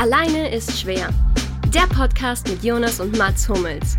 Alleine 0.00 0.54
ist 0.54 0.80
schwer. 0.80 1.08
Der 1.74 1.88
Podcast 1.92 2.48
mit 2.48 2.62
Jonas 2.62 3.00
und 3.00 3.18
Mats 3.18 3.48
Hummels. 3.48 3.98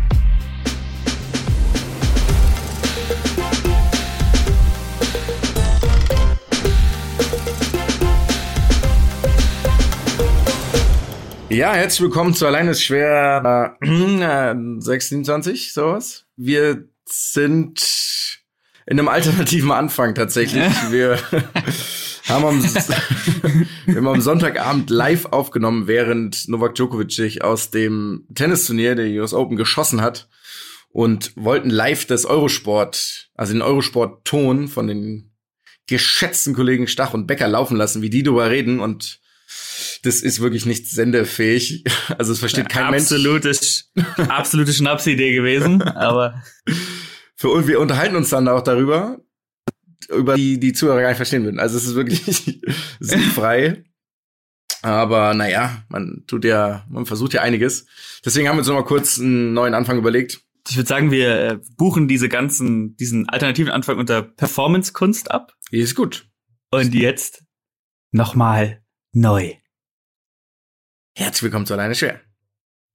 Ja, 11.50 11.74
herzlich 11.74 12.00
willkommen 12.00 12.32
zu 12.32 12.46
Alleine 12.46 12.70
ist 12.70 12.82
schwer 12.82 13.76
äh, 13.82 13.84
26, 14.80 15.74
sowas. 15.74 16.24
Wir 16.34 16.88
sind 17.04 18.40
in 18.86 18.98
einem 18.98 19.08
alternativen 19.08 19.70
Anfang 19.70 20.14
tatsächlich. 20.14 20.64
Wir 20.90 21.18
haben 22.30 22.44
am, 22.44 22.64
wir 23.86 23.96
haben 23.96 24.08
am 24.08 24.20
Sonntagabend 24.20 24.90
live 24.90 25.26
aufgenommen, 25.26 25.86
während 25.86 26.48
Novak 26.48 26.74
Djokovic 26.74 27.12
sich 27.12 27.42
aus 27.42 27.70
dem 27.70 28.26
Tennisturnier 28.34 28.94
der 28.94 29.06
US 29.20 29.34
Open 29.34 29.56
geschossen 29.56 30.00
hat 30.00 30.28
und 30.90 31.32
wollten 31.36 31.70
live 31.70 32.06
das 32.06 32.24
Eurosport, 32.24 33.30
also 33.34 33.52
den 33.52 33.62
Eurosport-Ton 33.62 34.68
von 34.68 34.86
den 34.86 35.32
geschätzten 35.86 36.54
Kollegen 36.54 36.86
Stach 36.86 37.14
und 37.14 37.26
Becker 37.26 37.48
laufen 37.48 37.76
lassen, 37.76 38.02
wie 38.02 38.10
die 38.10 38.22
darüber 38.22 38.48
reden 38.48 38.80
und 38.80 39.20
das 40.02 40.20
ist 40.22 40.40
wirklich 40.40 40.66
nicht 40.66 40.88
sendefähig. 40.88 41.84
Also 42.18 42.32
es 42.32 42.38
versteht 42.38 42.68
kein 42.68 42.94
absolute, 42.94 43.48
Mensch. 43.48 43.84
Absolute 44.28 44.72
Schnapsidee 44.72 45.32
gewesen, 45.32 45.82
aber 45.82 46.42
für 47.34 47.48
uns, 47.48 47.66
wir 47.66 47.80
unterhalten 47.80 48.16
uns 48.16 48.30
dann 48.30 48.48
auch 48.48 48.62
darüber, 48.62 49.18
über 50.16 50.34
die 50.34 50.58
die 50.58 50.72
Zuhörer 50.72 51.00
gar 51.00 51.08
nicht 51.08 51.16
verstehen 51.16 51.44
würden. 51.44 51.60
Also 51.60 51.76
es 51.76 51.84
ist 51.84 51.94
wirklich 51.94 52.22
sinnfrei. 53.00 53.84
Aber 54.82 55.34
naja, 55.34 55.84
man 55.88 56.24
tut 56.26 56.44
ja, 56.44 56.86
man 56.88 57.06
versucht 57.06 57.34
ja 57.34 57.42
einiges. 57.42 57.86
Deswegen 58.24 58.48
haben 58.48 58.56
wir 58.56 58.60
uns 58.60 58.68
noch 58.68 58.74
mal 58.74 58.84
kurz 58.84 59.18
einen 59.18 59.52
neuen 59.52 59.74
Anfang 59.74 59.98
überlegt. 59.98 60.40
Ich 60.68 60.76
würde 60.76 60.88
sagen, 60.88 61.10
wir 61.10 61.40
äh, 61.40 61.58
buchen 61.76 62.08
diese 62.08 62.28
ganzen, 62.28 62.96
diesen 62.96 63.28
alternativen 63.28 63.72
Anfang 63.72 63.98
unter 63.98 64.22
Performance-Kunst 64.22 65.30
ab. 65.30 65.54
Ist 65.70 65.94
gut. 65.94 66.28
Und 66.70 66.94
jetzt 66.94 67.44
nochmal 68.12 68.82
neu. 69.12 69.54
Herzlich 71.16 71.42
willkommen 71.42 71.66
zu 71.66 71.74
Alleine 71.74 71.94
Schwer. 71.94 72.20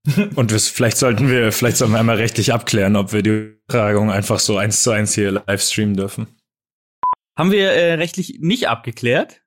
Und 0.36 0.52
vielleicht 0.52 0.98
sollten 0.98 1.30
wir, 1.30 1.52
vielleicht 1.52 1.78
sollten 1.78 1.94
wir 1.94 2.00
einmal 2.00 2.18
rechtlich 2.18 2.54
abklären, 2.54 2.96
ob 2.96 3.12
wir 3.12 3.24
die 3.24 3.30
Übertragung 3.30 4.12
einfach 4.12 4.40
so 4.40 4.58
eins 4.58 4.84
zu 4.84 4.92
eins 4.92 5.16
hier 5.16 5.32
live 5.32 5.62
streamen 5.62 5.96
dürfen. 5.96 6.28
Haben 7.36 7.52
wir 7.52 7.72
äh, 7.72 7.94
rechtlich 7.96 8.38
nicht 8.40 8.68
abgeklärt? 8.70 9.42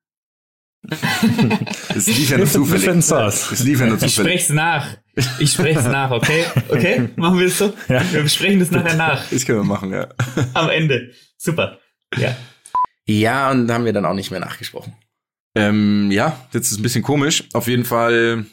Es 1.95 2.07
lief 2.07 2.29
ja 2.29 2.37
nur 2.37 2.47
zufällig. 2.47 2.87
Es 2.87 3.63
lief 3.63 3.79
ja 3.81 3.87
nur 3.87 3.95
Ich 4.01 4.13
zufällig. 4.15 4.41
sprech's 4.43 4.49
nach. 4.49 4.87
Ich 5.39 5.51
sprech's 5.51 5.83
nach, 5.83 6.11
okay? 6.11 6.45
Okay? 6.69 7.09
Machen 7.17 7.39
wir 7.39 7.47
es 7.47 7.57
so? 7.57 7.73
Ja. 7.89 8.01
Wir 8.11 8.23
besprechen 8.23 8.59
das 8.59 8.71
nachher 8.71 8.95
nach. 8.95 9.27
Das 9.29 9.45
können 9.45 9.59
wir 9.59 9.65
machen, 9.65 9.91
ja. 9.91 10.07
Am 10.53 10.69
Ende. 10.69 11.11
Super. 11.37 11.79
Ja. 12.17 12.35
Ja, 13.05 13.51
und 13.51 13.67
da 13.67 13.73
haben 13.73 13.85
wir 13.85 13.93
dann 13.93 14.05
auch 14.05 14.13
nicht 14.13 14.31
mehr 14.31 14.39
nachgesprochen. 14.39 14.93
Ähm, 15.55 16.11
ja, 16.11 16.47
jetzt 16.53 16.71
ist 16.71 16.79
ein 16.79 16.83
bisschen 16.83 17.03
komisch. 17.03 17.43
Auf 17.53 17.67
jeden 17.67 17.83
Fall 17.85 18.45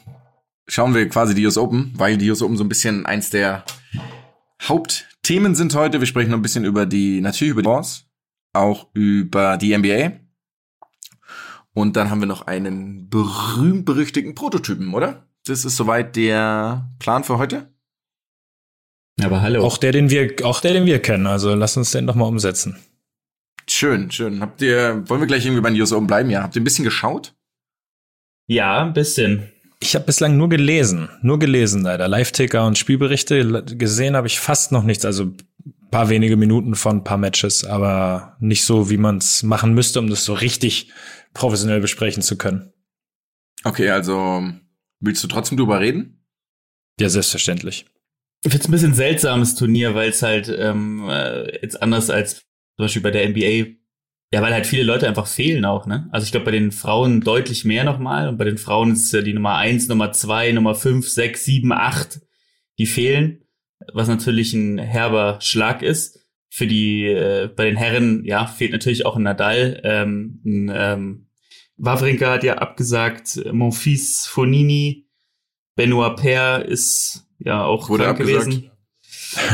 schauen 0.67 0.93
wir 0.95 1.07
quasi 1.07 1.35
die 1.35 1.45
US 1.45 1.57
Open, 1.57 1.93
weil 1.95 2.17
die 2.17 2.29
US 2.29 2.41
Open 2.41 2.57
so 2.57 2.63
ein 2.63 2.69
bisschen 2.69 3.05
eins 3.05 3.29
der 3.29 3.63
Hauptthemen 4.63 5.55
sind 5.55 5.75
heute. 5.75 5.99
Wir 6.01 6.07
sprechen 6.07 6.31
noch 6.31 6.39
ein 6.39 6.41
bisschen 6.41 6.65
über 6.65 6.85
die, 6.85 7.21
natürlich 7.21 7.51
über 7.51 7.61
die 7.61 7.67
Balls, 7.67 8.06
auch 8.57 8.87
über 8.93 9.57
die 9.57 9.77
NBA. 9.77 10.13
Und 11.73 11.95
dann 11.95 12.09
haben 12.09 12.19
wir 12.19 12.27
noch 12.27 12.47
einen 12.47 13.09
berühmt-berüchtigten 13.09 14.35
Prototypen, 14.35 14.93
oder? 14.93 15.27
Das 15.45 15.63
ist 15.63 15.75
soweit 15.75 16.15
der 16.15 16.89
Plan 16.99 17.23
für 17.23 17.37
heute. 17.37 17.71
Aber 19.21 19.41
hallo. 19.41 19.63
Auch 19.63 19.77
der, 19.77 19.91
den 19.91 20.09
wir, 20.09 20.33
auch 20.43 20.59
der, 20.61 20.73
den 20.73 20.85
wir 20.85 21.01
kennen. 21.01 21.27
Also 21.27 21.53
lass 21.55 21.77
uns 21.77 21.91
den 21.91 22.07
doch 22.07 22.15
mal 22.15 22.25
umsetzen. 22.25 22.77
Schön, 23.69 24.11
schön. 24.11 24.41
Habt 24.41 24.61
ihr, 24.61 25.03
wollen 25.07 25.21
wir 25.21 25.27
gleich 25.27 25.45
irgendwie 25.45 25.61
bei 25.61 25.69
den 25.69 25.79
US 25.81 25.91
Open 25.91 26.07
bleiben? 26.07 26.29
Ja. 26.29 26.43
Habt 26.43 26.55
ihr 26.55 26.61
ein 26.61 26.65
bisschen 26.65 26.85
geschaut? 26.85 27.33
ja, 28.47 28.81
ein 28.81 28.93
bisschen. 28.93 29.51
Ich 29.79 29.93
habe 29.93 30.05
bislang 30.05 30.37
nur 30.37 30.49
gelesen, 30.49 31.09
nur 31.21 31.37
gelesen 31.37 31.83
leider. 31.83 32.07
Live-Ticker 32.07 32.65
und 32.65 32.77
Spielberichte. 32.77 33.63
Gesehen 33.63 34.15
habe 34.15 34.27
ich 34.27 34.39
fast 34.39 34.71
noch 34.71 34.83
nichts. 34.83 35.05
Also 35.05 35.33
paar 35.97 36.09
wenige 36.09 36.37
Minuten 36.37 36.75
von 36.75 36.97
ein 36.97 37.03
paar 37.03 37.17
Matches, 37.17 37.65
aber 37.65 38.37
nicht 38.39 38.65
so, 38.65 38.91
wie 38.91 38.97
man 38.97 39.17
es 39.17 39.41
machen 39.41 39.73
müsste, 39.73 39.97
um 39.97 40.11
das 40.11 40.25
so 40.25 40.35
richtig 40.35 40.91
professionell 41.33 41.81
besprechen 41.81 42.21
zu 42.21 42.37
können. 42.37 42.71
Okay, 43.63 43.89
also 43.89 44.43
willst 44.99 45.23
du 45.23 45.27
trotzdem 45.27 45.57
drüber 45.57 45.79
reden? 45.79 46.23
Ja, 46.99 47.09
selbstverständlich. 47.09 47.87
Ich 48.43 48.51
finde 48.51 48.57
es 48.59 48.67
ein 48.67 48.71
bisschen 48.73 48.93
seltsames 48.93 49.55
Turnier, 49.55 49.95
weil 49.95 50.09
es 50.09 50.21
halt 50.21 50.55
ähm, 50.55 51.09
äh, 51.09 51.61
jetzt 51.63 51.81
anders 51.81 52.11
als 52.11 52.41
zum 52.75 52.85
Beispiel 52.85 53.01
bei 53.01 53.09
der 53.09 53.27
NBA, 53.27 53.71
ja, 54.31 54.43
weil 54.43 54.53
halt 54.53 54.67
viele 54.67 54.83
Leute 54.83 55.07
einfach 55.07 55.25
fehlen 55.25 55.65
auch, 55.65 55.87
ne? 55.87 56.09
Also 56.11 56.25
ich 56.25 56.31
glaube 56.31 56.45
bei 56.45 56.51
den 56.51 56.71
Frauen 56.71 57.21
deutlich 57.21 57.65
mehr 57.65 57.85
nochmal 57.85 58.27
und 58.27 58.37
bei 58.37 58.45
den 58.45 58.59
Frauen 58.59 58.93
ist 58.93 59.11
ja 59.13 59.23
die 59.23 59.33
Nummer 59.33 59.55
eins, 59.55 59.87
Nummer 59.87 60.11
zwei, 60.11 60.51
Nummer 60.51 60.75
fünf, 60.75 61.09
sechs, 61.09 61.43
sieben, 61.43 61.71
acht, 61.71 62.21
die 62.77 62.85
fehlen, 62.85 63.46
was 63.93 64.07
natürlich 64.07 64.53
ein 64.53 64.77
herber 64.77 65.39
Schlag 65.41 65.81
ist. 65.81 66.19
Für 66.49 66.65
die, 66.65 67.05
äh, 67.05 67.49
bei 67.53 67.65
den 67.65 67.77
Herren, 67.77 68.23
ja, 68.23 68.47
fehlt 68.47 68.71
natürlich 68.71 69.05
auch 69.05 69.17
ein 69.17 69.23
Nadal, 69.23 69.81
ähm, 69.83 70.41
ein, 70.45 70.71
ähm, 70.73 71.27
Wawrinka 71.77 72.31
hat 72.31 72.43
ja 72.43 72.55
abgesagt, 72.55 73.39
Monfils 73.51 74.25
Fonini, 74.25 75.07
Benoit 75.75 76.15
Paire 76.15 76.63
ist 76.63 77.27
ja 77.37 77.63
auch 77.63 77.89
Wurde 77.89 78.05
krank 78.05 78.19
abgesagt. 78.19 78.45
gewesen. 78.45 78.71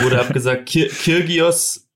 Wurde 0.01 0.19
abgesagt. 0.21 0.65
Kir 0.67 0.87
Kirgios, 0.87 1.89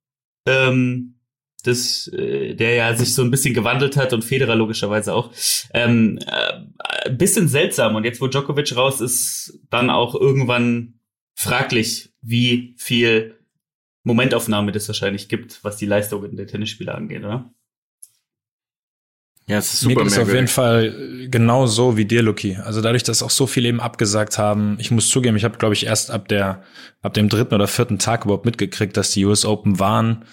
ähm, 0.45 1.19
das, 1.63 2.07
äh, 2.09 2.55
der 2.55 2.73
ja 2.73 2.95
sich 2.95 3.13
so 3.13 3.21
ein 3.21 3.31
bisschen 3.31 3.53
gewandelt 3.53 3.95
hat 3.95 4.13
und 4.13 4.23
Federer 4.23 4.55
logischerweise 4.55 5.13
auch. 5.13 5.31
Ähm, 5.73 6.19
äh, 6.27 7.07
ein 7.07 7.17
bisschen 7.17 7.47
seltsam. 7.47 7.95
Und 7.95 8.03
jetzt, 8.03 8.19
wo 8.19 8.27
Djokovic 8.27 8.75
raus 8.75 8.99
ist, 8.99 9.59
dann 9.69 9.89
auch 9.89 10.13
irgendwann 10.13 10.99
fraglich, 11.35 12.06
wie 12.21 12.75
viel 12.77 13.35
Momentaufnahme 14.03 14.71
das 14.71 14.87
wahrscheinlich 14.87 15.29
gibt, 15.29 15.63
was 15.63 15.77
die 15.77 15.85
Leistungen 15.85 16.35
der 16.35 16.47
Tennisspieler 16.47 16.95
angeht, 16.95 17.23
oder? 17.23 17.51
Ja, 19.49 19.57
es 19.57 19.73
ist 19.73 19.83
Mir 19.85 19.93
super 19.93 20.03
geht 20.03 20.11
es 20.11 20.19
auf 20.19 20.33
jeden. 20.33 20.47
Fall 20.47 21.27
genau 21.29 21.67
so 21.67 21.95
wie 21.95 22.03
dir, 22.03 22.21
Luki. 22.21 22.57
Also 22.57 22.81
dadurch, 22.81 23.03
dass 23.03 23.23
auch 23.23 23.29
so 23.29 23.47
viele 23.47 23.69
eben 23.69 23.79
abgesagt 23.79 24.37
haben, 24.37 24.75
ich 24.79 24.91
muss 24.91 25.09
zugeben, 25.09 25.37
ich 25.37 25.45
habe, 25.45 25.57
glaube 25.57 25.73
ich, 25.73 25.85
erst 25.85 26.11
ab 26.11 26.27
der, 26.27 26.63
ab 27.01 27.13
dem 27.13 27.29
dritten 27.29 27.55
oder 27.55 27.67
vierten 27.67 27.97
Tag 27.97 28.25
überhaupt 28.25 28.45
mitgekriegt, 28.45 28.97
dass 28.97 29.11
die 29.11 29.23
US 29.23 29.45
Open 29.45 29.79
waren. 29.79 30.25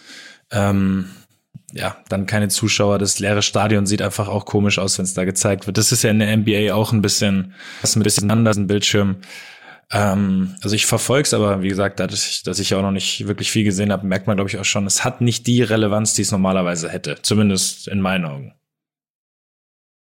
Ähm, 0.50 1.10
ja, 1.72 1.96
dann 2.08 2.26
keine 2.26 2.48
Zuschauer. 2.48 2.98
Das 2.98 3.20
leere 3.20 3.42
Stadion 3.42 3.86
sieht 3.86 4.02
einfach 4.02 4.28
auch 4.28 4.46
komisch 4.46 4.78
aus, 4.78 4.98
wenn 4.98 5.04
es 5.04 5.14
da 5.14 5.24
gezeigt 5.24 5.66
wird. 5.66 5.78
Das 5.78 5.92
ist 5.92 6.02
ja 6.02 6.10
in 6.10 6.18
der 6.18 6.36
NBA 6.36 6.74
auch 6.74 6.92
ein 6.92 7.02
bisschen, 7.02 7.54
das 7.82 7.90
ist 7.90 7.96
ein 7.96 8.02
bisschen 8.02 8.30
anders, 8.32 8.56
ein 8.56 8.66
Bildschirm. 8.66 9.16
Ähm, 9.90 10.56
also 10.62 10.74
ich 10.74 10.86
verfolge 10.86 11.26
es, 11.26 11.34
aber 11.34 11.62
wie 11.62 11.68
gesagt, 11.68 12.00
dadurch, 12.00 12.42
dass 12.44 12.58
ich 12.58 12.74
auch 12.74 12.82
noch 12.82 12.90
nicht 12.90 13.26
wirklich 13.26 13.50
viel 13.50 13.64
gesehen 13.64 13.92
habe, 13.92 14.06
merkt 14.06 14.26
man, 14.26 14.36
glaube 14.36 14.50
ich, 14.50 14.58
auch 14.58 14.64
schon, 14.64 14.86
es 14.86 15.04
hat 15.04 15.20
nicht 15.20 15.46
die 15.46 15.62
Relevanz, 15.62 16.14
die 16.14 16.22
es 16.22 16.32
normalerweise 16.32 16.88
hätte. 16.88 17.18
Zumindest 17.22 17.88
in 17.88 18.00
meinen 18.00 18.24
Augen. 18.24 18.54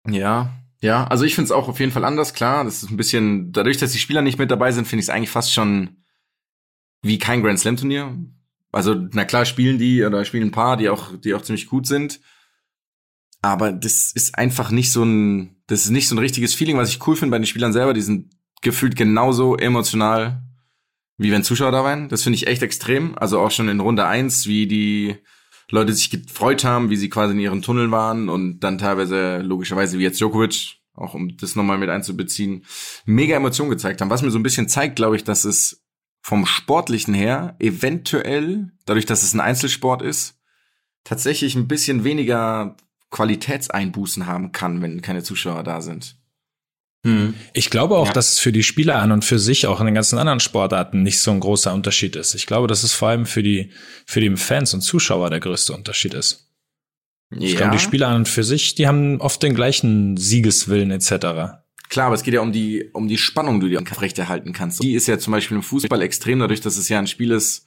Ja, 0.07 0.53
ja, 0.79 1.06
also 1.07 1.25
ich 1.25 1.35
finde 1.35 1.45
es 1.45 1.51
auch 1.51 1.67
auf 1.67 1.79
jeden 1.79 1.91
Fall 1.91 2.06
anders, 2.06 2.33
klar. 2.33 2.63
Das 2.63 2.83
ist 2.83 2.91
ein 2.91 2.97
bisschen, 2.97 3.51
dadurch, 3.51 3.77
dass 3.77 3.91
die 3.91 4.00
Spieler 4.00 4.22
nicht 4.22 4.38
mit 4.38 4.51
dabei 4.51 4.72
sind, 4.72 4.88
finde 4.88 5.01
ich 5.01 5.07
es 5.07 5.09
eigentlich 5.09 5.31
fast 5.31 5.51
schon 5.51 5.97
wie 7.01 7.17
kein 7.17 7.41
Grand 7.41 7.59
Slam 7.59 7.77
Turnier. 7.77 8.16
Also, 8.72 8.94
na 9.11 9.25
klar, 9.25 9.45
spielen 9.45 9.79
die 9.79 10.03
oder 10.03 10.23
spielen 10.23 10.50
ein 10.50 10.51
paar, 10.51 10.77
die 10.77 10.89
auch, 10.89 11.17
die 11.17 11.33
auch 11.33 11.41
ziemlich 11.41 11.67
gut 11.67 11.88
sind. 11.88 12.19
Aber 13.41 13.72
das 13.72 14.11
ist 14.13 14.38
einfach 14.38 14.72
nicht 14.72 14.91
so 14.91 15.03
ein, 15.03 15.56
das 15.67 15.85
ist 15.85 15.91
nicht 15.91 16.07
so 16.07 16.16
ein 16.16 16.19
richtiges 16.19 16.53
Feeling, 16.53 16.77
was 16.77 16.89
ich 16.89 17.06
cool 17.07 17.16
finde 17.16 17.31
bei 17.31 17.39
den 17.39 17.45
Spielern 17.45 17.73
selber. 17.73 17.94
Die 17.94 18.01
sind 18.01 18.36
gefühlt 18.62 18.95
genauso 18.95 19.56
emotional, 19.56 20.44
wie 21.18 21.31
wenn 21.31 21.44
Zuschauer 21.44 21.71
da 21.71 21.83
waren. 21.83 22.09
Das 22.09 22.24
finde 22.24 22.38
ich 22.38 22.48
echt 22.48 22.62
extrem. 22.62 23.18
Also 23.18 23.39
auch 23.39 23.51
schon 23.51 23.69
in 23.69 23.80
Runde 23.80 24.06
eins, 24.06 24.48
wie 24.48 24.68
die 24.68 25.18
Leute 25.69 25.94
sich 25.94 26.09
gefreut 26.09 26.63
haben, 26.63 26.89
wie 26.89 26.95
sie 26.95 27.09
quasi 27.09 27.33
in 27.33 27.39
ihren 27.39 27.62
Tunneln 27.62 27.92
waren 27.92 28.30
und 28.30 28.59
dann 28.62 28.77
teilweise 28.77 29.39
logischerweise 29.39 30.00
wie 30.00 30.04
jetzt 30.04 30.19
Djokovic, 30.19 30.77
auch 30.94 31.13
um 31.13 31.36
das 31.38 31.56
nochmal 31.56 31.77
mit 31.77 31.89
einzubeziehen, 31.89 32.65
mega 33.06 33.36
Emotionen 33.36 33.69
gezeigt 33.69 34.01
haben. 34.01 34.09
Was 34.09 34.21
mir 34.21 34.31
so 34.31 34.39
ein 34.39 34.44
bisschen 34.44 34.69
zeigt, 34.69 34.95
glaube 34.95 35.15
ich, 35.15 35.24
dass 35.24 35.44
es 35.44 35.83
vom 36.21 36.45
Sportlichen 36.45 37.13
her 37.13 37.56
eventuell, 37.60 38.71
dadurch, 38.86 39.06
dass 39.06 39.24
es 39.24 39.33
ein 39.33 39.39
Einzelsport 39.39 40.01
ist, 40.01 40.39
tatsächlich 41.03 41.56
ein 41.56 41.68
bisschen 41.68 42.03
weniger 42.03 42.75
Qualitätseinbußen 43.12 44.25
haben 44.25 44.51
kann, 44.51 44.81
wenn 44.81 45.01
keine 45.01 45.24
Zuschauer 45.24 45.63
da 45.63 45.81
sind. 45.81 46.18
Hm. 47.07 47.33
Ich 47.54 47.69
glaube 47.69 47.95
auch, 47.98 48.07
Ja. 48.07 48.13
dass 48.13 48.33
es 48.33 48.39
für 48.39 48.51
die 48.51 48.63
Spieler 48.63 48.98
an 48.98 49.12
und 49.12 49.24
für 49.24 49.39
sich 49.39 49.65
auch 49.65 49.80
in 49.80 49.86
den 49.86 49.95
ganzen 49.95 50.19
anderen 50.19 50.39
Sportarten 50.42 51.04
nicht 51.04 51.19
so 51.19 51.31
ein 51.31 51.39
großer 51.39 51.74
Unterschied 51.74 52.15
ist. 52.15 52.36
Ich 52.36 52.45
glaube, 52.45 52.68
dass 52.68 52.83
es 52.83 52.94
vor 52.94 53.07
allem 53.09 53.25
für 53.25 53.44
die, 53.44 53.71
für 54.06 54.19
die 54.19 54.36
Fans 54.36 54.74
und 54.74 54.81
Zuschauer 54.81 55.30
der 55.30 55.39
größte 55.39 55.74
Unterschied 55.74 56.13
ist. 56.13 56.51
Ich 57.38 57.56
glaube, 57.56 57.71
die 57.71 57.80
Spieler 57.80 58.07
an 58.07 58.18
und 58.18 58.27
für 58.27 58.44
sich, 58.44 58.75
die 58.75 58.88
haben 58.88 59.19
oft 59.19 59.42
den 59.44 59.54
gleichen 59.56 60.15
Siegeswillen 60.18 60.92
etc. 60.92 61.09
Klar, 61.89 62.07
aber 62.07 62.15
es 62.15 62.24
geht 62.24 62.33
ja 62.33 62.42
um 62.42 62.51
die, 62.51 62.89
um 62.94 63.07
die 63.07 63.18
Spannung, 63.18 63.60
die 63.60 63.69
du 63.69 63.80
aufrechterhalten 63.80 64.53
kannst. 64.53 64.83
Die 64.83 64.94
ist 64.94 65.07
ja 65.07 65.18
zum 65.19 65.31
Beispiel 65.31 65.57
im 65.57 65.63
Fußball 65.63 66.01
extrem, 66.01 66.39
dadurch, 66.39 66.62
dass 66.62 66.77
es 66.77 66.89
ja 66.89 67.00
ein 67.00 67.07
Spiel 67.07 67.31
ist, 67.31 67.65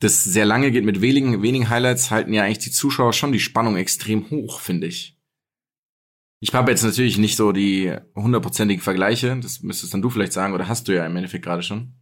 das 0.00 0.24
sehr 0.24 0.44
lange 0.44 0.70
geht 0.72 0.84
mit 0.84 1.00
wenigen, 1.00 1.42
wenigen 1.42 1.70
Highlights, 1.70 2.10
halten 2.10 2.32
ja 2.34 2.42
eigentlich 2.44 2.58
die 2.64 2.70
Zuschauer 2.70 3.12
schon 3.14 3.32
die 3.32 3.40
Spannung 3.40 3.76
extrem 3.76 4.28
hoch, 4.30 4.60
finde 4.60 4.86
ich. 4.88 5.15
Ich 6.40 6.52
habe 6.52 6.70
jetzt 6.70 6.84
natürlich 6.84 7.18
nicht 7.18 7.36
so 7.36 7.52
die 7.52 7.94
hundertprozentigen 8.14 8.82
Vergleiche, 8.82 9.38
das 9.40 9.62
müsstest 9.62 9.94
dann 9.94 10.02
du 10.02 10.10
vielleicht 10.10 10.32
sagen, 10.32 10.54
oder 10.54 10.68
hast 10.68 10.86
du 10.88 10.94
ja 10.94 11.06
im 11.06 11.16
Endeffekt 11.16 11.44
gerade 11.44 11.62
schon. 11.62 11.94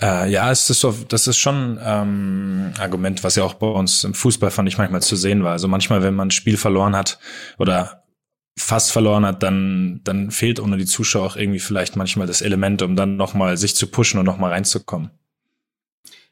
Äh, 0.00 0.30
ja, 0.30 0.50
es 0.50 0.68
ist 0.68 0.80
so, 0.80 0.94
das 1.08 1.26
ist 1.26 1.38
schon 1.38 1.78
ähm, 1.82 2.72
Argument, 2.78 3.22
was 3.24 3.36
ja 3.36 3.44
auch 3.44 3.54
bei 3.54 3.66
uns 3.66 4.04
im 4.04 4.12
Fußball 4.12 4.50
fand 4.50 4.68
ich 4.68 4.76
manchmal 4.76 5.02
zu 5.02 5.16
sehen 5.16 5.44
war. 5.44 5.52
Also 5.52 5.68
manchmal, 5.68 6.02
wenn 6.02 6.14
man 6.14 6.28
ein 6.28 6.32
Spiel 6.32 6.56
verloren 6.56 6.96
hat 6.96 7.18
oder 7.58 8.04
fast 8.58 8.92
verloren 8.92 9.24
hat, 9.24 9.42
dann 9.42 10.00
dann 10.04 10.30
fehlt 10.30 10.60
ohne 10.60 10.76
die 10.76 10.84
Zuschauer 10.84 11.26
auch 11.26 11.36
irgendwie 11.36 11.58
vielleicht 11.58 11.96
manchmal 11.96 12.26
das 12.26 12.42
Element, 12.42 12.82
um 12.82 12.96
dann 12.96 13.16
noch 13.16 13.34
mal 13.34 13.56
sich 13.56 13.76
zu 13.76 13.86
pushen 13.86 14.18
und 14.18 14.26
noch 14.26 14.38
mal 14.38 14.50
reinzukommen. 14.50 15.10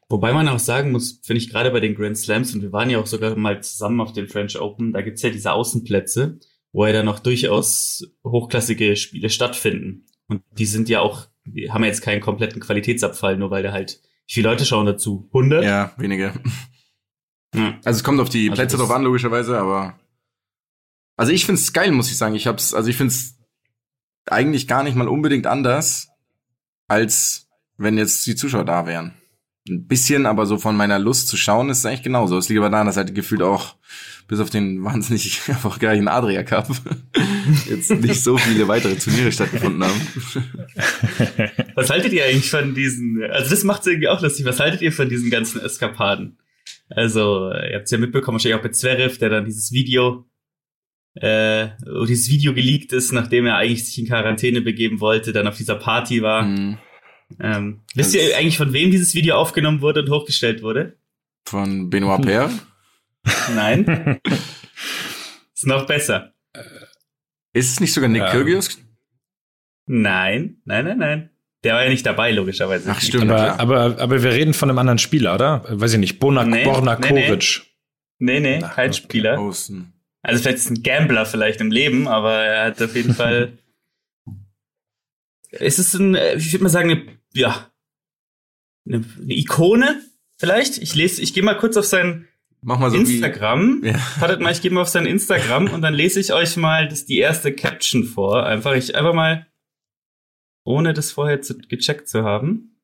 Wobei 0.09 0.33
man 0.33 0.47
auch 0.47 0.59
sagen 0.59 0.91
muss, 0.91 1.19
finde 1.23 1.41
ich 1.41 1.49
gerade 1.49 1.71
bei 1.71 1.79
den 1.79 1.95
Grand 1.95 2.17
Slams, 2.17 2.53
und 2.53 2.61
wir 2.61 2.71
waren 2.71 2.89
ja 2.89 2.99
auch 2.99 3.07
sogar 3.07 3.35
mal 3.35 3.61
zusammen 3.63 4.01
auf 4.01 4.13
den 4.13 4.27
French 4.27 4.59
Open, 4.59 4.93
da 4.93 5.01
gibt's 5.01 5.21
ja 5.21 5.29
diese 5.29 5.51
Außenplätze, 5.53 6.39
wo 6.71 6.85
ja 6.85 6.93
dann 6.93 7.05
noch 7.05 7.19
durchaus 7.19 8.05
hochklassige 8.23 8.95
Spiele 8.95 9.29
stattfinden. 9.29 10.05
Und 10.27 10.43
die 10.57 10.65
sind 10.65 10.89
ja 10.89 11.01
auch 11.01 11.27
die 11.45 11.71
haben 11.71 11.83
jetzt 11.83 12.01
keinen 12.01 12.21
kompletten 12.21 12.61
Qualitätsabfall, 12.61 13.37
nur 13.37 13.51
weil 13.51 13.63
da 13.63 13.71
halt, 13.71 13.99
wie 14.27 14.35
viele 14.35 14.49
Leute 14.49 14.65
schauen 14.65 14.85
dazu? 14.85 15.27
100? 15.33 15.63
Ja, 15.63 15.93
wenige. 15.97 16.33
Ja. 17.55 17.77
Also 17.83 17.97
es 17.97 18.03
kommt 18.03 18.19
auf 18.19 18.29
die 18.29 18.49
also 18.49 18.59
Plätze 18.59 18.77
drauf 18.77 18.91
an, 18.91 19.03
logischerweise, 19.03 19.59
aber 19.59 19.99
also 21.15 21.31
ich 21.31 21.45
find's 21.45 21.71
geil, 21.73 21.91
muss 21.91 22.09
ich 22.09 22.17
sagen. 22.17 22.33
Ich 22.33 22.47
hab's, 22.47 22.73
also 22.73 22.89
ich 22.89 22.97
find's 22.97 23.37
eigentlich 24.25 24.67
gar 24.67 24.83
nicht 24.83 24.95
mal 24.95 25.07
unbedingt 25.07 25.45
anders, 25.45 26.07
als 26.87 27.47
wenn 27.77 27.97
jetzt 27.97 28.25
die 28.25 28.35
Zuschauer 28.35 28.65
da 28.65 28.87
wären 28.87 29.13
ein 29.69 29.87
bisschen, 29.87 30.25
aber 30.25 30.45
so 30.45 30.57
von 30.57 30.75
meiner 30.75 30.99
Lust 30.99 31.29
zu 31.29 31.37
schauen, 31.37 31.69
ist 31.69 31.79
es 31.79 31.85
eigentlich 31.85 32.03
genauso. 32.03 32.37
Es 32.37 32.49
liegt 32.49 32.59
aber 32.59 32.69
daran, 32.69 32.87
dass 32.87 32.97
halt 32.97 33.15
gefühlt 33.15 33.41
auch, 33.41 33.75
bis 34.27 34.39
auf 34.39 34.49
den 34.49 34.83
wahnsinnig 34.83 35.41
erfolgreichen 35.47 36.07
Adria 36.07 36.43
Cup, 36.43 36.69
jetzt 37.69 37.91
nicht 37.91 38.21
so 38.21 38.37
viele 38.37 38.67
weitere 38.67 38.95
Turniere 38.95 39.31
stattgefunden 39.31 39.83
haben. 39.83 40.01
Was 41.75 41.89
haltet 41.89 42.13
ihr 42.13 42.25
eigentlich 42.25 42.49
von 42.49 42.75
diesen, 42.75 43.23
also 43.23 43.49
das 43.49 43.63
macht 43.63 43.81
es 43.81 43.87
irgendwie 43.87 44.09
auch 44.09 44.21
lustig, 44.21 44.45
was 44.45 44.59
haltet 44.59 44.81
ihr 44.81 44.91
von 44.91 45.09
diesen 45.09 45.31
ganzen 45.31 45.59
Eskapaden? 45.59 46.37
Also, 46.89 47.51
ihr 47.51 47.75
habt 47.75 47.85
es 47.85 47.91
ja 47.91 47.97
mitbekommen, 47.97 48.35
wahrscheinlich 48.35 48.59
auch 48.59 48.63
bei 48.63 48.69
Zverev, 48.69 49.17
der 49.17 49.29
dann 49.29 49.45
dieses 49.45 49.71
Video, 49.71 50.25
äh, 51.15 51.69
wo 51.85 52.05
dieses 52.05 52.29
Video 52.29 52.53
geleakt 52.53 52.93
ist, 52.93 53.11
nachdem 53.11 53.47
er 53.47 53.57
eigentlich 53.57 53.85
sich 53.87 53.97
in 53.97 54.07
Quarantäne 54.07 54.61
begeben 54.61 54.99
wollte, 54.99 55.33
dann 55.33 55.47
auf 55.47 55.57
dieser 55.57 55.75
Party 55.75 56.21
war. 56.21 56.43
Mhm 56.43 56.77
ähm, 57.39 57.81
wisst 57.95 58.15
ihr 58.15 58.37
eigentlich, 58.37 58.57
von 58.57 58.73
wem 58.73 58.91
dieses 58.91 59.13
Video 59.13 59.35
aufgenommen 59.35 59.81
wurde 59.81 60.01
und 60.01 60.09
hochgestellt 60.09 60.61
wurde? 60.61 60.97
Von 61.45 61.89
Benoit 61.89 62.21
Paire? 62.21 62.49
Nein. 63.55 64.19
ist 65.53 65.67
noch 65.67 65.85
besser. 65.85 66.33
Ist 67.53 67.71
es 67.71 67.79
nicht 67.79 67.93
sogar 67.93 68.09
Nick 68.09 68.21
ja. 68.21 68.31
Kyrgios? 68.31 68.79
Nein, 69.85 70.57
nein, 70.65 70.85
nein, 70.85 70.97
nein. 70.97 71.29
Der 71.63 71.75
war 71.75 71.83
ja 71.83 71.89
nicht 71.89 72.05
dabei, 72.05 72.31
logischerweise. 72.31 72.89
Ach, 72.91 72.99
stimmt. 72.99 73.31
Aber, 73.31 73.59
aber, 73.59 74.01
aber 74.01 74.23
wir 74.23 74.31
reden 74.31 74.53
von 74.53 74.69
einem 74.69 74.79
anderen 74.79 74.97
Spieler, 74.97 75.33
oder? 75.33 75.63
Weiß 75.69 75.93
ich 75.93 75.99
nicht. 75.99 76.19
Bonak 76.19 76.47
nee, 76.47 76.63
Borna 76.63 76.97
Koric. 76.97 77.61
Nee, 78.19 78.39
nee, 78.39 78.59
nee 78.59 78.59
kein. 78.59 78.93
Spieler. 78.93 79.39
Außen. 79.39 79.93
Also 80.21 80.41
vielleicht 80.41 80.57
ist 80.57 80.69
ein 80.69 80.83
Gambler 80.83 81.25
vielleicht 81.25 81.61
im 81.61 81.71
Leben, 81.71 82.07
aber 82.07 82.33
er 82.33 82.65
hat 82.65 82.81
auf 82.81 82.95
jeden 82.95 83.13
Fall. 83.15 83.57
Es 85.59 85.79
ist 85.79 85.93
ein, 85.93 86.15
ich 86.15 86.51
würde 86.51 86.63
mal 86.63 86.69
sagen, 86.69 86.91
eine 86.91 87.05
ja, 87.33 87.71
eine, 88.85 89.03
eine 89.21 89.33
Ikone 89.33 90.01
vielleicht. 90.37 90.77
Ich 90.77 90.95
lese, 90.95 91.21
ich 91.21 91.33
gehe 91.33 91.43
mal 91.43 91.57
kurz 91.57 91.77
auf 91.77 91.85
sein 91.85 92.27
Mach 92.61 92.79
mal 92.79 92.91
so 92.91 92.97
Instagram. 92.97 93.83
Wie, 93.83 93.89
ja. 93.89 93.99
Wartet 94.19 94.39
mal, 94.39 94.51
ich 94.51 94.61
gehe 94.61 94.71
mal 94.71 94.81
auf 94.81 94.89
sein 94.89 95.05
Instagram 95.05 95.69
und 95.73 95.81
dann 95.81 95.93
lese 95.93 96.19
ich 96.19 96.31
euch 96.31 96.55
mal 96.55 96.87
das, 96.87 97.05
die 97.05 97.17
erste 97.17 97.53
Caption 97.53 98.05
vor. 98.05 98.45
Einfach, 98.45 98.73
ich 98.73 98.95
einfach 98.95 99.13
mal, 99.13 99.47
ohne 100.63 100.93
das 100.93 101.11
vorher 101.11 101.41
zu, 101.41 101.57
gecheckt 101.57 102.07
zu 102.07 102.23
haben. 102.23 102.79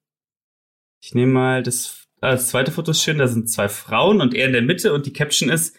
Ich 1.01 1.15
nehme 1.15 1.31
mal 1.31 1.63
das, 1.63 2.07
ah, 2.19 2.31
das 2.31 2.49
zweite 2.49 2.73
Foto 2.73 2.91
ist 2.91 3.01
schön, 3.01 3.19
da 3.19 3.27
sind 3.27 3.49
zwei 3.49 3.69
Frauen 3.69 4.19
und 4.19 4.33
er 4.33 4.47
in 4.47 4.53
der 4.53 4.61
Mitte 4.61 4.93
und 4.93 5.05
die 5.05 5.13
Caption 5.13 5.49
ist 5.49 5.77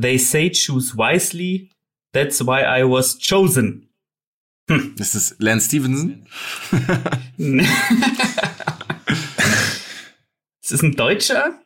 They 0.00 0.18
say 0.18 0.50
choose 0.50 0.96
wisely, 0.96 1.70
that's 2.12 2.46
why 2.46 2.60
I 2.60 2.84
was 2.84 3.18
chosen. 3.18 3.87
Hm. 4.68 4.94
Ist 4.98 5.14
das 5.14 5.36
Lance 5.38 5.68
Stevenson? 5.68 6.26
es 10.60 10.70
ist 10.70 10.82
ein 10.82 10.94
Deutscher 10.94 11.58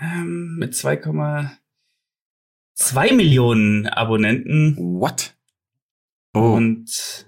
ähm, 0.00 0.56
mit 0.58 0.74
2,2 0.74 3.14
Millionen 3.14 3.86
Abonnenten. 3.86 4.76
What? 4.76 5.36
Oh. 6.34 6.54
Und 6.54 7.26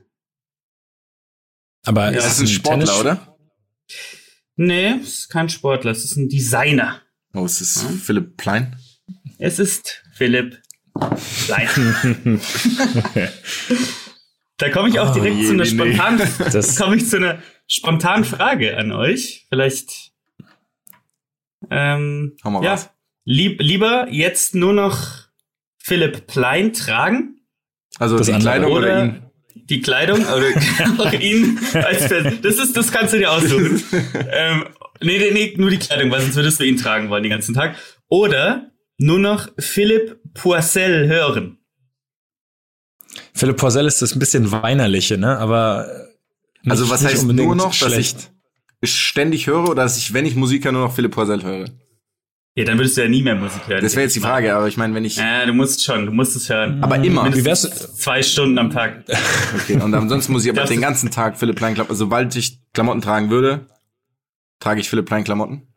aber 1.87 2.11
ja, 2.12 2.19
ist 2.19 2.27
es 2.27 2.41
ein 2.41 2.49
Sportler, 2.49 2.85
Tennis 2.85 3.01
oder? 3.01 3.39
Nee, 4.56 4.97
es 5.01 5.21
ist 5.21 5.29
kein 5.29 5.49
Sportler, 5.49 5.93
es 5.93 6.05
ist 6.05 6.17
ein 6.17 6.29
Designer. 6.29 7.03
Oh, 7.33 7.44
es 7.44 7.61
ist 7.61 7.83
ja. 7.83 7.89
Philipp 7.89 8.37
Plein? 8.37 8.77
Es 9.39 9.61
ist 9.61 10.03
Philipp 10.12 10.61
Plein. 11.47 12.41
Da 14.58 14.69
komme 14.70 14.88
ich 14.88 14.99
auch 14.99 15.12
direkt 15.12 15.37
oh, 15.37 15.40
je, 15.40 15.46
zu 15.46 15.52
einer 15.52 15.64
spontanen, 15.64 16.19
nee. 16.19 16.62
komme 16.78 16.96
ich 16.96 17.08
zu 17.08 17.16
einer 17.16 17.40
spontanen 17.69 18.25
Frage 18.25 18.76
an 18.76 18.90
euch. 18.90 19.46
Vielleicht, 19.49 20.10
ähm, 21.70 22.37
ja, 22.44 22.62
was. 22.62 22.90
Lieb, 23.25 23.60
lieber 23.60 24.08
jetzt 24.10 24.56
nur 24.56 24.72
noch 24.72 25.28
Philipp 25.78 26.26
Plein 26.26 26.72
tragen. 26.72 27.40
Also 27.99 28.19
das 28.19 28.26
die 28.26 28.32
Kleidung 28.32 28.72
oder, 28.72 28.78
oder 28.78 29.05
ihn? 29.05 29.22
Die 29.55 29.81
Kleidung 29.81 30.20
oder 30.26 30.46
auch 30.99 31.12
ihn 31.12 31.58
als 31.75 32.08
Person. 32.08 32.38
Das 32.43 32.58
ist, 32.58 32.76
das 32.76 32.90
kannst 32.90 33.14
du 33.14 33.19
dir 33.19 33.31
aussuchen. 33.31 33.82
ähm, 34.31 34.66
nee, 35.00 35.19
nee, 35.19 35.31
nee, 35.31 35.55
nur 35.56 35.70
die 35.70 35.78
Kleidung, 35.78 36.10
weil 36.10 36.22
sonst 36.22 36.37
würdest 36.37 36.58
du 36.58 36.64
ihn 36.64 36.76
tragen 36.76 37.10
wollen 37.10 37.22
den 37.22 37.31
ganzen 37.31 37.55
Tag. 37.55 37.76
Oder 38.08 38.72
nur 38.96 39.20
noch 39.20 39.49
Philipp 39.58 40.19
Poisel 40.34 41.06
hören. 41.06 41.57
Philipp 43.38 43.56
Porzell 43.56 43.87
ist 43.87 44.02
das 44.02 44.14
ein 44.14 44.19
bisschen 44.19 44.50
weinerliche, 44.50 45.17
ne? 45.17 45.38
Aber 45.38 45.87
nicht, 46.62 46.73
also 46.73 46.90
was 46.90 47.05
heißt 47.05 47.24
nur 47.24 47.55
noch, 47.55 47.72
schlecht. 47.72 48.17
dass 48.17 48.27
ich 48.81 48.94
ständig 48.94 49.46
höre 49.46 49.69
oder 49.70 49.84
dass 49.84 49.96
ich, 49.96 50.13
wenn 50.13 50.27
ich 50.27 50.34
Musik 50.34 50.65
höre, 50.65 50.72
nur 50.72 50.82
noch 50.82 50.94
Philipp 50.94 51.13
Porzell 51.13 51.43
höre? 51.44 51.67
Ja, 52.56 52.65
dann 52.65 52.77
würdest 52.77 52.96
du 52.96 53.03
ja 53.03 53.08
nie 53.08 53.22
mehr 53.22 53.36
Musik 53.36 53.63
hören. 53.69 53.81
Das 53.81 53.94
wäre 53.94 54.03
jetzt 54.03 54.17
die 54.17 54.20
Frage, 54.20 54.56
aber 54.56 54.67
ich 54.67 54.77
meine, 54.77 54.93
wenn 54.93 55.05
ich. 55.05 55.17
Ja, 55.17 55.46
du 55.46 55.53
musst 55.53 55.84
schon, 55.84 56.06
du 56.06 56.10
musst 56.10 56.34
es 56.34 56.48
hören. 56.48 56.82
Aber 56.82 56.96
immer. 56.96 57.32
Wie 57.32 57.44
wär's? 57.44 57.63
Zwei 57.96 58.20
Stunden 58.24 58.58
am 58.58 58.70
Tag. 58.70 59.05
Okay, 59.55 59.81
und 59.81 59.94
ansonsten 59.94 60.32
muss 60.32 60.44
ich 60.44 60.51
aber 60.51 60.65
den 60.65 60.81
ganzen 60.81 61.13
Tag 61.13 61.39
Philipp 61.39 61.55
Plein 61.55 61.74
Klamotten. 61.74 61.93
Also, 61.93 62.06
sobald 62.06 62.34
ich 62.34 62.58
Klamotten 62.74 63.01
tragen 63.01 63.31
würde, 63.31 63.69
trage 64.58 64.81
ich 64.81 64.91
Philipp 64.91 65.06
Plein 65.06 65.22
Klamotten. 65.22 65.69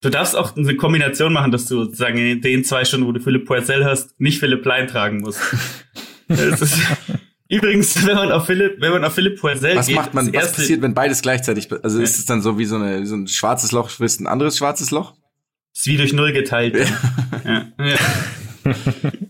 Du 0.00 0.10
darfst 0.10 0.36
auch 0.36 0.56
eine 0.56 0.74
Kombination 0.74 1.32
machen, 1.32 1.52
dass 1.52 1.66
du 1.66 1.84
sozusagen 1.84 2.18
in 2.18 2.40
den 2.40 2.64
zwei 2.64 2.84
Stunden, 2.84 3.06
wo 3.06 3.12
du 3.12 3.20
Philipp 3.20 3.46
Poisel 3.46 3.84
hast, 3.84 4.20
nicht 4.20 4.40
Philipp 4.40 4.62
Plein 4.62 4.88
tragen 4.88 5.18
musst. 5.18 5.40
Ist, 6.38 6.76
übrigens, 7.48 8.06
wenn 8.06 8.16
man 8.16 8.32
auf 8.32 8.46
Philipp, 8.46 8.80
wenn 8.80 8.92
man 8.92 9.04
auf 9.04 9.14
Philipp 9.14 9.40
Poisel 9.40 9.76
was 9.76 9.86
geht, 9.86 9.96
macht 9.96 10.14
man, 10.14 10.32
was 10.32 10.52
passiert, 10.52 10.82
wenn 10.82 10.94
beides 10.94 11.22
gleichzeitig, 11.22 11.68
also 11.82 12.00
ist 12.00 12.18
es 12.18 12.24
dann 12.24 12.42
so 12.42 12.58
wie 12.58 12.64
so, 12.64 12.76
eine, 12.76 13.06
so 13.06 13.14
ein 13.14 13.28
schwarzes 13.28 13.72
Loch, 13.72 13.90
frisst 13.90 14.20
ein 14.20 14.26
anderes 14.26 14.56
schwarzes 14.58 14.90
Loch? 14.90 15.14
Ist 15.74 15.86
wie 15.86 15.96
durch 15.96 16.12
Null 16.12 16.32
geteilt. 16.32 16.76
Ja. 17.44 17.66
ja. 17.78 17.96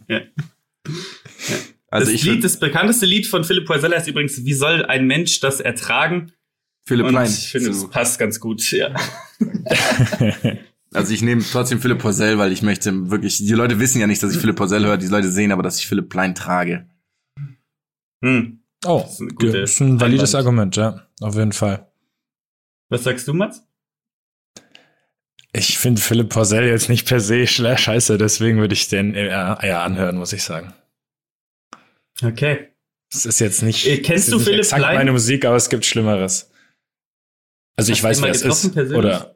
ja. 0.09 0.17
ja. 0.17 0.21
Also 1.89 2.07
das, 2.07 2.15
ich 2.15 2.25
Lied, 2.25 2.43
das 2.43 2.59
bekannteste 2.59 3.07
Lied 3.07 3.27
von 3.27 3.45
Philipp 3.45 3.67
Poisel 3.67 3.93
ist 3.93 4.09
übrigens, 4.09 4.45
wie 4.45 4.55
soll 4.55 4.85
ein 4.87 5.07
Mensch 5.07 5.41
das 5.41 5.61
ertragen? 5.61 6.33
Philipp 6.85 7.09
Plein. 7.09 7.31
Ich 7.31 7.51
finde, 7.51 7.71
es 7.71 7.89
passt 7.91 8.19
ganz 8.19 8.41
gut, 8.41 8.73
ja. 8.73 8.95
Also 10.95 11.15
ich 11.15 11.23
nehme 11.23 11.43
trotzdem 11.51 11.81
Philipp 11.81 11.99
Porzell, 11.99 12.39
weil 12.39 12.53
ich 12.53 12.63
möchte 12.63 13.11
wirklich, 13.11 13.39
die 13.39 13.53
Leute 13.53 13.81
wissen 13.81 14.01
ja 14.01 14.07
nicht, 14.07 14.23
dass 14.23 14.35
ich 14.35 14.39
Philipp 14.39 14.57
Porzell 14.57 14.85
höre, 14.85 14.99
die 14.99 15.07
Leute 15.07 15.31
sehen 15.31 15.53
aber, 15.53 15.63
dass 15.63 15.79
ich 15.79 15.87
Philipp 15.87 16.11
Plein 16.11 16.35
trage. 16.35 16.87
Hm. 18.23 18.62
Oh, 18.85 19.00
das 19.05 19.21
ist, 19.21 19.37
gute 19.37 19.59
ist 19.59 19.81
ein 19.81 20.00
valides 20.00 20.35
Einwand. 20.35 20.76
Argument, 20.76 20.76
ja, 20.76 21.07
auf 21.21 21.35
jeden 21.35 21.52
Fall. 21.52 21.93
Was 22.88 23.05
sagst 23.05 23.29
du, 23.29 23.35
Mats? 23.35 23.62
Ich 25.52 25.79
finde 25.79 26.00
Philipp 26.00 26.31
Porzell 26.31 26.67
jetzt 26.67 26.88
nicht 26.88 27.07
per 27.07 27.21
se 27.21 27.47
scheiße, 27.47 28.17
deswegen 28.17 28.59
würde 28.59 28.75
ich 28.75 28.88
den 28.88 29.14
eher, 29.14 29.59
eher 29.62 29.83
anhören, 29.83 30.17
muss 30.17 30.33
ich 30.33 30.43
sagen. 30.43 30.73
Okay. 32.23 32.69
Es 33.12 33.26
ist 33.26 33.41
jetzt 33.41 33.62
nicht, 33.62 33.87
äh, 33.87 33.99
kennst 33.99 34.33
du 34.33 34.38
Philipp 34.38 34.67
Plein? 34.67 34.97
meine 34.97 35.12
Musik, 35.12 35.45
aber 35.45 35.57
es 35.57 35.69
gibt 35.69 35.85
Schlimmeres. 35.85 36.50
Also 37.76 37.91
Hast 37.91 37.99
ich 37.99 38.02
weiß, 38.02 38.23
wer 38.23 38.31
es 38.31 38.43
ist. 38.43 38.76
Oder 38.76 39.32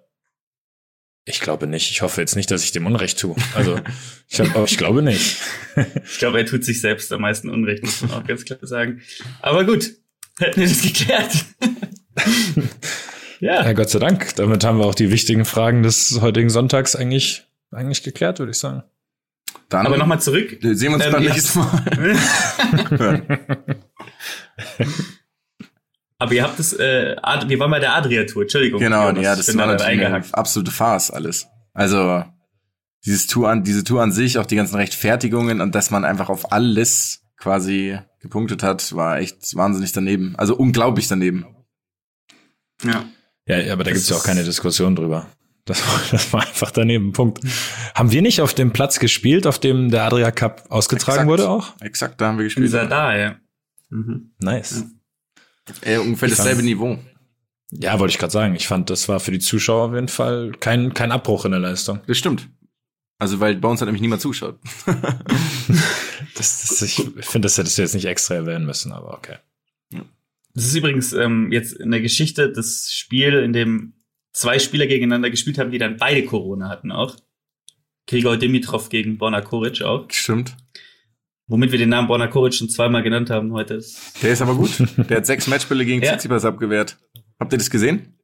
Ich 1.28 1.40
glaube 1.40 1.66
nicht. 1.66 1.90
Ich 1.90 2.02
hoffe 2.02 2.20
jetzt 2.20 2.36
nicht, 2.36 2.52
dass 2.52 2.62
ich 2.62 2.70
dem 2.70 2.86
Unrecht 2.86 3.18
tue. 3.18 3.34
Also, 3.54 3.80
ich, 4.28 4.40
hab, 4.40 4.64
ich 4.64 4.78
glaube 4.78 5.02
nicht. 5.02 5.38
ich 6.04 6.18
glaube, 6.18 6.38
er 6.38 6.46
tut 6.46 6.64
sich 6.64 6.80
selbst 6.80 7.12
am 7.12 7.20
meisten 7.20 7.50
Unrecht, 7.50 7.82
muss 7.82 8.00
man 8.02 8.12
auch 8.12 8.24
ganz 8.24 8.44
klar 8.44 8.60
sagen. 8.62 9.02
Aber 9.42 9.64
gut, 9.64 9.90
hätten 10.38 10.60
wir 10.60 10.68
das 10.68 10.82
geklärt. 10.82 11.44
ja. 13.40 13.64
ja. 13.64 13.72
Gott 13.72 13.90
sei 13.90 13.98
Dank. 13.98 14.36
Damit 14.36 14.62
haben 14.62 14.78
wir 14.78 14.86
auch 14.86 14.94
die 14.94 15.10
wichtigen 15.10 15.44
Fragen 15.44 15.82
des 15.82 16.20
heutigen 16.20 16.48
Sonntags 16.48 16.94
eigentlich, 16.94 17.44
eigentlich 17.72 18.04
geklärt, 18.04 18.38
würde 18.38 18.52
ich 18.52 18.58
sagen. 18.58 18.84
Dann 19.68 19.84
Aber 19.84 19.98
nochmal 19.98 20.20
zurück. 20.20 20.58
Sehen 20.62 20.90
wir 20.90 20.94
uns 20.94 21.06
ähm, 21.06 21.12
beim 21.12 21.24
nächsten 21.24 21.58
Mal. 21.58 22.16
Aber 26.18 26.32
ihr 26.32 26.42
habt 26.42 26.58
es, 26.58 26.72
äh, 26.72 27.16
Ad 27.22 27.48
wir 27.48 27.58
waren 27.58 27.70
bei 27.70 27.78
der 27.78 27.94
Adria-Tour, 27.94 28.42
Entschuldigung. 28.42 28.80
Genau, 28.80 29.10
ja, 29.12 29.36
das 29.36 29.54
war 29.56 29.66
natürlich 29.66 30.06
eine 30.06 30.24
absolute 30.32 30.70
Farce 30.70 31.10
alles. 31.10 31.46
Also 31.74 32.24
dieses 33.04 33.26
Tour 33.26 33.50
an, 33.50 33.64
diese 33.64 33.84
Tour 33.84 34.02
an 34.02 34.12
sich, 34.12 34.38
auch 34.38 34.46
die 34.46 34.56
ganzen 34.56 34.76
Rechtfertigungen 34.76 35.60
und 35.60 35.74
dass 35.74 35.90
man 35.90 36.04
einfach 36.04 36.28
auf 36.28 36.52
alles 36.52 37.22
quasi 37.36 37.98
gepunktet 38.20 38.62
hat, 38.62 38.94
war 38.94 39.18
echt 39.18 39.54
wahnsinnig 39.54 39.92
daneben. 39.92 40.34
Also 40.36 40.56
unglaublich 40.56 41.06
daneben. 41.06 41.46
Ja. 42.82 43.04
Ja, 43.46 43.72
aber 43.72 43.84
da 43.84 43.90
das 43.90 43.98
gibt's 43.98 44.08
ja 44.08 44.16
auch 44.16 44.24
keine 44.24 44.42
Diskussion 44.42 44.96
drüber. 44.96 45.26
Das 45.66 45.86
war, 45.86 46.00
das 46.10 46.32
war 46.32 46.40
einfach 46.40 46.70
daneben. 46.70 47.12
Punkt. 47.12 47.40
Haben 47.94 48.10
wir 48.10 48.22
nicht 48.22 48.40
auf 48.40 48.54
dem 48.54 48.72
Platz 48.72 48.98
gespielt, 48.98 49.46
auf 49.46 49.58
dem 49.58 49.90
der 49.90 50.04
Adria 50.04 50.30
Cup 50.30 50.64
ausgetragen 50.70 51.28
exakt, 51.28 51.28
wurde 51.28 51.48
auch? 51.48 51.80
Exakt, 51.80 52.20
da 52.20 52.28
haben 52.28 52.38
wir 52.38 52.44
gespielt. 52.44 52.66
Ist 52.66 52.72
er 52.72 52.86
da, 52.86 53.16
ja. 53.16 53.36
Mhm. 53.90 54.32
Nice. 54.40 54.84
Äh, 55.82 55.98
ungefähr 55.98 56.28
dasselbe 56.28 56.62
Niveau. 56.62 56.98
Ja, 57.72 57.98
wollte 57.98 58.12
ich 58.12 58.18
gerade 58.18 58.32
sagen. 58.32 58.54
Ich 58.54 58.68
fand, 58.68 58.90
das 58.90 59.08
war 59.08 59.20
für 59.20 59.32
die 59.32 59.38
Zuschauer 59.38 59.88
auf 59.88 59.94
jeden 59.94 60.08
Fall 60.08 60.52
kein, 60.60 60.94
kein 60.94 61.12
Abbruch 61.12 61.44
in 61.44 61.50
der 61.50 61.60
Leistung. 61.60 62.00
Das 62.06 62.16
stimmt. 62.16 62.48
Also, 63.18 63.40
weil 63.40 63.56
bei 63.56 63.68
uns 63.68 63.80
hat 63.80 63.86
nämlich 63.86 64.02
niemand 64.02 64.22
zuschaut. 64.22 64.58
das, 66.34 66.60
das, 66.68 66.82
ich 66.82 66.96
finde, 67.20 67.46
das 67.46 67.58
hättest 67.58 67.78
du 67.78 67.82
jetzt 67.82 67.94
nicht 67.94 68.04
extra 68.04 68.34
erwähnen 68.34 68.66
müssen, 68.66 68.92
aber 68.92 69.14
okay. 69.14 69.36
Das 70.54 70.64
ist 70.64 70.74
übrigens 70.74 71.12
ähm, 71.12 71.52
jetzt 71.52 71.74
in 71.74 71.90
der 71.90 72.00
Geschichte 72.00 72.50
das 72.50 72.90
Spiel, 72.90 73.34
in 73.34 73.52
dem 73.52 73.92
zwei 74.32 74.58
Spieler 74.58 74.86
gegeneinander 74.86 75.30
gespielt 75.30 75.58
haben, 75.58 75.70
die 75.70 75.78
dann 75.78 75.98
beide 75.98 76.24
Corona 76.24 76.70
hatten 76.70 76.92
auch. 76.92 77.16
Grigor 78.06 78.38
Dimitrov 78.38 78.88
gegen 78.88 79.18
Borna 79.18 79.42
Koric 79.42 79.82
auch. 79.82 80.06
Stimmt. 80.10 80.56
Womit 81.48 81.70
wir 81.70 81.78
den 81.78 81.90
Namen 81.90 82.08
Borna 82.08 82.26
Koric 82.26 82.54
schon 82.54 82.68
zweimal 82.68 83.02
genannt 83.02 83.30
haben 83.30 83.52
heute. 83.52 83.82
Der 84.22 84.32
ist 84.32 84.42
aber 84.42 84.56
gut. 84.56 84.70
Der 85.08 85.18
hat 85.18 85.26
sechs 85.26 85.46
Matchspiele 85.46 85.84
gegen 85.84 86.02
ja. 86.04 86.12
Tsitsipas 86.12 86.44
abgewehrt. 86.44 86.98
Habt 87.38 87.52
ihr 87.52 87.58
das 87.58 87.70
gesehen? 87.70 88.18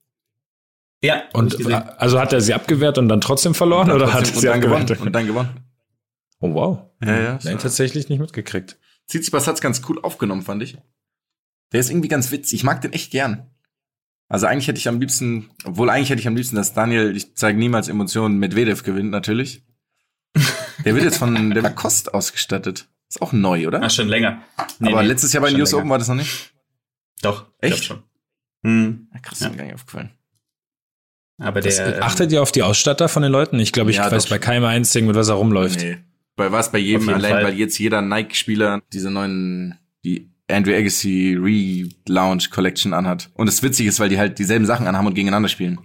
Ja. 1.02 1.23
Und 1.33 1.64
also 1.99 2.21
hat 2.21 2.33
er 2.33 2.41
sie 2.41 2.55
abgewehrt 2.55 2.99
und 2.99 3.09
dann 3.09 3.21
trotzdem 3.21 3.55
verloren 3.55 3.91
oder 3.91 4.07
trotzdem, 4.07 4.21
hat 4.21 4.35
er 4.35 4.41
sie 4.41 4.47
dann 4.47 4.61
gewonnen 4.61 4.99
und 5.00 5.12
dann 5.12 5.26
gewonnen? 5.26 5.50
Oh 6.41 6.55
wow. 6.55 6.79
Ja, 7.05 7.21
ja. 7.21 7.38
Nein, 7.45 7.59
tatsächlich 7.59 8.09
nicht 8.09 8.19
mitgekriegt. 8.19 8.79
Tsitsipas 9.09 9.47
hat's 9.47 9.61
ganz 9.61 9.83
cool 9.88 10.00
aufgenommen, 10.02 10.43
fand 10.43 10.62
ich. 10.62 10.79
Der 11.73 11.81
ist 11.81 11.91
irgendwie 11.91 12.09
ganz 12.09 12.31
witzig. 12.31 12.61
Ich 12.61 12.64
mag 12.64 12.81
den 12.81 12.93
echt 12.93 13.11
gern. 13.11 13.50
Also 14.29 14.47
eigentlich 14.47 14.69
hätte 14.69 14.79
ich 14.79 14.88
am 14.88 14.99
liebsten, 14.99 15.50
obwohl 15.64 15.91
eigentlich 15.91 16.11
hätte 16.11 16.21
ich 16.21 16.26
am 16.26 16.37
liebsten, 16.37 16.57
dass 16.57 16.75
Daniel, 16.75 17.17
ich 17.17 17.37
zeige 17.37 17.59
niemals 17.59 17.88
Emotionen, 17.88 18.38
Medvedev 18.38 18.83
gewinnt 18.83 19.11
natürlich. 19.11 19.64
Der 20.85 20.95
wird 20.95 21.05
jetzt 21.05 21.19
von 21.19 21.50
der 21.50 21.62
Lacoste 21.62 22.14
ausgestattet. 22.14 22.88
Ist 23.12 23.21
auch 23.21 23.35
neu, 23.35 23.66
oder? 23.66 23.83
Ach, 23.83 23.90
schon 23.90 24.09
länger. 24.09 24.40
Nee, 24.78 24.88
Aber 24.88 25.02
nee, 25.02 25.09
letztes 25.09 25.35
Jahr 25.35 25.42
bei 25.42 25.50
News 25.50 25.75
Open 25.75 25.90
war 25.90 25.99
das 25.99 26.09
noch 26.09 26.14
nicht? 26.14 26.54
Doch. 27.21 27.45
Echt? 27.59 27.85
schon. 27.85 28.02
Hm. 28.64 29.09
Ja, 29.12 29.21
krass, 29.21 29.40
ja. 29.40 29.50
mir 29.50 29.57
gar 29.59 29.64
nicht 29.64 29.75
aufgefallen. 29.75 30.12
Aber 31.38 31.61
der. 31.61 31.73
Das, 31.73 31.95
ähm, 31.97 32.02
achtet 32.02 32.33
ihr 32.33 32.40
auf 32.40 32.52
die 32.52 32.62
Ausstatter 32.62 33.11
von 33.11 33.23
den 33.23 33.31
Leuten? 33.31 33.59
Ich 33.59 33.73
glaube, 33.73 33.90
ich 33.90 33.99
ja, 33.99 34.11
weiß 34.11 34.28
bei 34.28 34.38
keinem 34.38 34.64
einzigen, 34.64 35.07
mit 35.09 35.14
was 35.14 35.28
er 35.28 35.35
rumläuft. 35.35 35.81
Nee. 35.81 35.99
Bei 36.37 36.52
was? 36.52 36.73
Bei 36.73 36.78
jedem 36.78 37.07
allein, 37.11 37.33
Fall. 37.33 37.45
weil 37.45 37.59
jetzt 37.59 37.78
jeder 37.78 38.00
Nike-Spieler 38.00 38.81
diese 38.95 39.11
neuen, 39.11 39.78
die 40.07 40.31
Andrew 40.50 40.73
Agassi 40.73 41.37
Relaunch 41.38 42.49
Collection 42.49 42.95
anhat. 42.95 43.31
Und 43.35 43.45
das 43.45 43.62
witzig 43.62 43.88
ist, 43.88 44.00
weil 44.00 44.09
die 44.09 44.16
halt 44.16 44.38
dieselben 44.38 44.64
Sachen 44.64 44.87
anhaben 44.87 45.09
und 45.09 45.14
gegeneinander 45.14 45.50
spielen. 45.50 45.78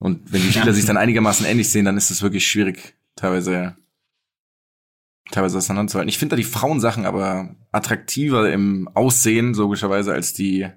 Und 0.00 0.32
wenn 0.32 0.42
die 0.42 0.50
Spieler 0.50 0.66
ja. 0.66 0.72
sich 0.72 0.86
dann 0.86 0.96
einigermaßen 0.96 1.46
ähnlich 1.46 1.70
sehen, 1.70 1.84
dann 1.84 1.96
ist 1.96 2.10
es 2.10 2.20
wirklich 2.20 2.44
schwierig, 2.44 2.96
teilweise 3.14 3.76
teilweise 5.30 5.58
auseinanderzuhalten. 5.58 6.08
Ich 6.08 6.18
finde 6.18 6.34
da 6.34 6.36
die 6.36 6.44
Frauensachen 6.44 7.06
aber 7.06 7.54
attraktiver 7.72 8.50
im 8.50 8.88
Aussehen, 8.94 9.54
logischerweise, 9.54 10.12
als 10.12 10.32
die 10.32 10.68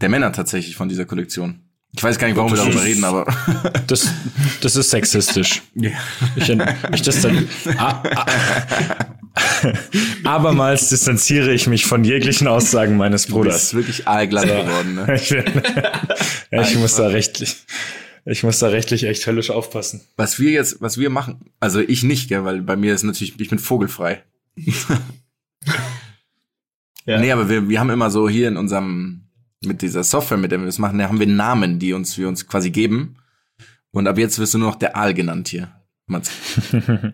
der 0.00 0.08
Männer 0.08 0.32
tatsächlich 0.32 0.76
von 0.76 0.88
dieser 0.88 1.04
Kollektion. 1.04 1.60
Ich 1.92 2.02
weiß 2.02 2.18
gar 2.18 2.28
nicht, 2.28 2.36
warum 2.36 2.50
das 2.50 2.60
wir 2.60 2.66
darüber 2.66 2.84
reden, 2.84 3.04
aber. 3.04 3.26
Das, 3.86 4.06
das 4.60 4.76
ist 4.76 4.90
sexistisch. 4.90 5.62
Ja. 5.74 5.90
Ich, 6.36 6.50
ich 6.92 7.02
das 7.02 7.22
dann, 7.22 7.48
ah, 7.78 8.02
ah, 8.14 8.26
abermals 10.24 10.90
distanziere 10.90 11.52
ich 11.52 11.66
mich 11.66 11.86
von 11.86 12.04
jeglichen 12.04 12.46
Aussagen 12.46 12.98
meines 12.98 13.26
Bruders. 13.26 13.70
Du 13.70 13.76
bist 13.78 13.88
wirklich 13.88 14.08
aalglatt 14.08 14.44
geworden, 14.44 14.94
ne? 14.94 15.14
ich, 15.20 15.30
bin, 15.30 15.62
ja, 16.50 16.62
ich 16.62 16.76
muss 16.76 16.96
da 16.96 17.06
rechtlich, 17.06 17.56
ich 18.30 18.42
muss 18.42 18.58
da 18.58 18.68
rechtlich 18.68 19.04
echt 19.04 19.26
höllisch 19.26 19.50
aufpassen. 19.50 20.02
Was 20.16 20.38
wir 20.38 20.50
jetzt, 20.50 20.82
was 20.82 20.98
wir 20.98 21.08
machen, 21.08 21.50
also 21.60 21.80
ich 21.80 22.02
nicht, 22.02 22.28
gell, 22.28 22.44
weil 22.44 22.60
bei 22.62 22.76
mir 22.76 22.94
ist 22.94 23.02
natürlich, 23.02 23.40
ich 23.40 23.48
bin 23.48 23.58
vogelfrei. 23.58 24.22
ja. 27.06 27.20
Nee, 27.20 27.32
aber 27.32 27.48
wir, 27.48 27.68
wir 27.68 27.80
haben 27.80 27.90
immer 27.90 28.10
so 28.10 28.28
hier 28.28 28.48
in 28.48 28.56
unserem, 28.56 29.22
mit 29.64 29.80
dieser 29.82 30.04
Software, 30.04 30.36
mit 30.36 30.52
der 30.52 30.58
wir 30.58 30.66
das 30.66 30.78
machen, 30.78 30.98
da 30.98 31.08
haben 31.08 31.20
wir 31.20 31.26
Namen, 31.26 31.78
die 31.78 31.94
uns, 31.94 32.18
wir 32.18 32.28
uns 32.28 32.46
quasi 32.46 32.70
geben. 32.70 33.16
Und 33.92 34.06
ab 34.06 34.18
jetzt 34.18 34.38
wirst 34.38 34.52
du 34.54 34.58
nur 34.58 34.68
noch 34.68 34.76
der 34.76 34.96
Aal 34.96 35.14
genannt 35.14 35.48
hier. 35.48 35.72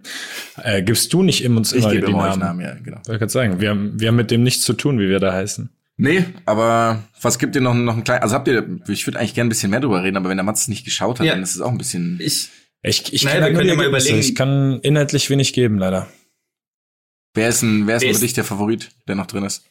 äh, 0.63 0.83
gibst 0.83 1.13
du 1.13 1.23
nicht 1.23 1.45
in 1.45 1.57
uns 1.57 1.73
immer 1.73 1.87
ich 1.87 1.93
gebe 1.95 2.07
die 2.07 2.13
Namen? 2.13 2.41
Namen? 2.41 2.61
Ja, 2.61 2.75
genau. 2.75 2.99
Wollte 2.99 3.13
ich 3.13 3.19
gerade 3.19 3.33
sagen, 3.33 3.61
wir 3.61 3.71
haben, 3.71 3.99
wir 3.99 4.09
haben 4.09 4.17
mit 4.17 4.31
dem 4.31 4.43
nichts 4.43 4.65
zu 4.65 4.73
tun, 4.73 4.99
wie 4.99 5.09
wir 5.09 5.21
da 5.21 5.33
heißen. 5.33 5.71
Nee, 5.97 6.25
aber 6.45 7.05
was 7.21 7.39
gibt 7.39 7.55
ihr 7.55 7.61
noch, 7.61 7.75
noch 7.75 7.97
ein 7.97 8.05
klein, 8.05 8.21
also 8.21 8.35
habt 8.35 8.49
ihr, 8.49 8.81
ich 8.89 9.07
würde 9.07 9.19
eigentlich 9.19 9.35
gerne 9.35 9.47
ein 9.47 9.51
bisschen 9.51 9.71
mehr 9.71 9.81
drüber 9.81 10.03
reden, 10.03 10.17
aber 10.17 10.29
wenn 10.29 10.37
der 10.37 10.45
Mats 10.45 10.67
nicht 10.67 10.85
geschaut 10.85 11.21
hat, 11.21 11.27
ja. 11.27 11.35
dann 11.35 11.43
ist 11.43 11.55
es 11.55 11.61
auch 11.61 11.71
ein 11.71 11.79
bisschen. 11.79 12.19
Ich, 12.21 12.51
ich, 12.83 13.13
ich 13.13 13.23
naja, 13.23 13.41
kann, 13.41 13.51
wir 13.51 13.59
können 13.59 13.69
ja 13.69 13.75
mal 13.77 13.87
überlegen. 13.87 14.19
Ich 14.19 14.35
kann 14.35 14.81
inhaltlich 14.81 15.31
wenig 15.31 15.53
geben, 15.53 15.79
leider. 15.79 16.09
Wer 17.35 17.49
ist 17.49 17.63
denn, 17.63 17.87
wer 17.87 17.97
ist, 17.97 18.03
wer 18.03 18.15
für 18.15 18.21
dich 18.21 18.33
der 18.33 18.45
Favorit, 18.45 18.91
der 19.07 19.15
noch 19.15 19.27
drin 19.27 19.45
ist? 19.45 19.65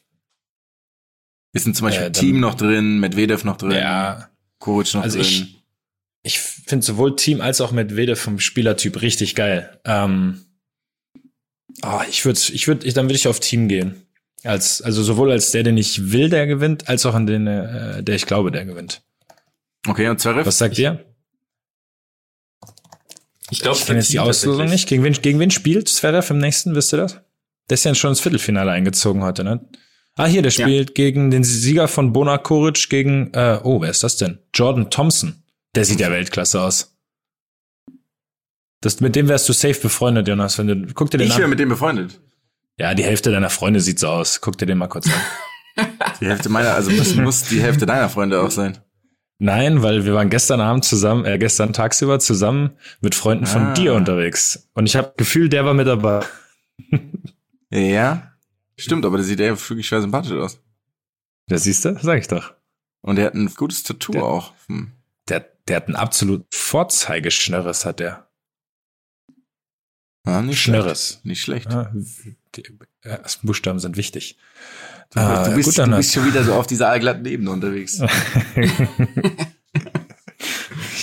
Ist 1.53 1.65
denn 1.65 1.75
zum 1.75 1.87
Beispiel 1.87 2.07
äh, 2.07 2.11
Team 2.11 2.39
noch 2.39 2.55
drin, 2.55 2.99
Medvedev 2.99 3.43
noch 3.43 3.57
drin, 3.57 3.71
ja, 3.71 4.29
Coach 4.59 4.95
noch 4.95 5.03
also 5.03 5.19
drin? 5.19 5.27
Ich, 5.27 5.63
ich 6.23 6.39
finde 6.39 6.85
sowohl 6.85 7.15
Team 7.15 7.41
als 7.41 7.61
auch 7.61 7.71
Medvedev 7.71 8.19
vom 8.19 8.39
Spielertyp 8.39 9.01
richtig 9.01 9.35
geil. 9.35 9.79
Ähm, 9.85 10.45
oh, 11.83 12.01
ich 12.09 12.25
würde, 12.25 12.39
ich 12.51 12.67
würde, 12.67 12.87
ich, 12.87 12.93
dann 12.93 13.05
würde 13.05 13.15
ich 13.15 13.27
auf 13.27 13.39
Team 13.39 13.67
gehen. 13.67 14.07
Als, 14.43 14.81
also 14.81 15.03
sowohl 15.03 15.31
als 15.31 15.51
der, 15.51 15.63
den 15.63 15.77
ich 15.77 16.11
will, 16.11 16.29
der 16.29 16.47
gewinnt, 16.47 16.89
als 16.89 17.05
auch 17.05 17.13
an 17.13 17.25
den, 17.25 17.47
äh, 17.47 18.03
der 18.03 18.15
ich 18.15 18.25
glaube, 18.25 18.51
der 18.51 18.65
gewinnt. 18.65 19.01
Okay, 19.87 20.07
und 20.09 20.19
Zverev? 20.19 20.45
Was 20.45 20.57
sagt 20.57 20.77
ihr? 20.77 21.05
Ich 23.49 23.59
glaube, 23.59 23.77
ich 23.77 23.85
kenne 23.85 23.99
jetzt 23.99 24.11
die 24.11 24.19
Auslosung 24.19 24.67
nicht. 24.67 24.87
Gegen 24.87 25.03
wen, 25.03 25.13
gegen 25.13 25.39
wen 25.39 25.51
spielt 25.51 25.87
Zverev 25.87 26.31
im 26.31 26.39
nächsten, 26.39 26.75
wisst 26.75 26.93
ihr 26.93 26.97
das? 26.97 27.21
Der 27.69 27.75
ist 27.75 27.85
ja 27.85 27.95
schon 27.95 28.11
ins 28.11 28.19
Viertelfinale 28.19 28.71
eingezogen 28.71 29.23
heute, 29.23 29.43
ne? 29.43 29.65
Ah, 30.15 30.25
hier, 30.25 30.41
der 30.41 30.51
spielt 30.51 30.89
ja. 30.89 30.93
gegen 30.93 31.31
den 31.31 31.43
Sieger 31.43 31.87
von 31.87 32.13
Bona 32.13 32.37
Koric 32.37 32.89
gegen, 32.89 33.33
äh, 33.33 33.59
oh, 33.63 33.81
wer 33.81 33.89
ist 33.89 34.03
das 34.03 34.17
denn? 34.17 34.39
Jordan 34.53 34.89
Thompson. 34.91 35.43
Der 35.75 35.85
sieht 35.85 35.99
ja 35.99 36.11
Weltklasse 36.11 36.61
aus. 36.61 36.95
Das, 38.81 38.99
mit 38.99 39.15
dem 39.15 39.27
wärst 39.27 39.49
du 39.49 39.53
safe 39.53 39.79
befreundet, 39.79 40.27
Jonas, 40.27 40.57
wenn 40.59 40.67
du, 40.67 40.93
guck 40.93 41.09
dir 41.09 41.17
den 41.17 41.27
ich 41.27 41.31
an. 41.31 41.37
Ich 41.37 41.39
wäre 41.39 41.49
mit 41.49 41.59
dem 41.59 41.69
befreundet. 41.69 42.19
Ja, 42.77 42.93
die 42.93 43.03
Hälfte 43.03 43.31
deiner 43.31 43.49
Freunde 43.49 43.79
sieht 43.81 43.99
so 43.99 44.07
aus. 44.07 44.41
Guck 44.41 44.57
dir 44.57 44.65
den 44.65 44.77
mal 44.77 44.87
kurz 44.87 45.07
an. 45.07 45.87
die 46.21 46.27
Hälfte 46.27 46.49
meiner, 46.49 46.73
also 46.73 46.91
muss, 46.91 47.15
muss 47.15 47.43
die 47.43 47.61
Hälfte 47.61 47.85
deiner 47.85 48.09
Freunde 48.09 48.41
auch 48.41 48.51
sein. 48.51 48.79
Nein, 49.39 49.83
weil 49.83 50.05
wir 50.05 50.13
waren 50.13 50.29
gestern 50.29 50.61
Abend 50.61 50.85
zusammen, 50.85 51.25
äh, 51.25 51.37
gestern 51.37 51.73
tagsüber 51.73 52.19
zusammen 52.19 52.77
mit 53.01 53.15
Freunden 53.15 53.45
von 53.45 53.61
ah. 53.63 53.73
dir 53.73 53.93
unterwegs. 53.93 54.69
Und 54.73 54.85
ich 54.85 54.95
habe 54.95 55.13
Gefühl, 55.17 55.49
der 55.49 55.65
war 55.65 55.73
mit 55.73 55.87
dabei. 55.87 56.25
ja, 57.69 58.31
stimmt, 58.77 59.05
aber 59.05 59.17
der 59.17 59.25
sieht 59.25 59.39
ja 59.39 59.49
wirklich 59.49 59.87
schwer 59.87 60.01
sympathisch 60.01 60.31
aus. 60.31 60.61
Das 61.47 61.63
siehst 61.63 61.83
du, 61.83 61.97
sag 62.01 62.19
ich 62.19 62.27
doch. 62.27 62.53
Und 63.01 63.17
der 63.17 63.25
hat 63.25 63.33
ein 63.33 63.53
gutes 63.53 63.83
Tattoo 63.83 64.13
der, 64.13 64.23
auch. 64.23 64.53
Hm. 64.67 64.93
Der, 65.27 65.45
der 65.67 65.75
hat 65.75 65.89
ein 65.89 65.95
absolut 65.95 66.45
Vorzeigeschnörres, 66.53 67.85
hat 67.85 67.99
der. 67.99 68.29
Ah, 70.25 70.41
nicht 70.41 70.61
Schnörres. 70.61 71.07
Schlecht. 71.07 71.25
Nicht 71.25 71.41
schlecht. 71.41 71.71
Ja, 71.73 71.91
die 72.55 72.63
ersten 73.01 73.47
Buchstaben 73.47 73.79
sind 73.79 73.97
wichtig. 73.97 74.37
Du, 75.11 75.19
ah, 75.19 75.47
du, 75.47 75.55
bist, 75.55 75.77
gut, 75.77 75.87
du 75.87 75.95
bist 75.95 76.13
schon 76.13 76.25
wieder 76.25 76.43
so 76.43 76.53
auf 76.53 76.67
dieser 76.67 76.89
allglatten 76.89 77.25
Ebene 77.25 77.51
unterwegs. 77.51 77.99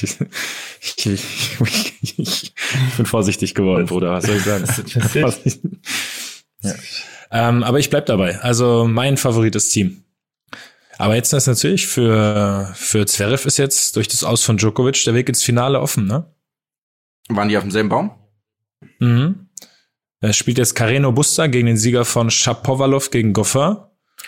ich, 0.00 1.06
ich, 1.06 2.18
ich, 2.18 2.54
bin 2.96 3.06
vorsichtig 3.06 3.54
geworden, 3.54 3.86
Bruder. 3.86 4.12
Was 4.12 4.24
soll 4.24 4.36
ich 4.36 4.42
sagen? 4.42 4.64
ja. 6.62 6.74
ähm, 7.30 7.62
aber 7.62 7.78
ich 7.78 7.90
bleib 7.90 8.06
dabei. 8.06 8.40
Also 8.40 8.86
mein 8.88 9.16
Favorit 9.16 9.54
ist 9.54 9.70
Team. 9.70 10.04
Aber 10.98 11.14
jetzt 11.14 11.32
ist 11.32 11.46
natürlich 11.46 11.86
für, 11.86 12.72
für 12.74 13.06
Zverev 13.06 13.46
ist 13.46 13.56
jetzt 13.56 13.96
durch 13.96 14.08
das 14.08 14.22
Aus 14.22 14.44
von 14.44 14.58
Djokovic 14.58 15.02
der 15.04 15.14
Weg 15.14 15.28
ins 15.28 15.42
Finale 15.42 15.80
offen, 15.80 16.06
ne? 16.06 16.26
Waren 17.28 17.48
die 17.48 17.56
auf 17.56 17.62
demselben 17.62 17.88
Baum? 17.88 18.10
Mhm. 18.98 19.49
Er 20.20 20.32
spielt 20.32 20.58
jetzt 20.58 20.74
Kareno 20.74 21.12
Busta 21.12 21.46
gegen 21.46 21.66
den 21.66 21.76
Sieger 21.76 22.04
von 22.04 22.30
Shapovalov 22.30 23.10
gegen 23.10 23.32
Goffin. 23.32 23.76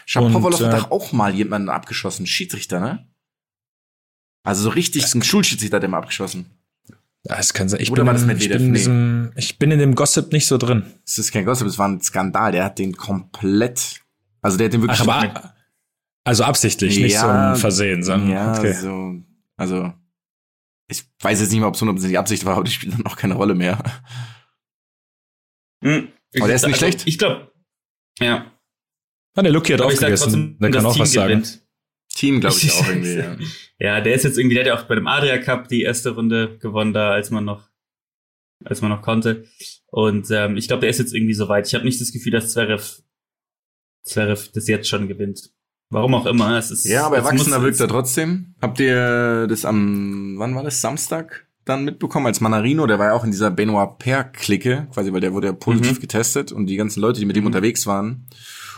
Shapovalov 0.06 0.60
Und, 0.60 0.66
hat 0.66 0.74
äh, 0.74 0.80
doch 0.80 0.90
auch 0.90 1.12
mal 1.12 1.34
jemanden 1.34 1.68
abgeschossen. 1.68 2.26
Schiedsrichter, 2.26 2.80
ne? 2.80 3.08
Also 4.42 4.62
so 4.64 4.70
richtig, 4.70 5.14
ein 5.14 5.22
Schulschiedsrichter 5.22 5.76
hat 5.76 5.82
der 5.82 5.90
mal 5.90 5.98
abgeschossen. 5.98 6.46
Das 7.24 7.54
kann 7.54 7.68
sein. 7.68 7.80
Ich 7.80 7.90
Oder 7.92 8.02
bin, 8.02 8.06
war 8.06 8.14
das 8.14 8.22
ich, 8.22 8.28
Medvedev? 8.28 8.56
bin 8.58 8.66
in 8.66 8.72
Nee. 8.72 8.78
diesem, 8.78 9.32
ich 9.36 9.58
bin 9.58 9.70
in 9.70 9.78
dem 9.78 9.94
Gossip 9.94 10.32
nicht 10.32 10.46
so 10.46 10.58
drin. 10.58 10.84
Das 11.04 11.18
ist 11.18 11.30
kein 11.30 11.44
Gossip, 11.44 11.66
das 11.66 11.78
war 11.78 11.86
ein 11.88 12.00
Skandal. 12.00 12.50
Der 12.52 12.64
hat 12.64 12.78
den 12.78 12.96
komplett, 12.96 14.00
also 14.40 14.56
der 14.56 14.64
hat 14.66 14.72
den 14.72 14.80
wirklich. 14.80 15.00
Ach, 15.00 15.06
aber 15.08 15.54
also 16.24 16.44
absichtlich, 16.44 16.98
nicht 16.98 17.18
so 17.18 17.26
ein 17.28 17.56
Versehen, 17.56 18.02
sondern 18.02 18.30
Ja, 18.30 18.58
okay. 18.58 18.72
so, 18.72 19.14
also 19.56 19.92
ich 20.88 21.04
weiß 21.20 21.40
jetzt 21.40 21.50
nicht 21.52 21.60
mal, 21.60 21.68
ob 21.68 21.74
es 21.74 21.80
hundertprozentig 21.80 22.18
Absicht 22.18 22.44
war, 22.44 22.54
aber 22.54 22.64
das 22.64 22.72
spielt 22.72 22.94
dann 22.94 23.06
auch 23.06 23.16
keine 23.16 23.34
Rolle 23.34 23.54
mehr. 23.54 23.78
Hm. 25.82 26.08
Aber 26.38 26.46
der 26.46 26.56
ist 26.56 26.62
nicht 26.66 26.74
Also, 26.74 26.76
schlecht. 26.86 27.02
Ich 27.06 27.18
glaube, 27.18 27.52
ja. 28.20 28.50
Ah, 29.34 29.42
der 29.42 29.52
Lucky 29.52 29.72
hat 29.72 29.80
aufgegessen. 29.80 30.24
trotzdem, 30.24 30.58
Der 30.58 30.70
kann 30.70 30.86
auch 30.86 30.92
Team 30.94 31.02
was 31.02 31.12
sagen. 31.12 31.28
gewinnt. 31.28 31.62
Team, 32.14 32.40
glaube 32.40 32.56
ich, 32.56 32.72
auch 32.72 32.88
irgendwie. 32.88 33.14
Ja. 33.16 33.36
Ja, 33.78 34.00
der 34.00 34.14
ist 34.14 34.24
jetzt 34.24 34.38
irgendwie, 34.38 34.54
der 34.54 34.64
hat 34.64 34.68
ja 34.68 34.78
auch 34.78 34.86
bei 34.88 34.94
dem 34.94 35.06
Adria 35.06 35.38
Cup 35.38 35.68
die 35.68 35.82
erste 35.82 36.10
Runde 36.10 36.58
gewonnen, 36.58 36.92
da 36.92 37.10
als 37.12 37.30
man 37.30 37.44
noch, 37.44 37.68
als 38.64 38.80
man 38.82 38.90
noch 38.90 39.02
konnte. 39.02 39.46
Und 39.86 40.30
ähm, 40.30 40.56
ich 40.56 40.68
glaube, 40.68 40.80
der 40.82 40.90
ist 40.90 40.98
jetzt 40.98 41.14
irgendwie 41.14 41.34
so 41.34 41.48
weit. 41.48 41.66
Ich 41.66 41.74
habe 41.74 41.84
nicht 41.84 42.00
das 42.00 42.12
Gefühl, 42.12 42.32
dass 42.32 42.52
Zverev, 42.52 43.02
Zverev 44.04 44.50
das 44.52 44.68
jetzt 44.68 44.88
schon 44.88 45.08
gewinnt. 45.08 45.50
Warum 45.90 46.14
auch 46.14 46.24
immer. 46.26 46.56
Es 46.56 46.70
ist, 46.70 46.84
Ja, 46.86 47.06
aber 47.06 47.16
Erwachsener 47.16 47.62
wirkt 47.62 47.78
er 47.80 47.88
trotzdem. 47.88 48.54
Habt 48.62 48.80
ihr 48.80 49.46
das 49.48 49.64
am, 49.64 50.36
wann 50.38 50.54
war 50.54 50.62
das, 50.62 50.80
Samstag 50.80 51.46
dann 51.64 51.84
mitbekommen, 51.84 52.26
als 52.26 52.40
Manarino, 52.40 52.86
der 52.86 52.98
war 52.98 53.06
ja 53.08 53.12
auch 53.12 53.24
in 53.24 53.30
dieser 53.30 53.50
Benoit 53.50 53.98
Paire-Clique, 53.98 54.88
quasi, 54.92 55.12
weil 55.12 55.20
der 55.20 55.32
wurde 55.32 55.46
ja 55.48 55.52
positiv 55.52 55.98
Mhm. 55.98 56.00
getestet 56.00 56.52
und 56.52 56.66
die 56.66 56.76
ganzen 56.76 57.00
Leute, 57.00 57.20
die 57.20 57.26
mit 57.26 57.36
ihm 57.36 57.42
Mhm. 57.42 57.46
unterwegs 57.48 57.86
waren, 57.86 58.26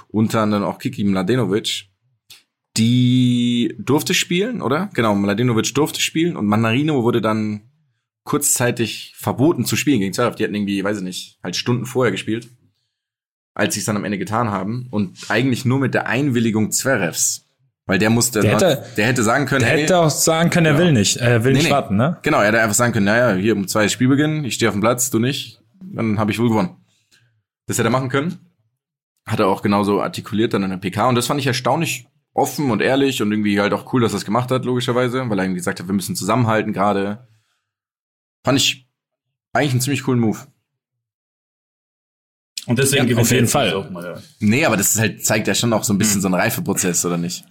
unter 0.08 0.42
anderem 0.42 0.64
auch 0.64 0.78
Kiki 0.78 1.02
Mladenovic, 1.04 1.86
die 2.76 3.74
durfte 3.78 4.14
spielen, 4.14 4.60
oder? 4.60 4.90
Genau, 4.94 5.14
Mladenovic 5.14 5.74
durfte 5.74 6.00
spielen 6.00 6.36
und 6.36 6.46
Manarino 6.46 7.02
wurde 7.04 7.20
dann 7.20 7.62
kurzzeitig 8.24 9.14
verboten 9.16 9.64
zu 9.64 9.76
spielen 9.76 10.00
gegen 10.00 10.12
Zverev. 10.12 10.36
Die 10.36 10.44
hatten 10.44 10.54
irgendwie, 10.54 10.82
weiß 10.82 10.98
ich 10.98 11.02
nicht, 11.04 11.38
halt 11.42 11.56
Stunden 11.56 11.86
vorher 11.86 12.10
gespielt, 12.10 12.48
als 13.54 13.74
sie 13.74 13.80
es 13.80 13.86
dann 13.86 13.96
am 13.96 14.04
Ende 14.04 14.18
getan 14.18 14.50
haben 14.50 14.88
und 14.90 15.16
eigentlich 15.30 15.64
nur 15.64 15.78
mit 15.78 15.94
der 15.94 16.06
Einwilligung 16.06 16.70
Zverevs. 16.72 17.43
Weil 17.86 17.98
der 17.98 18.08
musste, 18.08 18.40
Der 18.40 18.52
hätte- 18.54 18.86
der 18.96 19.06
hätte 19.06 19.22
sagen 19.22 19.44
können, 19.44 19.60
Der 19.60 19.68
hey, 19.70 19.82
hätte 19.82 19.98
auch 19.98 20.08
sagen 20.10 20.48
können, 20.50 20.66
er 20.66 20.72
Ja. 20.72 20.78
will 20.78 20.92
nicht. 20.92 21.16
Er 21.18 21.44
will 21.44 21.52
Nee, 21.52 21.58
nicht 21.58 21.66
nee. 21.66 21.72
warten, 21.72 21.96
ne? 21.96 22.16
Genau, 22.22 22.38
er 22.40 22.46
hätte 22.46 22.60
einfach 22.62 22.74
sagen 22.74 22.92
können, 22.94 23.04
naja, 23.04 23.34
hier 23.34 23.54
um 23.54 23.68
zwei 23.68 23.88
Spielbeginn, 23.88 24.42
ich 24.44 24.54
stehe 24.54 24.70
auf 24.70 24.74
dem 24.74 24.80
Platz, 24.80 25.10
du 25.10 25.18
nicht, 25.18 25.60
dann 25.82 26.18
habe 26.18 26.30
ich 26.32 26.38
wohl 26.38 26.48
gewonnen. 26.48 26.76
Das 27.66 27.76
hätte 27.78 27.88
er 27.88 27.92
machen 27.92 28.08
können. 28.08 28.38
Hat 29.26 29.38
er 29.40 29.48
auch 29.48 29.60
genauso 29.62 30.00
artikuliert 30.02 30.54
dann 30.54 30.62
in 30.62 30.70
der 30.70 30.76
PK 30.78 31.08
und 31.08 31.14
das 31.14 31.26
fand 31.26 31.40
ich 31.40 31.46
erstaunlich 31.46 32.06
offen 32.32 32.70
und 32.70 32.80
ehrlich 32.80 33.20
und 33.22 33.30
irgendwie 33.30 33.60
halt 33.60 33.72
auch 33.74 33.92
cool, 33.92 34.00
dass 34.00 34.12
er 34.12 34.16
es 34.18 34.24
gemacht 34.24 34.50
hat, 34.50 34.64
logischerweise, 34.64 35.28
weil 35.28 35.38
er 35.38 35.44
irgendwie 35.44 35.58
gesagt 35.58 35.78
hat, 35.80 35.86
wir 35.86 35.94
müssen 35.94 36.16
zusammenhalten 36.16 36.72
gerade. 36.72 37.26
Fand 38.44 38.58
ich 38.58 38.88
eigentlich 39.52 39.72
einen 39.72 39.80
ziemlich 39.82 40.02
coolen 40.04 40.20
Move. 40.20 40.38
Und 42.66 42.78
deswegen 42.78 43.06
Ja, 43.08 43.16
auf 43.18 43.30
jeden 43.30 43.46
Fall. 43.46 43.74
Open, 43.74 43.94
oder? 43.96 44.22
Nee, 44.40 44.64
aber 44.64 44.76
das 44.78 44.94
ist 44.94 45.00
halt, 45.00 45.24
zeigt 45.24 45.46
ja 45.48 45.54
schon 45.54 45.72
auch 45.74 45.84
so 45.84 45.92
ein 45.92 45.96
Hm. 45.96 45.98
bisschen 45.98 46.20
so 46.22 46.28
einen 46.28 46.34
Reifeprozess, 46.34 47.04
oder 47.04 47.18
nicht? 47.18 47.44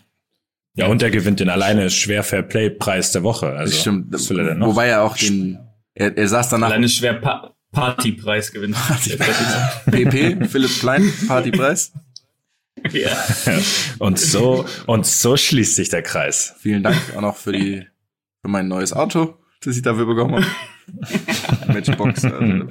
Ja, 0.75 0.87
und 0.87 1.03
er 1.03 1.11
gewinnt 1.11 1.39
den 1.39 1.49
alleine 1.49 1.89
schwer 1.89 2.23
Fair 2.23 2.41
Play 2.41 2.69
Preis 2.69 3.11
der 3.11 3.23
Woche. 3.23 3.47
Also, 3.47 3.71
das 3.71 3.81
stimmt. 3.81 4.07
Was 4.11 4.29
will 4.29 4.39
er 4.39 4.45
denn 4.45 4.59
noch? 4.59 4.67
Wobei 4.67 4.87
er 4.87 5.03
auch 5.03 5.15
den, 5.15 5.59
er, 5.93 6.17
er 6.17 6.27
saß 6.27 6.49
danach 6.49 6.67
Alleine 6.67 6.89
schwer 6.89 7.13
pa 7.13 7.53
Partypreis 7.71 8.51
gewinnt. 8.51 8.75
PP, 9.89 10.47
Philipp 10.47 10.79
Klein, 10.79 11.11
Partypreis. 11.27 11.91
ja. 12.91 13.11
und 13.99 14.19
so, 14.19 14.65
und 14.85 15.07
so 15.07 15.37
schließt 15.37 15.75
sich 15.75 15.89
der 15.89 16.03
Kreis. 16.03 16.53
Vielen 16.59 16.83
Dank 16.83 16.97
auch 17.15 17.21
noch 17.21 17.35
für 17.35 17.51
die 17.51 17.87
für 18.43 18.49
mein 18.49 18.67
neues 18.67 18.93
Auto, 18.93 19.37
das 19.63 19.75
ich 19.75 19.81
dafür 19.81 20.05
bekommen 20.05 20.35
habe. 20.35 20.45
Matchbox. 21.73 22.25
Also. 22.25 22.65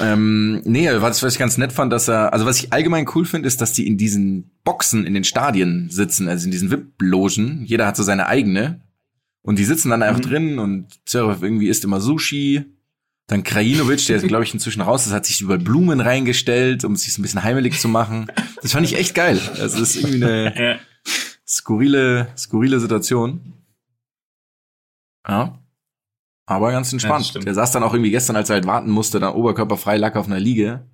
Ähm, 0.00 0.60
nee, 0.64 0.88
was, 0.96 1.22
was 1.22 1.32
ich 1.32 1.38
ganz 1.38 1.58
nett 1.58 1.72
fand, 1.72 1.92
dass 1.92 2.08
er, 2.08 2.32
also 2.32 2.46
was 2.46 2.58
ich 2.58 2.72
allgemein 2.72 3.06
cool 3.14 3.24
finde, 3.24 3.46
ist, 3.48 3.60
dass 3.60 3.72
die 3.72 3.86
in 3.86 3.96
diesen 3.98 4.50
Boxen 4.64 5.06
in 5.06 5.14
den 5.14 5.24
Stadien 5.24 5.88
sitzen, 5.90 6.28
also 6.28 6.44
in 6.44 6.50
diesen 6.50 6.70
VIP-Logen. 6.70 7.64
Jeder 7.64 7.86
hat 7.86 7.96
so 7.96 8.02
seine 8.02 8.26
eigene. 8.26 8.80
Und 9.42 9.58
die 9.58 9.64
sitzen 9.64 9.88
dann 9.90 10.02
einfach 10.02 10.20
Mhm. 10.20 10.28
drin 10.30 10.58
und 10.58 10.86
Zverev 11.06 11.42
irgendwie 11.42 11.68
isst 11.68 11.84
immer 11.84 12.00
Sushi. 12.00 12.64
Dann 13.26 13.42
Krajinovic, 13.44 14.04
der 14.06 14.16
ist, 14.16 14.26
glaube 14.26 14.44
ich, 14.44 14.52
inzwischen 14.52 14.82
raus 14.82 15.06
ist, 15.06 15.12
hat 15.12 15.24
sich 15.24 15.40
über 15.40 15.56
Blumen 15.56 16.00
reingestellt, 16.00 16.84
um 16.84 16.92
es 16.92 17.02
sich 17.02 17.14
so 17.14 17.20
ein 17.20 17.22
bisschen 17.22 17.42
heimelig 17.44 17.78
zu 17.80 17.88
machen. 17.88 18.26
Das 18.60 18.72
fand 18.72 18.84
ich 18.84 18.96
echt 18.98 19.14
geil. 19.14 19.40
Also 19.60 19.78
das 19.78 19.94
ist 19.94 19.96
irgendwie 19.96 20.24
eine, 20.24 20.80
skurrile, 21.46 22.28
skurrile 22.36 22.80
Situation. 22.80 23.54
Ja. 25.26 25.58
Aber 26.50 26.72
ganz 26.72 26.90
Ja, 26.90 26.96
entspannt. 26.96 27.26
stimmt. 27.26 27.46
der 27.46 27.54
saß 27.54 27.70
dann 27.70 27.82
auch 27.84 27.94
irgendwie 27.94 28.10
gestern, 28.10 28.34
als 28.34 28.50
er 28.50 28.54
halt 28.54 28.66
warten 28.66 28.90
musste, 28.90 29.20
dann 29.20 29.34
oberkörperfrei 29.34 29.96
lag 29.96 30.16
auf 30.16 30.26
einer 30.26 30.40
Liege. 30.40 30.90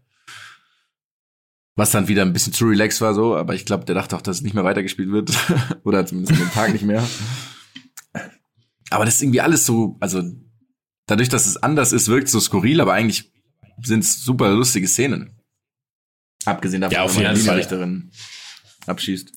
Was 1.77 1.91
dann 1.91 2.09
wieder 2.09 2.23
ein 2.23 2.33
bisschen 2.33 2.53
zu 2.53 2.67
relaxed 2.67 3.01
war 3.01 3.15
so, 3.15 3.35
aber 3.37 3.55
ich 3.55 3.65
glaube, 3.65 3.85
der 3.87 3.95
dachte 3.95 4.17
auch, 4.17 4.23
dass 4.23 4.37
es 4.37 4.43
nicht 4.43 4.55
mehr 4.55 4.65
weitergespielt 4.65 5.11
wird. 5.11 5.31
Oder 5.85 6.05
zumindest 6.05 6.39
dem 6.39 6.51
Tag 6.51 6.73
nicht 6.73 6.85
mehr. 6.85 7.07
Aber 8.91 9.05
das 9.07 9.15
ist 9.17 9.23
irgendwie 9.23 9.41
alles 9.41 9.65
so, 9.67 9.97
also 10.01 10.23
dadurch, 11.07 11.29
dass 11.31 11.47
es 11.47 11.57
anders 11.63 11.93
ist, 11.93 12.09
wirkt 12.09 12.27
es 12.27 12.33
so 12.33 12.41
skurril, 12.41 12.81
aber 12.81 12.93
eigentlich 12.93 13.33
sind 13.83 14.01
es 14.05 14.23
super 14.23 14.51
lustige 14.53 14.89
Szenen. 14.89 15.39
Abgesehen 16.45 16.83
davon, 16.83 16.95
Ja, 16.95 17.15
wenn 17.17 17.23
man 17.25 17.35
die. 17.35 17.49
Richterin 17.51 18.11
abschießt. 18.87 19.33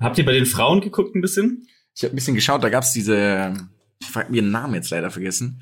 Habt 0.00 0.18
ihr 0.18 0.24
bei 0.24 0.32
den 0.32 0.46
Frauen 0.46 0.80
geguckt 0.80 1.14
ein 1.14 1.20
bisschen? 1.20 1.66
Ich 1.98 2.04
habe 2.04 2.12
ein 2.12 2.16
bisschen 2.16 2.36
geschaut, 2.36 2.62
da 2.62 2.68
gab's 2.68 2.92
diese, 2.92 3.54
ich 4.00 4.14
habe 4.14 4.32
ihren 4.36 4.52
Namen 4.52 4.74
jetzt 4.74 4.90
leider 4.90 5.10
vergessen, 5.10 5.60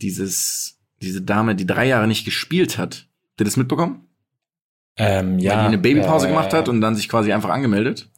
dieses, 0.00 0.78
diese 1.02 1.22
Dame, 1.22 1.56
die 1.56 1.66
drei 1.66 1.88
Jahre 1.88 2.06
nicht 2.06 2.24
gespielt 2.24 2.78
hat. 2.78 3.08
Habt 3.32 3.40
ihr 3.40 3.44
das 3.46 3.56
mitbekommen? 3.56 4.06
Ähm, 4.96 5.40
ja. 5.40 5.50
Weil 5.54 5.58
die 5.62 5.66
eine 5.66 5.78
Babypause 5.78 6.26
äh, 6.26 6.28
gemacht 6.30 6.52
hat 6.52 6.68
und 6.68 6.80
dann 6.82 6.94
sich 6.94 7.08
quasi 7.08 7.32
einfach 7.32 7.48
angemeldet. 7.48 8.08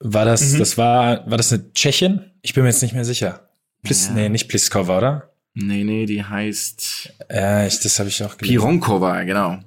War 0.00 0.24
das, 0.24 0.54
Mhm. 0.54 0.58
das 0.60 0.78
war, 0.78 1.28
war 1.30 1.36
das 1.36 1.52
eine 1.52 1.70
Tschechin? 1.74 2.30
Ich 2.40 2.54
bin 2.54 2.62
mir 2.62 2.70
jetzt 2.70 2.80
nicht 2.80 2.94
mehr 2.94 3.04
sicher. 3.04 3.50
Plis, 3.82 4.06
Ja. 4.08 4.14
Nee, 4.14 4.28
nicht 4.30 4.48
Pliskova, 4.48 4.96
oder? 4.96 5.34
Nee, 5.52 5.84
nee, 5.84 6.06
die 6.06 6.24
heißt 6.24 7.12
Ja, 7.30 7.66
ich, 7.66 7.78
das 7.80 7.98
habe 7.98 8.08
ich 8.08 8.24
auch 8.24 8.38
gelesen. 8.38 8.54
Pironkova, 8.58 9.22
genau. 9.24 9.58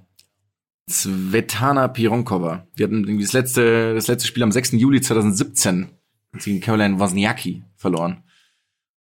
Svetlana 0.90 1.90
Pironkova. 1.90 2.66
Die 2.78 2.84
hatten 2.84 3.04
irgendwie 3.04 3.24
das 3.24 3.34
letzte, 3.34 3.94
das 3.94 4.08
letzte 4.08 4.28
Spiel 4.28 4.42
am 4.42 4.52
6. 4.52 4.72
Juli 4.72 5.00
2017 5.02 5.90
hat 6.36 6.42
sie 6.44 6.52
gegen 6.52 6.64
Caroline 6.64 7.00
Wozniacki 7.00 7.64
verloren. 7.76 8.24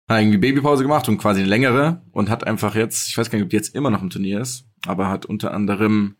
Hat 0.09 0.19
irgendwie 0.19 0.37
Babypause 0.39 0.83
gemacht 0.83 1.07
und 1.07 1.17
quasi 1.17 1.39
eine 1.41 1.49
längere 1.49 2.01
und 2.11 2.29
hat 2.29 2.45
einfach 2.45 2.75
jetzt, 2.75 3.07
ich 3.09 3.17
weiß 3.17 3.29
gar 3.29 3.37
nicht, 3.37 3.45
ob 3.45 3.49
die 3.49 3.55
jetzt 3.55 3.73
immer 3.75 3.89
noch 3.89 4.01
im 4.01 4.09
Turnier 4.09 4.41
ist, 4.41 4.65
aber 4.85 5.07
hat 5.09 5.25
unter 5.25 5.53
anderem 5.53 6.15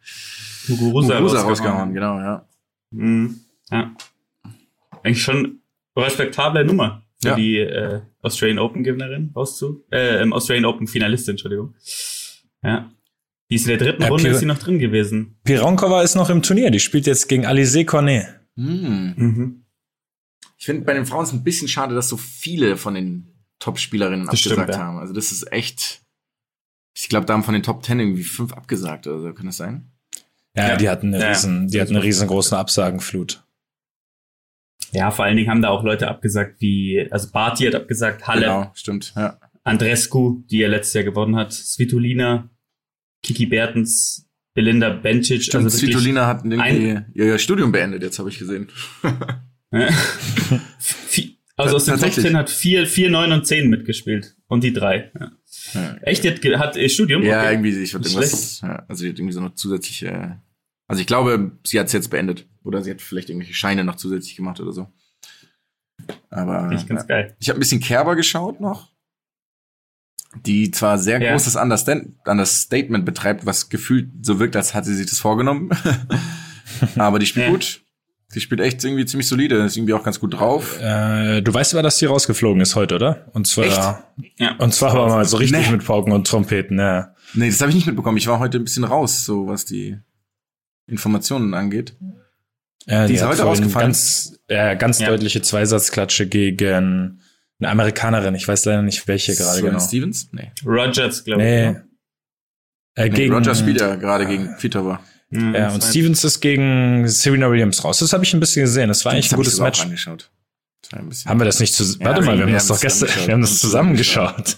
Muguruza, 0.68 1.16
Muguruza 1.20 1.42
rausgehauen, 1.42 1.94
genau, 1.94 2.18
ja. 2.20 2.48
Mhm. 2.92 3.42
Ja. 3.70 3.92
Eigentlich 5.04 5.22
schon 5.22 5.60
respektable 5.98 6.64
Nummer 6.64 7.04
für 7.22 7.30
Ja. 7.30 7.36
die 7.36 7.58
äh, 7.58 8.02
Australian 8.22 8.60
Open 8.60 8.84
Gewinnerin 8.84 9.32
rauszu, 9.36 9.84
äh, 9.92 10.22
im 10.22 10.32
Australian 10.34 10.66
Open 10.66 10.88
Finalistin, 10.88 11.32
Entschuldigung. 11.34 11.76
Ja. 12.64 12.90
Die 13.50 13.56
ist 13.56 13.64
in 13.68 13.70
der 13.70 13.78
dritten 13.78 14.04
Ja, 14.04 14.08
Runde 14.08 14.24
Pir- 14.24 14.32
ist 14.32 14.40
sie 14.40 14.46
noch 14.46 14.60
drin 14.60 14.80
gewesen. 14.80 15.36
Pironkova 15.44 16.02
ist 16.04 16.16
noch 16.16 16.30
im 16.30 16.42
Turnier. 16.42 16.72
Die 16.72 16.80
spielt 16.80 17.06
jetzt 17.08 17.28
gegen 17.28 17.46
Alize 17.46 17.84
Cornet. 17.84 18.28
Hm. 18.56 19.14
Mhm. 19.18 19.61
Ich 20.62 20.66
finde 20.68 20.86
bei 20.86 20.94
den 20.94 21.08
Frauen 21.08 21.24
ist 21.24 21.30
es 21.30 21.34
ein 21.34 21.44
bisschen 21.44 21.68
schade, 21.68 21.96
dass 21.96 22.08
so 22.08 22.18
viele 22.18 22.78
von 22.78 22.94
den 22.94 23.34
Top-Spielerinnen 23.58 24.30
abgesagt 24.30 24.54
stimmt, 24.60 24.70
ja. 24.70 24.78
haben. 24.78 25.00
Also 25.00 25.12
das 25.12 25.32
ist 25.32 25.52
echt. 25.52 26.04
Ich 26.96 27.10
glaube, 27.10 27.26
da 27.26 27.34
haben 27.34 27.44
von 27.44 27.56
den 27.56 27.64
Top 27.64 27.82
Ten 27.82 28.00
irgendwie 28.00 28.22
fünf 28.24 28.54
abgesagt 28.54 29.08
oder 29.08 29.20
so, 29.22 29.34
kann 29.34 29.48
das 29.48 29.58
sein? 29.58 29.92
Ja, 30.56 30.70
Ja. 30.70 30.78
die 30.78 30.88
hatten 30.88 31.16
eine 31.16 31.24
Ja. 31.24 31.30
riesen, 31.30 31.68
die 31.68 31.82
hatten 31.82 31.96
eine 31.96 32.04
riesengroße 32.06 32.56
Absagenflut. 32.56 33.44
Ja, 34.92 35.10
vor 35.10 35.26
allen 35.26 35.36
Dingen 35.36 35.50
haben 35.50 35.64
da 35.64 35.70
auch 35.70 35.84
Leute 35.84 36.08
abgesagt, 36.08 36.62
wie, 36.62 37.08
also 37.10 37.32
Barty 37.32 37.64
hat 37.66 37.74
abgesagt, 37.74 38.28
Halle, 38.28 38.42
Genau, 38.42 38.72
stimmt. 38.76 39.14
Ja. 39.16 39.40
Andrescu, 39.64 40.44
die 40.52 40.62
er 40.62 40.70
letztes 40.70 40.94
Jahr 40.94 41.06
gewonnen 41.06 41.38
hat, 41.38 41.54
Svitolina, 41.54 42.52
Kiki 43.24 43.48
Bertens, 43.48 44.30
Belinda 44.54 44.90
Bencic. 44.92 45.42
Stimmt, 45.42 45.64
also 45.64 45.76
Svitolina 45.76 46.28
hat 46.28 46.46
irgendwie 46.46 47.04
ihr, 47.16 47.26
ihr 47.26 47.40
Studium 47.40 47.72
beendet, 47.72 48.04
jetzt 48.04 48.20
habe 48.20 48.30
ich 48.30 48.38
gesehen. 48.38 48.70
Vi- 51.12 51.38
also 51.58 51.76
aus 51.76 51.86
dem 51.86 51.92
Top 51.94 52.02
Tatsächlich. 52.02 52.26
10 52.26 52.38
hat 52.38 52.50
4, 52.50 52.88
4, 52.88 53.10
9 53.12 53.32
und 53.32 53.46
10 53.48 53.70
mitgespielt. 53.70 54.36
Und 54.48 54.64
die 54.64 54.74
drei. 54.74 55.12
Ja. 55.20 55.32
Ja. 55.74 55.96
Echt? 56.02 56.26
Hat, 56.26 56.44
hat 56.60 56.76
ihr 56.76 56.90
Studium? 56.90 57.24
Ja, 57.24 57.42
Okay. 57.42 57.52
irgendwie, 57.54 57.70
ich 57.82 57.94
irgendwas, 57.94 58.62
ja, 58.62 58.84
also 58.88 59.04
die 59.04 59.10
hat 59.12 59.20
irgendwie 59.20 59.34
so 59.34 59.42
noch 59.42 59.56
zusätzliche, 59.56 60.42
also 60.88 61.00
ich 61.02 61.08
glaube, 61.08 61.52
sie 61.64 61.80
hat 61.80 61.88
es 61.88 61.94
jetzt 61.94 62.10
beendet. 62.10 62.48
Oder 62.64 62.84
sie 62.84 62.92
hat 62.92 63.02
vielleicht 63.02 63.30
irgendwelche 63.30 63.54
Scheine 63.54 63.84
noch 63.84 63.96
zusätzlich 63.96 64.36
gemacht 64.36 64.60
oder 64.60 64.72
so. 64.72 64.88
Aber 66.30 66.72
ich 66.74 66.88
ganz 66.88 67.08
geil. 67.08 67.36
ich 67.40 67.50
habe 67.50 67.58
ein 67.58 67.62
bisschen 67.62 67.80
Kerber 67.80 68.16
geschaut 68.16 68.60
noch. 68.60 68.90
die 70.46 70.72
zwar 70.72 70.98
sehr 70.98 71.20
großes 71.20 71.56
Understand 71.58 72.16
Understatement 72.26 73.06
betreibt, 73.06 73.46
was 73.46 73.70
gefühlt 73.70 74.10
so 74.22 74.40
wirkt, 74.40 74.56
als 74.56 74.74
hat 74.74 74.86
sie 74.86 74.96
sich 74.96 75.08
das 75.08 75.20
vorgenommen. 75.20 75.70
Aber 76.98 77.20
die 77.20 77.26
spielt 77.26 77.50
gut. 77.50 77.81
Die 78.34 78.40
spielt 78.42 78.62
echt 78.62 78.84
irgendwie 78.84 79.06
ziemlich 79.06 79.28
solide, 79.28 79.56
ist 79.58 79.76
irgendwie 79.78 79.94
auch 79.94 80.04
ganz 80.04 80.20
gut 80.20 80.34
drauf. 80.34 80.80
Äh, 80.82 81.42
du 81.42 81.54
weißt 81.54 81.74
aber, 81.74 81.84
dass 81.84 81.98
die 81.98 82.06
rausgeflogen 82.06 82.62
ist 82.62 82.76
heute, 82.76 82.96
oder? 82.96 83.28
Und 83.34 83.46
zwar, 83.48 83.66
Echt? 83.66 84.40
Ja. 84.40 84.56
und 84.58 84.74
zwar 84.74 84.92
aber 84.92 85.08
mal 85.08 85.26
so 85.26 85.38
richtig 85.38 85.66
Nee. 85.66 85.72
mit 85.72 85.86
Pauken 85.86 86.14
und 86.14 86.26
Trompeten, 86.28 86.80
ja. 86.80 87.14
Nee, 87.34 87.50
das 87.50 87.60
habe 87.62 87.70
ich 87.70 87.76
nicht 87.76 87.88
mitbekommen. 87.88 88.18
Ich 88.18 88.28
war 88.28 88.40
heute 88.40 88.58
ein 88.58 88.64
bisschen 88.64 88.84
raus, 88.86 89.26
so 89.26 89.48
was 89.48 89.66
die 89.66 89.98
Informationen 90.88 91.54
angeht. 91.54 91.96
ja 92.86 93.08
Die 93.08 93.14
ist 93.16 93.22
hat 93.22 93.30
heute 93.32 93.44
rausgefallen? 93.44 93.88
Ganz, 93.88 94.40
äh, 94.48 94.76
ganz 94.76 95.00
Ja. 95.00 95.08
deutliche 95.10 95.42
Zweisatzklatsche 95.42 96.28
gegen 96.28 97.22
eine 97.60 97.70
Amerikanerin. 97.70 98.34
Ich 98.36 98.48
weiß 98.48 98.66
leider 98.66 98.82
nicht, 98.82 99.08
welche 99.08 99.36
gerade 99.36 99.58
Sloane 99.60 99.74
genau. 99.78 99.86
Stevens? 99.86 100.30
Nee. 100.32 100.52
Rogers, 100.66 101.24
glaube 101.24 101.42
ich. 101.42 101.48
Nee. 101.48 101.72
ne? 101.72 101.86
Äh, 102.96 103.04
nee 103.04 103.10
gegen, 103.16 103.34
Roger 103.34 103.56
spielt 103.56 103.80
ja 103.80 103.96
gerade 103.96 104.26
gegen 104.26 104.56
Kvitova. 104.58 105.00
Mhm, 105.32 105.56
Ja, 105.56 105.66
das 105.66 105.74
und 105.76 105.84
Stevens 105.84 106.24
ist 106.24 106.40
gegen 106.42 107.08
Serena 107.08 107.50
Williams 107.50 107.84
raus. 107.84 108.00
Das 108.00 108.14
habe 108.14 108.24
ich 108.24 108.34
ein 108.34 108.40
bisschen 108.40 108.64
gesehen. 108.64 108.88
Das 108.90 109.04
war 109.06 109.14
eigentlich 109.14 109.32
ein 109.32 109.36
gutes 109.38 109.60
Match. 109.60 109.82
Haben 109.82 111.40
wir 111.40 111.46
das 111.46 111.60
nicht 111.60 111.74
zu, 111.74 111.84
Ja, 111.84 112.06
warte 112.06 112.22
mal, 112.22 112.38
wir 112.38 112.44
haben 112.46 112.54
das 112.54 112.68
doch 112.68 112.80
gestern, 112.80 113.10
wir 113.28 113.34
haben 113.34 113.42
das 113.42 113.52
geschaut. 113.52 113.62
zusammen 113.62 113.96
geschaut. 113.96 114.58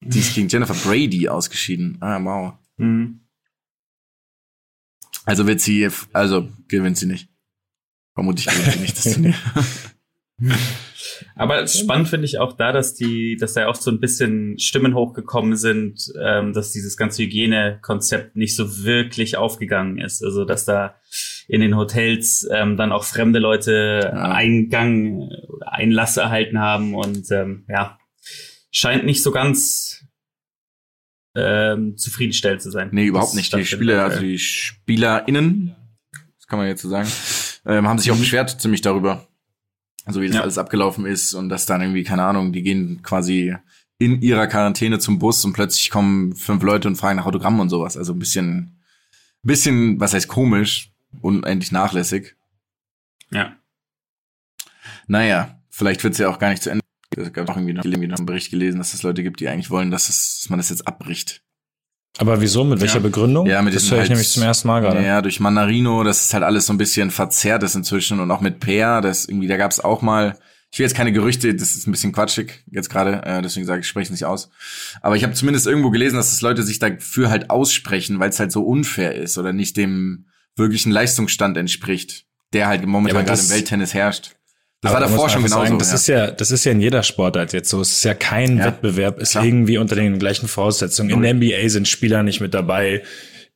Die 0.00 0.18
ist 0.20 0.34
gegen 0.34 0.48
Jennifer 0.48 0.74
Brady 0.74 1.28
ausgeschieden. 1.28 1.96
Ah, 2.00 2.22
wow. 2.22 2.54
Mhm. 2.76 3.20
Also 5.24 5.46
wird 5.46 5.60
sie, 5.60 5.88
also 6.12 6.48
gewinnt 6.68 6.98
sie 6.98 7.06
nicht. 7.06 7.28
Vermutlich 8.14 8.46
gewinnt 8.46 8.72
sie 8.74 8.78
nicht 8.80 8.96
das 8.98 9.12
Turnier. 9.14 9.34
Aber 11.34 11.66
spannend 11.66 12.08
finde 12.08 12.26
ich 12.26 12.38
auch 12.38 12.52
da, 12.52 12.72
dass 12.72 12.94
die, 12.94 13.36
dass 13.38 13.54
da 13.54 13.66
auch 13.66 13.74
so 13.74 13.90
ein 13.90 14.00
bisschen 14.00 14.58
Stimmen 14.58 14.94
hochgekommen 14.94 15.56
sind, 15.56 16.12
ähm, 16.20 16.52
dass 16.52 16.72
dieses 16.72 16.96
ganze 16.96 17.22
Hygienekonzept 17.22 18.36
nicht 18.36 18.56
so 18.56 18.84
wirklich 18.84 19.36
aufgegangen 19.36 19.98
ist. 19.98 20.22
Also 20.24 20.44
dass 20.44 20.64
da 20.64 20.96
in 21.48 21.60
den 21.60 21.76
Hotels 21.76 22.48
ähm, 22.50 22.76
dann 22.76 22.92
auch 22.92 23.04
fremde 23.04 23.38
Leute 23.38 24.10
Ja. 24.12 24.32
Eingang 24.32 25.28
oder 25.48 25.72
Einlass 25.72 26.16
erhalten 26.16 26.58
haben 26.58 26.94
und 26.94 27.30
ähm, 27.30 27.64
ja, 27.68 27.98
scheint 28.70 29.04
nicht 29.04 29.22
so 29.22 29.30
ganz 29.30 30.04
ähm, 31.36 31.96
zufriedenstellend 31.96 32.62
zu 32.62 32.70
sein. 32.70 32.90
Nee, 32.92 33.06
überhaupt 33.06 33.34
nicht. 33.34 33.54
Die 33.54 33.64
Spieler, 33.64 34.04
also 34.04 34.20
die 34.20 34.38
SpielerInnen, 34.38 35.74
das 36.36 36.46
kann 36.46 36.58
man 36.58 36.68
jetzt 36.68 36.82
so 36.82 36.88
sagen, 36.88 37.08
ähm, 37.66 37.88
haben 37.88 37.98
sich 37.98 38.10
auch 38.10 38.18
beschwert 38.18 38.60
ziemlich 38.60 38.80
darüber. 38.82 39.26
Also 40.04 40.20
wie 40.20 40.26
das 40.26 40.36
Ja. 40.36 40.42
alles 40.42 40.58
abgelaufen 40.58 41.06
ist 41.06 41.34
und 41.34 41.48
dass 41.48 41.66
dann 41.66 41.80
irgendwie, 41.80 42.04
keine 42.04 42.24
Ahnung, 42.24 42.52
die 42.52 42.62
gehen 42.62 43.02
quasi 43.02 43.56
in 43.98 44.20
ihrer 44.20 44.46
Quarantäne 44.46 44.98
zum 44.98 45.18
Bus 45.18 45.44
und 45.44 45.52
plötzlich 45.52 45.88
kommen 45.90 46.34
fünf 46.34 46.62
Leute 46.62 46.88
und 46.88 46.96
fragen 46.96 47.16
nach 47.16 47.26
Autogramm 47.26 47.60
und 47.60 47.70
sowas. 47.70 47.96
Also 47.96 48.12
ein 48.12 48.18
bisschen, 48.18 48.80
bisschen, 49.42 49.98
was 50.00 50.12
heißt 50.14 50.28
komisch, 50.28 50.92
unendlich 51.20 51.72
nachlässig. 51.72 52.36
ja. 53.30 53.56
Naja, 55.06 55.60
vielleicht 55.70 56.02
wird's 56.02 56.18
ja 56.18 56.28
auch 56.28 56.38
gar 56.38 56.48
nicht 56.50 56.62
zu 56.62 56.70
Ende. 56.70 56.82
Es 57.16 57.32
gab 57.32 57.48
auch 57.48 57.56
irgendwie 57.56 57.74
noch, 57.74 57.84
irgendwie 57.84 58.06
noch 58.08 58.16
einen 58.16 58.26
Bericht 58.26 58.50
gelesen, 58.50 58.78
dass 58.78 58.94
es 58.94 59.02
Leute 59.02 59.22
gibt, 59.22 59.40
die 59.40 59.48
eigentlich 59.48 59.70
wollen, 59.70 59.90
dass, 59.90 60.08
es, 60.08 60.40
dass 60.40 60.50
man 60.50 60.58
das 60.58 60.70
jetzt 60.70 60.88
abbricht. 60.88 61.42
Aber 62.18 62.40
wieso? 62.40 62.62
Mit 62.64 62.80
welcher 62.80 62.96
Ja. 62.96 63.00
Begründung? 63.00 63.46
Ja, 63.46 63.60
mit 63.62 63.74
das 63.74 63.84
höre 63.84 63.94
ich 63.94 64.00
halt- 64.02 64.10
nämlich 64.10 64.30
zum 64.30 64.42
ersten 64.44 64.68
Mal 64.68 64.80
gerade. 64.80 65.04
Ja, 65.04 65.20
durch 65.20 65.40
Mandarino, 65.40 66.04
das 66.04 66.24
ist 66.26 66.34
halt 66.34 66.44
alles 66.44 66.66
so 66.66 66.72
ein 66.72 66.78
bisschen 66.78 67.10
verzerrt 67.10 67.62
ist 67.64 67.74
inzwischen 67.74 68.20
und 68.20 68.30
auch 68.30 68.40
mit 68.40 68.60
Peer, 68.60 69.00
das 69.00 69.24
irgendwie, 69.26 69.48
da 69.48 69.56
gab's 69.56 69.80
auch 69.80 70.00
mal, 70.00 70.38
ich 70.70 70.78
will 70.78 70.86
jetzt 70.86 70.94
keine 70.96 71.12
Gerüchte, 71.12 71.52
das 71.54 71.74
ist 71.74 71.86
ein 71.88 71.92
bisschen 71.92 72.12
quatschig 72.12 72.64
jetzt 72.70 72.88
gerade, 72.88 73.22
äh, 73.24 73.42
deswegen 73.42 73.66
sage 73.66 73.80
ich, 73.80 73.88
spreche 73.88 74.04
es 74.04 74.10
nicht 74.10 74.24
aus. 74.26 74.50
Aber 75.02 75.16
ich 75.16 75.24
habe 75.24 75.34
zumindest 75.34 75.66
irgendwo 75.66 75.90
gelesen, 75.90 76.16
dass 76.16 76.30
das 76.30 76.40
Leute 76.40 76.62
sich 76.62 76.78
dafür 76.78 77.30
halt 77.30 77.50
aussprechen, 77.50 78.20
weil 78.20 78.30
es 78.30 78.38
halt 78.38 78.52
so 78.52 78.62
unfair 78.62 79.14
ist 79.16 79.36
oder 79.38 79.52
nicht 79.52 79.76
dem 79.76 80.26
wirklichen 80.56 80.92
Leistungsstand 80.92 81.56
entspricht, 81.56 82.26
der 82.52 82.68
halt 82.68 82.86
momentan 82.86 83.22
Ja, 83.22 83.26
gerade 83.34 83.40
im 83.42 83.50
Welttennis 83.50 83.92
herrscht. 83.92 84.36
Das 84.84 84.92
war 84.92 85.00
davor 85.00 85.28
schon 85.28 85.42
genauso. 85.44 85.64
sagen, 85.64 85.78
das 85.78 85.88
ja. 85.90 85.94
ist 85.96 86.06
ja, 86.06 86.30
das 86.30 86.50
ist 86.50 86.64
ja 86.64 86.72
in 86.72 86.80
jeder 86.80 87.02
Sportart 87.02 87.52
jetzt 87.52 87.68
so. 87.70 87.80
Es 87.80 87.90
ist 87.90 88.04
ja 88.04 88.14
kein 88.14 88.58
Ja, 88.58 88.66
Wettbewerb, 88.66 89.18
ist 89.18 89.32
klar. 89.32 89.44
irgendwie 89.44 89.78
unter 89.78 89.96
den 89.96 90.18
gleichen 90.18 90.46
Voraussetzungen. 90.48 91.10
In 91.10 91.22
der 91.22 91.34
NBA 91.34 91.68
sind 91.68 91.88
Spieler 91.88 92.22
nicht 92.22 92.40
mit 92.40 92.54
dabei. 92.54 93.02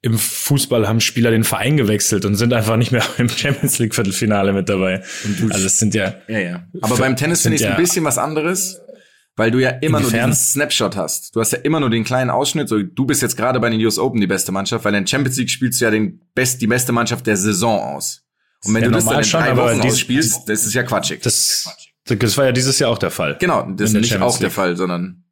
Im 0.01 0.17
Fußball 0.17 0.87
haben 0.87 1.01
Spieler 1.01 1.31
den 1.33 1.43
Verein 1.45 1.77
gewechselt 1.77 2.25
und 2.25 2.37
sind 2.37 2.53
einfach 2.53 2.77
nicht 2.77 2.93
mehr 2.93 3.03
im 3.19 3.29
Champions 3.29 3.79
League 3.79 3.95
Viertelfinale 3.95 4.53
mit 4.53 4.69
dabei. 4.69 5.03
Also 5.51 5.67
es 5.67 5.79
sind 5.79 5.95
ja, 5.95 6.15
Ja, 6.29 6.39
ja. 6.39 6.63
Aber 6.81 6.97
beim 6.97 7.17
Tennis 7.17 7.43
finde 7.43 7.57
ich 7.57 7.63
es 7.63 7.67
ein 7.67 7.73
ja- 7.73 7.79
bisschen 7.79 8.05
was 8.05 8.17
anderes, 8.17 8.81
weil 9.37 9.51
du 9.51 9.59
ja 9.59 9.71
immer 9.71 10.01
nur 10.01 10.11
diesen 10.11 10.33
Snapshot 10.35 10.97
hast. 10.97 11.35
Du 11.35 11.41
hast 11.41 11.53
ja 11.53 11.59
immer 11.59 11.81
nur 11.81 11.91
den 11.91 12.05
kleinen 12.05 12.31
Ausschnitt. 12.31 12.69
So, 12.69 12.81
du 12.83 13.07
bist 13.07 13.23
jetzt 13.23 13.37
gerade 13.37 13.59
bei 13.61 13.71
den 13.71 13.85
US 13.85 13.99
Open 13.99 14.21
die 14.21 14.27
beste 14.29 14.53
Mannschaft, 14.53 14.85
weil 14.85 14.95
in 14.95 15.07
Champions 15.07 15.37
League 15.37 15.51
spielst 15.51 15.81
du 15.81 15.85
ja 15.87 15.91
den 15.91 16.21
best, 16.35 16.61
die 16.63 16.67
beste 16.69 16.93
Mannschaft 16.93 17.27
der 17.27 17.37
Saison 17.37 17.79
aus. 17.81 18.23
Und 18.65 18.75
wenn 18.75 18.83
Ja, 18.83 18.89
du 18.89 18.95
das 18.95 19.05
dann 19.07 19.19
in 19.19 19.25
schon, 19.25 19.41
drei 19.41 19.57
Wochen 19.57 19.81
dies- 19.81 19.93
ausspielst, 19.93 20.49
das 20.49 20.67
ist 20.67 20.75
ja 20.75 20.83
quatschig. 20.83 21.21
das, 21.23 21.69
das 22.05 22.37
war 22.37 22.45
ja 22.47 22.53
dieses 22.53 22.79
Jahr 22.79 22.91
auch 22.91 22.99
der 22.99 23.11
Fall. 23.11 23.37
genau, 23.41 23.63
das 23.71 23.91
ist 23.91 23.97
nicht 23.97 24.09
Champions 24.11 24.35
auch 24.35 24.39
der. 24.39 24.51
Fall, 24.51 24.77
sondern, 24.77 25.25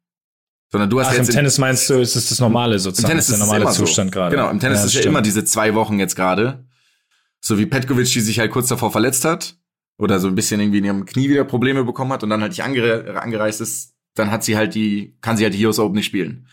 sondern 0.71 0.89
du 0.89 0.99
hast 0.99 1.07
Ach, 1.07 1.11
im 1.13 1.17
jetzt 1.19 1.29
in- 1.29 1.35
Tennis 1.35 1.57
meinst 1.57 1.89
du, 1.89 1.95
ist 1.95 2.15
es 2.15 2.29
das 2.29 2.39
Normale 2.39 2.75
Im 2.75 2.79
sozusagen, 2.79 3.09
Tennis 3.11 3.25
ist 3.25 3.31
der 3.31 3.35
ist 3.37 3.45
normale 3.45 3.63
immer 3.63 3.71
Zustand 3.73 4.11
so. 4.13 4.19
gerade. 4.19 4.35
Genau, 4.35 4.49
im 4.49 4.59
Tennis 4.59 4.79
Ja, 4.79 4.85
ist 4.85 4.93
ja 4.95 5.01
immer 5.01 5.21
diese 5.21 5.43
zwei 5.43 5.75
Wochen 5.75 5.99
jetzt 5.99 6.15
gerade. 6.15 6.65
So 7.41 7.57
wie 7.59 7.65
Petkovic, 7.65 8.07
die 8.11 8.21
sich 8.21 8.39
halt 8.39 8.51
kurz 8.51 8.67
davor 8.67 8.91
verletzt 8.91 9.23
hat 9.25 9.57
oder 9.97 10.19
so 10.19 10.27
ein 10.27 10.35
bisschen 10.35 10.59
irgendwie 10.59 10.79
in 10.79 10.85
ihrem 10.85 11.05
Knie 11.05 11.29
wieder 11.29 11.43
Probleme 11.43 11.83
bekommen 11.83 12.11
hat 12.13 12.23
und 12.23 12.29
dann 12.29 12.41
halt 12.41 12.51
nicht 12.51 12.63
angere 12.63 13.19
angereist 13.21 13.61
ist, 13.61 13.93
dann 14.15 14.31
hat 14.31 14.43
sie 14.43 14.55
halt 14.57 14.73
die, 14.73 15.17
kann 15.21 15.37
sie 15.37 15.43
halt 15.43 15.53
die 15.53 15.65
US 15.65 15.79
Open 15.79 15.95
nicht 15.95 16.05
spielen. 16.07 16.47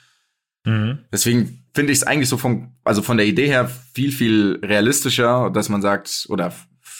Mhm. 0.65 0.99
Deswegen 1.13 1.64
finde 1.75 1.93
ich 1.93 1.99
es 1.99 2.05
eigentlich 2.05 2.29
so 2.29 2.37
vom, 2.37 2.75
also 2.85 3.03
von 3.03 3.17
der 3.17 3.27
Idee 3.27 3.49
her 3.49 3.69
viel, 3.93 4.13
viel 4.13 4.61
realistischer, 4.63 5.51
dass 5.51 5.69
man 5.69 5.83
sagt, 5.83 6.27
oder 6.29 6.55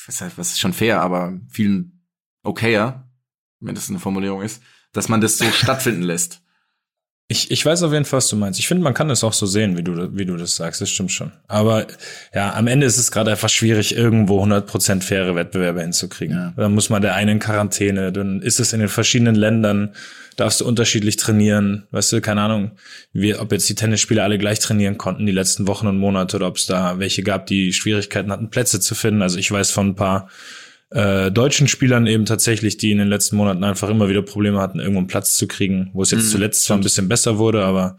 was 0.07 0.51
ist 0.51 0.61
schon 0.61 0.73
fair, 0.73 1.01
aber 1.01 1.39
viel 1.49 1.91
okayer, 2.43 3.09
wenn 3.61 3.75
das 3.75 3.89
eine 3.89 4.01
Formulierung 4.01 4.43
ist, 4.43 4.63
dass 4.93 5.09
man 5.09 5.21
das 5.21 5.39
so 5.39 5.45
stattfinden 5.53 6.03
lässt. 6.03 6.43
Ich, 7.27 7.51
ich 7.51 7.65
weiß 7.65 7.83
auf 7.85 7.93
jeden 7.93 8.05
Fall, 8.05 8.19
was 8.19 8.29
du 8.29 8.37
meinst. 8.37 8.61
Ich 8.61 8.69
finde, 8.69 8.85
man 8.85 8.93
kann 8.93 9.09
es 9.09 9.25
auch 9.25 9.33
so 9.33 9.47
sehen, 9.47 9.79
wie 9.79 9.83
du, 9.83 10.15
wie 10.15 10.27
du 10.27 10.37
das 10.37 10.57
sagst. 10.57 10.83
Das 10.83 10.91
stimmt 10.91 11.11
schon. 11.11 11.33
Aber 11.49 11.87
ja, 12.35 12.53
am 12.53 12.67
Ende 12.67 12.85
ist 12.85 12.99
es 12.99 13.11
gerade 13.11 13.31
einfach 13.31 13.49
schwierig, 13.49 13.97
irgendwo 13.97 14.45
100% 14.45 15.01
faire 15.01 15.35
Wettbewerbe 15.35 15.81
hinzukriegen. 15.81 16.37
Ja. 16.37 16.53
Dann 16.55 16.75
muss 16.75 16.91
man 16.91 17.01
der 17.01 17.15
eine 17.15 17.33
in 17.33 17.39
Quarantäne, 17.39 18.13
dann 18.13 18.43
ist 18.43 18.61
es 18.61 18.75
in 18.75 18.81
den 18.81 18.91
verschiedenen 18.91 19.37
Ländern, 19.37 19.95
darfst 20.37 20.61
du 20.61 20.67
unterschiedlich 20.67 21.17
trainieren. 21.17 21.87
Weißt 21.93 22.13
du, 22.13 22.21
keine 22.21 22.43
Ahnung, 22.43 22.73
wie, 23.15 23.35
ob 23.35 23.53
jetzt 23.53 23.71
die 23.71 23.75
Tennisspieler 23.75 24.23
alle 24.23 24.37
gleich 24.37 24.59
trainieren 24.59 24.99
konnten 24.99 25.25
die 25.25 25.33
letzten 25.33 25.67
Wochen 25.67 25.87
und 25.87 25.97
Monate 25.97 26.37
oder 26.37 26.49
ob 26.49 26.59
es 26.59 26.67
da 26.67 26.99
welche 26.99 27.23
gab, 27.23 27.47
die 27.47 27.73
Schwierigkeiten 27.73 28.31
hatten, 28.33 28.51
Plätze 28.51 28.81
zu 28.81 28.95
finden. 28.95 29.23
Also 29.23 29.39
ich 29.39 29.51
weiß 29.51 29.71
von 29.71 29.89
ein 29.89 29.95
paar 29.95 30.29
äh, 30.95 31.31
deutschen 31.33 31.67
Spielern 31.69 32.07
eben 32.07 32.25
tatsächlich, 32.25 32.77
die 32.77 32.91
in 32.93 32.99
den 32.99 33.09
letzten 33.09 33.37
Monaten 33.37 33.65
einfach 33.65 33.89
immer 33.89 34.09
wieder 34.09 34.23
Probleme 34.23 34.61
hatten, 34.61 34.79
irgendwo 34.79 34.99
einen 35.01 35.09
Platz 35.09 35.37
zu 35.37 35.47
kriegen, 35.49 35.91
wo 35.93 36.03
es 36.03 36.11
jetzt 36.13 36.27
Mhm, 36.27 36.31
zuletzt 36.31 36.63
zwar 36.65 36.77
ein 36.79 36.83
bisschen 36.83 37.09
besser 37.09 37.37
wurde, 37.39 37.65
aber 37.65 37.97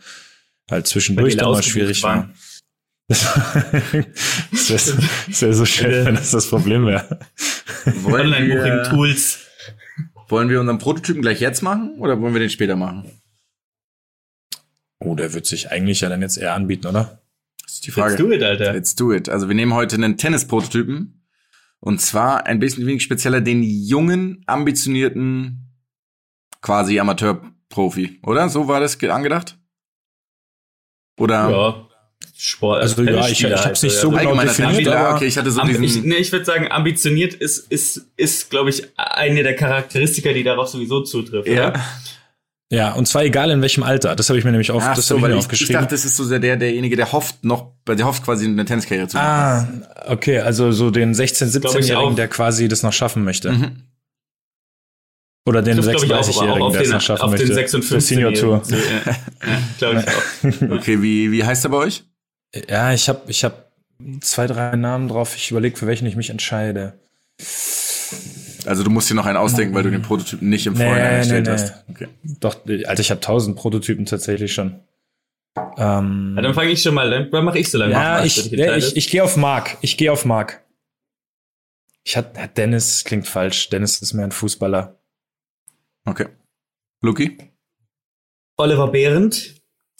halt 0.72 0.88
zwischendurch 0.88 1.36
dann 1.36 1.52
mal 1.52 1.62
schwierig 1.62 2.02
war. 2.04 2.16
waren. 2.16 2.34
das 3.08 4.70
wäre 4.72 5.42
wär 5.42 5.54
so 5.54 5.66
schön, 5.66 6.06
wenn 6.06 6.16
das 6.16 6.32
das 6.32 6.48
Problem 6.48 6.86
wäre. 6.88 7.20
Wollen 8.02 8.32
wir, 8.32 8.38
Online-Booking-Tools. 8.38 9.40
wollen 10.30 10.50
wir 10.50 10.60
unseren 10.60 10.80
Prototypen 10.80 11.22
gleich 11.22 11.40
jetzt 11.40 11.62
machen 11.62 11.96
oder 12.00 12.20
wollen 12.20 12.34
wir 12.34 12.40
den 12.40 12.50
später 12.50 12.76
machen? 12.76 13.12
Oh, 15.00 15.16
der 15.16 15.34
wird 15.34 15.46
sich 15.46 15.70
eigentlich 15.72 16.02
ja 16.02 16.10
dann 16.10 16.22
jetzt 16.22 16.38
eher 16.38 16.54
anbieten, 16.54 16.88
oder? 16.88 17.22
Das 17.64 17.74
ist 17.74 17.86
die 17.86 17.92
Let's 17.92 18.00
Frage. 18.00 18.16
do 18.18 18.32
it, 18.32 18.42
Alter. 18.42 18.74
Let's 18.74 18.96
do 18.96 19.14
it. 19.14 19.30
Also 19.30 19.48
wir 19.50 19.56
nehmen 19.56 19.74
heute 19.74 19.96
einen 19.98 20.18
Tennis-Prototypen. 20.18 21.25
Und 21.86 22.02
zwar 22.02 22.48
ein 22.48 22.60
bisschen 22.60 22.88
wenig 22.88 23.04
spezieller 23.04 23.42
den 23.42 23.62
jungen, 23.62 24.42
ambitionierten, 24.48 25.70
quasi 26.62 27.00
Amateur-Profi, 27.00 28.20
oder? 28.24 28.50
So 28.50 28.68
war 28.68 28.80
das 28.80 28.98
ge- 28.98 29.12
angedacht? 29.12 29.56
Oder 31.20 31.50
Ja. 31.50 31.88
Sport. 32.38 32.82
Also, 32.82 33.04
ja, 33.04 33.28
ich- 33.30 33.44
ich 33.44 33.52
hab's 33.54 33.84
nicht 33.84 33.96
so 33.96 34.10
genau 34.10 34.36
definiert, 34.42 34.88
aber- 34.88 35.16
Okay, 35.16 35.28
ich 35.28 35.38
hatte 35.38 35.52
so 35.52 35.62
diesen... 35.62 35.84
ich, 35.84 36.04
nee, 36.04 36.16
ich 36.16 36.32
würde 36.32 36.44
sagen, 36.44 36.70
ambitioniert 36.72 37.34
ist, 37.36 37.72
ist, 37.72 38.02
ist 38.18 38.50
glaube 38.50 38.72
ich, 38.72 38.84
eine 38.98 39.44
der 39.44 39.56
Charakteristika, 39.56 40.34
die 40.34 40.44
darauf 40.44 40.68
sowieso 40.68 41.02
zutrifft. 41.04 41.48
ja. 41.48 41.70
Oder? 41.70 41.80
Ja, 42.76 42.92
und 42.94 43.08
zwar 43.08 43.24
egal 43.24 43.52
in 43.52 43.62
welchem 43.62 43.84
Alter. 43.84 44.18
Das 44.18 44.28
habe 44.28 44.38
ich 44.38 44.44
mir 44.44 44.52
nämlich 44.52 44.70
auf, 44.70 44.84
Ach 44.86 44.96
das 44.96 45.08
so, 45.08 45.16
habe 45.16 45.20
ich 45.20 45.24
weil 45.24 45.30
mir 45.32 45.36
ich, 45.36 45.40
ich 45.40 45.46
aufgeschrieben. 45.46 45.74
dachte, 45.82 45.96
das 45.96 46.04
ist 46.04 46.18
so 46.18 46.28
der, 46.28 46.40
der 46.40 46.58
derjenige, 46.58 46.98
der 46.98 47.10
hofft 47.14 47.44
noch, 47.46 47.72
der 47.88 48.06
hofft 48.06 48.24
quasi 48.26 48.46
eine 48.46 48.66
Tenniskarriere 48.66 49.08
zu 49.08 49.16
machen. 49.16 49.84
ah, 49.96 50.12
okay, 50.12 50.40
also 50.40 50.74
so 50.74 50.92
den 50.92 51.14
16-, 51.16 51.58
Glaub 51.62 51.76
ich 51.78 51.86
17-Jährigen, 51.86 52.12
auch. 52.12 52.16
der 52.16 52.28
quasi 52.28 52.68
das 52.68 52.84
noch 52.84 52.92
schaffen 52.92 53.24
möchte. 53.24 53.54
Mhm. 53.54 53.84
Oder 55.48 55.62
den 55.62 55.78
Trifft, 55.78 56.06
glaub 56.06 56.28
ich, 56.28 56.36
auch, 56.36 56.42
aber 56.44 56.52
auch 56.54 56.58
36-Jährigen, 56.58 56.64
auf 56.64 56.74
der 56.74 56.82
es 56.82 56.88
den, 56.88 56.94
noch 56.96 57.02
schaffen 57.02 57.22
auf 57.24 57.32
möchte. 57.32 57.46
den 57.46 57.56
6 57.56 57.76
und 57.76 57.82
Für 57.84 57.88
15 58.02 58.16
Senior 58.18 58.34
Tour. 58.34 58.62
Ja, 58.68 58.78
ja, 58.78 59.60
glaube 59.78 60.04
ich 60.44 60.62
auch. 60.68 60.72
Okay, 60.78 61.02
wie, 61.02 61.32
wie 61.32 61.44
heißt 61.46 61.64
er 61.66 61.70
bei 61.70 61.78
euch? 61.78 62.04
Ja, 62.68 62.92
ich 62.92 63.08
habe 63.08 63.22
ich 63.28 63.44
hab 63.46 63.72
zwei, 64.20 64.48
drei 64.48 64.76
Namen 64.76 65.08
drauf. 65.08 65.36
Ich 65.38 65.52
überlege, 65.52 65.78
für 65.78 65.88
welchen 65.88 66.08
ich 66.08 66.16
mich 66.18 66.30
entscheide. 66.30 67.00
Also 68.68 68.84
du 68.84 68.90
musst 68.90 69.10
dir 69.10 69.16
noch 69.16 69.26
einen 69.26 69.38
ausdenken, 69.38 69.74
weil 69.76 69.84
du 69.84 69.92
den 69.92 70.02
Prototypen 70.02 70.50
nicht 70.50 70.66
im 70.68 70.74
Nee, 70.74 70.80
Vorhinein 70.86 71.12
nee, 71.12 71.18
erstellt 71.18 71.46
nee. 71.46 71.52
hast. 71.52 71.84
Okay. 71.90 72.08
Doch, 72.40 72.56
also 72.86 73.02
ich 73.02 73.12
habe 73.12 73.22
tausend 73.22 73.56
Prototypen 73.56 74.06
tatsächlich 74.06 74.54
schon. 74.54 74.80
Ähm, 75.78 76.34
Ja, 76.36 76.42
dann 76.42 76.54
fange 76.54 76.72
ich 76.72 76.82
schon 76.82 76.94
mal, 76.96 77.10
dann 77.30 77.46
mache 77.46 77.60
ich 77.60 77.70
so 77.72 77.78
lange. 77.78 77.94
Mach 77.94 78.02
ja, 78.02 78.10
mal, 78.20 78.26
ich, 78.26 78.46
ja, 78.52 78.76
ich, 78.76 78.96
ich 78.98 79.10
gehe 79.10 79.24
auf 79.24 79.38
Mark. 79.38 79.78
Ich 79.82 79.98
gehe 79.98 80.12
auf 80.12 80.26
Mark. 80.26 80.64
Ich 82.04 82.16
hat 82.18 82.38
ja, 82.38 82.48
Dennis 82.48 83.04
klingt 83.04 83.28
falsch. 83.28 83.70
Dennis 83.70 84.02
ist 84.02 84.14
mehr 84.14 84.26
ein 84.26 84.32
Fußballer. 84.32 85.00
Okay. 86.06 86.28
Luki? 87.02 87.38
Oliver 88.58 88.88
Behrendt 88.90 89.56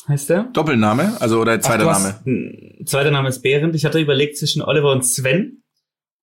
heißt 0.08 0.30
er. 0.30 0.44
Doppelname? 0.54 1.20
Also 1.20 1.40
oder 1.42 1.60
zweiter 1.60 1.86
hast- 1.90 2.26
Name? 2.26 2.86
Zweiter 2.86 3.12
Name 3.12 3.30
ist 3.30 3.42
Behrendt. 3.42 3.76
Ich 3.76 3.86
hatte 3.86 4.00
überlegt 4.00 4.38
zwischen 4.38 4.62
Oliver 4.62 4.92
und 4.92 5.04
Sven, 5.04 5.64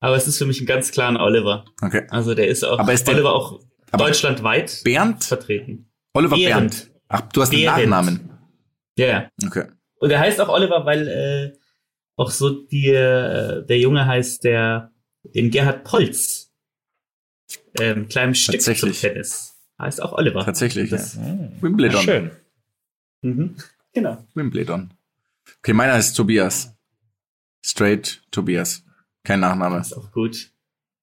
aber 0.03 0.17
es 0.17 0.27
ist 0.27 0.37
für 0.39 0.45
mich 0.47 0.61
ein 0.61 0.67
ganz 0.67 0.91
klaren 0.91 1.17
Oliver. 1.17 1.65
Okay. 1.81 2.07
Also 2.11 2.35
der 2.35 2.49
ist 2.49 2.65
auch 2.65 2.79
Aber 2.79 2.93
ist 2.93 3.07
der- 3.07 3.15
Oliver 3.15 3.33
auch 3.33 3.61
aber- 3.91 4.05
deutschlandweit 4.05 4.83
Bernd? 4.85 5.25
vertreten. 5.25 5.91
Oliver 6.13 6.37
Behrendt. 6.37 6.71
Bernd. 6.77 6.91
Ach, 7.09 7.21
du 7.33 7.41
hast 7.41 7.53
einen 7.53 7.63
Behrendt. 7.63 7.89
Nachnamen. 7.91 8.31
Ja, 8.99 9.07
ja. 9.07 9.31
Okay. 9.47 9.65
Und 9.97 10.11
er 10.11 10.21
heißt 10.21 10.41
auch 10.41 10.49
Oliver, 10.49 10.85
weil 10.85 11.09
äh, 11.09 11.59
auch 12.17 12.31
so 12.31 12.51
die, 12.67 12.89
äh, 12.89 13.65
der 13.65 13.79
Junge 13.79 14.05
heißt, 14.07 14.45
der 14.45 14.91
in 15.33 15.51
Gerhard 15.51 15.85
Polz, 15.85 16.53
ähm, 17.81 18.09
kleinem 18.09 18.35
Stück 18.35 18.61
zum 18.61 18.75
Tatsächlich. 18.75 19.01
Tennis, 19.01 19.57
heißt 19.79 20.03
auch 20.03 20.13
Oliver. 20.13 20.45
Tatsächlich, 20.45 20.91
Das, 20.91 21.15
ja. 21.15 21.23
Wimbledon. 21.61 21.97
Ja, 22.01 22.03
schön. 22.03 22.31
mhm. 23.23 23.57
Genau. 23.95 24.19
Wimbledon. 24.35 24.93
Okay, 25.59 25.73
meiner 25.73 25.95
heißt 25.95 26.17
Tobias. 26.17 26.75
Straight 27.65 28.23
Tobias. 28.31 28.85
Kein 29.25 29.41
Nachname. 29.41 29.79
ist 29.81 29.93
auch 29.97 30.11
gut. 30.13 30.51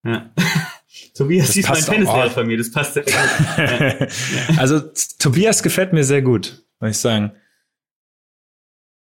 Ja. 0.04 0.30
Tobias, 1.14 1.48
Das 1.48 1.54
siehst 1.56 1.70
mein. 1.70 1.84
Tennislehrer 1.84 2.30
von 2.32 2.48
mir, 2.48 2.58
das 2.58 2.72
passt 2.72 2.94
sehr 2.96 3.04
gut. 3.04 3.14
Also 4.58 4.82
Tobias 5.20 5.62
gefällt 5.64 5.94
mir 5.94 6.04
sehr 6.04 6.22
gut, 6.22 6.64
muss 6.80 6.92
ich 6.92 6.98
sagen. 6.98 7.32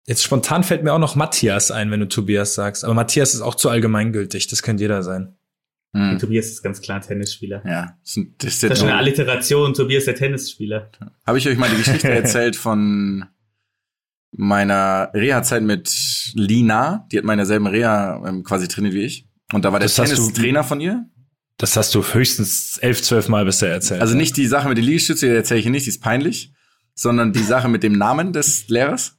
Jetzt 0.06 0.24
spontan 0.24 0.64
fällt 0.64 0.84
mir 0.84 0.94
auch 0.94 1.00
noch 1.00 1.16
Matthias 1.16 1.72
ein, 1.72 1.90
wenn 1.92 2.00
du 2.02 2.08
Tobias 2.08 2.56
sagst. 2.56 2.84
Aber 2.84 2.94
Matthias 2.94 3.34
ist 3.34 3.42
auch 3.42 3.56
zu 3.56 3.70
allgemeingültig. 3.70 4.48
Das 4.48 4.62
könnte 4.62 4.84
jeder 4.84 5.02
sein. 5.04 5.36
Hm. 5.96 6.18
Tobias 6.20 6.48
ist 6.48 6.62
ganz 6.64 6.82
klar 6.82 7.00
Tennisspieler. 7.02 7.62
Ja, 7.66 7.98
das 8.02 8.18
ist- 8.18 8.28
das 8.40 8.54
ist 8.56 8.64
Das 8.64 8.78
ist 8.80 8.84
eine 8.84 8.96
Alliteration, 8.96 9.74
Tobias 9.74 10.06
der 10.06 10.16
Tennisspieler. 10.16 10.90
Habe 11.26 11.38
ich 11.38 11.48
euch 11.48 11.58
mal 11.58 11.70
die 11.70 11.78
Geschichte 11.78 12.10
erzählt 12.12 12.56
von 12.56 13.26
meiner 14.36 15.10
Reha-Zeit 15.14 15.64
mit 15.64 16.32
Lina. 16.34 17.08
Die 17.12 17.18
hat 17.18 17.26
meine 17.26 17.46
selben 17.46 17.68
Reha 17.68 18.22
ähm, 18.28 18.44
quasi 18.44 18.68
trainiert 18.68 18.94
wie 18.94 19.04
ich. 19.04 19.28
Und 19.54 19.66
da 19.66 19.72
war 19.72 19.80
der 19.80 19.88
Das 19.88 19.96
du- 19.96 20.04
Tennistrainer 20.04 20.64
von 20.64 20.82
ihr. 20.82 21.06
Das 21.58 21.78
hast 21.78 21.94
du 21.94 22.04
höchstens 22.04 22.78
elf, 22.80 23.02
zwölf 23.04 23.30
Mal 23.30 23.46
bisher 23.46 23.70
erzählt. 23.72 24.02
Also 24.02 24.16
nicht 24.16 24.36
die 24.38 24.48
Sache 24.48 24.68
mit 24.70 24.78
den 24.78 24.86
Liegestütze, 24.86 25.28
die 25.28 25.36
erzähle 25.36 25.60
ich 25.60 25.64
hier 25.66 25.72
nicht, 25.72 25.86
die 25.86 25.90
ist 25.92 26.02
peinlich, 26.02 26.52
sondern 26.96 27.32
die 27.32 27.44
Sache 27.44 27.70
mit 27.70 27.84
dem 27.84 27.94
Namen 27.94 28.34
des 28.34 28.68
Lehrers. 28.70 29.18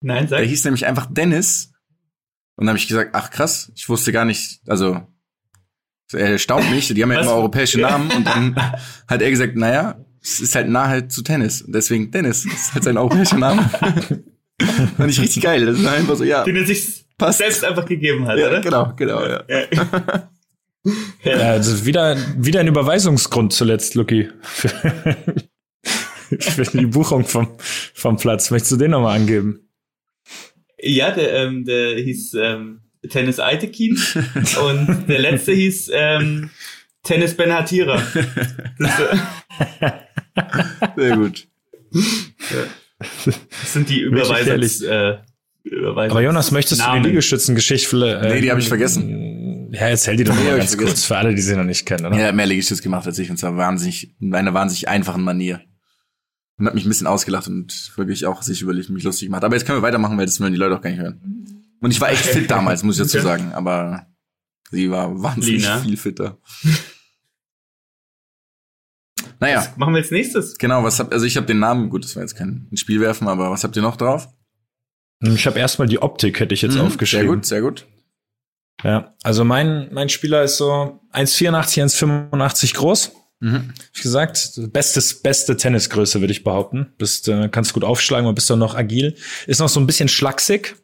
Nein, 0.00 0.28
sag. 0.28 0.38
Der 0.38 0.46
hieß 0.46 0.64
nämlich 0.64 0.86
einfach 0.86 1.06
Dennis. 1.10 1.72
Und 2.56 2.64
dann 2.66 2.68
habe 2.70 2.78
ich 2.78 2.88
gesagt, 2.88 3.10
ach 3.14 3.30
krass, 3.30 3.70
ich 3.74 3.88
wusste 3.88 4.12
gar 4.12 4.24
nicht, 4.24 4.60
also 4.66 5.00
er 6.12 6.30
erstaunt 6.30 6.70
mich, 6.70 6.88
die 6.88 7.02
haben 7.02 7.12
ja 7.12 7.20
immer 7.20 7.34
europäische 7.34 7.80
Namen 7.80 8.10
und 8.10 8.26
dann 8.26 8.56
hat 9.08 9.22
er 9.22 9.30
gesagt, 9.30 9.56
naja, 9.56 10.02
es 10.22 10.40
ist 10.40 10.54
halt 10.54 10.68
nahe 10.68 11.08
zu 11.08 11.22
Tennis. 11.22 11.64
Deswegen 11.66 12.10
Dennis, 12.10 12.44
das 12.44 12.52
ist 12.52 12.74
halt 12.74 12.84
sein 12.84 12.96
europäischer 12.96 13.38
Name. 13.38 13.62
Fand 14.96 15.10
ich 15.10 15.20
richtig 15.20 15.42
geil. 15.42 15.64
Das 15.66 15.78
ist 15.78 15.86
einfach 15.86 16.16
so, 16.16 16.24
ja, 16.24 16.44
Den 16.44 16.56
er 16.56 16.66
sich 16.66 17.04
passt. 17.16 17.38
selbst 17.38 17.64
einfach 17.64 17.86
gegeben 17.86 18.26
hat, 18.26 18.38
ja, 18.38 18.48
oder? 18.48 18.60
genau, 18.60 18.92
genau, 18.96 19.26
ja. 19.26 19.42
Ja. 21.24 21.38
Ja, 21.38 21.50
also 21.50 21.84
wieder, 21.84 22.16
wieder 22.38 22.60
ein 22.60 22.66
Überweisungsgrund 22.66 23.52
zuletzt, 23.52 23.94
Lucky. 23.96 24.30
Für, 24.42 24.70
für 26.38 26.78
die 26.78 26.86
Buchung 26.86 27.26
vom, 27.26 27.48
vom 27.58 28.16
Platz. 28.16 28.50
Möchtest 28.50 28.72
du 28.72 28.76
den 28.76 28.92
nochmal 28.92 29.18
angeben? 29.18 29.68
Ja, 30.78 31.10
der, 31.10 31.34
ähm, 31.34 31.66
der 31.66 31.96
hieß 31.96 32.34
ähm, 32.40 32.80
Tennis 33.08 33.40
Aitekin 33.40 33.98
und 34.64 35.04
der 35.08 35.18
letzte 35.18 35.52
hieß 35.52 35.90
ähm, 35.92 36.48
Tennis 37.02 37.36
Ben 37.36 37.52
Hatira. 37.52 38.00
Sehr 40.96 41.16
gut. 41.16 41.48
das 41.92 43.72
sind 43.72 43.88
die 43.88 44.00
Überweisungs, 44.00 44.82
äh, 44.82 45.16
Überweisungs 45.64 46.10
Aber 46.12 46.20
Jonas, 46.22 46.50
möchtest 46.50 46.80
du 46.80 46.86
Namen. 46.86 47.02
die 47.02 47.08
Liegestützengeschichte? 47.10 48.20
Äh, 48.22 48.28
Nee, 48.34 48.40
die 48.42 48.50
habe 48.50 48.60
ich 48.60 48.68
vergessen. 48.68 49.70
Ja, 49.72 49.82
erzähl 49.88 50.16
die 50.16 50.24
doch 50.24 50.34
Nee, 50.34 50.42
mal 50.44 50.56
ganz 50.58 50.70
vergessen. 50.70 50.86
kurz 50.88 51.04
für 51.04 51.16
alle, 51.16 51.34
die 51.34 51.42
sie 51.42 51.56
noch 51.56 51.64
nicht 51.64 51.86
kennen, 51.86 52.06
oder? 52.06 52.16
Er 52.18 52.28
hat 52.28 52.34
mehr 52.34 52.46
Liegestütz 52.46 52.82
gemacht 52.82 53.06
als 53.06 53.18
ich 53.18 53.30
und 53.30 53.36
zwar 53.38 53.56
wahnsinnig, 53.56 54.14
in 54.20 54.34
einer 54.34 54.52
wahnsinnig 54.52 54.88
einfachen 54.88 55.22
Manier. 55.22 55.60
Und 56.58 56.66
hat 56.66 56.74
mich 56.74 56.84
ein 56.84 56.88
bisschen 56.88 57.06
ausgelacht 57.06 57.48
und 57.48 57.92
wirklich 57.96 58.26
auch 58.26 58.42
sich 58.42 58.60
über 58.60 58.74
mich 58.74 58.88
lustig 58.88 59.28
gemacht. 59.28 59.44
Aber 59.44 59.54
jetzt 59.56 59.64
können 59.64 59.78
wir 59.78 59.82
weitermachen, 59.82 60.18
weil 60.18 60.26
das 60.26 60.40
wollen 60.40 60.52
die 60.52 60.58
Leute 60.58 60.76
auch 60.76 60.82
gar 60.82 60.90
nicht 60.90 61.00
hören. 61.00 61.20
Und 61.80 61.90
ich 61.92 62.00
war 62.00 62.10
echt 62.10 62.24
fit 62.26 62.50
damals, 62.50 62.82
muss 62.82 62.96
ich 62.98 63.04
dazu 63.04 63.20
sagen. 63.20 63.52
Aber 63.54 64.06
sie 64.70 64.90
war 64.90 65.22
wahnsinnig 65.22 65.62
Lina. 65.62 65.78
viel 65.78 65.96
fitter. 65.96 66.38
Naja, 69.40 69.58
Was 69.60 69.76
machen 69.76 69.94
wir 69.94 69.98
als 70.02 70.10
nächstes? 70.10 70.58
genau, 70.58 70.84
was 70.84 70.98
habt, 71.00 71.12
also 71.12 71.24
ich 71.26 71.36
habe 71.36 71.46
den 71.46 71.58
Namen, 71.58 71.88
gut, 71.90 72.04
das 72.04 72.14
war 72.14 72.22
jetzt 72.22 72.36
kein 72.36 72.68
ein 72.70 72.76
Spiel 72.76 73.00
werfen, 73.00 73.26
aber 73.26 73.50
was 73.50 73.64
habt 73.64 73.74
ihr 73.76 73.82
noch 73.82 73.96
drauf? 73.96 74.28
Ich 75.20 75.46
habe 75.46 75.58
erstmal 75.58 75.88
die 75.88 76.00
Optik, 76.00 76.40
hätte 76.40 76.54
ich 76.54 76.62
jetzt 76.62 76.74
Mhm, 76.76 76.82
aufgeschrieben. 76.82 77.42
Sehr 77.42 77.60
gut, 77.62 77.82
sehr 77.82 77.86
gut. 77.86 77.86
Ja, 78.82 79.14
also 79.22 79.44
mein, 79.44 79.88
mein 79.92 80.08
Spieler 80.08 80.42
ist 80.42 80.56
so 80.56 81.00
1,84, 81.12 81.82
1,85 81.82 82.74
groß. 82.74 83.12
Mhm. 83.40 83.72
Ich 83.94 84.02
gesagt, 84.02 84.58
bestes, 84.72 85.22
beste 85.22 85.56
Tennisgröße, 85.56 86.20
würde 86.20 86.32
ich 86.32 86.44
behaupten. 86.44 86.92
Bist, 86.98 87.28
äh, 87.28 87.48
kannst 87.50 87.72
gut 87.74 87.84
aufschlagen, 87.84 88.26
aber 88.26 88.34
bist 88.34 88.48
doch 88.50 88.56
noch 88.56 88.74
agil. 88.74 89.16
Ist 89.46 89.60
noch 89.60 89.68
so 89.68 89.80
ein 89.80 89.86
bisschen 89.86 90.08
schlaksig. 90.08 90.76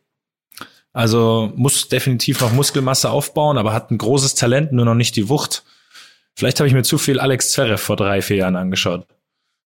Also 0.93 1.53
muss 1.57 1.89
definitiv 1.89 2.41
noch 2.41 2.53
Muskelmasse 2.53 3.11
aufbauen, 3.11 3.59
aber 3.59 3.73
hat 3.75 3.91
ein 3.91 3.99
großes 3.99 4.35
Talent, 4.35 4.73
nur 4.73 4.85
noch 4.87 4.95
nicht 4.95 5.17
die 5.17 5.29
Wucht. 5.29 5.65
Vielleicht 6.37 6.61
habe 6.61 6.69
ich 6.69 6.75
mir 6.75 6.83
zu 6.83 6.99
viel 6.99 7.19
Alex 7.19 7.53
Zverev 7.53 7.83
vor 7.83 7.97
drei, 7.97 8.23
vier 8.23 8.37
Jahren 8.37 8.57
angeschaut. 8.57 9.07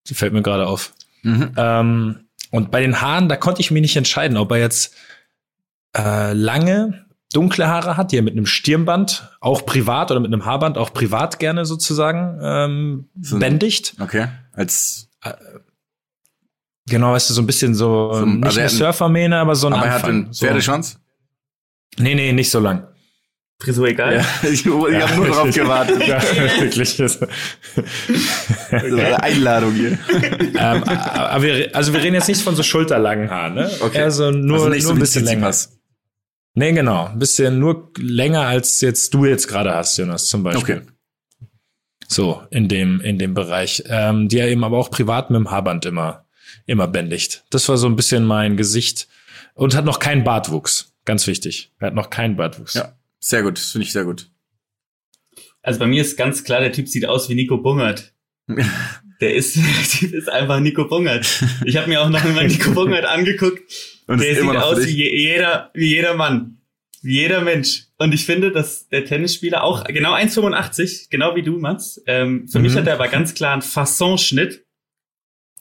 Die 0.09 0.15
fällt 0.15 0.33
mir 0.33 0.43
gerade 0.43 0.67
auf. 0.67 0.93
Mhm. 1.23 1.53
Ähm, 1.57 2.21
und 2.51 2.71
bei 2.71 2.81
den 2.81 3.01
Haaren, 3.01 3.29
da 3.29 3.37
konnte 3.37 3.61
ich 3.61 3.71
mich 3.71 3.83
nicht 3.83 3.97
entscheiden, 3.97 4.37
ob 4.37 4.51
er 4.53 4.59
jetzt 4.59 4.95
äh, 5.97 6.33
lange, 6.33 7.07
dunkle 7.33 7.69
Haare 7.69 7.97
hat, 7.97 8.13
die 8.13 8.17
er 8.19 8.23
mit 8.23 8.33
einem 8.33 8.47
Stirnband, 8.47 9.29
auch 9.41 9.67
privat 9.67 10.11
oder 10.11 10.21
mit 10.21 10.33
einem 10.33 10.47
Haarband, 10.47 10.79
auch 10.79 10.93
privat 10.93 11.39
gerne 11.39 11.65
sozusagen 11.65 12.39
ähm, 12.43 13.09
So 13.21 13.39
bändigt. 13.39 13.95
Okay. 14.01 14.29
Als, 14.53 15.09
Genau, 16.89 17.13
weißt 17.13 17.31
du, 17.31 17.35
so 17.35 17.43
ein 17.43 17.47
bisschen 17.47 17.75
so, 17.75 18.13
So, 18.13 18.27
nicht 18.27 18.45
also 18.45 18.61
eine 18.61 18.69
Surfermähne, 18.69 19.37
aber 19.39 19.55
so 19.55 19.69
ein 19.69 19.75
aber 19.75 19.85
er 19.87 19.91
hat 19.91 20.05
Anfang. 20.05 20.11
einen 20.11 20.33
so. 20.33 20.45
Pferdeschwanz? 20.45 20.99
Nee, 21.99 22.15
nee, 22.15 22.33
nicht 22.33 22.51
so 22.51 22.59
lang. 22.59 22.89
Frisur 23.61 23.89
egal. 23.89 24.17
Ja, 24.17 24.25
ich, 24.49 24.65
ich 24.65 24.73
habe 24.73 25.17
nur 25.17 25.27
drauf 25.27 25.55
gewartet. 25.55 26.07
ja, 26.07 26.23
wirklich. 26.61 26.97
Das 26.97 27.21
war 27.21 27.29
eine 28.71 29.23
Einladung 29.23 29.75
hier. 29.75 29.99
ähm, 30.59 30.83
aber 30.85 31.43
wir, 31.43 31.77
also 31.77 31.93
wir 31.93 32.03
reden 32.03 32.15
jetzt 32.15 32.29
nicht 32.29 32.41
von 32.41 32.57
so 32.57 32.63
schulterlangen 32.63 33.31
Haaren, 33.31 33.55
ne? 33.55 33.71
Okay. 33.81 34.01
Also 34.03 34.31
nur, 34.31 34.57
also 34.57 34.69
nicht 34.71 34.83
nur 34.83 34.89
so 34.89 34.95
ein 34.95 34.99
bisschen 34.99 35.25
länger. 35.27 35.51
Tsitsipas. 35.51 35.81
Nee, 36.55 36.73
genau. 36.73 37.07
Ein 37.07 37.19
bisschen 37.19 37.59
nur 37.59 37.93
länger 37.99 38.47
als 38.47 38.81
jetzt 38.81 39.13
du 39.15 39.25
jetzt 39.27 39.47
gerade 39.47 39.75
hast, 39.75 39.97
Jonas, 39.99 40.27
zum 40.27 40.43
Beispiel. 40.43 40.79
Okay. 40.79 40.87
So, 42.09 42.43
in 42.51 42.67
dem, 42.69 43.01
in 43.03 43.19
dem 43.19 43.35
Bereich. 43.35 43.85
Ähm, 43.87 44.29
die 44.29 44.39
er 44.39 44.49
eben 44.49 44.65
aber 44.65 44.79
auch 44.79 44.91
privat 44.91 45.31
mit 45.31 45.39
dem 45.39 45.51
Haarband 45.51 45.85
immer, 45.87 46.27
immer 46.67 46.89
bändigt. 46.89 47.45
Das 47.51 47.69
war 47.69 47.77
so 47.77 47.87
ein 47.87 47.95
bisschen 47.95 48.25
mein 48.25 48.57
Gesicht. 48.57 49.07
Und 49.55 49.77
hat 49.77 49.85
noch 49.85 49.99
keinen 49.99 50.25
Bartwuchs. 50.25 50.93
Ganz 51.05 51.27
wichtig. 51.27 51.73
Er 51.79 51.89
hat 51.89 51.95
noch 51.95 52.11
keinen 52.11 52.37
Bartwuchs. 52.37 52.75
Ja, 52.75 52.95
sehr 53.21 53.43
gut. 53.43 53.59
Das 53.59 53.71
finde 53.73 53.87
ich 53.87 53.93
sehr 53.93 54.05
gut. 54.05 54.31
Also 55.63 55.79
bei 55.79 55.87
mir 55.87 56.01
ist 56.03 56.17
ganz 56.17 56.43
klar, 56.43 56.61
der 56.61 56.73
Typ 56.73 56.89
sieht 56.89 57.05
aus 57.07 57.29
wie 57.29 57.35
Nico 57.35 57.59
Bungert. 57.59 58.15
Der 59.21 59.35
ist, 59.35 59.55
der 59.57 59.63
Typ 59.99 60.15
ist 60.15 60.31
einfach 60.31 60.61
Nico 60.61 60.89
Bungert. 60.89 61.27
Ich 61.67 61.77
habe 61.77 61.89
mir 61.91 62.01
auch 62.01 62.09
noch 62.09 62.25
mal 62.25 62.47
Nico 62.49 62.71
Bungert 62.73 63.05
angeguckt. 63.05 63.61
Und 64.07 64.19
der 64.23 64.31
sieht 64.35 64.43
immer 64.43 64.65
aus 64.65 64.87
wie 64.87 65.11
jeder, 65.15 65.71
wie 65.75 65.89
jeder 65.91 66.15
Mann. 66.15 66.63
Wie 67.03 67.17
jeder 67.17 67.43
Mensch. 67.43 67.85
Und 67.99 68.15
ich 68.15 68.25
finde, 68.25 68.51
dass 68.51 68.89
der 68.89 69.05
Tennisspieler 69.05 69.63
auch 69.63 69.85
genau 69.85 70.15
1,85, 70.15 71.09
genau 71.11 71.37
wie 71.37 71.43
du, 71.43 71.59
Mats. 71.59 72.03
Ähm, 72.07 72.49
für 72.49 72.59
Mhm. 72.61 72.65
mich 72.65 72.75
hat 72.77 72.87
er 72.87 72.95
aber 72.95 73.09
ganz 73.09 73.35
klar 73.35 73.53
einen 73.53 73.61
Fasson-Schnitt. 73.61 74.65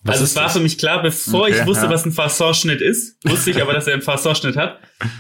Was 0.04 0.14
also 0.14 0.24
es 0.26 0.36
war 0.36 0.44
das? 0.44 0.54
für 0.54 0.60
mich 0.62 0.78
klar, 0.78 1.02
bevor 1.02 1.44
Okay, 1.48 1.60
ich 1.60 1.66
wusste, 1.66 1.86
ja. 1.86 1.92
was 1.92 2.06
ein 2.06 2.12
Fasson-Schnitt 2.14 2.82
ist, 2.82 3.18
wusste 3.26 3.52
ich 3.52 3.62
aber, 3.62 3.74
dass 3.74 3.86
er 3.88 3.94
einen 3.94 4.02
Fasson-Schnitt 4.02 4.56
hat. 4.56 4.80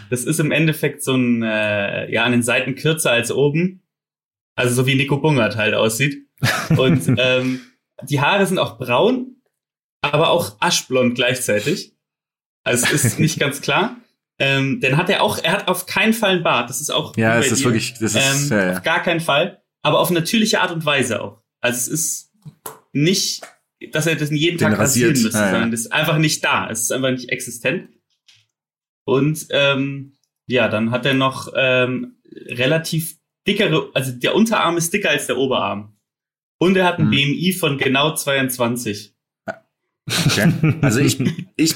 Das 0.10 0.24
ist 0.24 0.40
im 0.40 0.52
Endeffekt 0.52 1.04
so 1.04 1.16
ein, 1.16 1.44
äh, 1.44 2.12
ja, 2.12 2.24
an 2.24 2.32
den 2.32 2.44
Seiten 2.44 2.76
kürzer 2.76 3.12
als 3.12 3.32
oben. 3.32 3.84
Also 4.56 4.76
so 4.76 4.86
wie 4.88 4.96
Nico 4.96 5.18
Bungert 5.18 5.56
halt 5.58 5.74
aussieht. 5.74 6.28
Und 6.78 7.14
ähm, 7.18 7.62
die 8.04 8.22
Haare 8.22 8.46
sind 8.46 8.58
auch 8.60 8.78
braun, 8.78 9.36
aber 10.02 10.30
auch 10.30 10.56
aschblond 10.62 11.16
gleichzeitig. 11.16 11.94
Also 12.64 12.86
es 12.94 13.04
ist 13.04 13.20
nicht 13.20 13.40
ganz 13.40 13.62
klar. 13.62 13.98
Ähm, 14.38 14.80
dann 14.82 14.96
hat 14.96 15.10
er 15.10 15.22
auch, 15.24 15.38
er 15.44 15.52
hat 15.52 15.68
auf 15.68 15.86
keinen 15.86 16.14
Fall 16.14 16.32
einen 16.36 16.44
Bart. 16.44 16.70
Das 16.70 16.80
ist 16.80 16.90
auch 16.90 17.18
Ja, 17.18 17.38
es 17.40 17.52
ist 17.52 17.60
dir. 17.62 17.66
wirklich, 17.66 17.94
das 18.00 18.16
ist, 18.16 18.52
ähm, 18.52 18.58
ja, 18.58 18.66
ja. 18.68 18.78
auf 18.78 18.84
gar 18.84 19.02
keinen 19.04 19.20
Fall. 19.20 19.62
aber 19.82 20.00
auf 20.00 20.10
natürliche 20.12 20.62
Art 20.62 20.72
und 20.72 20.86
Weise 20.86 21.22
auch. 21.22 21.42
Also 21.62 21.78
es 21.78 21.88
ist 21.90 22.32
nicht, 22.94 23.42
dass 23.92 24.08
er 24.08 24.16
das 24.16 24.30
jeden 24.32 24.58
Den 24.58 24.70
Tag 24.70 24.80
rasieren 24.80 25.12
rasiert. 25.12 25.24
müsste, 25.26 25.38
Ja, 25.40 25.46
ja. 25.46 25.52
sondern 25.52 25.72
das 25.72 25.82
ist 25.82 25.92
einfach 25.94 26.18
nicht 26.18 26.44
da. 26.44 26.70
Es 26.70 26.82
ist 26.82 26.92
einfach 26.92 27.12
nicht 27.12 27.30
existent. 27.30 27.90
Und 29.06 29.48
ähm, 29.52 30.14
ja, 30.48 30.68
dann 30.68 30.92
hat 30.92 31.06
er 31.06 31.14
noch 31.14 31.52
ähm, 31.56 32.18
relativ 32.48 33.18
dickere, 33.48 33.90
also 33.94 34.12
der 34.12 34.36
Unterarm 34.36 34.78
ist 34.78 34.94
dicker 34.94 35.10
als 35.10 35.28
der 35.28 35.38
Oberarm. 35.38 35.96
Und 36.60 36.76
er 36.76 36.86
hat 36.86 37.00
ein 37.00 37.06
Mhm. 37.08 37.12
BMI 37.12 37.54
von 37.54 37.78
genau 37.78 38.14
22. 38.16 39.16
Okay. 40.26 40.52
Also 40.82 41.00
ich, 41.02 41.20
ich, 41.56 41.76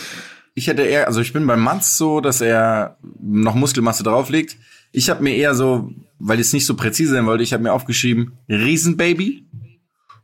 ich 0.56 0.68
hätte 0.68 0.82
eher, 0.82 1.08
also 1.08 1.22
ich 1.22 1.34
bin 1.34 1.46
beim 1.48 1.62
Mats 1.62 1.98
so, 1.98 2.20
dass 2.20 2.42
er 2.42 2.98
noch 3.22 3.54
Muskelmasse 3.56 4.04
drauflegt. 4.04 4.58
Ich 4.92 5.10
habe 5.10 5.24
mir 5.24 5.36
eher 5.36 5.54
so, 5.56 5.92
weil 6.20 6.39
ich 6.39 6.48
es 6.48 6.54
nicht 6.54 6.66
so 6.66 6.76
präzise 6.76 7.13
sein 7.13 7.26
wollte, 7.28 7.44
ich 7.44 7.54
habe 7.54 7.63
mir 7.63 7.72
aufgeschrieben 7.74 8.34
Riesenbaby, 8.50 9.46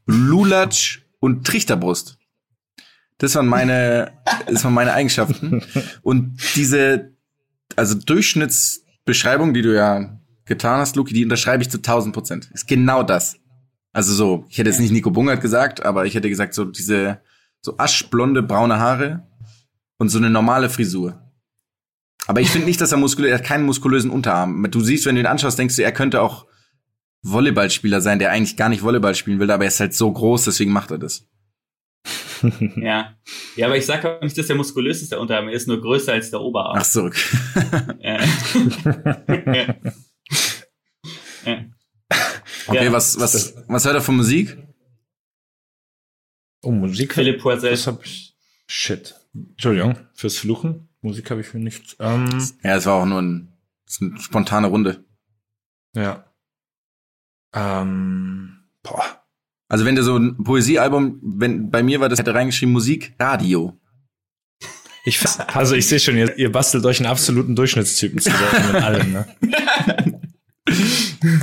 Lulatsch 0.08 1.02
und 1.20 1.46
Trichterbrust. 1.46 2.18
Das 3.18 3.36
waren 3.36 3.48
meine, 3.48 4.14
das 4.48 4.64
waren 4.64 4.74
meine 4.74 4.94
Eigenschaften. 4.94 5.62
Und 6.02 6.38
diese, 6.56 7.14
also 7.76 7.96
Durchschnittsbeschreibung, 7.96 9.54
die 9.54 9.62
du 9.62 9.76
ja 9.76 10.20
getan 10.46 10.80
hast, 10.80 10.96
Luki, 10.96 11.14
die 11.14 11.24
unterschreibe 11.24 11.62
ich 11.62 11.70
zu 11.70 11.78
1000 11.78 12.14
Prozent. 12.14 12.50
Ist 12.54 12.68
genau 12.68 13.04
das. 13.04 13.38
Also 13.92 14.14
so, 14.14 14.46
ich 14.50 14.58
hätte 14.58 14.70
jetzt 14.70 14.80
nicht 14.80 14.92
Nico 14.92 15.12
Bungert 15.12 15.42
gesagt, 15.42 15.84
aber 15.84 16.06
ich 16.06 16.16
hätte 16.16 16.30
gesagt 16.30 16.54
so 16.54 16.66
diese 16.66 17.20
so 17.62 17.78
aschblonde 17.78 18.42
braune 18.42 18.80
Haare 18.80 19.28
und 19.98 20.10
so 20.10 20.18
eine 20.18 20.30
normale 20.30 20.70
Frisur. 20.70 21.22
Aber 22.28 22.42
ich 22.42 22.50
finde 22.50 22.68
nicht, 22.68 22.80
dass 22.80 22.92
er 22.92 22.98
muskulös, 22.98 23.32
er 23.32 23.40
hat 23.40 23.46
keinen 23.46 23.66
muskulösen 23.66 24.12
Unterarm. 24.12 24.70
Du 24.70 24.82
siehst, 24.82 25.06
wenn 25.06 25.16
du 25.16 25.22
ihn 25.22 25.28
anschaust, 25.28 25.58
denkst 25.58 25.76
du, 25.76 25.84
er 25.84 25.92
könnte 25.92 26.22
auch 26.22 26.46
Volleyballspieler 27.24 28.02
sein, 28.02 28.20
der 28.20 28.32
eigentlich 28.32 28.56
gar 28.58 28.70
nicht 28.70 28.82
Volleyball 28.84 29.16
spielen 29.16 29.40
will, 29.40 29.52
aber 29.52 29.66
er 29.66 29.70
ist 29.70 29.80
halt 29.80 29.94
so 29.94 30.12
groß, 30.12 30.46
deswegen 30.46 30.72
macht 30.72 30.92
er 30.92 30.98
das. 31.00 31.26
Ja. 32.78 33.18
Ja, 33.58 33.66
aber 33.66 33.76
ich 33.76 33.86
sage 33.86 34.16
auch 34.18 34.22
nicht, 34.22 34.38
dass 34.38 34.48
der 34.48 34.56
muskulös 34.56 35.02
ist, 35.02 35.12
der 35.12 35.20
Unterarm. 35.20 35.50
Er 35.50 35.54
ist 35.56 35.68
nur 35.68 35.82
größer 35.82 36.14
als 36.14 36.30
der 36.32 36.40
Oberarm. 36.40 36.78
Ach 36.80 36.86
so. 36.86 37.04
okay. 37.04 37.20
Ja. 38.02 39.76
ja. 41.46 41.66
Okay, 42.68 42.86
Ja. 42.86 42.92
was, 42.94 43.20
was, 43.20 43.56
was 43.68 43.84
hört 43.86 43.96
er 43.96 44.02
von 44.02 44.16
Musik? 44.16 44.58
Oh, 46.62 46.72
Musik. 46.72 47.14
Philipp 47.14 47.42
Poisel. 47.42 47.72
Das 47.72 47.88
hab 47.88 48.06
ich. 48.06 48.38
Shit. 48.68 49.16
Entschuldigung 49.34 49.98
fürs 50.14 50.38
Fluchen. 50.38 50.88
Musik 51.02 51.30
habe 51.32 51.42
ich 51.42 51.48
für 51.48 51.60
nichts. 51.60 51.96
Ähm, 52.00 52.30
Ja, 52.64 52.76
es 52.78 52.86
war 52.86 52.96
auch 53.02 53.06
nur 53.06 53.22
ein, 53.22 53.54
es 53.86 53.96
ist 53.96 54.02
eine 54.02 54.20
spontane 54.22 54.68
Runde. 54.68 55.04
ja. 55.94 56.26
Ähm, 57.54 58.60
boah. 58.84 59.04
Also 59.68 59.86
wenn 59.86 59.96
du 59.96 60.04
so 60.04 60.18
ein 60.18 60.44
Poesiealbum, 60.44 61.20
wenn 61.22 61.70
bei 61.70 61.84
mir 61.84 62.00
war 62.00 62.10
das 62.10 62.20
hätte 62.20 62.34
reingeschrieben 62.34 62.74
Musik, 62.74 63.14
Radio. 63.20 63.80
Ich, 65.06 65.20
also 65.54 65.76
ich 65.76 65.88
sehe 65.88 66.00
schon, 66.00 66.18
ihr, 66.18 66.38
ihr 66.38 66.52
bastelt 66.52 66.86
euch 66.86 67.00
einen 67.00 67.10
absoluten 67.10 67.56
Durchschnittstypen 67.56 68.20
zusammen 68.20 68.74
mit 68.74 68.84
allem, 68.84 69.12
ne? 69.14 69.26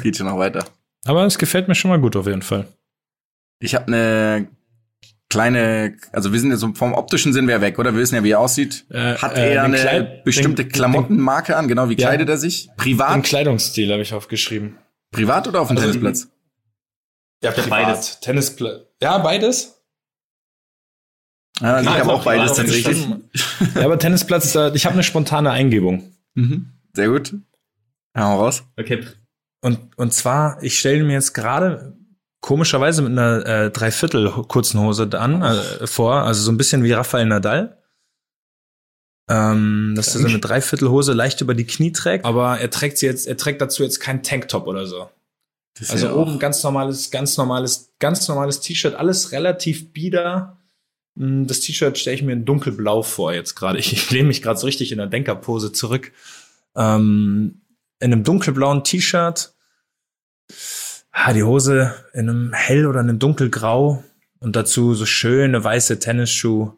Geht 0.02 0.16
schon 0.16 0.26
noch 0.26 0.38
weiter. 0.38 0.64
Aber 1.04 1.24
es 1.24 1.38
gefällt 1.38 1.68
mir 1.68 1.74
schon 1.74 1.90
mal 1.90 2.00
gut 2.00 2.16
auf 2.16 2.26
jeden 2.26 2.42
Fall. 2.42 2.66
Ich 3.60 3.74
habe 3.74 3.86
eine 3.86 4.48
kleine, 5.30 5.96
also 6.12 6.32
wir 6.32 6.40
sind 6.40 6.50
jetzt 6.50 6.60
so 6.60 6.74
vom 6.74 6.92
optischen 6.94 7.32
sind 7.32 7.48
wir 7.48 7.60
weg, 7.60 7.78
oder? 7.78 7.92
Wir 7.94 8.00
wissen 8.00 8.14
ja, 8.16 8.24
wie 8.24 8.30
er 8.30 8.40
aussieht. 8.40 8.84
Äh, 8.90 9.14
Hat 9.16 9.36
äh, 9.36 9.54
er 9.54 9.62
den 9.62 9.74
eine 9.74 9.78
Kleid- 9.78 10.24
bestimmte 10.24 10.64
den- 10.64 10.72
Klamottenmarke 10.72 11.56
an? 11.56 11.66
Genau, 11.68 11.88
wie 11.88 11.94
Ja. 11.94 12.08
kleidet 12.08 12.28
er 12.28 12.36
sich? 12.38 12.66
Den 12.66 12.76
Privat? 12.76 13.22
Kleidungsstil 13.24 13.90
habe 13.92 14.02
ich 14.02 14.12
aufgeschrieben. 14.12 14.76
Privat 15.16 15.48
oder 15.48 15.60
auf 15.60 15.68
dem 15.68 15.76
Also- 15.76 15.88
Tennisplatz? 15.90 16.28
Ja, 17.42 17.50
privat. 17.50 17.68
beides. 17.70 18.20
Tennisplatz. 18.20 18.80
Ja, 19.02 19.18
beides. 19.18 19.74
Ja, 21.60 21.80
ich 21.80 21.88
habe 21.88 22.12
auch 22.12 22.22
privat 22.22 22.38
beides 22.38 22.56
tatsächlich. 22.56 23.06
Ja, 23.74 23.84
aber 23.84 23.98
Tennisplatz, 23.98 24.52
da- 24.52 24.74
ich 24.74 24.84
habe 24.84 24.94
eine 24.94 25.02
spontane 25.02 25.50
Eingebung. 25.50 26.12
Mhm. 26.34 26.72
Sehr 26.94 27.08
gut. 27.08 27.34
Hau 28.16 28.38
raus. 28.40 28.64
Okay. 28.78 29.06
Und, 29.62 29.96
und 29.98 30.12
zwar, 30.12 30.62
ich 30.62 30.78
stelle 30.78 31.02
mir 31.04 31.14
jetzt 31.14 31.32
gerade 31.32 31.96
komischerweise 32.40 33.02
mit 33.02 33.12
einer 33.12 33.44
äh, 33.46 33.70
Dreiviertel 33.70 34.30
kurzen 34.48 34.80
Hose 34.80 35.08
an 35.18 35.42
äh, 35.42 35.86
vor, 35.86 36.22
also 36.22 36.42
so 36.42 36.52
ein 36.52 36.56
bisschen 36.58 36.84
wie 36.84 36.92
Rafael 36.92 37.26
Nadal. 37.26 37.82
Ähm, 39.28 39.94
dass 39.96 40.14
er 40.14 40.20
so 40.20 40.28
eine 40.28 40.38
Dreiviertelhose 40.38 41.12
leicht 41.12 41.40
über 41.40 41.54
die 41.54 41.66
Knie 41.66 41.90
trägt, 41.92 42.24
aber 42.24 42.60
er 42.60 42.70
trägt 42.70 42.98
sie 42.98 43.06
jetzt, 43.06 43.26
er 43.26 43.36
trägt 43.36 43.60
dazu 43.60 43.82
jetzt 43.82 43.98
kein 43.98 44.22
Tanktop 44.22 44.66
oder 44.68 44.86
so. 44.86 45.10
Das 45.78 45.90
Also 45.90 46.06
ja 46.06 46.14
oben 46.14 46.38
ganz 46.38 46.62
normales, 46.62 47.10
ganz 47.10 47.36
normales, 47.36 47.92
ganz 47.98 48.28
normales 48.28 48.60
T-Shirt, 48.60 48.94
alles 48.94 49.32
relativ 49.32 49.92
bieder. 49.92 50.56
Mm, 51.16 51.46
Das 51.46 51.60
T-Shirt 51.60 51.98
stelle 51.98 52.14
ich 52.14 52.22
mir 52.22 52.32
in 52.32 52.44
dunkelblau 52.44 53.02
vor 53.02 53.32
jetzt 53.32 53.56
gerade. 53.56 53.78
Ich, 53.78 53.92
ich 53.92 54.10
lehne 54.10 54.28
mich 54.28 54.42
gerade 54.42 54.58
so 54.58 54.66
richtig 54.66 54.92
in 54.92 54.98
der 54.98 55.08
Denkerpose 55.08 55.72
zurück. 55.72 56.12
Ähm, 56.76 57.62
in 57.98 58.12
einem 58.12 58.24
dunkelblauen 58.24 58.84
T-Shirt. 58.84 59.52
Ah, 61.10 61.32
die 61.32 61.42
Hose 61.42 61.94
in 62.12 62.28
einem 62.28 62.52
hell 62.52 62.86
oder 62.86 63.00
einem 63.00 63.18
dunkelgrau 63.18 64.04
und 64.38 64.54
dazu 64.54 64.94
so 64.94 65.06
schöne 65.06 65.64
weiße 65.64 65.98
Tennisschuhe, 65.98 66.76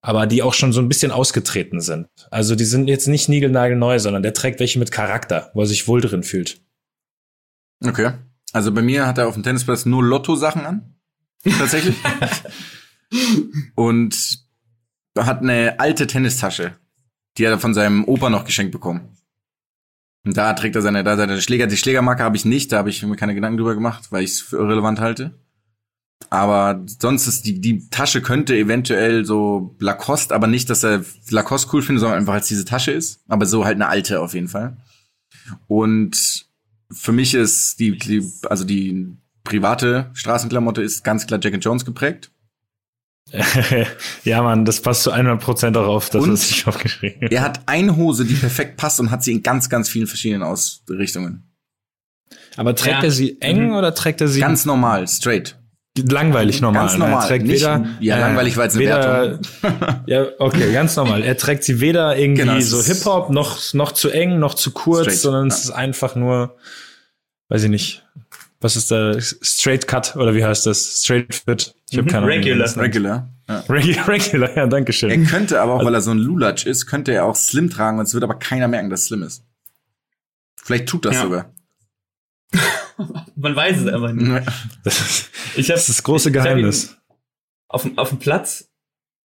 aber 0.00 0.26
die 0.26 0.42
auch 0.42 0.54
schon 0.54 0.72
so 0.72 0.80
ein 0.80 0.88
bisschen 0.88 1.10
ausgetreten 1.10 1.80
sind. 1.80 2.08
Also 2.30 2.54
die 2.54 2.64
sind 2.64 2.88
jetzt 2.88 3.08
nicht 3.08 3.28
niegelnagelneu, 3.28 3.98
sondern 3.98 4.22
der 4.22 4.34
trägt 4.34 4.60
welche 4.60 4.78
mit 4.78 4.92
Charakter, 4.92 5.50
wo 5.54 5.62
er 5.62 5.66
sich 5.66 5.88
wohl 5.88 6.00
drin 6.00 6.22
fühlt. 6.22 6.60
Okay. 7.84 8.12
Also 8.52 8.72
bei 8.72 8.82
mir 8.82 9.06
hat 9.06 9.18
er 9.18 9.28
auf 9.28 9.34
dem 9.34 9.42
Tennisplatz 9.42 9.86
nur 9.86 10.02
Lotto-Sachen 10.04 10.64
an. 10.64 10.94
Tatsächlich. 11.44 11.96
Und 13.74 14.38
hat 15.16 15.42
eine 15.42 15.80
alte 15.80 16.06
Tennistasche. 16.06 16.76
Die 17.36 17.46
hat 17.46 17.52
er 17.52 17.58
von 17.58 17.74
seinem 17.74 18.04
Opa 18.04 18.30
noch 18.30 18.44
geschenkt 18.44 18.72
bekommen. 18.72 19.16
Und 20.24 20.36
da 20.36 20.52
trägt 20.52 20.76
er 20.76 20.82
seine, 20.82 21.04
da 21.04 21.16
seine 21.16 21.40
Schläger. 21.40 21.66
Die 21.66 21.76
Schlägermarke 21.76 22.22
habe 22.22 22.36
ich 22.36 22.44
nicht, 22.44 22.72
da 22.72 22.78
habe 22.78 22.90
ich 22.90 23.02
mir 23.02 23.16
keine 23.16 23.34
Gedanken 23.34 23.58
drüber 23.58 23.74
gemacht, 23.74 24.10
weil 24.10 24.24
ich 24.24 24.32
es 24.32 24.40
für 24.40 24.56
irrelevant 24.56 25.00
halte. 25.00 25.38
Aber 26.30 26.84
sonst 27.00 27.26
ist 27.26 27.46
die, 27.46 27.60
die 27.60 27.88
Tasche 27.88 28.20
könnte 28.20 28.54
eventuell 28.56 29.24
so 29.24 29.74
Lacoste, 29.78 30.34
aber 30.34 30.46
nicht, 30.46 30.68
dass 30.68 30.84
er 30.84 31.04
Lacoste 31.30 31.70
cool 31.72 31.82
findet, 31.82 32.00
sondern 32.00 32.18
einfach 32.18 32.34
als 32.34 32.48
diese 32.48 32.64
Tasche 32.64 32.90
ist. 32.90 33.20
Aber 33.28 33.46
so 33.46 33.64
halt 33.64 33.76
eine 33.76 33.88
alte 33.88 34.20
auf 34.20 34.34
jeden 34.34 34.48
Fall. 34.48 34.76
Und 35.68 36.46
für 36.90 37.12
mich 37.12 37.34
ist 37.34 37.80
die, 37.80 37.96
die 37.96 38.30
also 38.48 38.64
die 38.64 39.16
private 39.44 40.10
Straßenklamotte 40.12 40.82
ist 40.82 41.02
ganz 41.04 41.26
klar 41.26 41.40
Jack 41.42 41.54
and 41.54 41.64
Jones 41.64 41.84
geprägt. 41.86 42.30
ja, 44.24 44.42
Mann, 44.42 44.64
das 44.64 44.80
passt 44.80 45.02
zu 45.02 45.12
100% 45.12 45.70
darauf, 45.72 46.08
das 46.10 46.22
Und? 46.24 46.32
was 46.32 46.50
ich 46.50 46.66
aufgeschrieben 46.66 47.22
habe. 47.22 47.34
Er 47.34 47.42
hat 47.42 47.62
eine 47.68 47.96
Hose, 47.96 48.24
die 48.24 48.34
perfekt 48.34 48.76
passt 48.78 49.00
und 49.00 49.10
hat 49.10 49.22
sie 49.22 49.32
in 49.32 49.42
ganz, 49.42 49.68
ganz 49.68 49.88
vielen 49.90 50.06
verschiedenen 50.06 50.42
Ausrichtungen. 50.42 51.44
Aber 52.56 52.74
trägt 52.74 52.96
Ja. 52.98 53.04
er 53.04 53.10
sie 53.10 53.40
eng 53.40 53.68
Mhm. 53.68 53.74
oder 53.74 53.94
trägt 53.94 54.20
er 54.22 54.28
sie 54.28 54.40
Ganz 54.40 54.64
normal, 54.64 55.06
straight. 55.08 55.58
Langweilig 56.02 56.60
normal? 56.60 56.82
Ganz 56.86 56.98
ne? 56.98 57.04
Er 57.04 57.08
normal. 57.10 57.26
trägt 57.28 57.46
Nicht- 57.46 57.60
weder, 57.60 57.86
ja, 58.00 58.18
langweilig 58.18 58.56
war 58.56 58.64
jetzt 58.64 58.76
eine 58.76 58.84
weder, 58.84 59.38
Ja, 60.06 60.26
okay, 60.38 60.72
ganz 60.72 60.94
normal. 60.96 61.22
Er 61.22 61.36
trägt 61.36 61.64
sie 61.64 61.80
weder 61.80 62.16
irgendwie 62.16 62.42
Genau, 62.42 62.60
so 62.60 62.82
Hip-Hop, 62.82 63.30
noch, 63.30 63.74
noch 63.74 63.92
zu 63.92 64.10
eng, 64.10 64.38
noch 64.38 64.54
zu 64.54 64.70
kurz, 64.72 65.04
Straight, 65.04 65.18
sondern 65.18 65.48
ja. 65.48 65.54
es 65.54 65.64
ist 65.64 65.70
einfach 65.70 66.14
nur, 66.14 66.56
weiß 67.48 67.64
ich 67.64 67.70
nicht, 67.70 68.04
was 68.60 68.74
ist 68.76 68.90
da, 68.90 69.14
Straight 69.20 69.86
Cut 69.86 70.16
oder 70.16 70.34
wie 70.34 70.44
heißt 70.44 70.66
das? 70.66 71.02
Straight 71.04 71.34
Fit? 71.34 71.74
Ich 71.90 71.96
habe 71.98 72.06
Mhm, 72.06 72.10
keine 72.10 72.26
Ahnung. 72.26 72.38
Regular. 72.38 72.76
Regular. 72.76 73.28
Ja. 73.48 73.60
Regular, 73.68 74.56
ja, 74.56 74.66
danke 74.66 74.90
Er 74.90 74.92
schön. 74.92 75.26
könnte 75.26 75.60
aber 75.60 75.74
auch, 75.74 75.84
weil 75.84 75.94
er 75.94 76.00
so 76.00 76.10
ein 76.10 76.18
Lulatsch 76.18 76.66
ist, 76.66 76.86
könnte 76.86 77.12
er 77.12 77.24
auch 77.24 77.36
Slim 77.36 77.70
tragen 77.70 77.98
und 77.98 78.06
es 78.06 78.14
wird 78.14 78.24
aber 78.24 78.34
keiner 78.38 78.68
merken, 78.68 78.90
dass 78.90 79.02
es 79.02 79.06
Slim 79.06 79.22
ist. 79.22 79.42
Vielleicht 80.62 80.86
tut 80.88 81.04
das 81.04 81.14
Ja. 81.14 81.22
sogar. 81.22 81.50
Man 83.36 83.54
weiß 83.54 83.78
es 83.80 83.86
einfach 83.86 84.12
nicht. 84.12 84.46
Das 84.82 85.30
Ich 85.56 85.68
hab, 85.70 85.76
das, 85.76 85.88
ist 85.88 85.98
das 85.98 86.02
große 86.04 86.28
ich- 86.30 86.36
ich 86.36 86.42
Geheimnis. 86.42 86.96
auf, 87.68 87.82
dem- 87.82 87.98
auf 87.98 88.08
dem 88.10 88.18
Platz, 88.18 88.70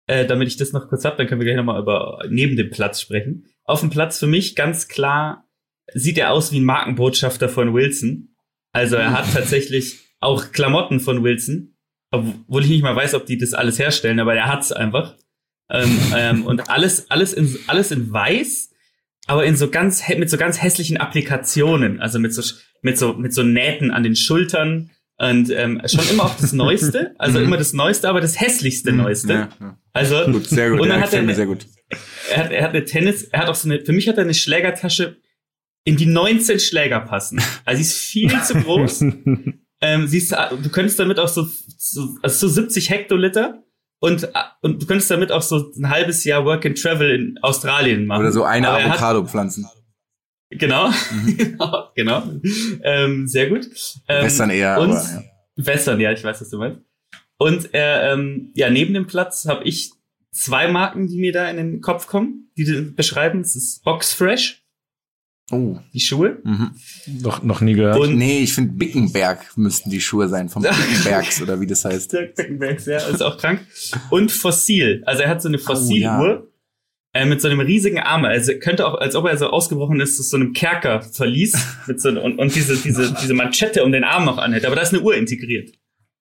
äh, 0.06 0.26
damit 0.26 0.48
ich 0.48 0.56
das 0.56 0.72
noch 0.72 0.88
kurz 0.88 1.04
hab, 1.04 1.16
dann 1.16 1.26
können 1.26 1.40
wir 1.40 1.44
gleich 1.46 1.56
nochmal 1.56 1.80
über 1.80 2.24
neben 2.28 2.56
dem 2.56 2.70
Platz 2.70 3.00
sprechen. 3.00 3.46
Auf 3.64 3.80
dem 3.80 3.90
Platz 3.90 4.18
für 4.18 4.26
mich 4.26 4.54
ganz 4.56 4.88
klar 4.88 5.46
sieht 5.94 6.18
er 6.18 6.32
aus 6.32 6.52
wie 6.52 6.60
ein 6.60 6.64
Markenbotschafter 6.64 7.48
von 7.48 7.74
Wilson. 7.74 8.34
Also 8.72 8.96
er 8.96 9.12
hat 9.12 9.26
tatsächlich 9.32 9.98
auch 10.20 10.52
Klamotten 10.52 11.00
von 11.00 11.22
Wilson, 11.22 11.76
obwohl 12.10 12.62
ich 12.64 12.70
nicht 12.70 12.82
mal 12.82 12.96
weiß, 12.96 13.14
ob 13.14 13.26
die 13.26 13.38
das 13.38 13.52
alles 13.54 13.78
herstellen, 13.78 14.18
aber 14.20 14.34
er 14.34 14.46
hat's 14.48 14.72
einfach. 14.72 15.16
Ähm, 15.70 15.98
ähm, 16.16 16.46
und 16.46 16.70
alles, 16.70 17.10
alles 17.10 17.34
in, 17.34 17.58
alles 17.66 17.90
in 17.90 18.10
weiß, 18.10 18.70
aber 19.26 19.44
in 19.44 19.54
so 19.56 19.68
ganz, 19.68 20.02
mit 20.08 20.30
so 20.30 20.38
ganz 20.38 20.62
hässlichen 20.62 20.96
Applikationen, 20.96 22.00
also 22.00 22.18
mit 22.18 22.32
so, 22.32 22.42
mit 22.80 22.96
so, 22.96 23.12
mit 23.12 23.34
so 23.34 23.42
Nähten 23.42 23.90
an 23.90 24.02
den 24.02 24.16
Schultern 24.16 24.90
und 25.18 25.50
ähm, 25.50 25.80
schon 25.86 26.08
immer 26.10 26.24
auch 26.24 26.36
das 26.36 26.52
Neueste, 26.52 27.14
also 27.18 27.38
Mhm. 27.38 27.44
immer 27.46 27.56
das 27.56 27.72
Neueste, 27.72 28.08
aber 28.08 28.20
das 28.20 28.40
hässlichste 28.40 28.92
Neueste. 28.92 29.32
Ja, 29.32 29.48
ja. 29.60 29.78
Also 29.92 30.24
Gut, 30.30 30.46
sehr 30.46 30.70
gut. 30.70 30.80
Und 30.80 30.88
dann 30.88 31.00
ja, 31.00 31.06
hat 31.06 31.12
er 31.12 31.20
eine- 31.20 31.34
sehr 31.34 31.46
gut. 31.46 31.66
er 32.30 32.44
hat, 32.44 32.50
er 32.52 32.62
hat 32.64 32.70
eine 32.70 32.84
Tennis, 32.84 33.24
er 33.24 33.40
hat 33.40 33.48
auch 33.48 33.54
so 33.56 33.68
eine, 33.68 33.84
für 33.84 33.92
mich 33.92 34.08
hat 34.08 34.16
er 34.16 34.22
eine 34.24 34.34
Schlägertasche 34.34 35.16
in 35.84 35.96
die 35.96 36.06
19 36.06 36.60
Schläger 36.60 37.00
passen. 37.00 37.40
Also 37.64 37.82
sie 37.82 37.88
ist 37.88 37.96
viel 37.98 38.42
zu 38.42 38.54
groß. 38.60 39.00
ähm, 39.80 40.06
sie 40.06 40.18
ist, 40.18 40.32
du 40.32 40.68
könntest 40.70 41.00
damit 41.00 41.18
auch 41.18 41.28
so, 41.28 41.46
so, 41.78 42.16
also 42.22 42.46
so 42.46 42.54
70 42.54 42.90
Hektoliter 42.90 43.62
und, 44.00 44.28
und 44.60 44.82
du 44.82 44.86
könntest 44.86 45.10
damit 45.10 45.32
auch 45.32 45.42
so 45.42 45.72
ein 45.76 45.88
halbes 45.90 46.22
Jahr 46.24 46.44
Work 46.44 46.64
and 46.66 46.80
Travel 46.80 47.10
in 47.10 47.38
Australien 47.42 48.06
machen. 48.06 48.20
Oder 48.20 48.32
so 48.32 48.44
eine 48.44 48.68
Aber 48.68 48.84
Avocado 48.84 49.24
pflanzen. 49.26 49.66
Genau, 50.50 50.88
mhm. 50.88 51.58
genau. 51.94 52.22
Ähm, 52.82 53.28
sehr 53.28 53.48
gut. 53.48 53.68
Ähm, 54.08 54.24
Western 54.24 54.50
eher. 54.50 54.80
Und, 54.80 54.92
aber, 54.92 55.02
ja. 55.02 55.22
Western, 55.56 56.00
ja, 56.00 56.12
ich 56.12 56.24
weiß, 56.24 56.40
was 56.40 56.50
du 56.50 56.58
meinst. 56.58 56.80
Und 57.36 57.74
äh, 57.74 58.12
ähm, 58.12 58.50
ja, 58.54 58.70
neben 58.70 58.94
dem 58.94 59.06
Platz 59.06 59.46
habe 59.46 59.64
ich 59.64 59.92
zwei 60.32 60.68
Marken, 60.68 61.06
die 61.06 61.18
mir 61.18 61.32
da 61.32 61.48
in 61.48 61.56
den 61.56 61.80
Kopf 61.80 62.06
kommen, 62.06 62.50
die 62.56 62.64
beschreiben. 62.64 63.42
Das 63.42 63.54
ist 63.56 63.84
Box 63.84 64.12
Fresh. 64.12 64.64
Oh. 65.50 65.78
Die 65.94 66.00
Schuhe? 66.00 66.38
Mhm. 66.44 66.72
Noch, 67.22 67.42
noch 67.42 67.60
nie 67.60 67.74
gehört. 67.74 67.98
Und 67.98 68.16
nee, 68.16 68.40
ich 68.40 68.52
finde 68.52 68.74
Bickenberg 68.74 69.56
müssten 69.56 69.88
die 69.88 70.00
Schuhe 70.00 70.28
sein, 70.28 70.48
vom 70.48 70.62
Bickenbergs 70.64 71.40
oder 71.40 71.60
wie 71.60 71.66
das 71.66 71.84
heißt. 71.84 72.10
Bickenbergs, 72.36 72.86
ja, 72.86 72.98
ist 72.98 73.22
auch 73.22 73.38
krank. 73.38 73.60
Und 74.10 74.30
Fossil. 74.30 75.02
Also 75.06 75.22
er 75.22 75.30
hat 75.30 75.40
so 75.40 75.48
eine 75.48 75.58
Fossiluhr. 75.58 76.20
Oh, 76.20 76.26
ja. 76.26 76.42
Äh, 77.14 77.24
mit 77.24 77.40
so 77.40 77.48
einem 77.48 77.60
riesigen 77.60 77.98
Arm, 77.98 78.26
also 78.26 78.52
könnte 78.58 78.86
auch, 78.86 78.94
als 78.94 79.14
ob 79.16 79.26
er 79.26 79.36
so 79.38 79.48
ausgebrochen 79.48 79.98
ist, 79.98 80.20
aus 80.20 80.28
so 80.28 80.36
einem 80.36 80.52
Kerker 80.52 81.00
verließ 81.00 81.56
mit 81.86 82.00
so, 82.00 82.10
und, 82.10 82.38
und 82.38 82.54
diese, 82.54 82.76
diese, 82.76 83.14
diese 83.14 83.34
Manschette 83.34 83.82
um 83.82 83.92
den 83.92 84.04
Arm 84.04 84.26
noch 84.26 84.36
anhält. 84.36 84.66
Aber 84.66 84.76
da 84.76 84.82
ist 84.82 84.92
eine 84.92 85.02
Uhr 85.02 85.16
integriert. 85.16 85.70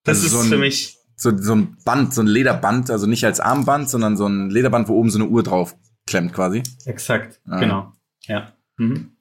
Das, 0.03 0.21
das 0.21 0.27
ist, 0.27 0.31
so 0.31 0.39
ein, 0.39 0.47
für 0.47 0.57
mich. 0.57 0.97
So, 1.17 1.35
so 1.35 1.55
ein 1.55 1.77
Band, 1.83 2.13
so 2.13 2.21
ein 2.21 2.27
Lederband, 2.27 2.89
also 2.89 3.05
nicht 3.05 3.25
als 3.25 3.39
Armband, 3.39 3.89
sondern 3.89 4.15
so 4.15 4.27
ein 4.27 4.49
Lederband, 4.49 4.88
wo 4.88 4.93
oben 4.93 5.09
so 5.09 5.19
eine 5.19 5.27
Uhr 5.27 5.43
drauf 5.43 5.75
klemmt 6.05 6.31
quasi. 6.33 6.63
Exakt, 6.85 7.41
ah. 7.47 7.59
genau. 7.59 7.93
Ja. 8.25 8.53
Mhm. 8.77 9.17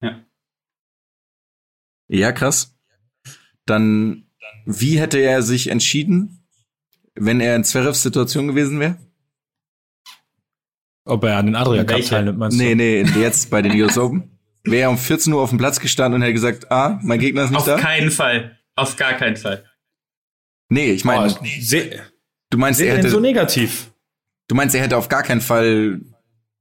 Ja. 0.00 0.24
Ja, 2.08 2.32
krass. 2.32 2.74
Dann, 3.66 4.28
wie 4.64 4.98
hätte 4.98 5.18
er 5.18 5.42
sich 5.42 5.68
entschieden, 5.68 6.46
wenn 7.14 7.40
er 7.40 7.54
in 7.54 7.64
Zverevs 7.64 8.02
Situation 8.02 8.48
gewesen 8.48 8.80
wäre? 8.80 8.96
Ob 11.04 11.24
er 11.24 11.36
an 11.38 11.46
den 11.46 11.56
Adria 11.56 11.84
Cup 11.84 12.02
teilnimmt, 12.02 12.38
meinst 12.38 12.58
du? 12.58 12.62
Nee, 12.62 12.74
nee, 12.74 13.02
jetzt 13.20 13.50
bei 13.50 13.62
den 13.62 13.72
US 13.80 13.98
Open. 13.98 14.38
Wäre 14.64 14.82
er 14.82 14.90
um 14.90 14.98
14 14.98 15.32
Uhr 15.32 15.40
auf 15.42 15.50
dem 15.50 15.58
Platz 15.58 15.80
gestanden 15.80 16.16
und 16.16 16.22
hätte 16.22 16.34
gesagt, 16.34 16.70
ah, 16.70 17.00
mein 17.02 17.18
Gegner 17.18 17.44
ist 17.44 17.50
nicht 17.50 17.58
auf 17.58 17.66
da? 17.66 17.74
Auf 17.74 17.80
keinen 17.80 18.10
Fall. 18.10 18.58
Auf 18.76 18.96
gar 18.96 19.14
keinen 19.14 19.36
Fall. 19.36 19.64
Nee, 20.68 20.92
ich 20.92 21.04
meine, 21.04 21.32
oh, 21.32 21.44
du 22.50 22.58
meinst, 22.58 22.80
er 22.80 22.96
hätte 22.96 23.10
so 23.10 23.20
negativ. 23.20 23.92
Du 24.48 24.54
meinst, 24.54 24.74
er 24.74 24.82
hätte 24.82 24.96
auf 24.96 25.08
gar 25.08 25.22
keinen 25.22 25.40
Fall, 25.40 26.00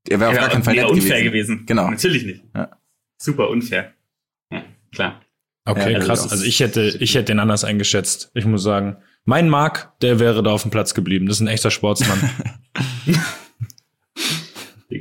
er 0.09 0.19
wäre 0.19 0.31
auf 0.31 0.37
gar 0.37 0.49
keinen 0.49 0.63
Fall 0.63 0.75
nett 0.75 0.85
unfair 0.85 1.23
gewesen. 1.23 1.57
gewesen. 1.59 1.65
Genau. 1.67 1.89
Natürlich 1.89 2.25
nicht. 2.25 2.43
Ja. 2.55 2.71
Super 3.21 3.49
unfair. 3.49 3.93
Ja, 4.51 4.63
klar. 4.93 5.21
Okay, 5.65 5.93
ja, 5.93 5.99
krass. 5.99 6.31
Also 6.31 6.43
ich 6.43 6.59
hätte, 6.59 6.97
ich 6.99 7.13
hätte 7.13 7.25
den 7.25 7.39
anders 7.39 7.63
eingeschätzt. 7.63 8.31
Ich 8.33 8.45
muss 8.45 8.63
sagen, 8.63 8.97
mein 9.25 9.47
Mark, 9.47 9.93
der 10.01 10.19
wäre 10.19 10.41
da 10.41 10.51
auf 10.51 10.63
dem 10.63 10.71
Platz 10.71 10.95
geblieben. 10.95 11.27
Das 11.27 11.37
ist 11.37 11.41
ein 11.41 11.47
echter 11.47 11.69
Sportsmann. 11.69 12.29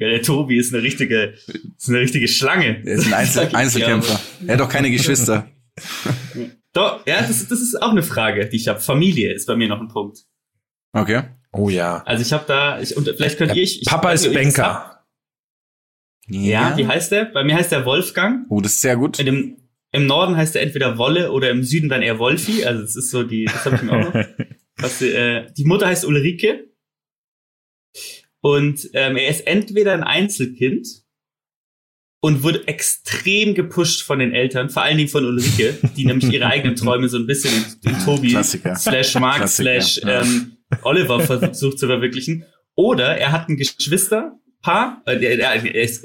Digga, 0.00 0.10
der 0.10 0.22
Tobi 0.22 0.56
ist 0.56 0.72
eine 0.72 0.82
richtige, 0.82 1.34
ist 1.76 1.88
eine 1.88 2.00
richtige 2.00 2.26
Schlange. 2.26 2.82
Er 2.86 2.94
ist 2.94 3.06
ein 3.06 3.14
Einzel 3.14 3.54
Einzelkämpfer. 3.54 4.18
Er 4.46 4.54
hat 4.54 4.60
doch 4.60 4.68
keine 4.68 4.90
Geschwister. 4.90 5.50
Doch, 6.72 7.04
ja, 7.04 7.20
das, 7.22 7.48
das 7.48 7.60
ist 7.60 7.82
auch 7.82 7.90
eine 7.90 8.04
Frage, 8.04 8.48
die 8.48 8.56
ich 8.56 8.68
habe. 8.68 8.78
Familie 8.78 9.32
ist 9.32 9.46
bei 9.46 9.56
mir 9.56 9.66
noch 9.66 9.80
ein 9.80 9.88
Punkt. 9.88 10.20
Okay. 10.92 11.22
Oh 11.52 11.68
ja. 11.68 12.04
Also 12.04 12.22
ich 12.22 12.32
habe 12.32 12.44
da, 12.46 12.80
ich, 12.80 12.96
und 12.96 13.08
vielleicht 13.08 13.38
könnt 13.38 13.56
ihr, 13.56 13.62
ich, 13.64 13.82
Papa 13.84 14.12
ist 14.12 14.32
Banker. 14.32 15.04
Ja. 16.28 16.70
ja, 16.70 16.76
wie 16.76 16.86
heißt 16.86 17.10
der? 17.10 17.24
Bei 17.24 17.42
mir 17.42 17.56
heißt 17.56 17.72
der 17.72 17.84
Wolfgang. 17.84 18.46
Oh, 18.50 18.60
das 18.60 18.74
ist 18.74 18.82
sehr 18.82 18.96
gut. 18.96 19.18
Dem, 19.18 19.56
Im 19.90 20.06
Norden 20.06 20.36
heißt 20.36 20.54
er 20.54 20.62
entweder 20.62 20.96
Wolle 20.96 21.32
oder 21.32 21.50
im 21.50 21.64
Süden 21.64 21.88
dann 21.88 22.02
eher 22.02 22.20
Wolfi. 22.20 22.64
Also 22.64 22.82
das 22.82 22.94
ist 22.94 23.10
so 23.10 23.24
die, 23.24 23.46
das 23.46 23.64
habe 23.64 23.74
ich 23.74 23.82
mir 23.82 23.92
auch 23.92 24.14
noch. 24.14 24.24
Was, 24.76 25.02
äh, 25.02 25.50
die 25.52 25.64
Mutter 25.64 25.88
heißt 25.88 26.04
Ulrike. 26.04 26.70
Und 28.42 28.88
ähm, 28.94 29.16
er 29.16 29.28
ist 29.28 29.46
entweder 29.46 29.92
ein 29.92 30.02
Einzelkind 30.02 30.86
und 32.20 32.42
wird 32.42 32.68
extrem 32.68 33.54
gepusht 33.54 34.02
von 34.02 34.18
den 34.18 34.32
Eltern, 34.32 34.68
vor 34.70 34.82
allen 34.82 34.98
Dingen 34.98 35.08
von 35.08 35.24
Ulrike, 35.24 35.78
die 35.96 36.04
nämlich 36.04 36.30
ihre 36.32 36.46
eigenen 36.46 36.76
Träume 36.76 37.08
so 37.08 37.18
ein 37.18 37.26
bisschen 37.26 37.52
in, 37.84 37.90
in 37.90 37.98
Tobi 38.04 38.30
Klassiker. 38.30 38.76
slash 38.76 39.14
Mark 39.14 39.36
Klassiker. 39.36 39.80
slash 39.80 40.00
ähm, 40.04 40.56
Oliver 40.82 41.20
versucht 41.20 41.78
zu 41.78 41.86
verwirklichen. 41.86 42.44
Oder 42.74 43.16
er 43.16 43.32
hat 43.32 43.48
ein 43.48 43.56
Geschwisterpaar, 43.56 45.02
äh, 45.06 45.16
er, 45.16 45.38
er, 45.38 45.74
ist, 45.74 46.04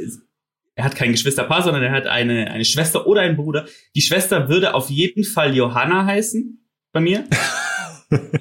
er 0.76 0.84
hat 0.84 0.96
kein 0.96 1.12
Geschwisterpaar, 1.12 1.64
sondern 1.64 1.84
er 1.84 1.92
hat 1.92 2.08
eine, 2.08 2.52
eine 2.52 2.66
Schwester 2.66 3.08
oder 3.08 3.22
einen 3.22 3.38
Bruder. 3.38 3.66
Die 3.96 4.02
Schwester 4.02 4.50
würde 4.50 4.74
auf 4.74 4.90
jeden 4.90 5.24
Fall 5.24 5.56
Johanna 5.56 6.06
heißen 6.06 6.66
bei 6.92 7.02
mir. 7.02 7.28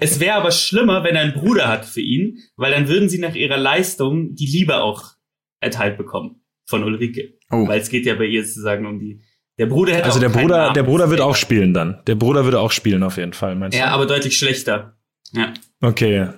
Es 0.00 0.20
wäre 0.20 0.36
aber 0.36 0.50
schlimmer, 0.50 1.04
wenn 1.04 1.16
er 1.16 1.22
einen 1.22 1.34
Bruder 1.34 1.68
hat 1.68 1.84
für 1.84 2.00
ihn, 2.00 2.38
weil 2.56 2.72
dann 2.72 2.88
würden 2.88 3.08
sie 3.08 3.18
nach 3.18 3.34
ihrer 3.34 3.56
Leistung 3.56 4.34
die 4.34 4.46
Liebe 4.46 4.82
auch 4.82 5.12
erteilt 5.60 5.96
bekommen 5.96 6.42
von 6.66 6.84
Ulrike. 6.84 7.38
Oh. 7.50 7.66
Weil 7.66 7.80
es 7.80 7.88
geht 7.88 8.06
ja 8.06 8.14
bei 8.14 8.24
ihr 8.24 8.44
sozusagen 8.44 8.86
um 8.86 8.98
die. 8.98 9.22
Der 9.58 9.66
Bruder 9.66 9.94
hätte 9.94 10.06
Also 10.06 10.20
der 10.20 10.30
Bruder, 10.30 10.72
der 10.72 10.82
Bruder 10.82 11.10
wird 11.10 11.20
auch 11.20 11.36
spielen 11.36 11.74
dann. 11.74 12.00
Der 12.06 12.16
Bruder 12.16 12.44
würde 12.44 12.60
auch 12.60 12.72
spielen 12.72 13.02
auf 13.02 13.16
jeden 13.16 13.32
Fall, 13.32 13.54
meinst 13.54 13.76
du? 13.76 13.80
Ja, 13.80 13.88
aber 13.88 14.06
deutlich 14.06 14.36
schlechter. 14.36 14.96
Ja. 15.32 15.54
Okay. 15.80 16.28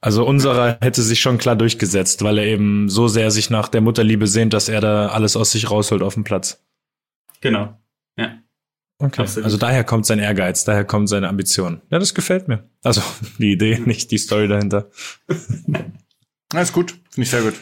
Also 0.00 0.24
unserer 0.26 0.78
hätte 0.80 1.02
sich 1.02 1.20
schon 1.20 1.38
klar 1.38 1.56
durchgesetzt, 1.56 2.22
weil 2.22 2.38
er 2.38 2.44
eben 2.44 2.88
so 2.88 3.08
sehr 3.08 3.30
sich 3.30 3.50
nach 3.50 3.68
der 3.68 3.80
Mutterliebe 3.80 4.26
sehnt, 4.26 4.52
dass 4.52 4.68
er 4.68 4.80
da 4.80 5.08
alles 5.08 5.36
aus 5.36 5.52
sich 5.52 5.70
rausholt 5.70 6.02
auf 6.02 6.14
dem 6.14 6.24
Platz. 6.24 6.64
Genau. 7.40 7.78
Ja. 8.16 8.38
Okay. 8.98 9.22
Absolut. 9.22 9.44
Also 9.44 9.58
daher 9.58 9.84
kommt 9.84 10.06
sein 10.06 10.18
Ehrgeiz, 10.18 10.64
daher 10.64 10.84
kommt 10.84 11.08
seine 11.08 11.28
Ambition. 11.28 11.82
Ja, 11.90 11.98
das 11.98 12.14
gefällt 12.14 12.48
mir. 12.48 12.64
Also 12.82 13.02
die 13.38 13.52
Idee, 13.52 13.80
nicht 13.84 14.10
die 14.10 14.18
Story 14.18 14.48
dahinter. 14.48 14.88
Ist 16.54 16.72
gut. 16.72 16.92
Finde 17.10 17.24
ich 17.24 17.30
sehr 17.30 17.42
gut. 17.42 17.54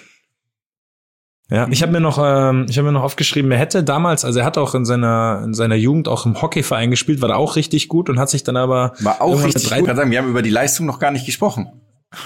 Ja, 1.50 1.68
ich 1.70 1.82
habe 1.82 1.92
mir 1.92 2.00
noch, 2.00 2.18
ähm, 2.18 2.66
ich 2.70 2.78
habe 2.78 2.86
mir 2.86 2.92
noch 2.92 3.02
aufgeschrieben, 3.02 3.50
er 3.50 3.58
hätte 3.58 3.84
damals, 3.84 4.24
also 4.24 4.38
er 4.38 4.46
hat 4.46 4.56
auch 4.56 4.74
in 4.74 4.86
seiner 4.86 5.42
in 5.44 5.52
seiner 5.52 5.74
Jugend 5.74 6.08
auch 6.08 6.24
im 6.24 6.40
Hockeyverein 6.40 6.90
gespielt, 6.90 7.20
war 7.20 7.28
da 7.28 7.34
auch 7.34 7.56
richtig 7.56 7.88
gut 7.88 8.08
und 8.08 8.18
hat 8.18 8.30
sich 8.30 8.44
dann 8.44 8.56
aber 8.56 8.94
war 9.00 9.20
auch 9.20 9.44
richtig 9.44 9.64
gut. 9.64 9.86
Sagen, 9.86 10.10
wir 10.10 10.18
haben 10.18 10.30
über 10.30 10.40
die 10.40 10.50
Leistung 10.50 10.86
noch 10.86 10.98
gar 10.98 11.10
nicht 11.10 11.26
gesprochen. 11.26 11.68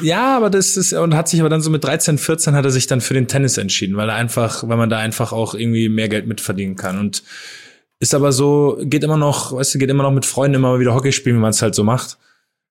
Ja, 0.02 0.36
aber 0.36 0.50
das 0.50 0.76
ist 0.76 0.92
und 0.92 1.16
hat 1.16 1.28
sich 1.28 1.40
aber 1.40 1.48
dann 1.48 1.62
so 1.62 1.70
mit 1.70 1.82
13, 1.82 2.18
14 2.18 2.54
hat 2.54 2.64
er 2.64 2.70
sich 2.70 2.86
dann 2.86 3.00
für 3.00 3.14
den 3.14 3.26
Tennis 3.26 3.58
entschieden, 3.58 3.96
weil 3.96 4.08
er 4.08 4.14
einfach, 4.14 4.68
weil 4.68 4.76
man 4.76 4.90
da 4.90 4.98
einfach 4.98 5.32
auch 5.32 5.54
irgendwie 5.54 5.88
mehr 5.88 6.08
Geld 6.08 6.26
mitverdienen 6.26 6.76
kann 6.76 6.98
und 6.98 7.24
ist 8.00 8.14
aber 8.14 8.32
so, 8.32 8.78
geht 8.82 9.02
immer 9.04 9.16
noch, 9.16 9.52
weißt 9.52 9.74
du, 9.74 9.78
geht 9.78 9.90
immer 9.90 10.04
noch 10.04 10.12
mit 10.12 10.26
Freunden 10.26 10.56
immer 10.56 10.78
wieder 10.78 10.94
Hockey 10.94 11.12
spielen, 11.12 11.36
wie 11.36 11.40
man 11.40 11.50
es 11.50 11.62
halt 11.62 11.74
so 11.74 11.84
macht. 11.84 12.18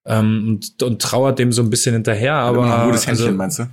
Ähm, 0.05 0.47
und, 0.47 0.83
und 0.83 1.01
trauert 1.01 1.37
dem 1.37 1.51
so 1.51 1.61
ein 1.61 1.69
bisschen 1.69 1.93
hinterher, 1.93 2.35
aber. 2.35 2.81
Ein 2.81 2.87
gutes 2.87 3.07
Händchen, 3.07 3.25
also, 3.25 3.37
meinst 3.37 3.59
du? 3.59 3.69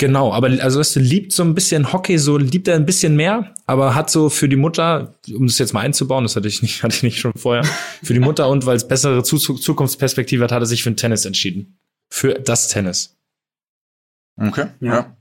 Genau, 0.00 0.32
aber 0.32 0.46
also 0.62 0.78
weißt 0.78 0.96
du, 0.96 1.00
liebt 1.00 1.32
so 1.32 1.42
ein 1.42 1.54
bisschen 1.54 1.92
Hockey, 1.92 2.18
so 2.18 2.38
liebt 2.38 2.68
er 2.68 2.76
ein 2.76 2.86
bisschen 2.86 3.16
mehr, 3.16 3.52
aber 3.66 3.96
hat 3.96 4.10
so 4.10 4.30
für 4.30 4.48
die 4.48 4.56
Mutter, 4.56 5.14
um 5.34 5.48
das 5.48 5.58
jetzt 5.58 5.72
mal 5.74 5.80
einzubauen, 5.80 6.22
das 6.22 6.36
hatte 6.36 6.46
ich 6.46 6.62
nicht, 6.62 6.82
hatte 6.84 6.94
ich 6.94 7.02
nicht 7.02 7.18
schon 7.18 7.32
vorher, 7.34 7.64
für 8.02 8.14
die 8.14 8.20
Mutter 8.20 8.48
und 8.48 8.64
weil 8.64 8.76
es 8.76 8.86
bessere 8.86 9.24
Zukunftsperspektive 9.24 10.44
hat, 10.44 10.52
hat 10.52 10.62
er 10.62 10.66
sich 10.66 10.84
für 10.84 10.90
ein 10.90 10.96
Tennis 10.96 11.24
entschieden. 11.24 11.78
Für 12.10 12.34
das 12.34 12.68
Tennis. 12.68 13.18
Okay, 14.36 14.68
ja. 14.80 15.16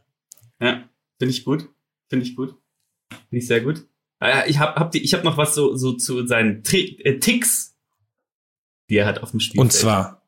Ja, 0.62 0.68
ja. 0.68 0.84
finde 1.18 1.32
ich 1.32 1.44
gut. 1.44 1.68
Finde 2.08 2.26
ich 2.26 2.36
gut. 2.36 2.56
Finde 3.10 3.38
ich 3.42 3.48
sehr 3.48 3.62
gut. 3.62 3.84
Äh, 4.20 4.50
ich 4.50 4.60
habe 4.60 4.80
hab 4.80 4.92
die, 4.92 5.04
ich 5.04 5.14
hab 5.14 5.24
noch 5.24 5.38
was 5.38 5.56
so, 5.56 5.76
so 5.76 5.94
zu 5.94 6.26
seinen 6.26 6.64
Tri 6.64 7.00
äh, 7.04 7.20
Ticks, 7.20 7.76
die 8.90 8.98
er 8.98 9.06
hat 9.06 9.22
auf 9.24 9.32
dem 9.32 9.40
Spiel. 9.40 9.60
Und 9.60 9.74
zwar? 9.74 10.28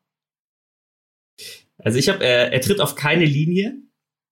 Also 1.78 1.98
ich 1.98 2.08
habe, 2.08 2.24
er, 2.24 2.52
er 2.52 2.60
tritt 2.60 2.80
auf 2.80 2.94
keine 2.94 3.24
Linie. 3.24 3.78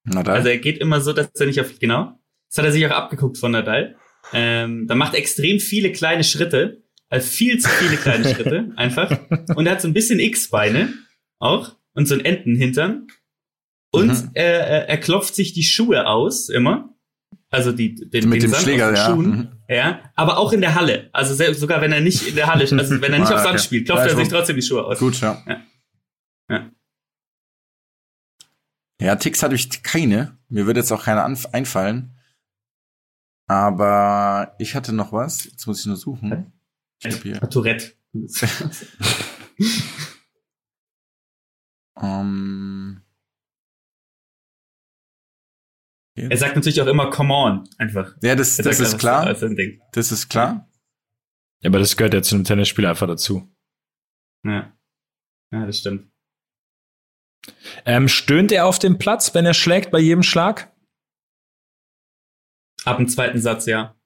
Nadal. 0.05 0.37
Also 0.37 0.49
er 0.49 0.59
geht 0.59 0.79
immer 0.79 1.01
so, 1.01 1.13
dass 1.13 1.31
er 1.35 1.47
nicht 1.47 1.61
auf, 1.61 1.79
genau. 1.79 2.19
Das 2.49 2.59
hat 2.59 2.65
er 2.65 2.73
sich 2.73 2.87
auch 2.87 2.91
abgeguckt 2.91 3.39
von 3.39 3.53
Nadal. 3.53 3.97
Ähm, 4.33 4.87
da 4.87 4.95
macht 4.95 5.15
extrem 5.15 5.61
viele 5.61 5.93
kleine 5.93 6.25
Schritte. 6.25 6.83
Also 7.09 7.29
viel 7.29 7.59
zu 7.59 7.69
viele 7.69 7.97
kleine 7.97 8.29
Schritte, 8.35 8.73
einfach. 8.77 9.19
Und 9.55 9.67
er 9.67 9.73
hat 9.73 9.81
so 9.81 9.89
ein 9.89 9.95
bisschen 9.95 10.21
X-Beine 10.21 10.93
auch 11.39 11.77
und 11.95 12.07
so 12.07 12.15
ein 12.15 12.25
Entenhintern. 12.25 13.07
Und 13.91 14.09
mhm. 14.09 14.31
er, 14.35 14.89
er 14.89 14.99
klopft 14.99 15.35
sich 15.35 15.55
die 15.55 15.63
Schuhe 15.63 16.07
aus, 16.07 16.51
immer. 16.51 16.95
Also 17.51 17.73
die, 17.73 17.95
den, 17.95 18.29
mit 18.29 18.43
den 18.43 18.51
dem 18.51 18.51
Sand 18.51 18.63
Schläger, 18.65 18.95
ja. 18.95 19.07
Schuhen, 19.07 19.31
mhm. 19.31 19.49
ja. 19.69 20.01
Aber 20.15 20.37
auch 20.37 20.53
in 20.53 20.61
der 20.61 20.75
Halle. 20.75 21.09
Also 21.13 21.35
selbst, 21.35 21.61
sogar 21.61 21.81
wenn 21.81 21.93
er 21.93 22.01
nicht 22.01 22.29
in 22.29 22.35
der 22.35 22.47
Halle, 22.47 22.61
also 22.79 23.01
wenn 23.01 23.13
er 23.13 23.19
nicht 23.19 23.33
ah, 23.33 23.37
auf 23.37 23.41
Sand 23.41 23.55
okay. 23.55 23.63
spielt, 23.63 23.87
klopft 23.87 24.05
ja, 24.05 24.11
er 24.13 24.17
sich 24.17 24.29
trotzdem 24.29 24.57
die 24.57 24.63
Schuhe 24.63 24.85
aus. 24.85 24.99
Gut, 24.99 25.19
ja. 25.21 25.43
Ja, 25.47 25.63
ja. 26.51 26.71
ja 29.01 29.17
Ticks 29.17 29.43
hatte 29.43 29.55
ich 29.55 29.83
keine. 29.83 30.37
Mir 30.49 30.67
würde 30.67 30.81
jetzt 30.81 30.93
auch 30.93 31.05
keiner 31.05 31.25
einfallen. 31.53 32.15
Aber 33.47 34.55
ich 34.59 34.75
hatte 34.75 34.93
noch 34.93 35.13
was. 35.13 35.45
Jetzt 35.45 35.67
muss 35.67 35.81
ich 35.81 35.87
nur 35.87 35.97
suchen. 35.97 36.53
Ich 37.03 37.15
hab 37.15 37.23
hier. 37.23 37.41
Tourette. 37.49 37.95
um, 41.95 43.01
Er 46.19 46.37
sagt 46.37 46.57
natürlich 46.57 46.81
auch 46.81 46.87
immer 46.87 47.11
come 47.11 47.33
on, 47.33 47.69
einfach. 47.79 48.15
Ja, 48.23 48.35
das, 48.35 48.57
das 48.57 48.81
ist 48.81 48.81
einfach 48.81 48.99
klar. 48.99 49.23
so 49.23 49.29
als 49.29 49.43
ein 49.43 49.57
Ding. 49.57 49.81
Das 49.93 50.13
ist 50.13 50.29
klar. 50.29 50.69
Ja, 51.63 51.71
aber 51.71 51.79
das 51.79 51.97
gehört 51.97 52.15
ja 52.15 52.23
zu 52.23 52.35
einem 52.35 52.45
Tennisspiel 52.45 52.87
einfach 52.87 53.07
dazu. 53.07 53.49
Ja. 54.45 54.73
ja, 55.53 55.67
das 55.67 55.79
stimmt. 55.79 56.11
Ähm, 57.85 58.09
stöhnt 58.09 58.53
er 58.53 58.67
auf 58.67 58.79
dem 58.79 58.99
Platz, 58.99 59.35
wenn 59.35 59.47
er 59.47 59.55
schlägt 59.55 59.91
bei 59.91 59.99
jedem 59.99 60.23
Schlag? 60.23 60.73
Ab 62.85 62.99
dem 62.99 63.09
zweiten 63.09 63.41
Satz, 63.41 63.67
ja. 63.67 63.97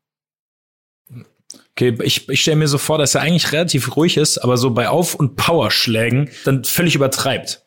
Okay, 1.72 1.96
ich, 2.02 2.28
ich 2.28 2.40
stelle 2.40 2.56
mir 2.56 2.68
so 2.68 2.78
vor, 2.78 2.98
dass 2.98 3.14
er 3.14 3.22
eigentlich 3.22 3.52
relativ 3.52 3.96
ruhig 3.96 4.16
ist, 4.16 4.38
aber 4.38 4.56
so 4.56 4.70
bei 4.70 4.88
Auf- 4.88 5.14
und 5.14 5.36
Powerschlägen 5.36 6.30
dann 6.44 6.64
völlig 6.64 6.94
übertreibt. 6.94 7.64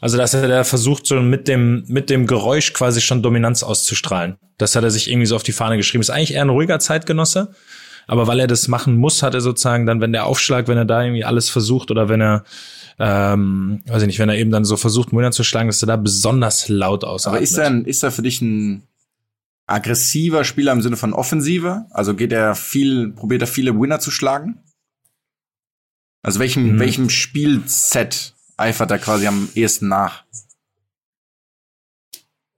Also, 0.00 0.16
dass 0.18 0.34
er 0.34 0.46
da 0.48 0.64
versucht, 0.64 1.06
so 1.06 1.20
mit 1.22 1.48
dem, 1.48 1.84
mit 1.88 2.10
dem 2.10 2.26
Geräusch 2.26 2.72
quasi 2.72 3.00
schon 3.00 3.22
Dominanz 3.22 3.62
auszustrahlen. 3.62 4.36
Das 4.58 4.76
hat 4.76 4.84
er 4.84 4.90
sich 4.90 5.08
irgendwie 5.10 5.26
so 5.26 5.36
auf 5.36 5.42
die 5.44 5.52
Fahne 5.52 5.76
geschrieben. 5.76 6.02
Ist 6.02 6.10
eigentlich 6.10 6.34
eher 6.34 6.42
ein 6.42 6.50
ruhiger 6.50 6.78
Zeitgenosse. 6.78 7.54
Aber 8.06 8.26
weil 8.26 8.38
er 8.40 8.46
das 8.46 8.68
machen 8.68 8.96
muss, 8.96 9.22
hat 9.22 9.32
er 9.32 9.40
sozusagen 9.40 9.86
dann, 9.86 10.00
wenn 10.02 10.12
der 10.12 10.26
Aufschlag, 10.26 10.68
wenn 10.68 10.76
er 10.76 10.84
da 10.84 11.02
irgendwie 11.02 11.24
alles 11.24 11.48
versucht 11.48 11.90
oder 11.90 12.10
wenn 12.10 12.20
er, 12.20 12.44
ähm, 12.98 13.82
weiß 13.86 14.02
ich 14.02 14.06
nicht, 14.08 14.18
wenn 14.18 14.28
er 14.28 14.36
eben 14.36 14.50
dann 14.50 14.66
so 14.66 14.76
versucht, 14.76 15.12
Müller 15.14 15.30
zu 15.32 15.42
schlagen, 15.42 15.68
dass 15.68 15.82
er 15.82 15.86
da 15.86 15.96
besonders 15.96 16.68
laut 16.68 17.02
ausatmet. 17.02 17.36
Aber 17.38 17.42
ist 17.42 17.56
er, 17.56 17.66
ein- 17.66 17.86
ist 17.86 18.02
er 18.02 18.10
für 18.10 18.20
dich 18.20 18.42
ein 18.42 18.86
aggressiver 19.66 20.44
Spieler 20.44 20.72
im 20.72 20.82
Sinne 20.82 20.98
von 20.98 21.14
offensiver? 21.14 21.86
Also 21.92 22.14
geht 22.14 22.32
er 22.32 22.54
viel, 22.54 23.12
probiert 23.12 23.40
er 23.40 23.48
viele 23.48 23.74
Winner 23.80 24.00
zu 24.00 24.10
schlagen? 24.10 24.58
Also 26.22 26.40
welchem, 26.40 26.74
Mhm. 26.74 26.78
welchem 26.80 27.08
Spielset 27.08 28.33
eifert 28.56 28.90
er 28.90 28.98
quasi 28.98 29.26
am 29.26 29.48
ehesten 29.54 29.88
nach? 29.88 30.24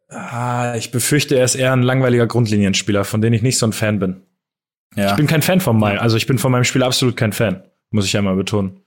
Ah, 0.09 0.75
ich 0.77 0.93
befürchte, 0.93 1.37
er 1.37 1.45
ist 1.45 1.57
eher 1.57 1.73
ein 1.73 1.83
langweiliger 1.83 2.27
Grundlinienspieler, 2.27 3.05
von 3.05 3.21
dem 3.21 3.33
ich 3.33 3.43
nicht 3.43 3.59
so 3.59 3.67
ein 3.67 3.73
Fan 3.73 3.99
bin. 3.99 4.23
Ja. 4.95 5.11
Ich 5.11 5.17
bin 5.17 5.27
kein 5.27 5.43
Fan 5.43 5.61
von 5.61 5.79
meinem, 5.79 5.99
also 5.99 6.17
ich 6.17 6.27
bin 6.27 6.39
von 6.39 6.53
meinem 6.53 6.65
Spiel 6.65 6.83
absolut 6.83 7.17
kein 7.17 7.33
Fan, 7.33 7.63
muss 7.91 8.07
ich 8.07 8.17
einmal 8.17 8.37
betonen. 8.37 8.81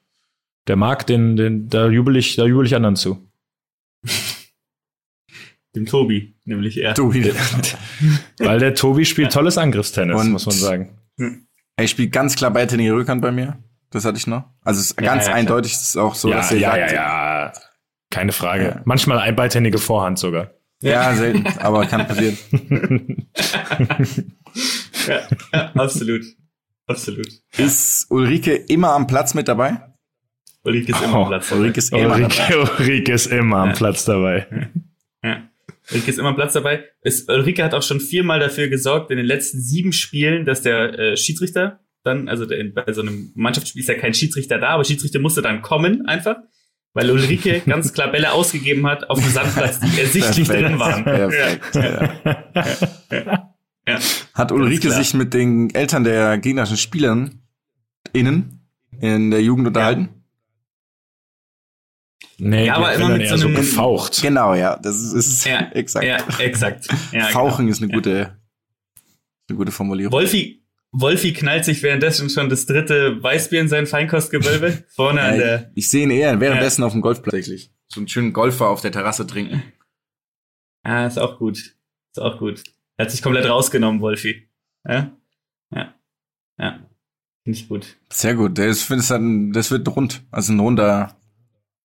Der 0.67 0.75
mag, 0.75 1.05
den, 1.07 1.35
den, 1.35 1.67
da 1.69 1.87
jubel 1.89 2.15
ich, 2.15 2.35
da 2.35 2.45
jubel 2.45 2.65
ich 2.65 2.75
anderen 2.75 2.95
zu. 2.95 3.27
Dem 5.75 5.85
Tobi, 5.85 6.33
nämlich 6.45 6.77
er. 6.77 6.95
du, 6.95 7.13
Weil 7.13 8.57
der 8.59 8.73
Tobi 8.73 9.05
spielt 9.05 9.31
tolles 9.31 9.57
Angriffstennis, 9.57 10.19
Und- 10.19 10.31
muss 10.31 10.45
man 10.47 10.55
sagen. 10.55 10.97
er 11.75 11.87
spielt 11.87 12.11
ganz 12.11 12.35
klar 12.35 12.49
Beidhändige 12.51 12.93
Rückhand 12.93 13.21
bei 13.21 13.31
mir. 13.31 13.57
Das 13.91 14.05
hatte 14.05 14.17
ich 14.17 14.27
noch. 14.27 14.43
Also 14.63 14.79
es 14.79 14.91
ist 14.91 14.99
Ja, 15.01 15.05
ganz 15.07 15.27
ja, 15.27 15.33
eindeutig, 15.33 15.73
es 15.73 15.81
ist 15.81 15.97
auch 15.97 16.15
so, 16.15 16.29
ja, 16.29 16.37
dass 16.37 16.51
er 16.51 16.57
ja, 16.59 16.69
sagt, 16.71 16.91
ja, 16.91 16.93
ja. 16.93 17.53
Keine 18.11 18.31
Frage. 18.31 18.63
Ja. 18.65 18.81
Manchmal 18.85 19.19
ein 19.19 19.35
beidhändige 19.35 19.77
Vorhand 19.77 20.17
sogar. 20.19 20.51
ja, 20.81 21.13
selten, 21.15 21.45
aber 21.59 21.85
kann 21.85 22.07
passieren. 22.07 22.37
Ja, 25.07 25.21
ja, 25.53 25.71
absolut. 25.75 26.21
Absolut. 26.87 27.27
Ist 27.57 28.07
Ulrike 28.09 28.55
immer 28.55 28.91
am 28.93 29.05
Platz 29.07 29.33
mit 29.33 29.47
dabei? 29.47 29.79
Ulrike 30.63 30.91
ist 30.91 31.01
immer 31.03 31.19
Oh, 31.19 31.23
am 31.23 31.27
Platz. 31.29 31.51
Ulrike 31.51 31.77
ist 31.77 31.93
immer 31.93 32.17
dabei. 32.19 32.23
Ulrike, 32.25 32.59
Ulrike 32.81 33.13
ist 33.13 33.25
immer 33.27 33.57
am. 33.57 33.73
Platz 33.73 34.05
dabei. 34.05 34.47
Ja. 35.23 35.43
Ulrike 35.91 36.09
ist 36.11 36.17
immer 36.19 36.29
am 36.29 36.35
Platz 36.35 36.53
dabei. 36.53 36.83
Es, 37.01 37.27
Ulrike 37.29 37.63
hat 37.63 37.73
auch 37.73 37.83
schon 37.83 37.99
viermal 37.99 38.39
dafür 38.39 38.67
gesorgt, 38.69 39.11
in 39.11 39.17
den 39.17 39.25
letzten 39.25 39.61
sieben 39.61 39.93
Spielen, 39.93 40.45
dass 40.45 40.61
der 40.63 40.97
äh, 40.97 41.17
Schiedsrichter 41.17 41.79
dann, 42.03 42.27
also 42.29 42.45
der, 42.45 42.63
bei 42.73 42.91
so 42.93 43.01
einem 43.01 43.31
Mannschaftsspiel 43.35 43.81
ist 43.81 43.87
ja 43.89 43.95
kein 43.95 44.13
Schiedsrichter 44.13 44.57
da, 44.59 44.69
aber 44.69 44.83
Schiedsrichter 44.85 45.19
musste 45.19 45.41
dann 45.41 45.61
kommen 45.61 46.05
einfach, 46.07 46.37
weil 46.93 47.11
Ulrike 47.11 47.59
ganz 47.65 47.93
klar 47.93 48.11
Bälle 48.11 48.31
ausgegeben 48.31 48.87
hat 48.87 49.09
auf 49.09 49.19
dem 49.19 49.29
Sandplatz, 49.29 49.79
die 49.79 49.99
ersichtlich 49.99 50.47
drin 50.47 50.79
waren. 50.79 51.03
Perfekt. 51.03 51.75
Ja. 51.75 53.45
Ja. 53.87 53.99
Hat 54.35 54.51
Ulrike 54.51 54.91
sich 54.91 55.13
mit 55.13 55.33
den 55.33 55.73
Eltern 55.73 56.03
der 56.03 56.37
gegnerischen 56.37 56.77
Spielern 56.77 57.41
innen 58.13 58.61
in 59.01 59.31
der 59.31 59.41
Jugend 59.41 59.67
unterhalten? 59.67 60.09
Nee, 62.37 62.67
Ja, 62.67 62.75
aber 62.75 62.93
immer 62.93 63.09
mit 63.17 63.27
so 63.27 63.35
einem- 63.47 63.55
gefaucht. 63.55 64.21
Genau, 64.21 64.53
ja, 64.53 64.77
das 64.77 64.97
ist, 65.01 65.13
ist 65.13 65.45
Ja, 65.45 65.69
exakt. 65.73 66.05
Ja, 66.05 66.17
exakt. 66.39 66.87
Ja, 67.11 67.25
Fauchen 67.27 67.65
genau. 67.65 67.71
ist 67.71 67.81
eine 67.83 67.91
gute, 67.91 68.37
eine 69.49 69.57
gute 69.57 69.71
Formulierung. 69.71 70.13
Wolfi, 70.13 70.58
Wolfi 70.91 71.33
knallt 71.33 71.65
sich 71.65 71.83
währenddessen 71.83 72.29
schon 72.29 72.49
das 72.49 72.65
dritte 72.65 73.21
Weißbier 73.21 73.61
in 73.61 73.67
sein 73.67 73.85
Feinkostgewölbe 73.85 74.83
vorne 74.89 75.21
an 75.21 75.33
Ja, 75.35 75.39
der. 75.39 75.71
ich, 75.75 75.85
ich 75.85 75.89
sehe 75.89 76.03
ihn 76.03 76.11
eher 76.11 76.39
währenddessen 76.39 76.83
auf 76.83 76.93
dem 76.93 77.01
Golfplatz 77.01 77.33
tatsächlich. 77.35 77.71
So 77.87 77.99
einen 77.99 78.07
schönen 78.07 78.33
Golfer 78.33 78.69
auf 78.69 78.81
der 78.81 78.91
Terrasse 78.91 79.25
trinken. 79.27 79.63
Ah, 80.83 81.05
ist 81.05 81.19
auch 81.19 81.37
gut. 81.37 81.57
Ist 81.57 82.19
auch 82.19 82.39
gut. 82.39 82.63
Er 82.97 83.05
hat 83.05 83.11
sich 83.11 83.21
komplett 83.21 83.45
rausgenommen, 83.47 84.01
Wolfi. 84.01 84.49
Ja? 84.87 85.11
Ja. 85.71 85.93
Ja. 86.57 86.79
Finde 87.43 87.59
ich 87.59 87.67
gut. 87.67 87.97
Sehr 88.11 88.35
gut. 88.35 88.57
Das, 88.57 88.87
das 88.87 89.71
wird 89.71 89.87
rund. 89.95 90.23
Also 90.31 90.53
ein 90.53 90.59
runder 90.59 91.17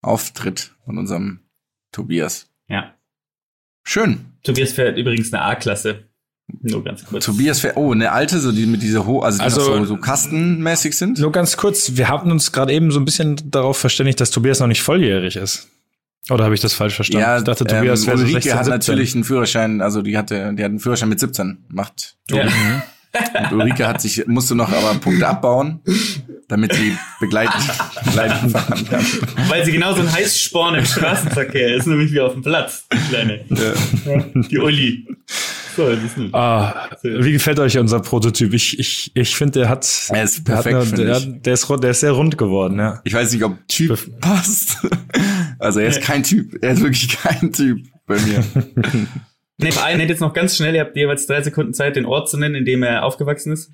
Auftritt 0.01 0.75
von 0.85 0.99
unserem 0.99 1.41
Tobias. 1.93 2.51
Ja. 2.69 2.95
Schön. 3.83 4.33
Tobias 4.43 4.73
fährt 4.73 4.97
übrigens 4.99 5.33
eine 5.33 5.43
A-Klasse. 5.43 6.09
Nur 6.61 6.85
ganz 6.85 7.05
kurz. 7.07 7.25
Tobias 7.25 7.61
fährt, 7.61 7.77
oh, 7.77 7.93
eine 7.93 8.13
alte, 8.13 8.39
so 8.39 8.53
die 8.53 8.67
mit 8.67 8.83
dieser 8.83 9.07
ho 9.07 9.21
also 9.21 9.39
die 9.39 9.45
Also- 9.45 9.61
so, 9.63 9.85
so 9.85 9.97
kastenmäßig 9.97 10.97
sind. 10.97 11.19
Nur 11.19 11.33
ganz 11.33 11.57
kurz, 11.57 11.97
wir 11.97 12.09
haben 12.09 12.31
uns 12.31 12.53
gerade 12.53 12.73
eben 12.73 12.91
so 12.91 13.01
ein 13.01 13.05
bisschen 13.05 13.37
darauf 13.51 13.79
verständigt, 13.79 14.21
dass 14.21 14.31
Tobias 14.31 14.61
noch 14.61 14.67
nicht 14.67 14.83
volljährig 14.83 15.37
ist. 15.37 15.69
Oder 16.31 16.45
habe 16.45 16.55
ich 16.55 16.61
das 16.61 16.73
falsch 16.73 16.95
verstanden? 16.95 17.23
Ja, 17.23 17.39
ich 17.39 17.45
dachte, 17.45 17.65
Tobias 17.65 18.03
ähm, 18.03 18.07
wäre 18.07 18.19
so 18.19 18.25
Ulrike 18.25 18.33
16, 18.43 18.53
hat 18.55 18.65
17. 18.65 18.73
natürlich 18.73 19.15
einen 19.15 19.25
Führerschein, 19.25 19.81
also 19.83 20.01
die 20.03 20.17
hatte, 20.17 20.55
die 20.55 20.63
hat 20.65 20.71
einen 20.71 20.81
Führerschein 20.81 21.09
mit 21.11 21.21
17. 21.21 21.65
Macht 21.69 22.17
Tobi. 22.29 22.41
Ja. 22.43 22.83
Und 23.51 23.53
Ulrike 23.53 23.87
hat 23.87 24.01
sich, 24.01 24.27
musste 24.27 24.55
noch 24.55 24.73
aber 24.73 24.99
Punkte 24.99 25.29
abbauen, 25.29 25.81
damit 26.49 26.73
sie 26.75 26.97
begleiten, 27.21 27.53
begleiten 28.05 28.51
fahren 28.51 28.89
kann. 28.89 29.07
Weil 29.49 29.65
sie 29.65 29.73
genauso 29.73 30.01
ein 30.01 30.13
Heißsporn 30.13 30.75
im 30.77 30.85
Straßenverkehr 30.85 31.77
ist, 31.77 31.87
nämlich 31.87 32.13
wie 32.13 32.21
auf 32.21 32.33
dem 32.33 32.43
Platz, 32.43 32.87
die 32.93 33.09
Kleine. 33.09 33.45
Ja. 33.51 34.25
Die 34.49 34.59
Uli. 34.59 35.07
So. 35.77 35.89
Ah, 36.33 36.89
wie 37.03 37.33
gefällt 37.33 37.59
euch 37.59 37.79
unser 37.79 38.01
Prototyp? 38.01 38.53
Ich, 38.55 38.79
ich, 38.79 39.11
ich 39.15 39.35
finde, 39.37 39.61
der 39.61 39.69
hat, 39.69 39.85
Er 40.11 40.23
ist 40.23 40.47
der, 40.47 40.57
hat 40.57 40.65
perfekt, 40.65 40.93
eine, 40.99 41.05
der, 41.05 41.21
der, 41.21 41.55
ist, 41.55 41.69
der 41.69 41.91
ist 41.91 42.01
sehr 42.01 42.13
rund 42.13 42.39
geworden, 42.39 42.79
ja. 42.79 43.01
Ich 43.05 43.15
weiß 43.15 43.33
nicht, 43.33 43.43
ob 43.45 43.57
Typ 43.69 43.93
Bef- 43.93 44.19
passt. 44.21 44.79
Also 45.61 45.81
er 45.81 45.87
ist 45.89 46.03
kein 46.03 46.23
Typ. 46.25 46.63
Er 46.63 46.73
ist 46.73 46.83
wirklich 46.83 47.17
kein 47.17 47.53
Typ 47.53 47.87
bei 48.07 48.19
mir. 48.21 48.45
Ne, 49.57 49.71
Verein 49.71 50.01
hätte 50.01 50.13
jetzt 50.13 50.21
noch 50.21 50.35
ganz 50.35 50.57
schnell, 50.57 50.75
ihr 50.75 50.81
habt 50.81 50.97
jeweils 50.97 51.27
drei 51.29 51.41
Sekunden 51.41 51.73
Zeit, 51.75 51.95
den 51.95 52.07
Ort 52.07 52.29
zu 52.29 52.37
nennen, 52.37 52.57
in 52.57 52.65
dem 52.65 52.83
er 52.83 53.05
aufgewachsen 53.05 53.53
ist. 53.53 53.71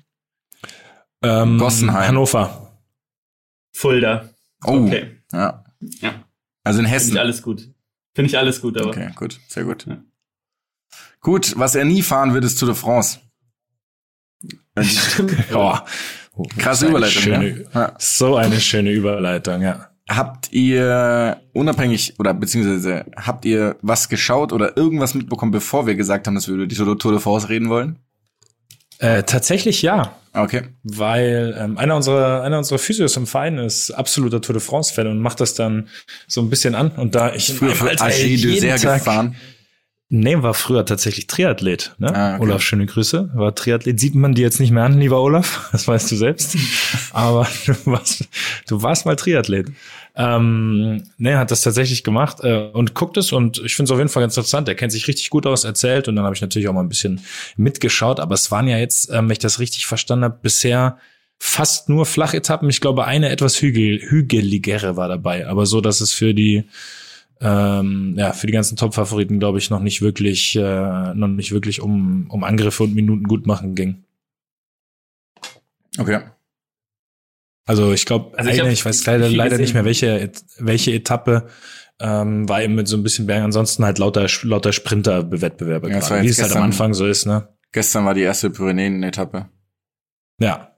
Ähm, 1.23 1.57
Gossenheim. 1.57 2.07
Hannover. 2.09 2.77
Fulda. 3.73 4.29
Oh. 4.63 4.85
Okay. 4.85 5.17
Ja. 5.33 5.63
Ja. 6.01 6.13
Also 6.63 6.79
in 6.81 6.85
Finde 6.85 6.87
ich 6.87 6.91
Hessen. 6.93 7.17
alles 7.17 7.41
gut. 7.41 7.67
Finde 8.13 8.29
ich 8.29 8.37
alles 8.37 8.61
gut, 8.61 8.77
aber. 8.79 8.89
Okay, 8.89 9.09
gut. 9.15 9.39
Sehr 9.47 9.63
gut. 9.63 9.87
Ja. 9.87 10.03
Gut, 11.21 11.53
was 11.57 11.75
er 11.75 11.85
nie 11.85 12.01
fahren 12.01 12.33
wird, 12.33 12.43
ist 12.43 12.59
Tour 12.59 12.67
de 12.69 12.75
France. 12.75 13.19
Oh, 15.53 16.45
Krasse 16.57 16.87
Überleitung, 16.87 17.21
schöne, 17.21 17.65
ja? 17.73 17.93
So 17.99 18.37
eine 18.37 18.59
schöne 18.61 18.91
Überleitung, 18.91 19.61
ja. 19.61 19.89
Habt 20.09 20.51
ihr 20.53 21.41
unabhängig 21.53 22.15
oder 22.19 22.33
beziehungsweise 22.33 23.05
habt 23.17 23.43
ihr 23.45 23.75
was 23.81 24.07
geschaut 24.07 24.53
oder 24.53 24.77
irgendwas 24.77 25.13
mitbekommen, 25.13 25.51
bevor 25.51 25.87
wir 25.87 25.95
gesagt 25.95 26.27
haben, 26.27 26.35
dass 26.35 26.47
wir 26.47 26.55
über 26.55 26.67
die 26.67 26.75
Tour 26.75 26.95
de 27.11 27.19
France 27.19 27.49
reden 27.49 27.69
wollen? 27.69 27.99
Äh, 28.99 29.23
tatsächlich 29.23 29.81
ja. 29.81 30.15
Okay. 30.33 30.69
weil 30.83 31.53
ähm, 31.59 31.77
einer 31.77 31.97
unserer 31.97 32.43
einer 32.43 32.57
unserer 32.59 32.79
Physios 32.79 33.17
im 33.17 33.27
Verein 33.27 33.57
ist 33.57 33.91
absoluter 33.91 34.39
Tour 34.41 34.53
de 34.53 34.61
France 34.61 34.93
Fan 34.93 35.07
und 35.07 35.19
macht 35.19 35.41
das 35.41 35.53
dann 35.55 35.89
so 36.27 36.39
ein 36.41 36.49
bisschen 36.49 36.73
an 36.75 36.91
und 36.91 37.13
da 37.15 37.33
ich 37.33 37.53
Früher 37.53 37.75
für 37.75 37.89
Alter 37.89 38.05
AG 38.05 38.11
jeden 38.25 38.53
Dessert 38.61 38.81
Tag- 38.81 38.99
gefahren. 38.99 39.35
Nee, 40.13 40.43
war 40.43 40.53
früher 40.53 40.85
tatsächlich 40.85 41.27
Triathlet. 41.27 41.95
Ne? 41.97 42.13
Ah, 42.13 42.35
okay. 42.35 42.43
Olaf, 42.43 42.61
schöne 42.61 42.85
Grüße. 42.85 43.29
War 43.33 43.55
Triathlet. 43.55 43.97
Sieht 43.97 44.13
man 44.13 44.33
dir 44.33 44.41
jetzt 44.41 44.59
nicht 44.59 44.71
mehr 44.71 44.83
an, 44.83 44.99
lieber 44.99 45.21
Olaf. 45.21 45.69
Das 45.71 45.87
weißt 45.87 46.11
du 46.11 46.17
selbst. 46.17 46.57
Aber 47.13 47.47
du 47.65 47.73
warst, 47.85 48.27
du 48.67 48.83
warst 48.83 49.05
mal 49.05 49.15
Triathlet. 49.15 49.71
Ähm, 50.17 51.03
nee, 51.17 51.35
hat 51.35 51.49
das 51.49 51.61
tatsächlich 51.61 52.03
gemacht 52.03 52.39
äh, 52.43 52.57
und 52.73 52.93
guckt 52.93 53.15
es 53.15 53.31
und 53.31 53.59
ich 53.63 53.73
finde 53.73 53.87
es 53.87 53.91
auf 53.91 53.99
jeden 53.99 54.09
Fall 54.09 54.21
ganz 54.21 54.35
interessant. 54.35 54.67
Er 54.67 54.75
kennt 54.75 54.91
sich 54.91 55.07
richtig 55.07 55.29
gut 55.29 55.47
aus, 55.47 55.63
erzählt 55.63 56.09
und 56.09 56.17
dann 56.17 56.25
habe 56.25 56.35
ich 56.35 56.41
natürlich 56.41 56.67
auch 56.67 56.73
mal 56.73 56.81
ein 56.81 56.89
bisschen 56.89 57.21
mitgeschaut. 57.55 58.19
Aber 58.19 58.35
es 58.35 58.51
waren 58.51 58.67
ja 58.67 58.77
jetzt, 58.77 59.09
ähm, 59.11 59.29
wenn 59.29 59.31
ich 59.31 59.39
das 59.39 59.59
richtig 59.59 59.87
verstanden 59.87 60.25
habe, 60.25 60.39
bisher 60.41 60.97
fast 61.39 61.87
nur 61.87 62.05
Flachetappen. 62.05 62.69
Ich 62.69 62.81
glaube, 62.81 63.05
eine 63.05 63.29
etwas 63.29 63.61
hügel, 63.61 64.01
hügeligere 64.01 64.97
war 64.97 65.07
dabei, 65.07 65.47
aber 65.47 65.65
so, 65.65 65.79
dass 65.79 66.01
es 66.01 66.11
für 66.11 66.33
die 66.33 66.65
ähm, 67.41 68.13
ja, 68.17 68.33
für 68.33 68.47
die 68.47 68.53
ganzen 68.53 68.77
Top-Favoriten, 68.77 69.39
glaube 69.39 69.57
ich, 69.57 69.69
noch 69.69 69.79
nicht 69.81 70.01
wirklich, 70.01 70.55
äh, 70.55 71.13
noch 71.13 71.27
nicht 71.27 71.51
wirklich 71.51 71.81
um, 71.81 72.27
um 72.29 72.43
Angriffe 72.43 72.83
und 72.83 72.93
Minuten 72.95 73.23
gut 73.23 73.47
machen 73.47 73.75
ging. 73.75 74.03
Okay. 75.97 76.21
Also 77.65 77.91
ich 77.93 78.05
glaube, 78.05 78.37
Also 78.37 78.49
ich 78.49 78.59
eine, 78.59 78.69
hab 78.69 78.73
ich 78.73 78.85
weiß 78.85 79.05
leider, 79.05 79.29
leider 79.29 79.49
gesehen. 79.51 79.61
nicht 79.63 79.73
mehr, 79.73 79.85
welche, 79.85 80.31
welche 80.57 80.93
Etappe 80.93 81.47
Ähm, 82.03 82.49
war 82.49 82.63
eben 82.63 82.73
mit 82.73 82.87
so 82.87 82.97
ein 82.97 83.03
bisschen 83.03 83.27
Bergen, 83.27 83.45
ansonsten 83.45 83.85
halt 83.85 83.99
lauter, 83.99 84.25
lauter 84.41 84.73
Sprinter-Wettbewerbe 84.73 85.91
Ja, 85.91 85.99
gerade, 85.99 86.23
wie 86.23 86.29
es 86.29 86.41
halt 86.41 86.55
am 86.55 86.63
Anfang 86.63 86.95
so 86.95 87.05
ist, 87.05 87.27
ne? 87.27 87.47
Gestern 87.71 88.05
war 88.05 88.15
die 88.15 88.21
erste 88.21 88.49
Pyrenäen-Etappe. 88.49 89.49
Ja, 90.39 90.70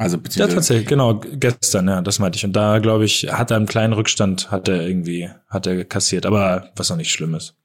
Also 0.00 0.16
ja, 0.30 0.46
tatsächlich, 0.46 0.86
genau, 0.86 1.18
gestern, 1.18 1.88
ja, 1.88 2.00
das 2.00 2.20
meinte 2.20 2.36
ich. 2.36 2.44
Und 2.44 2.52
da, 2.52 2.78
glaube 2.78 3.04
ich, 3.04 3.32
hat 3.32 3.50
er 3.50 3.56
einen 3.56 3.66
kleinen 3.66 3.92
Rückstand, 3.92 4.48
hat 4.52 4.68
er 4.68 4.86
irgendwie, 4.86 5.28
hat 5.48 5.66
er 5.66 5.84
kassiert, 5.84 6.24
aber 6.24 6.70
was 6.76 6.88
noch 6.88 6.96
nicht 6.96 7.10
schlimm 7.10 7.34
ist. 7.34 7.56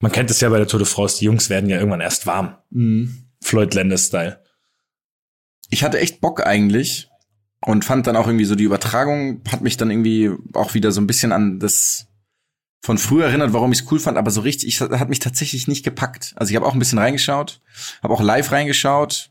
Man 0.00 0.10
kennt 0.10 0.30
es 0.30 0.40
ja 0.40 0.48
bei 0.48 0.56
der 0.56 0.66
Tour 0.66 0.78
de 0.78 0.88
France, 0.88 1.18
die 1.18 1.26
Jungs 1.26 1.50
werden 1.50 1.68
ja 1.68 1.76
irgendwann 1.76 2.00
erst 2.00 2.26
warm. 2.26 2.56
Mhm. 2.70 3.26
Floyd 3.42 3.74
Landis-Style. 3.74 4.42
ich 5.68 5.84
hatte 5.84 6.00
echt 6.00 6.22
Bock 6.22 6.46
eigentlich 6.46 7.10
und 7.60 7.84
fand 7.84 8.06
dann 8.06 8.16
auch 8.16 8.26
irgendwie 8.26 8.46
so 8.46 8.54
die 8.54 8.64
Übertragung 8.64 9.42
hat 9.50 9.60
mich 9.60 9.76
dann 9.76 9.90
irgendwie 9.90 10.30
auch 10.54 10.72
wieder 10.72 10.92
so 10.92 11.00
ein 11.00 11.06
bisschen 11.06 11.32
an 11.32 11.58
das 11.58 12.06
von 12.82 12.96
früher 12.96 13.26
erinnert, 13.26 13.52
warum 13.52 13.72
ich 13.72 13.80
es 13.80 13.92
cool 13.92 13.98
fand, 13.98 14.16
aber 14.16 14.30
so 14.30 14.40
richtig, 14.40 14.68
ich, 14.68 14.80
hat 14.80 15.10
mich 15.10 15.18
tatsächlich 15.18 15.68
nicht 15.68 15.84
gepackt. 15.84 16.32
Also 16.36 16.50
ich 16.50 16.56
habe 16.56 16.64
auch 16.64 16.72
ein 16.72 16.78
bisschen 16.78 16.98
reingeschaut, 16.98 17.60
habe 18.02 18.14
auch 18.14 18.22
live 18.22 18.50
reingeschaut 18.50 19.29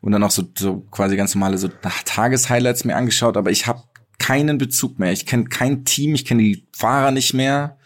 und 0.00 0.12
dann 0.12 0.22
auch 0.22 0.30
so, 0.30 0.44
so 0.56 0.80
quasi 0.90 1.16
ganz 1.16 1.34
normale 1.34 1.58
so 1.58 1.68
Tageshighlights 2.04 2.84
mir 2.84 2.96
angeschaut, 2.96 3.36
aber 3.36 3.50
ich 3.50 3.66
habe 3.66 3.82
keinen 4.18 4.58
Bezug 4.58 4.98
mehr. 4.98 5.12
Ich 5.12 5.26
kenne 5.26 5.44
kein 5.44 5.84
Team, 5.84 6.14
ich 6.14 6.24
kenne 6.24 6.42
die 6.42 6.66
Fahrer 6.72 7.10
nicht 7.10 7.34
mehr. 7.34 7.78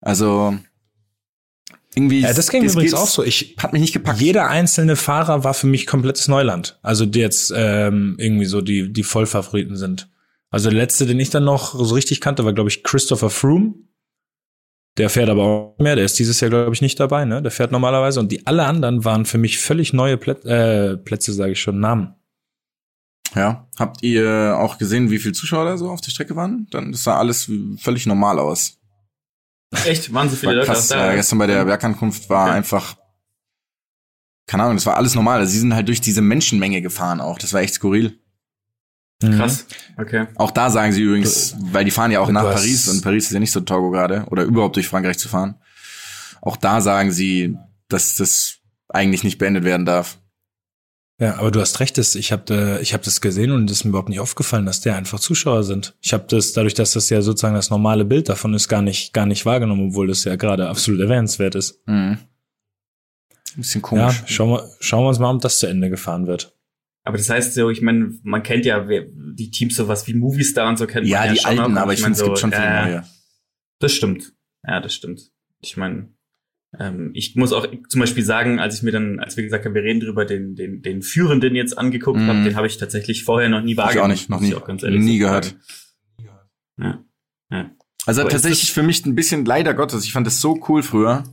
Also 0.00 0.58
irgendwie 1.94 2.20
Ja, 2.20 2.32
das 2.32 2.50
ging 2.50 2.64
es 2.64 2.72
übrigens 2.72 2.94
auch 2.94 3.06
so. 3.06 3.22
Ich, 3.22 3.56
hat 3.58 3.72
mich 3.72 3.82
nicht 3.82 3.92
gepackt. 3.92 4.20
jeder 4.20 4.48
einzelne 4.48 4.96
Fahrer 4.96 5.44
war 5.44 5.54
für 5.54 5.66
mich 5.66 5.86
komplettes 5.86 6.28
Neuland. 6.28 6.78
Also 6.82 7.06
die 7.06 7.20
jetzt 7.20 7.52
ähm, 7.54 8.16
irgendwie 8.18 8.46
so 8.46 8.60
die 8.60 8.92
die 8.92 9.02
Vollfavoriten 9.02 9.76
sind. 9.76 10.08
Also 10.50 10.70
der 10.70 10.78
letzte, 10.78 11.06
den 11.06 11.20
ich 11.20 11.30
dann 11.30 11.44
noch 11.44 11.74
so 11.74 11.94
richtig 11.94 12.20
kannte, 12.20 12.44
war 12.44 12.52
glaube 12.52 12.70
ich 12.70 12.82
Christopher 12.82 13.30
Froome. 13.30 13.74
Der 14.98 15.08
fährt 15.08 15.28
aber 15.28 15.42
auch 15.42 15.68
nicht 15.78 15.84
mehr. 15.84 15.96
Der 15.96 16.04
ist 16.04 16.18
dieses 16.18 16.40
Jahr 16.40 16.50
glaube 16.50 16.74
ich 16.74 16.82
nicht 16.82 16.98
dabei. 17.00 17.24
Ne, 17.24 17.40
der 17.42 17.50
fährt 17.50 17.72
normalerweise. 17.72 18.20
Und 18.20 18.30
die 18.32 18.46
alle 18.46 18.64
anderen 18.66 19.04
waren 19.04 19.24
für 19.24 19.38
mich 19.38 19.58
völlig 19.58 19.92
neue 19.92 20.16
Plä 20.16 20.32
äh, 20.44 20.96
Plätze, 20.96 21.32
sage 21.32 21.52
ich 21.52 21.60
schon, 21.60 21.80
Namen. 21.80 22.14
Ja. 23.34 23.68
Habt 23.78 24.02
ihr 24.02 24.56
auch 24.58 24.78
gesehen, 24.78 25.10
wie 25.10 25.18
viele 25.18 25.34
Zuschauer 25.34 25.64
da 25.64 25.76
so 25.78 25.90
auf 25.90 26.00
der 26.00 26.10
Strecke 26.10 26.34
waren? 26.36 26.66
Dann 26.70 26.92
das 26.92 27.04
sah 27.04 27.16
alles 27.16 27.50
völlig 27.78 28.06
normal 28.06 28.38
aus. 28.38 28.78
Echt? 29.86 30.12
Waren 30.12 30.28
so 30.28 30.36
viele 30.36 30.54
Leute 30.54 30.66
krass. 30.66 30.88
da? 30.88 31.12
Äh, 31.12 31.16
gestern 31.16 31.38
bei 31.38 31.46
der 31.46 31.64
Bergankunft 31.64 32.28
war 32.28 32.46
Okay. 32.48 32.56
einfach 32.56 32.96
keine 34.50 34.64
Ahnung, 34.64 34.78
das 34.78 34.86
war 34.86 34.96
alles 34.96 35.14
normal. 35.14 35.46
Sie 35.46 35.60
sind 35.60 35.74
halt 35.74 35.86
durch 35.86 36.00
diese 36.00 36.22
Menschenmenge 36.22 36.82
gefahren 36.82 37.20
auch. 37.20 37.38
Das 37.38 37.52
war 37.52 37.60
echt 37.60 37.74
skurril. 37.74 38.19
Mhm. 39.22 39.36
Krass. 39.36 39.66
Okay. 39.98 40.26
Auch 40.36 40.50
da 40.50 40.70
sagen 40.70 40.92
sie 40.92 41.02
übrigens, 41.02 41.54
weil 41.60 41.84
die 41.84 41.90
fahren 41.90 42.10
ja 42.10 42.20
auch 42.20 42.30
nach 42.30 42.42
Paris 42.54 42.88
und 42.88 43.02
Paris 43.02 43.26
ist 43.26 43.32
ja 43.32 43.40
nicht 43.40 43.52
so 43.52 43.60
Togo 43.60 43.90
gerade 43.90 44.24
oder 44.30 44.44
überhaupt 44.44 44.76
durch 44.76 44.88
Frankreich 44.88 45.18
zu 45.18 45.28
fahren. 45.28 45.56
Auch 46.40 46.56
da 46.56 46.80
sagen 46.80 47.12
sie, 47.12 47.56
dass 47.88 48.14
das 48.16 48.56
eigentlich 48.88 49.24
nicht 49.24 49.38
beendet 49.38 49.64
werden 49.64 49.84
darf. 49.84 50.16
Ja, 51.20 51.36
aber 51.38 51.50
du 51.50 51.60
hast 51.60 51.80
recht, 51.80 51.98
ich 51.98 52.32
habe 52.32 52.54
äh, 52.54 52.80
ich 52.80 52.94
hab 52.94 53.02
das 53.02 53.20
gesehen 53.20 53.50
und 53.50 53.70
es 53.70 53.78
ist 53.78 53.84
mir 53.84 53.90
überhaupt 53.90 54.08
nicht 54.08 54.20
aufgefallen, 54.20 54.64
dass 54.64 54.80
der 54.80 54.96
einfach 54.96 55.20
Zuschauer 55.20 55.64
sind. 55.64 55.94
Ich 56.00 56.14
habe 56.14 56.24
das, 56.26 56.52
dadurch, 56.54 56.72
dass 56.72 56.92
das 56.92 57.10
ja 57.10 57.20
sozusagen 57.20 57.54
das 57.54 57.68
normale 57.68 58.06
Bild 58.06 58.30
davon 58.30 58.54
ist, 58.54 58.68
gar 58.68 58.80
nicht, 58.80 59.12
gar 59.12 59.26
nicht 59.26 59.44
wahrgenommen, 59.44 59.88
obwohl 59.90 60.06
das 60.06 60.24
ja 60.24 60.36
gerade 60.36 60.70
absolut 60.70 60.98
erwähnenswert 60.98 61.56
ist. 61.56 61.86
Mhm. 61.86 62.16
Ein 63.52 63.56
bisschen 63.56 63.82
Ja, 63.82 63.86
komisch. 63.88 64.22
schauen 64.28 64.48
wir, 64.50 64.70
schauen 64.80 65.04
wir 65.04 65.08
uns 65.08 65.18
mal, 65.18 65.34
ob 65.34 65.42
das 65.42 65.58
zu 65.58 65.66
Ende 65.66 65.90
gefahren 65.90 66.26
wird. 66.26 66.56
Aber 67.02 67.16
das 67.16 67.30
heißt 67.30 67.54
so, 67.54 67.70
ich 67.70 67.80
meine, 67.82 68.18
man 68.22 68.42
kennt 68.42 68.64
ja 68.66 68.86
die 68.86 69.50
Teams 69.50 69.74
sowas 69.76 70.06
wie 70.06 70.14
Movistar 70.14 70.68
und 70.68 70.78
so 70.78 70.86
kennt 70.86 71.06
Ja, 71.06 71.20
man 71.20 71.28
ja 71.28 71.32
die 71.34 71.40
schon 71.40 71.58
alten, 71.58 71.76
auch. 71.78 71.82
aber 71.82 71.92
ich 71.94 72.00
mein, 72.02 72.14
finde, 72.14 72.20
es 72.20 72.24
gibt 72.26 72.38
schon 72.38 72.52
viele 72.52 72.64
äh, 72.64 72.84
neue. 72.86 73.04
Das 73.78 73.92
stimmt. 73.92 74.32
Ja, 74.66 74.80
das 74.80 74.94
stimmt. 74.94 75.30
Ich 75.62 75.76
meine, 75.78 76.12
ähm, 76.78 77.10
ich 77.14 77.34
muss 77.36 77.52
auch 77.54 77.66
zum 77.88 78.00
Beispiel 78.00 78.22
sagen, 78.22 78.60
als 78.60 78.76
ich 78.76 78.82
mir 78.82 78.92
dann, 78.92 79.18
als 79.18 79.36
wir 79.36 79.44
gesagt 79.44 79.64
haben, 79.64 79.74
wir 79.74 79.82
reden 79.82 80.00
drüber, 80.00 80.24
den, 80.26 80.54
den, 80.54 80.82
den 80.82 81.00
Führenden 81.02 81.54
jetzt 81.54 81.76
angeguckt 81.78 82.18
Mhm. 82.18 82.26
habe, 82.28 82.44
den 82.44 82.54
habe 82.56 82.66
ich 82.66 82.76
tatsächlich 82.76 83.24
vorher 83.24 83.48
noch 83.48 83.62
nie 83.62 83.74
Hab 83.76 83.90
ich 83.90 83.96
wahrgenommen. 83.96 84.10
auch 84.10 84.14
nicht, 84.14 84.28
noch 84.30 84.38
muss 84.40 84.48
ich 84.48 84.54
nie. 84.54 84.60
Auch 84.60 84.66
ganz 84.66 84.82
ehrlich 84.82 85.00
Nie 85.00 85.18
so 85.18 85.24
gehört. 85.26 85.56
sagen. 86.76 87.04
Ja. 87.50 87.70
Also 88.06 88.22
Aber 88.22 88.30
tatsächlich 88.30 88.72
für 88.72 88.82
mich 88.82 89.04
ein 89.04 89.14
bisschen 89.14 89.44
leider 89.44 89.74
Gottes. 89.74 90.04
Ich 90.04 90.12
fand 90.12 90.26
das 90.26 90.40
so 90.40 90.58
cool 90.68 90.82
früher. 90.82 91.24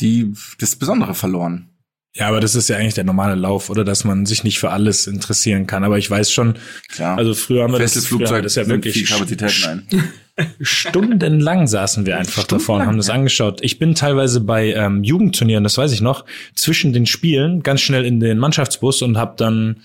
Die 0.00 0.32
das 0.58 0.76
Besondere 0.76 1.14
verloren. 1.14 1.71
Ja, 2.14 2.28
aber 2.28 2.40
das 2.40 2.54
ist 2.54 2.68
ja 2.68 2.76
eigentlich 2.76 2.94
der 2.94 3.04
normale 3.04 3.34
Lauf, 3.34 3.70
oder 3.70 3.84
dass 3.84 4.04
man 4.04 4.26
sich 4.26 4.44
nicht 4.44 4.58
für 4.58 4.70
alles 4.70 5.06
interessieren 5.06 5.66
kann. 5.66 5.82
Aber 5.82 5.96
ich 5.96 6.10
weiß 6.10 6.30
schon, 6.30 6.58
Klar. 6.88 7.16
also 7.16 7.32
früher 7.32 7.62
haben 7.62 7.72
wir 7.72 7.78
das, 7.78 7.94
haben 7.94 8.02
wir 8.02 8.02
Fesselflugzeug 8.02 8.42
das 8.42 8.54
ja 8.56 8.68
wirklich 8.68 9.06
Kapazitäten 9.06 9.64
ein. 9.64 10.12
Stundenlang 10.60 11.66
saßen 11.66 12.04
wir 12.04 12.18
einfach 12.18 12.44
davor 12.44 12.80
und 12.80 12.86
haben 12.86 12.96
das 12.98 13.08
angeschaut. 13.08 13.60
Ich 13.62 13.78
bin 13.78 13.94
teilweise 13.94 14.40
bei 14.40 14.72
ähm, 14.72 15.04
Jugendturnieren, 15.04 15.64
das 15.64 15.78
weiß 15.78 15.92
ich 15.92 16.02
noch, 16.02 16.24
zwischen 16.54 16.92
den 16.92 17.06
Spielen 17.06 17.62
ganz 17.62 17.80
schnell 17.80 18.04
in 18.04 18.20
den 18.20 18.38
Mannschaftsbus 18.38 19.02
und 19.02 19.16
habe 19.16 19.34
dann, 19.36 19.82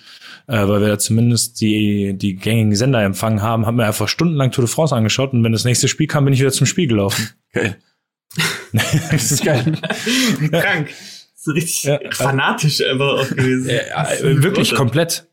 äh, 0.47 0.67
weil 0.67 0.82
wir 0.82 0.88
da 0.88 0.99
zumindest 0.99 1.61
die 1.61 2.13
die 2.17 2.36
gängigen 2.36 2.75
Sender 2.75 3.03
empfangen 3.03 3.41
haben, 3.41 3.65
haben 3.65 3.78
wir 3.78 3.88
einfach 3.88 4.07
stundenlang 4.07 4.51
Tour 4.51 4.65
de 4.65 4.73
France 4.73 4.95
angeschaut 4.95 5.34
und 5.34 5.43
wenn 5.43 5.51
das 5.53 5.65
nächste 5.65 5.88
Spiel 5.88 6.07
kam, 6.07 6.25
bin 6.25 6.34
ich 6.34 6.39
wieder 6.39 6.51
zum 6.51 6.67
Spiel 6.67 6.88
gelaufen. 6.88 7.30
Geil. 7.53 7.78
das 9.11 9.32
ist 9.32 9.45
geil. 9.45 9.78
Krank. 10.51 10.89
So 11.48 11.54
richtig 11.54 11.84
Ja. 11.84 11.98
fanatisch 12.12 12.84
einfach 12.84 13.20
auch 13.20 13.30
gewesen. 13.30 13.70
Ja, 13.70 14.12
äh, 14.12 14.43
wirklich 14.43 14.76
komplett. 14.76 15.26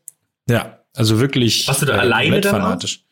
Ja, 0.49 0.79
also 0.93 1.19
wirklich. 1.19 1.67
Warst 1.67 1.81
du 1.81 1.85
da 1.87 1.97
äh, 1.97 1.99
alleine 1.99 2.39
dann 2.39 2.55
auch? 2.55 2.59
fanatisch. 2.61 3.03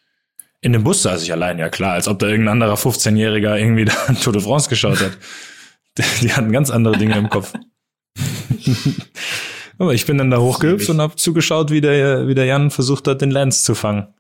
In 0.61 0.71
dem 0.71 0.85
Bus 0.85 1.03
saß 1.03 1.21
ich 1.21 1.33
allein, 1.33 1.59
ja 1.59 1.67
klar, 1.67 1.95
als 1.95 2.07
ob 2.07 2.19
da 2.19 2.27
irgendein 2.27 2.53
anderer 2.53 2.75
15-Jähriger 2.75 3.57
irgendwie 3.57 3.83
da 4.07 4.13
Tour 4.21 4.31
de 4.31 4.41
France 4.41 4.69
geschaut 4.69 5.01
hat. 5.01 5.17
Die 6.21 6.31
hatten 6.31 6.53
ganz 6.53 6.69
andere 6.69 6.97
Dinge 6.97 7.17
im 7.17 7.29
Kopf. 7.29 7.51
Aber 9.77 9.93
ich 9.93 10.05
bin 10.05 10.17
dann 10.17 10.31
da 10.31 10.37
hochgehüpft 10.37 10.89
und 10.89 11.01
habe 11.01 11.17
zugeschaut, 11.17 11.71
wie 11.71 11.81
der, 11.81 12.29
wie 12.29 12.35
der 12.35 12.45
Jan 12.45 12.71
versucht 12.71 13.05
hat, 13.09 13.19
den 13.19 13.31
Lance 13.31 13.65
zu 13.65 13.75
fangen. 13.75 14.13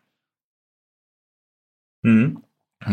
Mhm. 2.01 2.43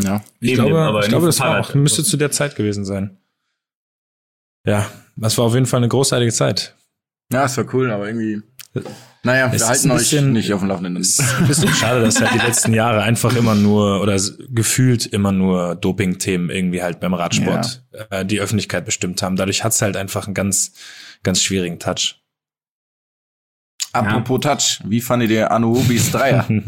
Ja. 0.00 0.22
Ich 0.38 0.50
Neben 0.52 0.62
dem, 0.62 0.66
glaube, 0.66 0.78
aber 0.82 1.00
ich 1.02 1.08
glaube, 1.08 1.26
das 1.26 1.40
war 1.40 1.58
auch, 1.58 1.74
müsste 1.74 2.04
zu 2.04 2.16
der 2.16 2.30
Zeit 2.30 2.54
gewesen 2.54 2.84
sein. 2.84 3.16
Ja, 4.66 4.90
das 5.16 5.36
war 5.38 5.46
auf 5.46 5.54
jeden 5.54 5.66
Fall 5.66 5.78
eine 5.78 5.88
großartige 5.88 6.32
Zeit. 6.32 6.74
Ja, 7.32 7.44
es 7.44 7.56
war 7.56 7.72
cool, 7.74 7.90
aber 7.90 8.06
irgendwie. 8.06 8.42
Naja, 9.22 9.50
Es 9.52 9.60
wir 9.62 9.68
halten 9.68 9.90
ein 9.90 9.96
euch 9.96 10.02
bisschen- 10.10 10.32
nicht 10.32 10.52
auf 10.52 10.60
dem 10.60 10.68
Laufenden. 10.68 10.96
Es 10.96 11.18
ist 11.18 11.34
ein 11.38 11.46
bisschen 11.46 11.68
schade, 11.74 12.00
dass 12.00 12.20
halt 12.20 12.32
die 12.34 12.38
letzten 12.46 12.72
Jahre 12.72 13.02
einfach 13.02 13.34
immer 13.36 13.54
nur 13.54 14.00
oder 14.00 14.18
gefühlt 14.48 15.06
immer 15.06 15.30
nur 15.32 15.74
Doping-Themen 15.74 16.48
irgendwie 16.50 16.82
halt 16.82 17.00
beim 17.00 17.12
Radsport 17.14 17.82
äh, 18.10 18.24
die 18.24 18.40
Öffentlichkeit 18.40 18.84
bestimmt 18.84 19.22
haben. 19.22 19.36
Dadurch 19.36 19.62
hat's 19.64 19.82
halt 19.82 19.96
einfach 19.96 20.26
einen 20.26 20.34
ganz, 20.34 20.72
ganz 21.22 21.42
schwierigen 21.42 21.78
Touch. 21.78 22.16
Apropos 23.92 24.40
Touch, 24.40 24.80
wie 24.88 25.00
fandet 25.00 25.30
ihr 25.30 25.50
Anuobis 25.50 26.10
Dreier? 26.12 26.46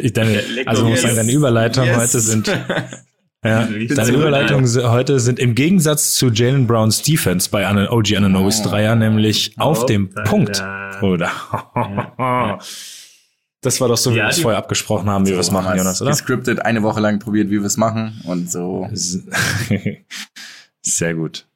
Ich- 0.00 0.14
deine, 0.14 0.42
also 0.64 0.88
muss 0.88 1.02
sagen, 1.02 1.16
deine 1.16 1.30
Überleitungen 1.30 1.90
Yes. 1.90 1.98
heute 1.98 2.20
sind 2.20 2.46
ja, 3.44 3.66
deine 3.66 4.04
so 4.06 4.12
Überleitungen 4.14 4.66
heute 4.90 5.20
sind 5.20 5.38
im 5.38 5.54
Gegensatz 5.54 6.14
zu 6.14 6.28
Jalen 6.30 6.66
Browns 6.66 7.02
Defense 7.02 7.48
bei 7.50 7.66
Ana- 7.66 7.90
OG 7.92 8.16
Ananobis 8.16 8.60
Oh. 8.64 8.68
Dreier 8.70 8.96
nämlich 8.96 9.52
auf 9.58 9.82
Oh, 9.82 9.86
dem 9.86 10.10
da, 10.14 10.22
Punkt. 10.22 10.64
Bruder. 11.00 11.30
ja. 12.18 12.58
Das 13.60 13.80
war 13.80 13.88
doch 13.88 13.96
so, 13.96 14.12
wie 14.12 14.18
Ja, 14.18 14.24
wir 14.24 14.28
es 14.28 14.40
vorher 14.40 14.58
abgesprochen 14.58 15.08
haben, 15.08 15.26
wie 15.26 15.30
wir 15.30 15.38
es 15.38 15.50
machen, 15.50 15.74
Jonas, 15.78 16.02
oder? 16.02 16.10
Gescriptet, 16.10 16.60
eine 16.66 16.82
Woche 16.82 17.00
lang 17.00 17.18
probiert, 17.18 17.48
wie 17.48 17.60
wir 17.60 17.64
es 17.64 17.78
machen 17.78 18.20
und 18.26 18.50
so. 18.50 18.86
Sehr 20.82 21.14
gut. 21.14 21.46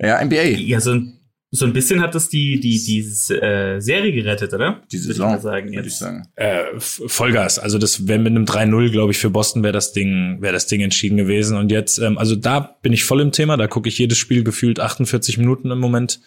Ja, 0.00 0.24
NBA. 0.24 0.42
Ja, 0.44 0.80
so 0.80 0.92
ein, 0.92 1.19
so 1.52 1.66
ein 1.66 1.72
bisschen 1.72 2.00
hat 2.00 2.14
das 2.14 2.28
die, 2.28 2.60
die, 2.60 2.78
die 2.78 3.00
äh, 3.34 3.80
Serie 3.80 4.12
gerettet, 4.12 4.54
oder? 4.54 4.82
Die 4.92 4.98
Würde 4.98 5.10
ich 5.10 5.16
Saison, 5.16 5.40
sagen 5.40 5.66
würde 5.68 5.80
ich 5.80 5.86
jetzt. 5.86 5.98
sagen. 5.98 6.28
Äh, 6.36 6.62
Vollgas. 6.78 7.58
Also 7.58 7.78
das 7.78 8.06
wäre 8.06 8.20
mit 8.20 8.30
einem 8.30 8.44
3-0, 8.44 8.90
glaube 8.90 9.10
ich, 9.10 9.18
für 9.18 9.30
Boston 9.30 9.64
wäre 9.64 9.72
das 9.72 9.92
Ding, 9.92 10.40
wäre 10.40 10.52
das 10.52 10.68
Ding 10.68 10.80
entschieden 10.80 11.16
gewesen. 11.16 11.56
Und 11.56 11.72
jetzt, 11.72 11.98
ähm, 11.98 12.18
also 12.18 12.36
da 12.36 12.60
bin 12.82 12.92
ich 12.92 13.04
voll 13.04 13.20
im 13.20 13.32
Thema. 13.32 13.56
Da 13.56 13.66
gucke 13.66 13.88
ich 13.88 13.98
jedes 13.98 14.16
Spiel 14.16 14.44
gefühlt 14.44 14.78
48 14.78 15.38
Minuten 15.38 15.72
im 15.72 15.80
Moment. 15.80 16.20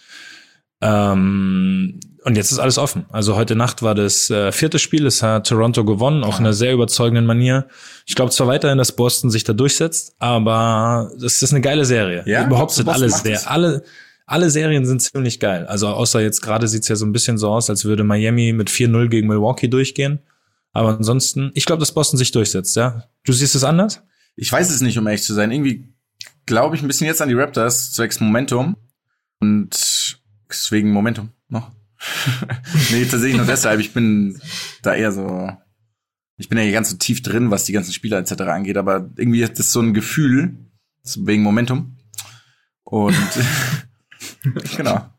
Ähm, 0.82 2.01
und 2.26 2.36
jetzt 2.36 2.51
ist 2.51 2.59
alles 2.59 2.78
offen. 2.78 3.05
Also 3.09 3.38
heute 3.38 3.55
Nacht 3.55 3.82
war 3.82 3.95
das 3.95 4.30
äh, 4.30 4.51
vierte 4.51 4.78
Spiel. 4.78 5.05
Es 5.05 5.24
hat 5.24 5.47
Toronto 5.47 5.86
gewonnen, 5.86 6.26
auch 6.26 6.39
in 6.39 6.45
einer 6.45 6.53
sehr 6.53 6.74
überzeugenden 6.74 7.26
Manier. 7.26 7.67
Ich 8.05 8.15
glaube 8.15 8.32
zwar 8.32 8.47
weiterhin, 8.47 8.78
dass 8.78 8.93
Boston 8.93 9.30
sich 9.30 9.45
da 9.45 9.53
durchsetzt, 9.53 10.15
aber 10.19 11.11
das 11.17 11.41
ist 11.41 11.51
eine 11.51 11.61
geile 11.61 11.86
Serie. 11.86 12.24
Ja? 12.26 12.45
Überhaupt 12.45 12.71
sind 12.71 12.89
alle 12.89 13.09
sehr, 13.09 13.49
alle, 13.49 13.84
alle 14.34 14.49
Serien 14.49 14.86
sind 14.88 14.99
ziemlich 14.99 15.39
geil. 15.39 15.67
Also 15.67 15.89
außer 15.89 16.19
jetzt 16.19 16.41
gerade 16.41 16.67
sieht's 16.67 16.88
ja 16.88 16.95
so 16.95 17.05
ein 17.05 17.11
bisschen 17.11 17.38
so 17.38 17.49
aus, 17.49 17.69
als 17.69 17.86
würde 17.86 18.03
Miami 18.03 18.51
mit 18.51 18.67
4-0 18.67 19.07
gegen 19.07 19.27
Milwaukee 19.27 19.67
durchgehen. 19.67 20.19
Aber 20.71 20.97
ansonsten, 20.97 21.51
ich 21.53 21.65
glaube, 21.65 21.79
dass 21.81 21.93
Boston 21.93 22.17
sich 22.17 22.31
durchsetzt, 22.31 22.75
ja. 22.75 23.03
Du 23.23 23.31
siehst 23.31 23.53
es 23.53 23.63
anders? 23.63 24.01
Ich 24.36 24.51
weiß 24.51 24.71
es 24.71 24.81
nicht, 24.81 24.97
um 24.97 25.05
ehrlich 25.05 25.21
zu 25.21 25.36
sein. 25.36 25.51
Irgendwie 25.51 25.93
glaube 26.47 26.75
ich 26.75 26.81
ein 26.81 26.88
bisschen 26.88 27.05
jetzt 27.05 27.21
an 27.21 27.29
die 27.29 27.36
Raptors, 27.36 27.91
zwecks 27.91 28.19
Momentum. 28.19 28.75
Und 29.39 30.17
deswegen 30.49 30.91
Momentum 30.91 31.29
noch. 31.47 31.71
nee, 32.91 33.05
tatsächlich 33.05 33.38
nur 33.38 33.45
deshalb. 33.45 33.79
Ich 33.81 33.93
bin 33.93 34.41
da 34.81 34.95
eher 34.95 35.11
so 35.11 35.51
ich 36.38 36.49
bin 36.49 36.57
ja 36.57 36.63
hier 36.63 36.73
ganz 36.73 36.89
so 36.89 36.97
tief 36.97 37.21
drin, 37.21 37.51
was 37.51 37.65
die 37.65 37.73
ganzen 37.73 37.93
Spieler 37.93 38.17
etc. 38.17 38.41
angeht, 38.41 38.77
aber 38.77 39.11
irgendwie 39.15 39.43
ist 39.43 39.59
das 39.59 39.71
so 39.71 39.79
ein 39.79 39.93
Gefühl, 39.93 40.57
wegen 41.17 41.43
Momentum. 41.43 41.97
Und 42.84 43.15
genau. 44.78 45.09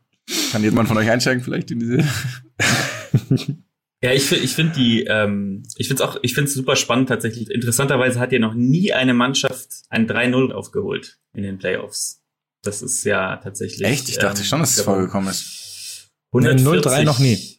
Kann 0.51 0.63
jemand 0.63 0.87
von 0.87 0.97
euch 0.97 1.09
einsteigen 1.09 1.43
vielleicht 1.43 1.71
in 1.71 1.79
diese? 1.79 2.03
Ja, 4.05 4.13
ich, 4.13 4.31
ich 4.31 4.53
finde 4.53 4.73
die, 4.73 5.05
ähm, 5.05 5.63
ich 5.77 5.87
finde 5.87 6.03
es 6.03 6.07
auch, 6.07 6.19
ich 6.21 6.35
finde 6.35 6.49
es 6.49 6.53
super 6.53 6.75
spannend 6.75 7.09
tatsächlich. 7.09 7.49
Interessanterweise 7.49 8.19
hat 8.19 8.31
ja 8.31 8.37
noch 8.37 8.53
nie 8.53 8.93
eine 8.93 9.15
Mannschaft 9.15 9.69
ein 9.89 10.07
3-0 10.07 10.51
aufgeholt 10.51 11.17
in 11.33 11.41
den 11.41 11.57
Playoffs. 11.57 12.21
Das 12.61 12.83
ist 12.83 13.03
ja 13.03 13.37
tatsächlich. 13.37 13.87
Echt? 13.87 14.09
Ich 14.09 14.19
dachte 14.19 14.41
ähm, 14.41 14.45
schon, 14.45 14.59
dass 14.59 14.77
es 14.77 14.83
vorgekommen 14.83 15.29
ist. 15.29 16.11
0-3 16.31 17.03
noch 17.03 17.17
nie. 17.17 17.54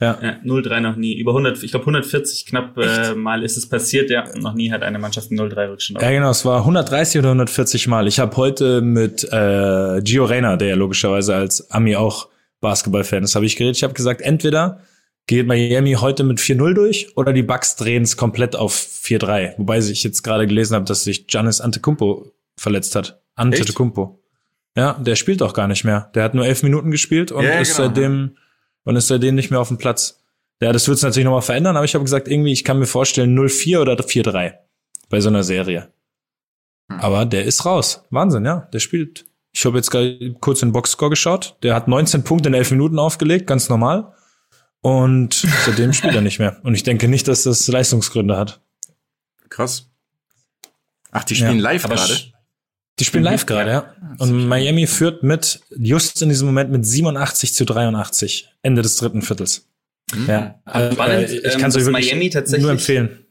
Ja. 0.00 0.18
ja 0.22 0.36
0-3 0.44 0.80
noch 0.80 0.96
nie. 0.96 1.14
Über 1.18 1.30
100, 1.32 1.62
ich 1.62 1.70
glaube 1.70 1.84
140 1.84 2.46
knapp 2.46 2.76
äh, 2.76 3.14
Mal 3.14 3.42
ist 3.42 3.56
es 3.56 3.68
passiert, 3.68 4.10
ja. 4.10 4.24
Noch 4.36 4.54
nie 4.54 4.70
hat 4.70 4.82
eine 4.82 4.98
Mannschaft 4.98 5.30
einen 5.30 5.40
0-3 5.40 5.70
Rückstand. 5.70 6.02
Ja, 6.02 6.10
genau, 6.10 6.30
es 6.30 6.44
war 6.44 6.60
130 6.60 7.18
oder 7.20 7.28
140 7.28 7.88
Mal. 7.88 8.06
Ich 8.06 8.18
habe 8.18 8.36
heute 8.36 8.82
mit 8.82 9.24
äh, 9.24 10.02
Gio 10.02 10.24
Reyna, 10.26 10.56
der 10.56 10.68
ja 10.68 10.74
logischerweise 10.74 11.34
als 11.34 11.70
Ami 11.70 11.96
auch 11.96 12.28
Basketball-Fan 12.60 13.24
ist, 13.24 13.34
habe 13.34 13.46
ich 13.46 13.56
geredet. 13.56 13.76
Ich 13.76 13.84
habe 13.84 13.94
gesagt, 13.94 14.20
entweder 14.20 14.80
geht 15.26 15.46
Miami 15.46 15.94
heute 15.94 16.24
mit 16.24 16.38
4-0 16.38 16.74
durch 16.74 17.16
oder 17.16 17.32
die 17.32 17.42
Bucks 17.42 17.76
drehen 17.76 18.02
es 18.02 18.16
komplett 18.16 18.54
auf 18.54 18.74
4-3. 18.74 19.54
Wobei 19.56 19.78
ich 19.78 20.04
jetzt 20.04 20.22
gerade 20.22 20.46
gelesen 20.46 20.74
habe, 20.74 20.84
dass 20.84 21.04
sich 21.04 21.26
Giannis 21.26 21.60
Antetokounmpo 21.60 22.32
verletzt 22.56 22.94
hat. 22.96 23.20
Antetokounmpo. 23.34 24.22
Ja, 24.76 24.92
der 24.94 25.16
spielt 25.16 25.42
auch 25.42 25.54
gar 25.54 25.68
nicht 25.68 25.84
mehr. 25.84 26.10
Der 26.14 26.22
hat 26.22 26.34
nur 26.34 26.46
elf 26.46 26.62
Minuten 26.62 26.90
gespielt 26.90 27.32
und 27.32 27.44
ja, 27.44 27.60
ist 27.60 27.76
genau. 27.76 27.88
seitdem 27.88 28.36
und 28.86 28.96
ist 28.96 29.08
seitdem 29.08 29.34
nicht 29.34 29.50
mehr 29.50 29.60
auf 29.60 29.68
dem 29.68 29.76
Platz. 29.76 30.22
Ja, 30.62 30.72
das 30.72 30.88
wird 30.88 30.96
es 30.96 31.02
natürlich 31.02 31.26
nochmal 31.26 31.42
verändern, 31.42 31.76
aber 31.76 31.84
ich 31.84 31.94
habe 31.94 32.04
gesagt, 32.04 32.28
irgendwie, 32.28 32.52
ich 32.52 32.64
kann 32.64 32.78
mir 32.78 32.86
vorstellen 32.86 33.38
0-4 33.38 33.80
oder 33.80 33.94
4-3 33.94 34.54
bei 35.10 35.20
so 35.20 35.28
einer 35.28 35.42
Serie. 35.42 35.92
Hm. 36.90 37.00
Aber 37.00 37.26
der 37.26 37.44
ist 37.44 37.66
raus. 37.66 38.04
Wahnsinn, 38.10 38.46
ja. 38.46 38.68
Der 38.72 38.78
spielt. 38.78 39.26
Ich 39.52 39.64
habe 39.66 39.76
jetzt 39.76 39.90
gerade 39.90 40.34
kurz 40.40 40.62
in 40.62 40.68
den 40.68 40.72
Boxscore 40.72 41.10
geschaut. 41.10 41.56
Der 41.62 41.74
hat 41.74 41.88
19 41.88 42.24
Punkte 42.24 42.48
in 42.48 42.54
11 42.54 42.70
Minuten 42.70 42.98
aufgelegt, 42.98 43.46
ganz 43.46 43.68
normal. 43.68 44.14
Und 44.80 45.34
seitdem 45.66 45.92
spielt 45.92 46.14
er 46.14 46.22
nicht 46.22 46.38
mehr. 46.38 46.60
Und 46.62 46.74
ich 46.74 46.84
denke 46.84 47.08
nicht, 47.08 47.28
dass 47.28 47.42
das 47.42 47.66
Leistungsgründe 47.66 48.36
hat. 48.36 48.60
Krass. 49.48 49.90
Ach, 51.10 51.24
die 51.24 51.34
spielen 51.34 51.56
ja, 51.56 51.62
live 51.62 51.82
gerade? 51.82 52.14
Die 52.98 53.04
spielen 53.04 53.24
mhm. 53.24 53.30
live 53.30 53.46
gerade, 53.46 53.70
ja. 53.70 53.94
Und 54.18 54.48
Miami 54.48 54.86
führt 54.86 55.22
mit, 55.22 55.60
just 55.76 56.22
in 56.22 56.28
diesem 56.28 56.46
Moment 56.46 56.70
mit 56.70 56.86
87 56.86 57.54
zu 57.54 57.64
83, 57.64 58.48
Ende 58.62 58.82
des 58.82 58.96
dritten 58.96 59.22
Viertels. 59.22 59.68
Mhm. 60.14 60.26
Ja. 60.26 60.60
Also, 60.64 60.94
spannend, 60.94 61.30
äh, 61.30 61.48
ich 61.48 61.58
kann 61.58 61.70
es 61.70 61.76
euch 61.76 61.86
Miami 61.86 62.30
tatsächlich 62.30 62.62
nur 62.62 62.72
empfehlen. 62.72 63.26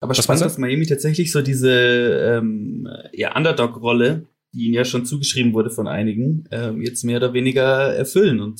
Aber 0.00 0.10
Was 0.10 0.24
spannend, 0.24 0.44
dass 0.44 0.58
Miami 0.58 0.86
tatsächlich 0.86 1.32
so 1.32 1.42
diese 1.42 2.38
ähm, 2.38 2.88
ja, 3.12 3.36
Underdog-Rolle 3.36 4.26
die 4.56 4.64
ihnen 4.64 4.74
ja 4.74 4.84
schon 4.84 5.04
zugeschrieben 5.04 5.52
wurde 5.52 5.70
von 5.70 5.86
einigen, 5.86 6.44
ähm, 6.50 6.80
jetzt 6.80 7.04
mehr 7.04 7.18
oder 7.18 7.32
weniger 7.34 7.94
erfüllen 7.94 8.40
und 8.40 8.58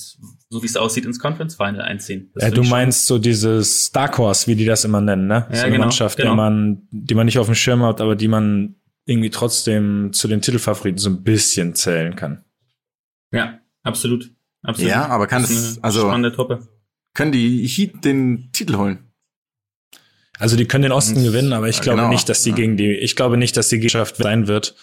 so 0.50 0.62
wie 0.62 0.66
es 0.66 0.76
aussieht 0.76 1.06
ins 1.06 1.18
Conference 1.18 1.56
Final 1.56 1.80
einziehen. 1.80 2.30
Das 2.34 2.44
ja, 2.44 2.50
du 2.50 2.62
meinst 2.62 3.06
so 3.06 3.18
dieses 3.18 3.90
Dark 3.92 4.18
Horse, 4.18 4.46
wie 4.46 4.54
die 4.54 4.66
das 4.66 4.84
immer 4.84 5.00
nennen, 5.00 5.26
ne? 5.26 5.46
Ja, 5.48 5.56
so 5.56 5.62
eine 5.62 5.72
genau, 5.72 5.84
Mannschaft, 5.84 6.18
genau. 6.18 6.30
die 6.30 6.36
man, 6.36 6.88
die 6.90 7.14
man 7.14 7.26
nicht 7.26 7.38
auf 7.38 7.46
dem 7.46 7.54
Schirm 7.54 7.82
hat, 7.82 8.00
aber 8.00 8.14
die 8.14 8.28
man 8.28 8.76
irgendwie 9.06 9.30
trotzdem 9.30 10.12
zu 10.12 10.28
den 10.28 10.42
Titelfavoriten 10.42 10.98
so 10.98 11.08
ein 11.08 11.22
bisschen 11.22 11.74
zählen 11.74 12.16
kann. 12.16 12.44
Ja, 13.32 13.60
absolut. 13.82 14.30
absolut. 14.62 14.90
Ja, 14.90 15.06
aber 15.06 15.26
kann 15.26 15.44
es, 15.44 15.82
also, 15.82 16.00
spannende 16.00 16.32
Truppe. 16.32 16.66
können 17.14 17.32
die 17.32 17.66
Heat 17.66 18.04
den 18.04 18.50
Titel 18.52 18.76
holen? 18.76 18.98
Also 20.38 20.56
die 20.56 20.66
können 20.66 20.82
den 20.82 20.92
Osten 20.92 21.22
gewinnen, 21.24 21.52
aber 21.52 21.68
ich 21.68 21.80
glaube 21.80 21.98
genau. 21.98 22.10
nicht, 22.10 22.28
dass 22.28 22.42
die 22.42 22.50
ja. 22.50 22.56
gegen 22.56 22.76
die, 22.76 22.92
ich 22.92 23.16
glaube 23.16 23.38
nicht, 23.38 23.56
dass 23.56 23.68
die 23.68 23.78
Gesellschaft 23.78 24.16
sein 24.16 24.48
wird, 24.48 24.74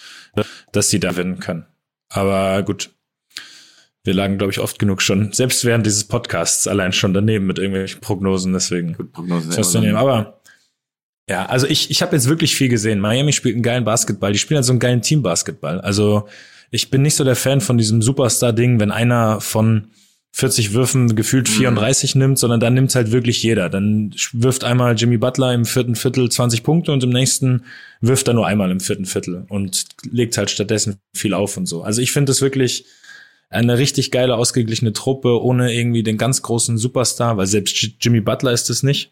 dass 0.71 0.89
sie 0.89 0.99
da 0.99 1.11
gewinnen 1.11 1.39
können. 1.39 1.67
Aber 2.09 2.63
gut. 2.63 2.91
Wir 4.05 4.13
lagen, 4.13 4.37
glaube 4.37 4.51
ich, 4.51 4.59
oft 4.59 4.79
genug 4.79 5.01
schon, 5.01 5.31
selbst 5.31 5.63
während 5.63 5.85
dieses 5.85 6.03
Podcasts 6.03 6.67
allein 6.67 6.91
schon 6.91 7.13
daneben 7.13 7.45
mit 7.45 7.57
irgendwelchen 7.57 8.01
Prognosen, 8.01 8.51
deswegen. 8.51 8.95
Gut, 8.95 9.13
Prognosen. 9.13 9.51
Das. 9.55 9.75
Aber 9.75 10.41
ja, 11.29 11.45
also 11.45 11.67
ich, 11.67 11.89
ich 11.89 12.01
habe 12.01 12.15
jetzt 12.15 12.27
wirklich 12.27 12.55
viel 12.55 12.69
gesehen. 12.69 12.99
Miami 12.99 13.31
spielt 13.31 13.55
einen 13.55 13.63
geilen 13.63 13.85
Basketball. 13.85 14.33
Die 14.33 14.39
spielen 14.39 14.57
halt 14.57 14.65
so 14.65 14.73
einen 14.73 14.79
geilen 14.79 15.01
Teambasketball. 15.01 15.79
Also 15.79 16.27
ich 16.69 16.89
bin 16.89 17.01
nicht 17.01 17.15
so 17.15 17.23
der 17.23 17.35
Fan 17.35 17.61
von 17.61 17.77
diesem 17.77 18.01
Superstar-Ding, 18.01 18.79
wenn 18.79 18.91
einer 18.91 19.39
von 19.39 19.87
40 20.35 20.73
Würfen 20.73 21.15
gefühlt 21.15 21.47
34 21.47 22.15
mhm. 22.15 22.21
nimmt, 22.21 22.39
sondern 22.39 22.59
dann 22.59 22.73
nimmt 22.73 22.93
halt 22.95 23.11
wirklich 23.11 23.43
jeder. 23.43 23.69
Dann 23.69 24.13
wirft 24.33 24.63
einmal 24.63 24.95
Jimmy 24.95 25.17
Butler 25.17 25.53
im 25.53 25.63
vierten 25.63 25.95
Viertel 25.95 26.29
20 26.29 26.63
Punkte 26.63 26.91
und 26.91 27.03
im 27.03 27.11
nächsten 27.11 27.65
wirft 28.01 28.27
er 28.27 28.33
nur 28.33 28.47
einmal 28.47 28.71
im 28.71 28.79
vierten 28.79 29.05
Viertel 29.05 29.45
und 29.49 29.85
legt 30.09 30.37
halt 30.37 30.49
stattdessen 30.49 30.97
viel 31.15 31.35
auf 31.35 31.55
und 31.55 31.67
so. 31.67 31.83
Also 31.83 32.01
ich 32.01 32.11
finde 32.11 32.31
es 32.31 32.41
wirklich 32.41 32.85
eine 33.51 33.77
richtig 33.77 34.09
geile, 34.09 34.35
ausgeglichene 34.35 34.93
Truppe, 34.93 35.39
ohne 35.39 35.71
irgendwie 35.71 36.01
den 36.01 36.17
ganz 36.17 36.41
großen 36.41 36.79
Superstar, 36.79 37.37
weil 37.37 37.45
selbst 37.45 37.91
Jimmy 38.01 38.19
Butler 38.19 38.51
ist 38.51 38.71
es 38.71 38.81
nicht. 38.81 39.11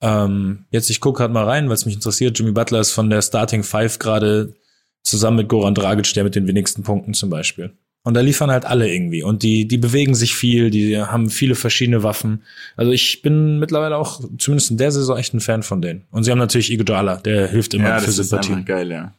Ähm, 0.00 0.64
jetzt, 0.70 0.90
ich 0.90 1.00
gucke 1.00 1.18
gerade 1.18 1.34
mal 1.34 1.44
rein, 1.44 1.68
weil 1.68 1.74
es 1.74 1.86
mich 1.86 1.94
interessiert. 1.94 2.38
Jimmy 2.38 2.52
Butler 2.52 2.80
ist 2.80 2.92
von 2.92 3.10
der 3.10 3.22
Starting 3.22 3.62
Five 3.62 3.98
gerade 3.98 4.54
zusammen 5.02 5.38
mit 5.38 5.48
Goran 5.48 5.74
Dragic, 5.74 6.12
der 6.14 6.24
mit 6.24 6.34
den 6.34 6.46
wenigsten 6.46 6.82
Punkten 6.82 7.14
zum 7.14 7.30
Beispiel. 7.30 7.72
Und 8.02 8.14
da 8.14 8.20
liefern 8.20 8.50
halt 8.50 8.64
alle 8.64 8.90
irgendwie. 8.90 9.22
Und 9.22 9.42
die, 9.42 9.68
die 9.68 9.76
bewegen 9.76 10.14
sich 10.14 10.34
viel, 10.34 10.70
die 10.70 10.98
haben 10.98 11.28
viele 11.28 11.54
verschiedene 11.54 12.02
Waffen. 12.02 12.42
Also 12.76 12.92
ich 12.92 13.20
bin 13.20 13.58
mittlerweile 13.58 13.96
auch, 13.96 14.22
zumindest 14.38 14.70
in 14.70 14.78
der 14.78 14.90
Saison, 14.90 15.18
echt 15.18 15.34
ein 15.34 15.40
Fan 15.40 15.62
von 15.62 15.82
denen. 15.82 16.06
Und 16.10 16.24
sie 16.24 16.30
haben 16.30 16.38
natürlich 16.38 16.72
Iguodala, 16.72 17.16
der 17.16 17.48
hilft 17.48 17.74
immer 17.74 17.90
ja, 17.90 17.98
für 17.98 18.10
Sympathie. 18.10 18.52
Ja, 18.52 18.60
geil, 18.60 18.90
ja. 18.90 19.14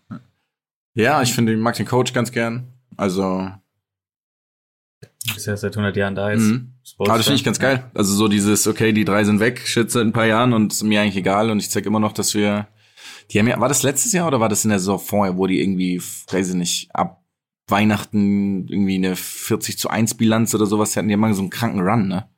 Ja, 0.95 1.21
ich 1.21 1.33
finde, 1.33 1.53
ich 1.53 1.59
mag 1.59 1.75
den 1.75 1.85
Coach 1.85 2.11
ganz 2.11 2.31
gern. 2.31 2.67
Also. 2.97 3.49
Ist 5.35 5.45
ja 5.45 5.55
seit 5.55 5.73
100 5.73 5.95
Jahren 5.95 6.15
da 6.15 6.31
jetzt. 6.31 6.41
Mhm. 6.41 6.73
Aber 6.97 7.17
das 7.17 7.25
finde 7.25 7.35
ich 7.35 7.43
ganz 7.43 7.59
geil. 7.59 7.89
Also 7.93 8.13
so 8.13 8.27
dieses, 8.27 8.67
okay, 8.67 8.91
die 8.91 9.05
drei 9.05 9.23
sind 9.23 9.39
weg, 9.39 9.61
shit, 9.65 9.91
seit 9.91 10.05
ein 10.05 10.13
paar 10.13 10.25
Jahren 10.25 10.53
und 10.53 10.71
ist 10.71 10.83
mir 10.83 11.01
eigentlich 11.01 11.17
egal. 11.17 11.49
Und 11.49 11.59
ich 11.59 11.69
zeig 11.69 11.85
immer 11.85 11.99
noch, 11.99 12.13
dass 12.13 12.33
wir, 12.33 12.67
die 13.29 13.39
haben 13.39 13.47
ja, 13.47 13.59
war 13.59 13.69
das 13.69 13.83
letztes 13.83 14.13
Jahr 14.13 14.27
oder 14.27 14.39
war 14.39 14.49
das 14.49 14.63
in 14.63 14.69
der 14.69 14.79
Saison 14.79 14.99
vorher, 14.99 15.37
wo 15.37 15.47
die 15.47 15.61
irgendwie, 15.61 15.99
weiß 15.99 16.49
ich 16.49 16.55
nicht, 16.55 16.89
ab 16.93 17.23
Weihnachten 17.67 18.67
irgendwie 18.67 18.95
eine 18.95 19.15
40 19.15 19.77
zu 19.77 19.89
1 19.89 20.15
Bilanz 20.15 20.53
oder 20.53 20.65
sowas 20.65 20.95
hatten 20.95 21.07
die 21.07 21.13
immer 21.13 21.33
so 21.33 21.41
einen 21.41 21.49
kranken 21.49 21.81
Run, 21.81 22.07
ne? 22.07 22.29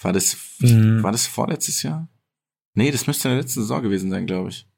War 0.00 0.12
das, 0.12 0.36
mhm. 0.60 1.02
war 1.02 1.10
das 1.10 1.26
vorletztes 1.26 1.82
Jahr? 1.82 2.08
Nee, 2.74 2.92
das 2.92 3.06
müsste 3.06 3.28
in 3.28 3.34
der 3.34 3.42
letzten 3.42 3.62
Saison 3.62 3.82
gewesen 3.82 4.10
sein, 4.10 4.26
glaube 4.26 4.50
ich. 4.50 4.68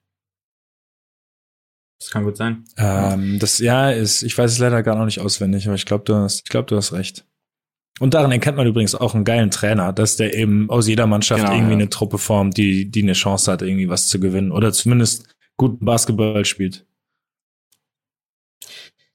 Das 1.98 2.10
kann 2.10 2.24
gut 2.24 2.38
sein. 2.38 2.64
Ähm, 2.78 3.38
das 3.38 3.58
ja 3.58 3.90
ist, 3.90 4.22
ich 4.22 4.36
weiß 4.36 4.52
es 4.52 4.58
leider 4.58 4.82
gar 4.82 4.96
noch 4.96 5.04
nicht 5.04 5.20
auswendig, 5.20 5.66
aber 5.66 5.74
ich 5.74 5.84
glaube, 5.84 6.04
du 6.04 6.14
hast, 6.14 6.42
ich 6.44 6.48
glaube, 6.48 6.66
du 6.66 6.76
hast 6.76 6.94
recht. 6.94 7.26
Und 7.98 8.14
daran 8.14 8.32
erkennt 8.32 8.56
man 8.56 8.66
übrigens 8.66 8.94
auch 8.94 9.14
einen 9.14 9.24
geilen 9.24 9.50
Trainer, 9.50 9.92
dass 9.92 10.16
der 10.16 10.34
eben 10.34 10.70
aus 10.70 10.88
jeder 10.88 11.06
Mannschaft 11.06 11.42
genau, 11.42 11.52
irgendwie 11.52 11.72
ja. 11.72 11.78
eine 11.80 11.90
Truppe 11.90 12.16
formt, 12.16 12.56
die, 12.56 12.90
die 12.90 13.02
eine 13.02 13.12
Chance 13.12 13.52
hat, 13.52 13.60
irgendwie 13.60 13.88
was 13.88 14.08
zu 14.08 14.18
gewinnen 14.20 14.52
oder 14.52 14.72
zumindest 14.72 15.34
guten 15.56 15.84
Basketball 15.84 16.44
spielt. 16.46 16.86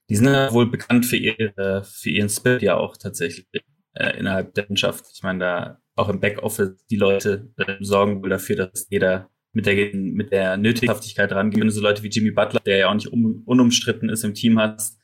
Die 0.08 0.14
sind 0.14 0.26
ja 0.26 0.52
wohl 0.52 0.70
bekannt 0.70 1.04
für, 1.04 1.16
ihre, 1.16 1.82
für 1.84 2.10
ihren 2.10 2.28
Spirit 2.28 2.62
ja 2.62 2.76
auch 2.76 2.96
tatsächlich 2.96 3.48
äh, 3.94 4.16
innerhalb 4.18 4.54
der 4.54 4.66
Mannschaft. 4.68 5.06
Ich 5.12 5.22
meine, 5.22 5.38
da 5.40 5.80
auch 5.96 6.08
im 6.08 6.20
Backoffice 6.20 6.76
die 6.88 6.96
Leute 6.96 7.52
äh, 7.56 7.76
sorgen 7.80 8.22
wohl 8.22 8.28
dafür, 8.28 8.56
dass 8.56 8.86
jeder 8.90 9.30
mit 9.52 9.66
der, 9.66 9.94
mit 9.94 10.30
der 10.30 10.56
Nötighaftigkeit 10.58 11.32
rangeht. 11.32 11.58
Wenn 11.58 11.66
du 11.66 11.72
so 11.72 11.80
Leute 11.80 12.02
wie 12.02 12.08
Jimmy 12.08 12.30
Butler, 12.30 12.60
der 12.60 12.76
ja 12.76 12.88
auch 12.88 12.94
nicht 12.94 13.08
um, 13.08 13.42
unumstritten 13.46 14.10
ist 14.10 14.22
im 14.22 14.34
Team 14.34 14.60
hast 14.60 15.00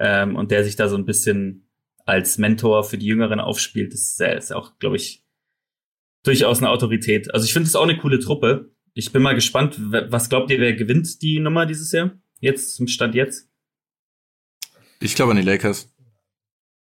ähm, 0.00 0.36
und 0.36 0.50
der 0.50 0.64
sich 0.64 0.76
da 0.76 0.88
so 0.88 0.96
ein 0.96 1.06
bisschen 1.06 1.68
als 2.04 2.38
Mentor 2.38 2.84
für 2.84 2.98
die 2.98 3.06
Jüngeren 3.06 3.40
aufspielt, 3.40 3.92
das 3.92 4.00
ist, 4.00 4.20
äh, 4.20 4.36
ist 4.36 4.52
auch, 4.52 4.78
glaube 4.78 4.96
ich, 4.96 5.24
durchaus 6.24 6.58
eine 6.58 6.70
Autorität. 6.70 7.32
Also 7.34 7.44
ich 7.44 7.52
finde 7.52 7.68
es 7.68 7.76
auch 7.76 7.82
eine 7.82 7.98
coole 7.98 8.18
Truppe. 8.18 8.72
Ich 8.94 9.12
bin 9.12 9.22
mal 9.22 9.34
gespannt, 9.34 9.76
was 9.80 10.28
glaubt 10.28 10.50
ihr, 10.50 10.60
wer 10.60 10.74
gewinnt 10.74 11.22
die 11.22 11.40
Nummer 11.40 11.66
dieses 11.66 11.92
Jahr? 11.92 12.12
Jetzt, 12.40 12.74
zum 12.74 12.86
Stand 12.88 13.14
jetzt? 13.14 13.48
Ich 15.00 15.14
glaube 15.14 15.32
an 15.32 15.38
die 15.38 15.42
Lakers. 15.42 15.92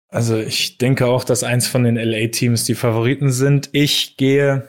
Also 0.07 0.37
ich 0.37 0.77
denke 0.77 1.05
auch, 1.05 1.23
dass 1.23 1.43
eins 1.43 1.67
von 1.67 1.83
den 1.83 1.95
LA-Teams 1.95 2.65
die 2.65 2.73
Favoriten 2.73 3.31
sind. 3.31 3.69
Ich 3.73 4.17
gehe, 4.17 4.67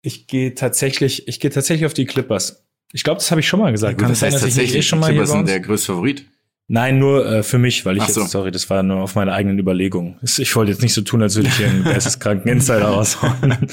ich 0.00 0.26
gehe 0.26 0.54
tatsächlich, 0.54 1.28
ich 1.28 1.38
gehe 1.38 1.50
tatsächlich 1.50 1.84
auf 1.84 1.94
die 1.94 2.06
Clippers. 2.06 2.66
Ich 2.92 3.04
glaube, 3.04 3.18
das 3.18 3.30
habe 3.30 3.40
ich 3.40 3.48
schon 3.48 3.60
mal 3.60 3.72
gesagt. 3.72 3.92
Ja, 3.92 3.96
gut, 3.96 4.00
Kann 4.02 4.12
das 4.12 4.20
sein, 4.20 4.32
dass 4.32 4.44
ich 4.44 4.56
nicht 4.56 4.74
eh 4.74 4.82
schon 4.82 5.00
mal 5.00 5.10
Clippers 5.10 5.30
hier 5.30 5.38
sind 5.38 5.48
der 5.48 5.60
größte 5.60 5.92
Favorit? 5.92 6.26
Nein, 6.68 6.98
nur 6.98 7.26
äh, 7.26 7.42
für 7.42 7.58
mich, 7.58 7.84
weil 7.84 7.96
ich 7.98 8.04
so. 8.04 8.22
jetzt, 8.22 8.30
sorry, 8.30 8.50
das 8.50 8.70
war 8.70 8.82
nur 8.82 9.00
auf 9.00 9.14
meine 9.14 9.32
eigenen 9.32 9.58
Überlegungen. 9.58 10.16
Ich 10.22 10.54
wollte 10.56 10.72
jetzt 10.72 10.82
nicht 10.82 10.94
so 10.94 11.02
tun, 11.02 11.22
als 11.22 11.36
würde 11.36 11.48
ich 11.48 11.56
hier 11.56 11.68
einen 11.68 11.84
geisteskranken 11.84 12.50
Insider 12.50 12.86
raushauen. 12.86 13.68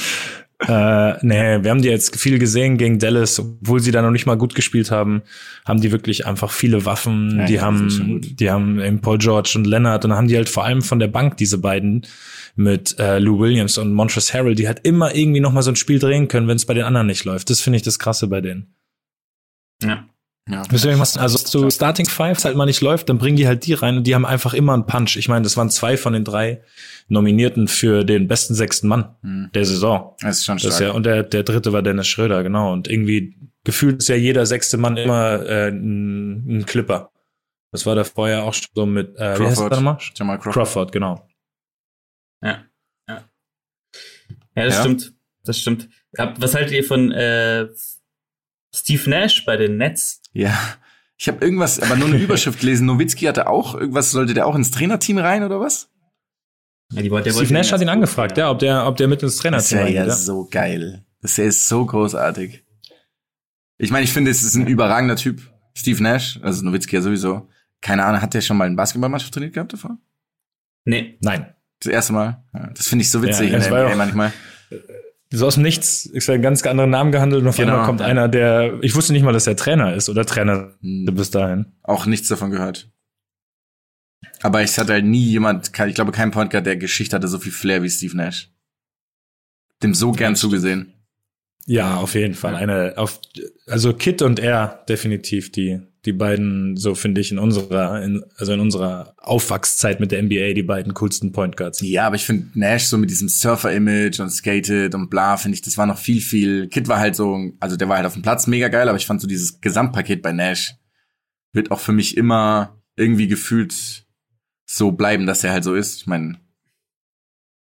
Äh, 0.67 1.25
nee, 1.25 1.63
wir 1.63 1.71
haben 1.71 1.81
die 1.81 1.87
jetzt 1.87 2.19
viel 2.19 2.37
gesehen 2.37 2.77
gegen 2.77 2.99
Dallas, 2.99 3.39
obwohl 3.39 3.79
sie 3.79 3.91
da 3.91 4.01
noch 4.01 4.11
nicht 4.11 4.25
mal 4.25 4.37
gut 4.37 4.55
gespielt 4.55 4.91
haben, 4.91 5.21
haben 5.65 5.79
die 5.79 5.93
wirklich 5.93 6.25
einfach 6.25 6.51
viele 6.51 6.85
Waffen. 6.85 7.37
Ja, 7.39 7.45
die 7.45 7.53
ja, 7.53 7.61
haben, 7.61 8.21
die 8.21 8.51
haben 8.51 8.79
eben 8.81 8.99
Paul 8.99 9.19
George 9.19 9.53
und 9.55 9.65
Leonard 9.65 10.03
und 10.03 10.09
dann 10.09 10.17
haben 10.17 10.27
die 10.27 10.35
halt 10.35 10.49
vor 10.49 10.65
allem 10.65 10.81
von 10.81 10.99
der 10.99 11.07
Bank 11.07 11.37
diese 11.37 11.59
beiden 11.59 12.05
mit 12.57 12.99
äh, 12.99 13.19
Lou 13.19 13.39
Williams 13.39 13.77
und 13.77 13.93
Montrezl 13.93 14.37
Harrell, 14.37 14.55
die 14.55 14.67
halt 14.67 14.81
immer 14.85 15.15
irgendwie 15.15 15.39
noch 15.39 15.53
mal 15.53 15.61
so 15.61 15.71
ein 15.71 15.77
Spiel 15.77 15.99
drehen 15.99 16.27
können, 16.27 16.49
wenn 16.49 16.57
es 16.57 16.65
bei 16.65 16.73
den 16.73 16.83
anderen 16.83 17.07
nicht 17.07 17.23
läuft. 17.23 17.49
Das 17.49 17.61
finde 17.61 17.77
ich 17.77 17.83
das 17.83 17.97
Krasse 17.97 18.27
bei 18.27 18.41
denen. 18.41 18.73
Ja. 19.81 20.05
Ja. 20.51 20.63
Deswegen 20.71 20.97
du, 20.97 21.19
also 21.19 21.37
so 21.37 21.69
Starting 21.69 22.07
Fives 22.07 22.43
halt 22.43 22.55
mal 22.55 22.65
nicht 22.65 22.81
läuft, 22.81 23.07
dann 23.09 23.19
bringen 23.19 23.37
die 23.37 23.47
halt 23.47 23.65
die 23.67 23.73
rein 23.73 23.97
und 23.97 24.03
die 24.07 24.15
haben 24.15 24.25
einfach 24.25 24.53
immer 24.55 24.73
einen 24.73 24.87
Punch. 24.87 25.15
Ich 25.15 25.29
meine, 25.29 25.43
das 25.43 25.55
waren 25.57 25.69
zwei 25.69 25.95
von 25.95 26.13
den 26.13 26.23
drei 26.23 26.63
Nominierten 27.07 27.67
für 27.67 28.03
den 28.03 28.27
besten 28.27 28.55
sechsten 28.55 28.87
Mann 28.87 29.15
Hm. 29.21 29.49
der 29.53 29.65
Saison. 29.65 30.15
Das 30.21 30.39
ist 30.39 30.45
schon 30.45 30.55
Das 30.55 30.61
stark. 30.63 30.73
ist 30.73 30.79
ja, 30.79 30.91
und 30.91 31.03
der, 31.05 31.21
der 31.23 31.43
dritte 31.43 31.71
war 31.71 31.81
Dennis 31.83 32.07
Schröder, 32.07 32.41
genau. 32.41 32.73
Und 32.73 32.87
irgendwie 32.87 33.35
gefühlt 33.63 33.97
ist 33.99 34.09
ja 34.09 34.15
jeder 34.15 34.45
sechste 34.47 34.77
Mann 34.77 34.97
immer 34.97 35.45
äh, 35.45 35.69
ein, 35.69 36.59
ein 36.59 36.65
Clipper. 36.65 37.11
Das 37.71 37.85
war 37.85 37.93
da 37.93 38.03
vorher 38.03 38.43
auch 38.43 38.53
schon 38.55 38.69
so 38.73 38.85
mit, 38.87 39.15
äh, 39.17 39.39
wie 39.39 39.45
heißt 39.45 39.57
Crawford. 39.57 40.11
Jamal 40.15 40.39
Crawford. 40.39 40.53
Crawford, 40.53 40.91
genau. 40.91 41.27
Ja. 42.43 42.63
Ja, 43.07 43.23
ja 44.55 44.65
das 44.65 44.75
Ja. 44.75 44.81
stimmt. 44.81 45.13
Das 45.45 45.59
stimmt. 45.59 45.89
Was 46.37 46.55
haltet 46.55 46.71
ihr 46.73 46.83
von 46.83 47.11
äh, 47.11 47.67
Steve 48.73 49.09
Nash 49.09 49.45
bei 49.45 49.57
den 49.57 49.77
Nets? 49.77 50.21
Ja. 50.33 50.57
Ich 51.17 51.27
habe 51.27 51.43
irgendwas, 51.43 51.79
aber 51.79 51.95
nur 51.95 52.07
eine 52.07 52.17
Überschrift 52.23 52.59
gelesen. 52.59 52.85
Nowitzki 52.87 53.25
hatte 53.25 53.47
auch 53.47 53.75
irgendwas, 53.75 54.11
sollte 54.11 54.33
der 54.33 54.47
auch 54.47 54.55
ins 54.55 54.71
Trainerteam 54.71 55.17
rein 55.17 55.43
oder 55.43 55.59
was? 55.59 55.89
Ja, 56.91 57.01
die, 57.01 57.11
wollte- 57.11 57.25
der 57.25 57.31
Steve 57.31 57.41
wollte 57.45 57.53
Nash 57.53 57.71
hat 57.71 57.81
ihn 57.81 57.89
angefragt, 57.89 58.37
ja, 58.37 58.49
ob 58.49 58.59
der, 58.59 58.87
ob 58.87 58.97
der 58.97 59.07
mit 59.07 59.21
ins 59.21 59.35
Das 59.35 59.41
Trainerteam 59.41 59.77
wäre 59.77 59.85
reingeht. 59.87 59.97
ja 60.01 60.07
Ja. 60.07 60.15
so 60.15 60.47
geil. 60.49 61.05
Das 61.21 61.37
ist 61.37 61.67
so 61.67 61.85
großartig. 61.85 62.63
Ich 63.77 63.91
meine, 63.91 64.03
ich 64.05 64.13
finde, 64.13 64.31
es 64.31 64.43
ist 64.43 64.55
ein 64.55 64.67
überragender 64.67 65.15
Typ. 65.15 65.41
Steve 65.75 66.01
Nash, 66.03 66.39
also 66.41 66.63
Nowitzki 66.65 66.95
ja 66.95 67.01
sowieso. 67.01 67.47
Keine 67.81 68.03
Ahnung, 68.05 68.21
hat 68.21 68.33
der 68.33 68.41
schon 68.41 68.57
mal 68.57 68.65
eine 68.65 68.75
Basketballmannschaft 68.75 69.33
trainiert 69.33 69.53
gehabt 69.53 69.71
davor? 69.73 69.97
Nee. 70.85 71.17
Nein. 71.21 71.53
Das 71.81 71.91
erste 71.91 72.11
Mal? 72.13 72.43
Ja, 72.53 72.67
das 72.75 72.87
finde 72.87 73.03
ich 73.03 73.09
so 73.11 73.21
witzig 73.21 73.51
Ja, 73.51 73.57
in 73.57 73.61
der 73.63 73.71
war 73.71 73.83
NBA 73.83 73.91
auch- 73.93 73.97
manchmal. 73.97 74.33
So 75.31 75.45
aus 75.45 75.55
dem 75.55 75.63
Nichts 75.63 76.05
ist 76.05 76.29
ein 76.29 76.41
ganz 76.41 76.65
anderen 76.65 76.89
Namen 76.89 77.11
gehandelt 77.11 77.43
und 77.43 77.49
auf 77.49 77.57
Genau, 77.57 77.73
einmal 77.73 77.85
kommt 77.85 78.01
einer, 78.01 78.27
der, 78.27 78.79
ich 78.81 78.95
wusste 78.95 79.13
nicht 79.13 79.21
mal, 79.23 79.31
dass 79.31 79.45
er 79.45 79.55
Trainer 79.55 79.93
ist 79.93 80.09
oder 80.09 80.25
Trainer 80.25 80.75
Hm. 80.81 81.05
bis 81.13 81.29
dahin. 81.29 81.67
Auch 81.83 82.05
nichts 82.07 82.27
davon 82.27 82.49
gehört. 82.51 82.89
Aber 84.41 84.63
ich 84.63 84.77
hatte 84.77 84.93
halt 84.93 85.05
nie 85.05 85.23
jemand, 85.23 85.71
ich 85.87 85.95
glaube, 85.95 86.11
kein 86.11 86.31
Point 86.31 86.51
Guard, 86.51 86.65
der 86.65 86.77
Geschichte 86.77 87.15
hatte 87.15 87.27
so 87.27 87.39
viel 87.39 87.51
Flair 87.51 87.83
wie 87.83 87.89
Steve 87.89 88.17
Nash. 88.17 88.51
Dem 89.83 89.93
so 89.93 90.11
gern 90.11 90.35
zugesehen. 90.35 90.93
Ja, 91.65 91.97
auf 91.97 92.15
jeden 92.15 92.33
Fall. 92.33 92.55
Eine, 92.55 92.93
auf, 92.97 93.21
also 93.67 93.93
Kit 93.93 94.21
und 94.21 94.39
er 94.39 94.83
definitiv 94.89 95.51
die, 95.51 95.79
die 96.05 96.13
beiden, 96.13 96.77
so 96.77 96.95
finde 96.95 97.19
ich 97.19 97.31
in 97.31 97.39
unserer, 97.39 98.01
in, 98.01 98.23
also 98.37 98.53
in 98.53 98.61
unserer 98.61 99.15
Aufwachszeit 99.17 99.99
mit 99.99 100.11
der 100.11 100.23
NBA 100.23 100.53
die 100.53 100.63
beiden 100.63 100.93
coolsten 100.93 101.31
Point 101.33 101.57
Guards. 101.57 101.81
Ja, 101.81 102.07
aber 102.07 102.15
ich 102.15 102.25
finde 102.25 102.47
Nash 102.57 102.85
so 102.85 102.97
mit 102.97 103.09
diesem 103.09 103.27
Surfer-Image 103.27 104.19
und 104.21 104.29
skated 104.29 104.95
und 104.95 105.09
bla, 105.09 105.35
finde 105.35 105.55
ich, 105.55 105.61
das 105.61 105.77
war 105.77 105.85
noch 105.85 105.97
viel, 105.97 106.21
viel. 106.21 106.67
Kid 106.69 106.87
war 106.87 106.99
halt 106.99 107.15
so, 107.15 107.51
also 107.59 107.75
der 107.75 107.89
war 107.89 107.97
halt 107.97 108.05
auf 108.05 108.13
dem 108.13 108.21
Platz 108.21 108.47
mega 108.47 108.69
geil, 108.69 108.87
aber 108.87 108.97
ich 108.97 109.05
fand 109.05 109.19
so 109.19 109.27
dieses 109.27 109.59
Gesamtpaket 109.59 110.21
bei 110.21 110.31
Nash 110.31 110.75
wird 111.51 111.71
auch 111.71 111.79
für 111.79 111.91
mich 111.91 112.15
immer 112.15 112.81
irgendwie 112.95 113.27
gefühlt 113.27 114.05
so 114.65 114.91
bleiben, 114.91 115.25
dass 115.25 115.43
er 115.43 115.51
halt 115.51 115.63
so 115.63 115.75
ist. 115.75 115.97
Ich 115.97 116.07
meine, 116.07 116.39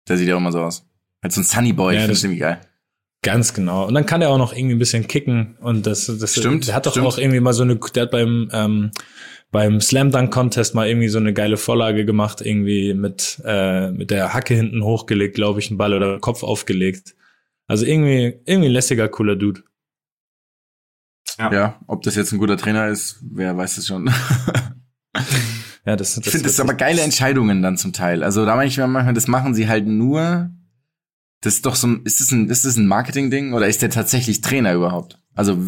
der 0.08 0.18
sieht 0.18 0.28
ja 0.28 0.34
auch 0.34 0.40
immer 0.40 0.52
so 0.52 0.60
aus. 0.60 0.86
Halt 1.22 1.32
so 1.32 1.40
ein 1.40 1.44
Sunny 1.44 1.72
Boy, 1.72 1.94
Ja, 1.94 2.00
ich 2.00 2.06
finde 2.06 2.20
irgendwie 2.20 2.40
geil. 2.40 2.60
Ganz 3.22 3.54
genau. 3.54 3.86
Und 3.86 3.94
dann 3.94 4.06
kann 4.06 4.22
er 4.22 4.30
auch 4.30 4.38
noch 4.38 4.52
irgendwie 4.52 4.76
ein 4.76 4.78
bisschen 4.78 5.08
kicken 5.08 5.56
und 5.60 5.86
das, 5.86 6.06
das 6.06 6.32
Stimmt, 6.34 6.68
Der 6.68 6.74
hat 6.74 6.86
doch 6.86 6.92
stimmt. 6.92 7.06
auch 7.06 7.18
irgendwie 7.18 7.40
mal 7.40 7.52
so 7.52 7.62
eine, 7.64 7.76
der 7.76 8.04
hat 8.04 8.10
beim 8.10 8.48
ähm, 8.52 8.90
beim 9.50 9.80
Slam 9.80 10.10
Dunk 10.10 10.32
Contest 10.32 10.74
mal 10.74 10.86
irgendwie 10.88 11.08
so 11.08 11.18
eine 11.18 11.32
geile 11.32 11.56
Vorlage 11.56 12.04
gemacht, 12.04 12.40
irgendwie 12.40 12.94
mit 12.94 13.40
äh, 13.44 13.90
mit 13.90 14.10
der 14.10 14.32
Hacke 14.34 14.54
hinten 14.54 14.82
hochgelegt, 14.84 15.34
glaube 15.34 15.60
ich, 15.60 15.68
einen 15.70 15.78
Ball 15.78 15.94
oder 15.94 16.18
Kopf 16.20 16.42
aufgelegt. 16.42 17.16
Also 17.66 17.84
irgendwie 17.84 18.38
irgendwie 18.44 18.68
ein 18.68 18.72
lässiger 18.72 19.08
cooler 19.08 19.34
Dude. 19.36 19.62
Ja. 21.38 21.52
Ja, 21.52 21.80
ob 21.86 22.02
das 22.02 22.14
jetzt 22.14 22.32
ein 22.32 22.38
guter 22.38 22.56
Trainer 22.56 22.88
ist, 22.88 23.18
wer 23.22 23.56
weiß 23.56 23.78
es 23.78 23.86
schon. 23.86 24.10
Ja, 25.86 25.94
das, 25.94 26.18
Ich 26.18 26.28
finde 26.30 26.48
das 26.48 26.58
aber 26.58 26.74
geile 26.74 27.00
Entscheidungen 27.02 27.62
dann 27.62 27.76
zum 27.76 27.92
Teil. 27.92 28.24
Also 28.24 28.44
da 28.44 28.56
meine 28.56 28.66
ich 28.68 28.76
mir 28.76 28.88
manchmal, 28.88 29.14
das 29.14 29.28
machen 29.28 29.54
sie 29.54 29.68
halt 29.68 29.86
nur. 29.86 30.50
Das 31.42 31.54
ist 31.54 31.66
doch 31.66 31.76
so 31.76 31.86
ein, 31.86 32.02
ist 32.04 32.20
das 32.20 32.30
ein, 32.32 32.48
ist 32.48 32.64
das 32.64 32.76
ein 32.76 32.86
Marketing-Ding 32.86 33.52
oder 33.52 33.66
ist 33.68 33.82
der 33.82 33.90
tatsächlich 33.90 34.40
Trainer 34.40 34.72
überhaupt? 34.74 35.18
Also 35.34 35.58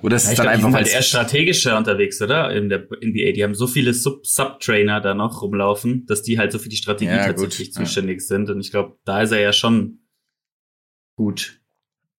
oder 0.00 0.16
ist 0.16 0.24
Ja, 0.26 0.28
es 0.28 0.32
ich 0.32 0.36
dann 0.36 0.44
glaub, 0.44 0.44
die 0.44 0.48
einfach 0.48 0.62
sind 0.68 0.72
weil 0.74 0.84
halt 0.84 0.92
eher 0.94 1.02
strategischer 1.02 1.76
unterwegs, 1.76 2.22
oder? 2.22 2.50
In 2.54 2.68
der 2.68 2.86
NBA. 3.02 3.32
Die 3.32 3.42
haben 3.42 3.54
so 3.54 3.66
viele 3.66 3.92
Sub- 3.94 4.24
Sub-Trainer 4.24 5.00
da 5.00 5.12
noch 5.14 5.42
rumlaufen, 5.42 6.06
dass 6.06 6.22
die 6.22 6.38
halt 6.38 6.52
so 6.52 6.58
für 6.60 6.68
die 6.68 6.76
Strategie 6.76 7.10
Ja, 7.10 7.26
gut, 7.32 7.42
tatsächlich 7.46 7.74
ja. 7.74 7.84
zuständig 7.84 8.20
sind. 8.26 8.48
Und 8.48 8.60
ich 8.60 8.70
glaube, 8.70 8.96
da 9.04 9.22
ist 9.22 9.32
er 9.32 9.40
ja 9.40 9.52
schon 9.52 9.98
gut. 11.16 11.60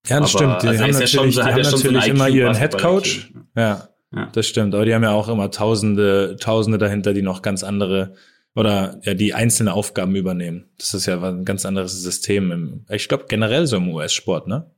Ja, 0.07 0.19
das 0.19 0.35
aber- 0.35 0.39
stimmt. 0.57 0.63
Die 0.63 0.67
also 0.67 0.83
haben 0.83 0.89
ist 0.89 0.95
ja 0.95 0.99
natürlich, 1.05 1.11
schon 1.11 1.31
so- 1.31 1.41
die 1.41 1.47
haben 1.47 1.57
ja 1.57 1.63
so 1.63 1.77
natürlich 1.77 2.03
IQ 2.05 2.09
immer 2.13 2.27
ihren 2.29 2.55
Head 2.55 2.71
Basketball 2.71 2.95
Coach. 2.95 3.29
IQ. 3.29 3.35
Ja, 3.55 3.89
Ja. 4.13 4.25
das 4.33 4.47
stimmt. 4.47 4.75
Aber 4.75 4.85
die 4.85 4.93
haben 4.93 5.03
ja 5.03 5.11
auch 5.11 5.29
immer 5.29 5.49
Tausende, 5.49 6.35
Tausende 6.39 6.77
dahinter, 6.79 7.13
die 7.13 7.21
noch 7.21 7.41
ganz 7.41 7.63
andere 7.63 8.13
oder 8.55 8.99
ja 9.03 9.13
die 9.13 9.33
einzelne 9.33 9.73
Aufgaben 9.73 10.15
übernehmen. 10.15 10.69
Das 10.77 10.93
ist 10.93 11.05
ja 11.05 11.21
ein 11.21 11.45
ganz 11.45 11.65
anderes 11.65 11.93
System. 12.01 12.51
Im, 12.51 12.85
ich 12.89 13.07
glaube 13.07 13.25
generell 13.29 13.67
so 13.67 13.77
im 13.77 13.89
US-Sport, 13.89 14.47
ne? 14.47 14.69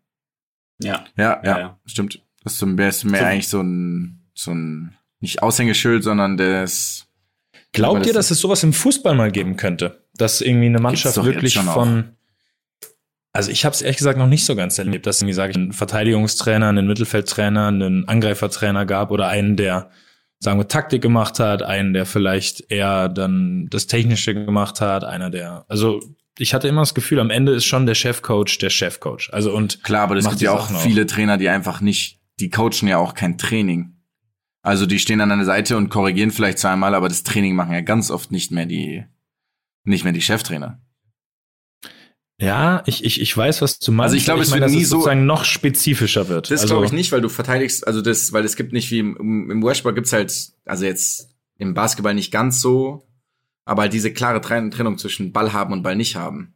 Ja. 0.81 1.05
ja, 1.15 1.41
ja, 1.43 1.45
Ja, 1.45 1.59
ja. 1.59 1.79
stimmt. 1.85 2.21
Das 2.43 2.53
ist 2.53 2.65
mehr, 2.65 2.89
ist 2.89 3.03
mehr 3.05 3.19
So- 3.21 3.25
eigentlich 3.27 3.47
so 3.49 3.61
ein, 3.61 4.25
so 4.33 4.51
ein, 4.51 4.95
nicht 5.19 5.43
Aushängeschild, 5.43 6.03
sondern 6.03 6.37
das, 6.37 7.07
Glaubt 7.73 7.97
Aber 7.97 8.05
ihr, 8.07 8.13
das- 8.13 8.27
dass 8.27 8.31
es 8.37 8.39
sowas 8.41 8.63
im 8.63 8.73
Fußball 8.73 9.15
mal 9.15 9.31
geben 9.31 9.55
könnte? 9.55 10.03
Dass 10.15 10.41
irgendwie 10.41 10.65
eine 10.65 10.79
Mannschaft 10.79 11.23
wirklich 11.23 11.57
von 11.57 12.15
also 13.33 13.49
ich 13.49 13.63
habe 13.63 13.73
es 13.73 13.81
ehrlich 13.81 13.95
gesagt 13.97 14.17
noch 14.19 14.27
nicht 14.27 14.43
so 14.45 14.57
ganz 14.57 14.77
erlebt, 14.77 15.05
dass 15.07 15.21
irgendwie 15.21 15.33
sage 15.33 15.51
ich 15.51 15.55
einen 15.57 15.71
Verteidigungstrainer, 15.71 16.67
einen 16.67 16.85
Mittelfeldtrainer, 16.85 17.67
einen 17.67 18.05
Angreifertrainer 18.07 18.85
gab 18.85 19.09
oder 19.09 19.29
einen, 19.29 19.55
der 19.55 19.89
sagen 20.41 20.59
wir 20.59 20.67
Taktik 20.67 21.01
gemacht 21.01 21.39
hat, 21.39 21.63
einen, 21.63 21.93
der 21.93 22.05
vielleicht 22.05 22.69
eher 22.71 23.07
dann 23.07 23.67
das 23.69 23.87
Technische 23.87 24.33
gemacht 24.33 24.81
hat, 24.81 25.03
einer 25.03 25.29
der 25.29 25.65
also 25.67 26.01
ich 26.37 26.53
hatte 26.53 26.67
immer 26.67 26.81
das 26.81 26.95
Gefühl, 26.95 27.19
am 27.19 27.29
Ende 27.29 27.51
ist 27.51 27.65
schon 27.65 27.85
der 27.85 27.93
Chefcoach 27.93 28.57
der 28.59 28.69
Chefcoach. 28.69 29.29
Also 29.31 29.53
und 29.53 29.83
klar, 29.83 30.03
aber 30.03 30.15
es 30.15 30.23
Macht 30.23 30.33
gibt 30.33 30.43
ja 30.43 30.53
auch 30.53 30.69
Sachen 30.69 30.77
viele 30.77 31.05
Trainer, 31.05 31.37
die 31.37 31.49
einfach 31.49 31.81
nicht, 31.81 32.19
die 32.39 32.49
coachen 32.49 32.87
ja 32.87 32.97
auch 32.97 33.13
kein 33.13 33.37
Training. 33.37 33.97
Also 34.63 34.85
die 34.85 34.99
stehen 34.99 35.21
an 35.21 35.29
der 35.29 35.45
Seite 35.45 35.77
und 35.77 35.89
korrigieren 35.89 36.31
vielleicht 36.31 36.59
zweimal, 36.59 36.95
aber 36.95 37.09
das 37.09 37.23
Training 37.23 37.55
machen 37.55 37.73
ja 37.73 37.81
ganz 37.81 38.09
oft 38.09 38.31
nicht 38.31 38.51
mehr 38.51 38.65
die, 38.65 39.05
nicht 39.83 40.03
mehr 40.03 40.13
die 40.13 40.21
Cheftrainer. 40.21 40.81
Ja, 42.41 42.81
ich, 42.87 43.03
ich, 43.05 43.21
ich 43.21 43.37
weiß, 43.37 43.61
was 43.61 43.77
du 43.79 43.91
meinst. 43.91 44.05
Also 44.05 44.15
ich 44.17 44.25
glaube, 44.25 44.41
es 44.41 44.49
meine, 44.49 44.61
wird 44.61 44.69
dass 44.69 44.75
nie 44.75 44.81
es 44.83 44.89
so- 44.89 44.95
sozusagen 44.97 45.25
noch 45.27 45.45
spezifischer 45.45 46.27
wird. 46.27 46.49
Das 46.49 46.61
also, 46.61 46.73
glaube 46.73 46.87
ich 46.87 46.91
nicht, 46.91 47.11
weil 47.11 47.21
du 47.21 47.29
verteidigst, 47.29 47.85
also 47.85 48.01
das, 48.01 48.33
weil 48.33 48.43
es 48.45 48.55
gibt 48.55 48.73
nicht 48.73 48.89
wie 48.89 48.99
im, 48.99 49.51
im 49.51 49.59
Basketball 49.61 49.93
gibt's 49.93 50.11
halt, 50.11 50.33
also 50.65 50.83
jetzt 50.85 51.29
im 51.57 51.73
Basketball 51.75 52.15
nicht 52.15 52.31
ganz 52.31 52.59
so, 52.59 53.07
aber 53.63 53.83
halt 53.83 53.93
diese 53.93 54.11
klare 54.11 54.41
Trenn- 54.41 54.71
Trennung 54.71 54.97
zwischen 54.97 55.31
Ball 55.31 55.53
haben 55.53 55.71
und 55.71 55.83
Ball 55.83 55.95
nicht 55.95 56.15
haben. 56.15 56.55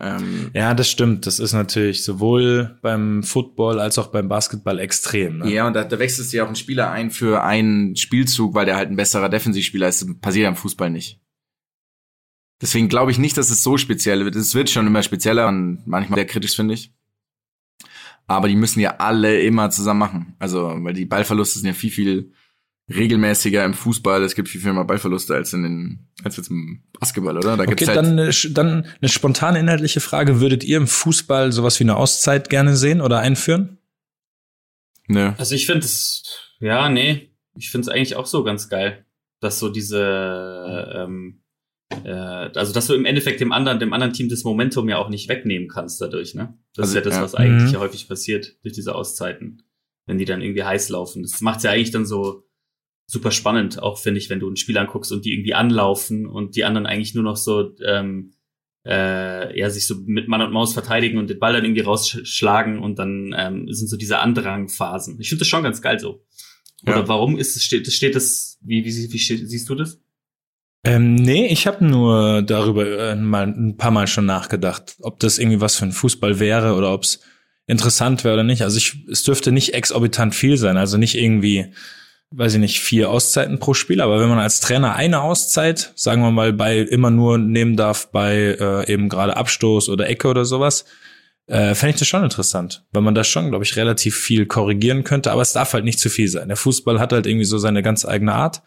Ähm, 0.00 0.50
Ja, 0.54 0.74
das 0.74 0.90
stimmt. 0.90 1.26
Das 1.26 1.38
ist 1.38 1.52
natürlich 1.52 2.02
sowohl 2.02 2.78
beim 2.82 3.22
Football 3.22 3.78
als 3.78 3.98
auch 3.98 4.08
beim 4.08 4.28
Basketball 4.28 4.78
extrem. 4.80 5.38
Ne? 5.38 5.52
ja, 5.52 5.66
und 5.66 5.74
da, 5.74 5.84
da 5.84 5.98
wechselst 5.98 6.32
du 6.32 6.38
ja 6.38 6.42
auch 6.42 6.48
einen 6.48 6.56
Spieler 6.56 6.90
ein 6.90 7.10
für 7.10 7.44
einen 7.44 7.94
Spielzug, 7.96 8.54
weil 8.54 8.66
der 8.66 8.76
halt 8.76 8.90
ein 8.90 8.96
besserer 8.96 9.28
Defensivspieler 9.28 9.88
ist. 9.88 10.02
Das 10.02 10.08
passiert 10.20 10.44
ja 10.44 10.48
im 10.48 10.56
Fußball 10.56 10.90
nicht. 10.90 11.20
Deswegen 12.64 12.88
glaube 12.88 13.10
ich 13.10 13.18
nicht, 13.18 13.36
dass 13.36 13.50
es 13.50 13.62
so 13.62 13.76
speziell 13.76 14.24
wird. 14.24 14.36
Es 14.36 14.54
wird 14.54 14.70
schon 14.70 14.86
immer 14.86 15.02
spezieller 15.02 15.48
und 15.48 15.82
manchmal 15.84 16.16
sehr 16.16 16.26
kritisch, 16.26 16.56
finde 16.56 16.72
ich. 16.72 16.94
Aber 18.26 18.48
die 18.48 18.56
müssen 18.56 18.80
ja 18.80 18.96
alle 19.00 19.42
immer 19.42 19.68
zusammen 19.68 20.00
machen. 20.00 20.36
Also, 20.38 20.74
weil 20.78 20.94
die 20.94 21.04
Ballverluste 21.04 21.58
sind 21.58 21.68
ja 21.68 21.74
viel, 21.74 21.90
viel 21.90 22.32
regelmäßiger 22.88 23.62
im 23.66 23.74
Fußball. 23.74 24.22
Es 24.22 24.34
gibt 24.34 24.48
viel, 24.48 24.62
viel 24.62 24.72
mehr 24.72 24.84
Ballverluste 24.84 25.34
als 25.34 25.52
in 25.52 25.62
den, 25.62 26.08
als 26.22 26.38
jetzt 26.38 26.50
im 26.50 26.84
Basketball, 26.98 27.36
oder? 27.36 27.58
Da 27.58 27.64
Okay, 27.64 27.74
gibt's 27.74 27.86
halt, 27.86 27.98
dann, 27.98 28.18
eine, 28.18 28.30
dann 28.30 28.86
eine 28.98 29.08
spontane 29.10 29.58
inhaltliche 29.58 30.00
Frage. 30.00 30.40
Würdet 30.40 30.64
ihr 30.64 30.78
im 30.78 30.86
Fußball 30.86 31.52
sowas 31.52 31.78
wie 31.80 31.84
eine 31.84 31.96
Auszeit 31.96 32.48
gerne 32.48 32.76
sehen 32.76 33.02
oder 33.02 33.18
einführen? 33.18 33.76
Nö. 35.06 35.32
Also 35.36 35.54
ich 35.54 35.66
finde 35.66 35.84
es, 35.84 36.22
ja, 36.60 36.88
nee, 36.88 37.30
ich 37.58 37.70
finde 37.70 37.90
es 37.90 37.94
eigentlich 37.94 38.16
auch 38.16 38.24
so 38.24 38.42
ganz 38.42 38.70
geil, 38.70 39.04
dass 39.40 39.58
so 39.58 39.68
diese, 39.68 40.94
ähm, 40.96 41.43
äh, 42.04 42.10
also 42.10 42.72
dass 42.72 42.86
du 42.86 42.94
im 42.94 43.04
Endeffekt 43.04 43.40
dem 43.40 43.52
anderen, 43.52 43.78
dem 43.78 43.92
anderen 43.92 44.12
Team 44.12 44.28
das 44.28 44.44
Momentum 44.44 44.88
ja 44.88 44.98
auch 44.98 45.08
nicht 45.08 45.28
wegnehmen 45.28 45.68
kannst 45.68 46.00
dadurch, 46.00 46.34
ne? 46.34 46.56
Das 46.74 46.84
Also, 46.84 46.90
ist 46.90 46.94
ja 46.96 47.00
das, 47.02 47.14
ja. 47.16 47.22
was 47.22 47.34
eigentlich 47.34 47.68
Mhm. 47.68 47.74
ja 47.74 47.80
häufig 47.80 48.08
passiert 48.08 48.56
durch 48.62 48.74
diese 48.74 48.94
Auszeiten, 48.94 49.62
wenn 50.06 50.18
die 50.18 50.24
dann 50.24 50.42
irgendwie 50.42 50.64
heiß 50.64 50.88
laufen. 50.88 51.22
Das 51.22 51.40
macht's 51.40 51.62
ja 51.64 51.70
eigentlich 51.70 51.90
dann 51.92 52.06
so 52.06 52.42
super 53.06 53.30
spannend, 53.30 53.82
auch 53.82 53.98
finde 53.98 54.18
ich, 54.18 54.30
wenn 54.30 54.40
du 54.40 54.48
ein 54.48 54.56
Spiel 54.56 54.78
anguckst 54.78 55.12
und 55.12 55.24
die 55.24 55.32
irgendwie 55.34 55.54
anlaufen 55.54 56.26
und 56.26 56.56
die 56.56 56.64
anderen 56.64 56.86
eigentlich 56.86 57.14
nur 57.14 57.24
noch 57.24 57.36
so 57.36 57.74
ähm, 57.84 58.32
äh, 58.86 59.58
ja, 59.58 59.70
sich 59.70 59.86
so 59.86 59.94
mit 60.06 60.28
Mann 60.28 60.42
und 60.42 60.52
Maus 60.52 60.72
verteidigen 60.74 61.18
und 61.18 61.30
den 61.30 61.38
Ball 61.38 61.52
dann 61.54 61.64
irgendwie 61.64 61.80
rausschlagen 61.82 62.78
und 62.78 62.98
dann 62.98 63.34
ähm, 63.36 63.66
sind 63.72 63.88
so 63.88 63.96
diese 63.96 64.18
Andrangphasen. 64.18 65.18
Ich 65.20 65.28
finde 65.28 65.40
das 65.40 65.48
schon 65.48 65.62
ganz 65.62 65.80
geil 65.80 65.98
so. 65.98 66.24
Oder 66.86 66.96
Ja. 66.98 67.08
warum 67.08 67.38
ist 67.38 67.56
es, 67.56 67.64
steht, 67.64 67.90
steht 67.90 68.14
das, 68.14 68.58
wie, 68.62 68.84
wie, 68.84 68.94
wie, 68.94 69.12
wie 69.12 69.18
steht, 69.18 69.48
siehst 69.48 69.68
du 69.70 69.74
das? 69.74 70.02
Ähm, 70.84 71.14
nee, 71.14 71.46
ich 71.46 71.66
habe 71.66 71.84
nur 71.84 72.42
darüber 72.42 72.86
äh, 72.86 73.16
mal 73.16 73.46
ein 73.46 73.76
paar 73.78 73.90
Mal 73.90 74.06
schon 74.06 74.26
nachgedacht, 74.26 74.96
ob 75.00 75.18
das 75.18 75.38
irgendwie 75.38 75.60
was 75.60 75.76
für 75.76 75.86
ein 75.86 75.92
Fußball 75.92 76.38
wäre 76.38 76.74
oder 76.74 76.92
ob 76.92 77.04
es 77.04 77.20
interessant 77.66 78.22
wäre 78.22 78.34
oder 78.34 78.44
nicht. 78.44 78.62
Also 78.62 78.76
ich, 78.76 79.06
es 79.10 79.22
dürfte 79.22 79.50
nicht 79.50 79.72
exorbitant 79.72 80.34
viel 80.34 80.58
sein, 80.58 80.76
also 80.76 80.98
nicht 80.98 81.14
irgendwie, 81.14 81.72
weiß 82.32 82.54
ich 82.54 82.60
nicht, 82.60 82.80
vier 82.80 83.08
Auszeiten 83.08 83.58
pro 83.58 83.72
Spiel, 83.72 84.02
aber 84.02 84.20
wenn 84.20 84.28
man 84.28 84.38
als 84.38 84.60
Trainer 84.60 84.94
eine 84.94 85.22
Auszeit, 85.22 85.92
sagen 85.94 86.20
wir 86.20 86.30
mal, 86.30 86.52
bei 86.52 86.78
immer 86.80 87.10
nur 87.10 87.38
nehmen 87.38 87.76
darf 87.76 88.10
bei 88.12 88.56
äh, 88.60 88.92
eben 88.92 89.08
gerade 89.08 89.38
Abstoß 89.38 89.88
oder 89.88 90.06
Ecke 90.06 90.28
oder 90.28 90.44
sowas, 90.44 90.84
äh, 91.46 91.74
fände 91.74 91.94
ich 91.94 91.98
das 91.98 92.08
schon 92.08 92.24
interessant, 92.24 92.84
weil 92.92 93.02
man 93.02 93.14
da 93.14 93.24
schon, 93.24 93.48
glaube 93.48 93.64
ich, 93.64 93.76
relativ 93.76 94.16
viel 94.16 94.44
korrigieren 94.44 95.02
könnte, 95.02 95.32
aber 95.32 95.40
es 95.40 95.54
darf 95.54 95.72
halt 95.72 95.84
nicht 95.84 95.98
zu 95.98 96.10
viel 96.10 96.28
sein. 96.28 96.48
Der 96.48 96.58
Fußball 96.58 97.00
hat 97.00 97.14
halt 97.14 97.26
irgendwie 97.26 97.46
so 97.46 97.56
seine 97.56 97.82
ganz 97.82 98.04
eigene 98.04 98.34
Art 98.34 98.60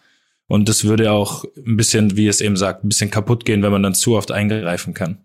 und 0.47 0.69
das 0.69 0.83
würde 0.85 1.11
auch 1.11 1.43
ein 1.57 1.77
bisschen, 1.77 2.17
wie 2.17 2.27
es 2.27 2.41
eben 2.41 2.57
sagt, 2.57 2.83
ein 2.83 2.89
bisschen 2.89 3.11
kaputt 3.11 3.45
gehen, 3.45 3.63
wenn 3.63 3.71
man 3.71 3.83
dann 3.83 3.95
zu 3.95 4.15
oft 4.15 4.31
eingreifen 4.31 4.93
kann. 4.93 5.19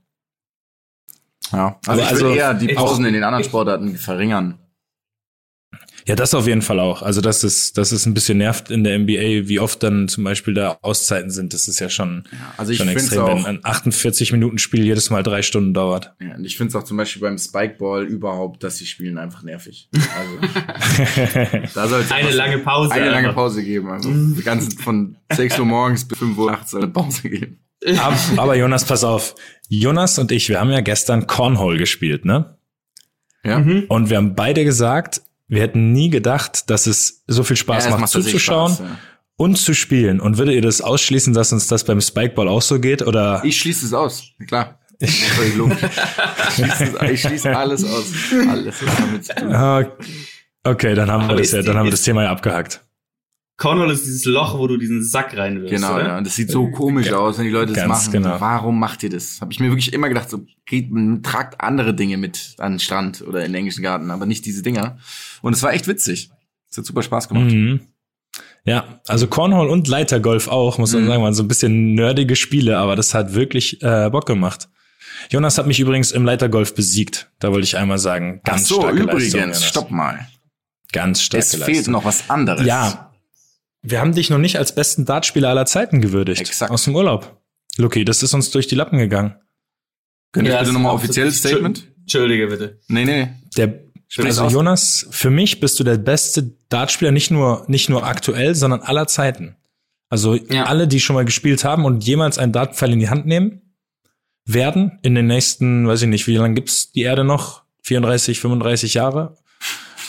Ja, 1.53 1.79
also, 1.87 2.03
Aber 2.03 2.03
ich 2.03 2.11
würde 2.21 2.27
also- 2.27 2.35
eher 2.35 2.55
die 2.55 2.75
Pausen 2.75 3.05
in 3.05 3.15
den 3.15 3.25
anderen 3.25 3.45
Sportarten 3.45 3.97
verringern. 3.97 4.59
Ja, 6.07 6.17
das 6.17 6.35
auf 6.35 6.47
jeden 6.49 6.63
Fall 6.63 6.81
auch. 6.81 7.03
Also 7.03 7.21
das 7.21 7.45
ist, 7.45 7.79
das 7.79 7.93
ist 7.93 8.07
ein 8.07 8.15
bisschen 8.15 8.39
nervt 8.39 8.71
in 8.71 8.83
der 8.83 8.99
NBA, 8.99 9.49
wie 9.49 9.61
oft 9.61 9.83
dann 9.83 10.09
zum 10.09 10.25
Beispiel 10.25 10.53
da 10.55 10.79
Auszeiten 10.83 11.31
sind. 11.31 11.55
Das 11.55 11.69
ist 11.69 11.79
ja 11.79 11.89
schon, 11.89 12.25
Also 12.57 12.73
ich 12.73 12.79
schon 12.79 12.89
extrem, 12.89 13.25
wenn 13.27 13.39
auch, 13.39 13.45
ein 13.45 13.61
48 13.63 14.33
Minuten 14.33 14.59
Spiel 14.59 14.85
jedes 14.85 15.11
Mal 15.11 15.23
drei 15.23 15.43
Stunden 15.43 15.75
dauert. 15.75 16.13
ja, 16.21 16.35
und 16.35 16.45
ich 16.45 16.57
finde 16.57 16.71
es 16.71 16.75
auch 16.77 16.83
zum 16.85 16.97
Beispiel 16.97 17.23
beim 17.23 17.39
Spikeball 17.39 18.05
überhaupt, 18.05 18.65
dass 18.65 18.79
sie 18.79 18.87
spielen 18.87 19.17
einfach 19.19 19.43
nervig. 19.45 19.89
Also, 19.93 21.67
da 21.75 21.89
soll 21.89 22.05
Eine 22.11 22.31
lange 22.33 22.59
Pause. 22.59 22.93
eine 22.93 23.07
lange 23.11 23.29
einfach. 23.29 23.35
Pause 23.35 23.63
geben. 23.63 23.89
Also 23.91 24.11
die 24.13 24.43
ganzen 24.43 24.73
von 24.79 25.17
6 25.33 25.59
Uhr 25.61 25.67
morgens 25.67 26.05
bis 26.07 26.19
5 26.19 26.37
Uhr 26.37 26.51
nachts 26.51 26.73
soll 26.73 26.83
eine 26.83 26.91
Pause 26.93 27.29
geben. 27.29 27.59
aber, 27.99 28.17
aber 28.37 28.57
Jonas, 28.57 28.85
pass 28.85 29.05
auf. 29.05 29.35
Jonas 29.69 30.19
und 30.19 30.33
ich, 30.33 30.49
wir 30.49 30.61
haben 30.61 30.71
ja 30.71 30.81
gestern 30.81 31.27
Cornhole 31.27 31.79
gespielt, 31.79 32.25
ne? 32.25 32.57
Ja. 33.45 33.59
Mhm. 33.59 33.85
Und 33.89 34.11
wir 34.11 34.17
haben 34.19 34.35
beide 34.35 34.65
gesagt, 34.65 35.23
wir 35.53 35.61
hätten 35.61 35.93
nie 35.93 36.09
gedacht, 36.09 36.71
dass 36.71 36.87
es 36.87 37.25
so 37.27 37.45
viel 37.45 37.57
Spaß 37.57 37.85
Ja, 37.85 37.91
macht, 37.91 38.01
macht 38.01 38.11
zuzuschauen 38.13 38.73
Spaß, 38.73 38.87
ja. 38.89 38.99
und 39.37 39.57
zu 39.57 39.75
spielen. 39.75 40.19
Und 40.21 40.39
würdet 40.39 40.55
ihr 40.55 40.63
das 40.63 40.81
ausschließen, 40.81 41.35
dass 41.35 41.53
uns 41.53 41.67
das 41.67 41.85
beim 41.85 42.01
Spikeball 42.01 42.49
auch 42.49 42.63
so 42.63 42.81
geht? 42.81 43.03
Oder? 43.03 43.43
Ich 43.45 43.59
schließe 43.59 43.85
es 43.85 43.93
aus. 43.93 44.25
Klar. 44.49 44.79
Ich 44.99 45.27
schließe, 46.55 46.99
ich 47.11 47.21
schließe 47.21 47.57
alles 47.57 47.85
aus. 47.85 48.05
Alles, 48.49 48.77
was 48.83 48.97
damit 48.97 49.25
zu 49.25 49.35
tun. 49.35 49.53
Ah, 49.55 49.85
Okay, 50.65 50.95
dann 50.95 51.11
haben 51.11 51.25
wir 51.25 51.31
Aber 51.31 51.39
das 51.41 51.53
ja, 51.53 51.63
dann 51.63 51.77
haben 51.77 51.87
wir 51.87 51.91
das 51.91 52.03
Thema 52.03 52.23
ja 52.23 52.31
abgehakt. 52.31 52.85
Cornhole 53.59 53.93
ist 53.93 54.05
dieses 54.05 54.25
Loch, 54.25 54.59
wo 54.59 54.67
du 54.67 54.77
diesen 54.77 55.05
Sack 55.05 55.37
reinwirfst. 55.37 55.71
Genau, 55.75 55.95
oder? 55.95 56.07
ja. 56.09 56.19
Und 56.19 56.27
das 56.27 56.35
sieht 56.35 56.51
so 56.51 56.71
komisch 56.71 57.13
aus, 57.13 57.39
wenn 57.39 57.45
die 57.45 57.51
Leute 57.51 57.73
das 57.73 57.87
machen. 57.87 58.11
genau. 58.13 58.41
Warum 58.41 58.81
macht 58.81 59.03
ihr 59.03 59.11
das? 59.11 59.41
Habe 59.41 59.53
ich 59.53 59.61
mir 59.61 59.69
wirklich 59.69 59.93
immer 59.93 60.09
gedacht, 60.09 60.31
so 60.31 60.45
geht, 60.67 60.91
man 60.91 61.23
tragt 61.23 61.61
andere 61.61 61.95
Dinge 61.95 62.17
mit 62.17 62.55
an 62.59 62.73
den 62.75 62.79
Strand 62.81 63.23
oder 63.23 63.41
in 63.45 63.53
den 63.53 63.59
englischen 63.61 63.83
Garten, 63.83 64.11
aber 64.11 64.27
nicht 64.27 64.45
diese 64.47 64.63
Dinger. 64.63 64.99
Und 65.43 65.53
es 65.53 65.63
war 65.63 65.73
echt 65.73 65.87
witzig. 65.87 66.31
Es 66.71 66.79
hat 66.79 66.87
super 66.87 67.03
Spaß 67.03 67.29
gemacht. 67.29 67.53
Mhm. 67.53 67.81
Ja, 68.65 69.01
also 69.07 69.27
Cornhole 69.27 69.71
und 69.71 69.87
Leitergolf 69.87 70.49
auch, 70.49 70.79
muss 70.79 70.93
man 70.93 71.03
Mhm. 71.05 71.09
sagen, 71.09 71.23
waren 71.23 71.35
so 71.35 71.43
ein 71.43 71.49
bisschen 71.49 71.95
nerdige 71.95 72.37
Spiele, 72.37 72.79
aber 72.79 72.97
das 72.97 73.13
hat 73.15 73.35
wirklich 73.35 73.83
äh, 73.83 74.09
Bock 74.11 74.27
gemacht. 74.27 74.69
Jonas 75.31 75.59
hat 75.59 75.67
mich 75.67 75.79
übrigens 75.79 76.11
im 76.11 76.25
Leitergolf 76.25 76.75
besiegt. 76.75 77.31
Da 77.39 77.53
wollte 77.53 77.65
ich 77.65 77.77
einmal 77.77 77.99
sagen, 77.99 78.41
ganz 78.45 78.63
Ach 78.65 78.69
so, 78.69 78.81
starke 78.81 79.03
übrigens, 79.03 79.23
Leistung. 79.25 79.41
Jonas. 79.41 79.65
stopp 79.69 79.91
mal. 79.91 80.27
Ganz 80.93 81.23
starke 81.23 81.45
Es 81.45 81.53
Leistung. 81.53 81.75
fehlt 81.75 81.89
noch 81.89 82.05
was 82.05 82.29
anderes. 82.31 82.67
Ja, 82.67 83.12
wir 83.83 84.01
haben 84.01 84.15
dich 84.15 84.31
noch 84.31 84.39
nicht 84.39 84.57
als 84.59 84.75
besten 84.75 85.05
Dartspieler 85.05 85.49
aller 85.51 85.67
Zeiten 85.67 86.01
gewürdigt. 86.01 86.41
Exakt. 86.41 86.71
Aus 86.71 86.85
dem 86.85 86.95
Urlaub. 86.95 87.41
Lucky, 87.77 88.05
das 88.05 88.23
ist 88.23 88.35
uns 88.35 88.51
durch 88.51 88.67
die 88.69 88.75
Lappen 88.75 88.99
gegangen. 88.99 89.35
Könnt 90.33 90.47
ihr 90.49 90.55
Ja, 90.55 90.61
bitte 90.61 90.73
nochmal 90.73 90.95
offizielles 90.95 91.39
Statement? 91.39 91.87
Entschuldige 92.01 92.47
bitte. 92.47 92.81
Nee, 92.89 93.05
nee. 93.05 93.29
Der, 93.57 93.81
Sprich's 94.09 94.39
also 94.39 94.45
aus. 94.45 94.53
Jonas, 94.53 95.07
für 95.11 95.31
mich 95.31 95.61
bist 95.61 95.79
du 95.81 95.85
der 95.85 95.97
beste 95.99 96.53
Dartspieler, 96.69 97.13
nicht 97.13 97.31
nur, 97.31 97.65
nicht 97.69 97.89
nur 97.89 98.05
aktuell, 98.05 98.55
sondern 98.55 98.81
aller 98.81 99.07
Zeiten. 99.07 99.57
Also 100.09 100.35
Ja. 100.35 100.65
alle, 100.65 100.87
die 100.87 101.01
schon 101.01 101.15
mal 101.15 101.25
gespielt 101.25 101.65
haben 101.65 101.85
und 101.85 102.05
jemals 102.05 102.39
einen 102.39 102.53
Dartpfeil 102.53 102.93
in 102.93 102.99
die 102.99 103.09
Hand 103.09 103.25
nehmen, 103.27 103.63
werden 104.45 104.99
in 105.03 105.15
den 105.15 105.27
nächsten, 105.27 105.87
weiß 105.87 106.03
ich 106.03 106.09
nicht, 106.09 106.27
wie 106.27 106.37
lange 106.37 106.55
gibt's 106.55 106.93
die 106.93 107.03
Erde 107.03 107.25
noch? 107.25 107.63
34, 107.85 108.39
35 108.41 108.95
Jahre? 108.95 109.39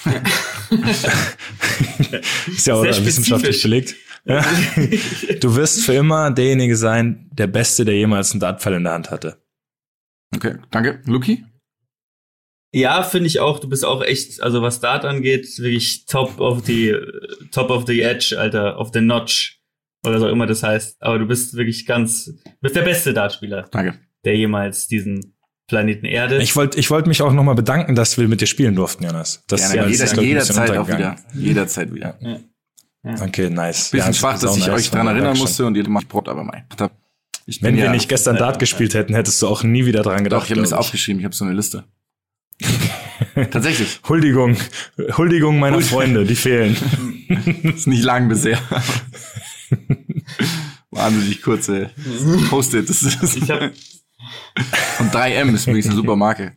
Ist 2.48 2.68
ja 2.68 2.76
auch 2.76 2.84
Sehr 2.84 3.06
wissenschaftlich 3.06 3.62
belegt. 3.62 3.96
Ja. 4.26 4.46
Du 5.42 5.56
wirst 5.56 5.86
für 5.86 5.94
immer 5.94 6.32
derjenige 6.32 6.78
sein, 6.78 7.30
der 7.34 7.48
Beste, 7.48 7.84
der 7.86 7.96
jemals 7.96 8.32
einen 8.32 8.40
Dartpfeil 8.40 8.74
in 8.74 8.84
der 8.84 8.94
Hand 8.94 9.12
hatte. 9.12 9.38
Okay, 10.36 10.56
danke. 10.72 11.02
Luki? 11.06 11.44
Ja, 12.74 13.04
finde 13.04 13.28
ich 13.28 13.40
auch. 13.40 13.60
Du 13.60 13.70
bist 13.70 13.86
auch 13.86 14.02
echt, 14.02 14.42
also 14.42 14.62
was 14.62 14.80
Dart 14.80 15.06
angeht, 15.06 15.48
wirklich 15.60 16.06
top 16.06 16.40
of 16.40 16.66
the, 16.66 16.96
top 17.52 17.70
of 17.70 17.86
the 17.86 18.02
edge, 18.02 18.36
Alter, 18.38 18.80
of 18.80 18.90
the 18.94 19.02
notch. 19.02 19.60
Oder 20.06 20.20
so 20.20 20.28
immer 20.28 20.48
das 20.48 20.64
heißt. 20.64 21.02
Aber 21.02 21.20
du 21.20 21.26
bist 21.26 21.54
wirklich 21.56 21.86
ganz, 21.86 22.26
du 22.26 22.52
bist 22.62 22.76
der 22.76 22.82
beste 22.82 23.14
Dartspieler, 23.14 23.68
Danke. 23.72 24.00
der 24.26 24.36
jemals 24.36 24.88
diesen 24.88 25.33
Planeten 25.74 26.06
Erde. 26.06 26.40
Ich 26.40 26.56
wollte 26.56 26.80
ich 26.80 26.92
wollte 26.92 27.10
mich 27.10 27.24
auch 27.24 27.34
nochmal 27.34 27.56
bedanken, 27.56 27.96
dass 27.96 28.20
wir 28.20 28.28
mit 28.28 28.42
dir 28.42 28.46
spielen 28.46 28.76
durften, 28.76 29.06
Jonas. 29.06 29.44
Das 29.48 29.62
Gerne, 29.62 29.76
ja, 29.76 29.88
jeder, 29.88 30.04
ist, 30.04 30.18
jederzeit 30.18 30.78
auch 30.78 30.88
wieder. 30.88 31.16
Jederzeit 31.34 31.92
wieder. 31.92 32.16
Okay, 33.04 33.50
nice. 33.50 33.90
Bisschen 33.90 34.08
Ja, 34.08 34.14
schwach, 34.14 34.40
dass 34.40 34.56
ich 34.56 34.68
nice 34.68 34.76
euch 34.76 34.92
dran 34.92 35.08
erinnern 35.08 35.36
musste 35.36 35.66
und 35.66 35.76
ihr 35.76 35.90
macht 35.90 36.08
Brot, 36.08 36.30
aber 36.30 36.44
mein. 36.44 36.66
Ich 37.48 37.64
Wenn 37.64 37.76
wir 37.76 37.86
ja, 37.86 37.92
nicht 37.92 38.08
gestern 38.08 38.38
Dart 38.38 38.60
gespielt 38.60 38.94
hätten, 38.94 39.16
hättest 39.16 39.42
du 39.42 39.48
auch 39.48 39.64
nie 39.64 39.88
wieder 39.88 40.04
dran 40.04 40.24
gedacht. 40.24 40.42
Doch, 40.42 40.46
ich 40.46 40.52
habe 40.52 40.60
mir 40.60 40.66
das 40.66 40.70
glaub 40.70 40.82
aufgeschrieben, 40.82 41.20
ich 41.20 41.26
habe 41.26 41.34
so 41.34 41.44
eine 41.44 41.56
Liste. 41.56 41.86
Tatsächlich. 43.52 44.00
Huldigung. 44.08 44.56
Huldigung 45.18 45.58
meiner 45.58 45.82
Freunde, 45.82 46.24
die 46.24 46.36
fehlen. 46.36 46.78
Ist 47.64 47.88
nicht 47.88 48.04
lang 48.04 48.30
bisher. 48.30 48.60
Wahnsinnig 50.92 51.42
kurze 51.42 51.90
Post-it. 52.50 52.88
Das 52.88 53.02
ist 53.02 53.36
ich 53.36 53.50
hab, 53.50 53.72
von 54.98 55.08
3M 55.08 55.54
ist 55.54 55.68
übrigens 55.68 55.88
eine 55.88 55.96
super 55.96 56.16
Marke. 56.16 56.54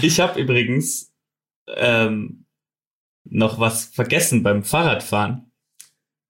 ich 0.00 0.20
hab 0.20 0.36
übrigens 0.36 1.12
ähm, 1.74 2.46
noch 3.24 3.58
was 3.58 3.86
vergessen 3.86 4.42
beim 4.42 4.62
Fahrradfahren. 4.62 5.50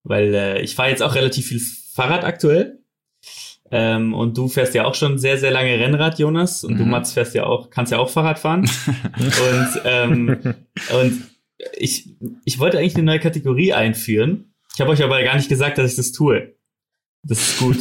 Weil 0.02 0.34
äh, 0.34 0.62
ich 0.62 0.74
fahre 0.74 0.90
jetzt 0.90 1.02
auch 1.02 1.14
relativ 1.14 1.46
viel 1.46 1.60
Fahrrad 1.60 2.24
aktuell. 2.24 2.80
Ähm, 3.72 4.14
und 4.14 4.38
du 4.38 4.46
fährst 4.48 4.74
ja 4.74 4.84
auch 4.84 4.94
schon 4.94 5.18
sehr, 5.18 5.38
sehr 5.38 5.50
lange 5.50 5.78
Rennrad, 5.78 6.18
Jonas. 6.18 6.62
Und 6.62 6.78
du, 6.78 6.84
Mhm. 6.84 6.90
Mats, 6.90 7.12
fährst 7.12 7.34
ja 7.34 7.44
auch, 7.44 7.70
kannst 7.70 7.90
ja 7.92 7.98
auch 7.98 8.08
Fahrrad 8.08 8.38
fahren. 8.38 8.60
und, 9.18 9.80
ähm, 9.84 10.54
und 11.00 11.22
ich, 11.76 12.14
ich 12.44 12.58
wollte 12.58 12.78
eigentlich 12.78 12.94
eine 12.94 13.04
neue 13.04 13.18
Kategorie 13.20 13.72
einführen. 13.72 14.52
Ich 14.74 14.80
habe 14.80 14.90
euch 14.90 15.02
aber 15.02 15.22
gar 15.22 15.36
nicht 15.36 15.48
gesagt, 15.48 15.78
dass 15.78 15.90
ich 15.90 15.96
das 15.96 16.12
tue. 16.12 16.55
Das 17.28 17.40
ist 17.40 17.58
gut. 17.58 17.76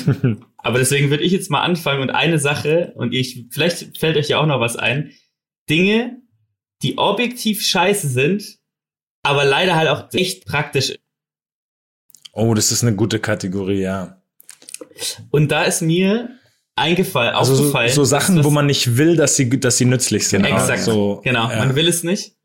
aber 0.58 0.80
deswegen 0.80 1.10
würde 1.12 1.24
ich 1.24 1.32
jetzt 1.32 1.52
mal 1.52 1.62
anfangen 1.62 2.02
und 2.02 2.10
eine 2.10 2.40
Sache, 2.40 2.94
und 2.96 3.14
ich, 3.14 3.46
vielleicht 3.52 3.96
fällt 3.98 4.18
euch 4.18 4.28
ja 4.30 4.40
auch 4.40 4.48
noch 4.48 4.60
was 4.60 4.76
ein. 4.76 5.12
Dinge, 5.70 6.18
die 6.82 6.98
objektiv 6.98 7.64
scheiße 7.64 8.08
sind, 8.08 8.58
aber 9.24 9.46
leider 9.46 9.76
halt 9.76 9.90
auch 9.90 10.12
echt 10.14 10.46
praktisch 10.46 10.96
Oh, 12.38 12.54
das 12.54 12.70
ist 12.72 12.84
eine 12.84 12.94
gute 12.96 13.20
Kategorie, 13.20 13.80
ja. 13.82 14.22
Und 15.32 15.52
da 15.54 15.64
ist 15.64 15.82
mir 15.82 16.32
eingefallen, 16.76 17.34
Also 17.34 17.56
so, 17.56 17.62
aufgefallen. 17.64 17.94
so 17.94 18.04
Sachen, 18.04 18.36
dass- 18.36 18.46
wo 18.46 18.50
man 18.50 18.66
nicht 18.66 18.98
will, 18.98 19.16
dass 19.16 19.38
sie, 19.38 19.50
dass 19.50 19.78
sie 19.78 19.86
nützlich 19.86 20.28
sind. 20.28 20.44
Genau. 20.44 20.58
Exakt. 20.58 20.84
So, 20.84 21.22
Genau, 21.24 21.50
ja. 21.50 21.60
man 21.60 21.76
will 21.76 21.88
es 21.88 22.04
nicht. 22.04 22.36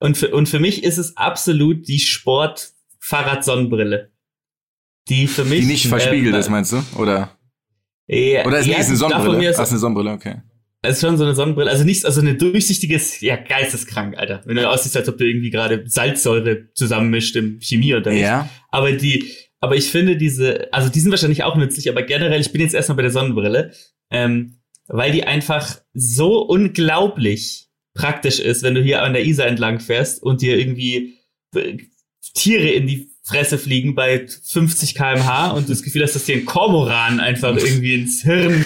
Und 0.00 0.18
für, 0.18 0.34
und 0.34 0.48
für 0.48 0.58
mich 0.58 0.82
ist 0.82 0.98
es 0.98 1.16
absolut 1.16 1.86
die 1.86 2.00
Sport-Fahrrad-Sonnenbrille. 2.00 4.09
Die 5.08 5.26
für 5.26 5.44
mich. 5.44 5.60
Die 5.60 5.66
nicht 5.66 5.86
verspiegelt 5.86 6.34
ähm, 6.34 6.40
ist, 6.40 6.48
meinst 6.48 6.72
du? 6.72 6.82
Oder, 6.96 7.36
Ja, 8.06 8.44
oder 8.46 8.58
ist, 8.58 8.66
ja, 8.66 8.74
nee, 8.74 8.80
ist 8.80 8.88
eine 8.88 8.96
Sonnenbrille? 8.96 9.50
Ist, 9.50 9.58
Ist, 9.58 9.70
eine 9.70 9.78
Sonnenbrille, 9.78 10.12
okay. 10.12 10.42
es 10.82 10.96
ist 10.96 11.00
schon 11.00 11.16
so 11.16 11.24
eine 11.24 11.34
Sonnenbrille. 11.34 11.70
Also 11.70 11.84
nicht, 11.84 12.04
also 12.04 12.20
eine 12.20 12.34
durchsichtiges, 12.34 13.20
ja, 13.20 13.36
geisteskrank, 13.36 14.16
Alter. 14.16 14.42
Wenn 14.44 14.56
du 14.56 14.68
aussiehst, 14.68 14.96
als 14.96 15.08
ob 15.08 15.18
du 15.18 15.24
irgendwie 15.24 15.50
gerade 15.50 15.84
Salzsäure 15.86 16.72
zusammenmischt 16.74 17.36
im 17.36 17.60
Chemieunterricht. 17.60 18.22
Ja. 18.22 18.48
Aber 18.70 18.92
die, 18.92 19.30
aber 19.60 19.76
ich 19.76 19.90
finde 19.90 20.16
diese, 20.16 20.72
also 20.72 20.88
die 20.88 21.00
sind 21.00 21.10
wahrscheinlich 21.10 21.44
auch 21.44 21.56
nützlich, 21.56 21.88
aber 21.90 22.02
generell, 22.02 22.40
ich 22.40 22.52
bin 22.52 22.60
jetzt 22.60 22.74
erstmal 22.74 22.96
bei 22.96 23.02
der 23.02 23.10
Sonnenbrille, 23.10 23.72
ähm, 24.10 24.60
weil 24.88 25.12
die 25.12 25.24
einfach 25.24 25.78
so 25.92 26.42
unglaublich 26.42 27.68
praktisch 27.94 28.40
ist, 28.40 28.62
wenn 28.62 28.74
du 28.74 28.82
hier 28.82 29.02
an 29.02 29.12
der 29.12 29.24
Isar 29.24 29.46
entlang 29.46 29.80
fährst 29.80 30.22
und 30.22 30.42
dir 30.42 30.58
irgendwie 30.58 31.18
Tiere 32.34 32.68
in 32.68 32.86
die 32.86 33.09
Fresse 33.30 33.58
fliegen 33.58 33.94
bei 33.94 34.26
50 34.26 34.94
kmh 34.94 35.50
und 35.50 35.70
das 35.70 35.82
Gefühl 35.82 36.02
hast, 36.02 36.14
dass 36.14 36.24
dir 36.24 36.36
ein 36.36 36.44
Kormoran 36.44 37.20
einfach 37.20 37.56
irgendwie 37.56 37.94
ins 37.94 38.22
Hirn 38.22 38.64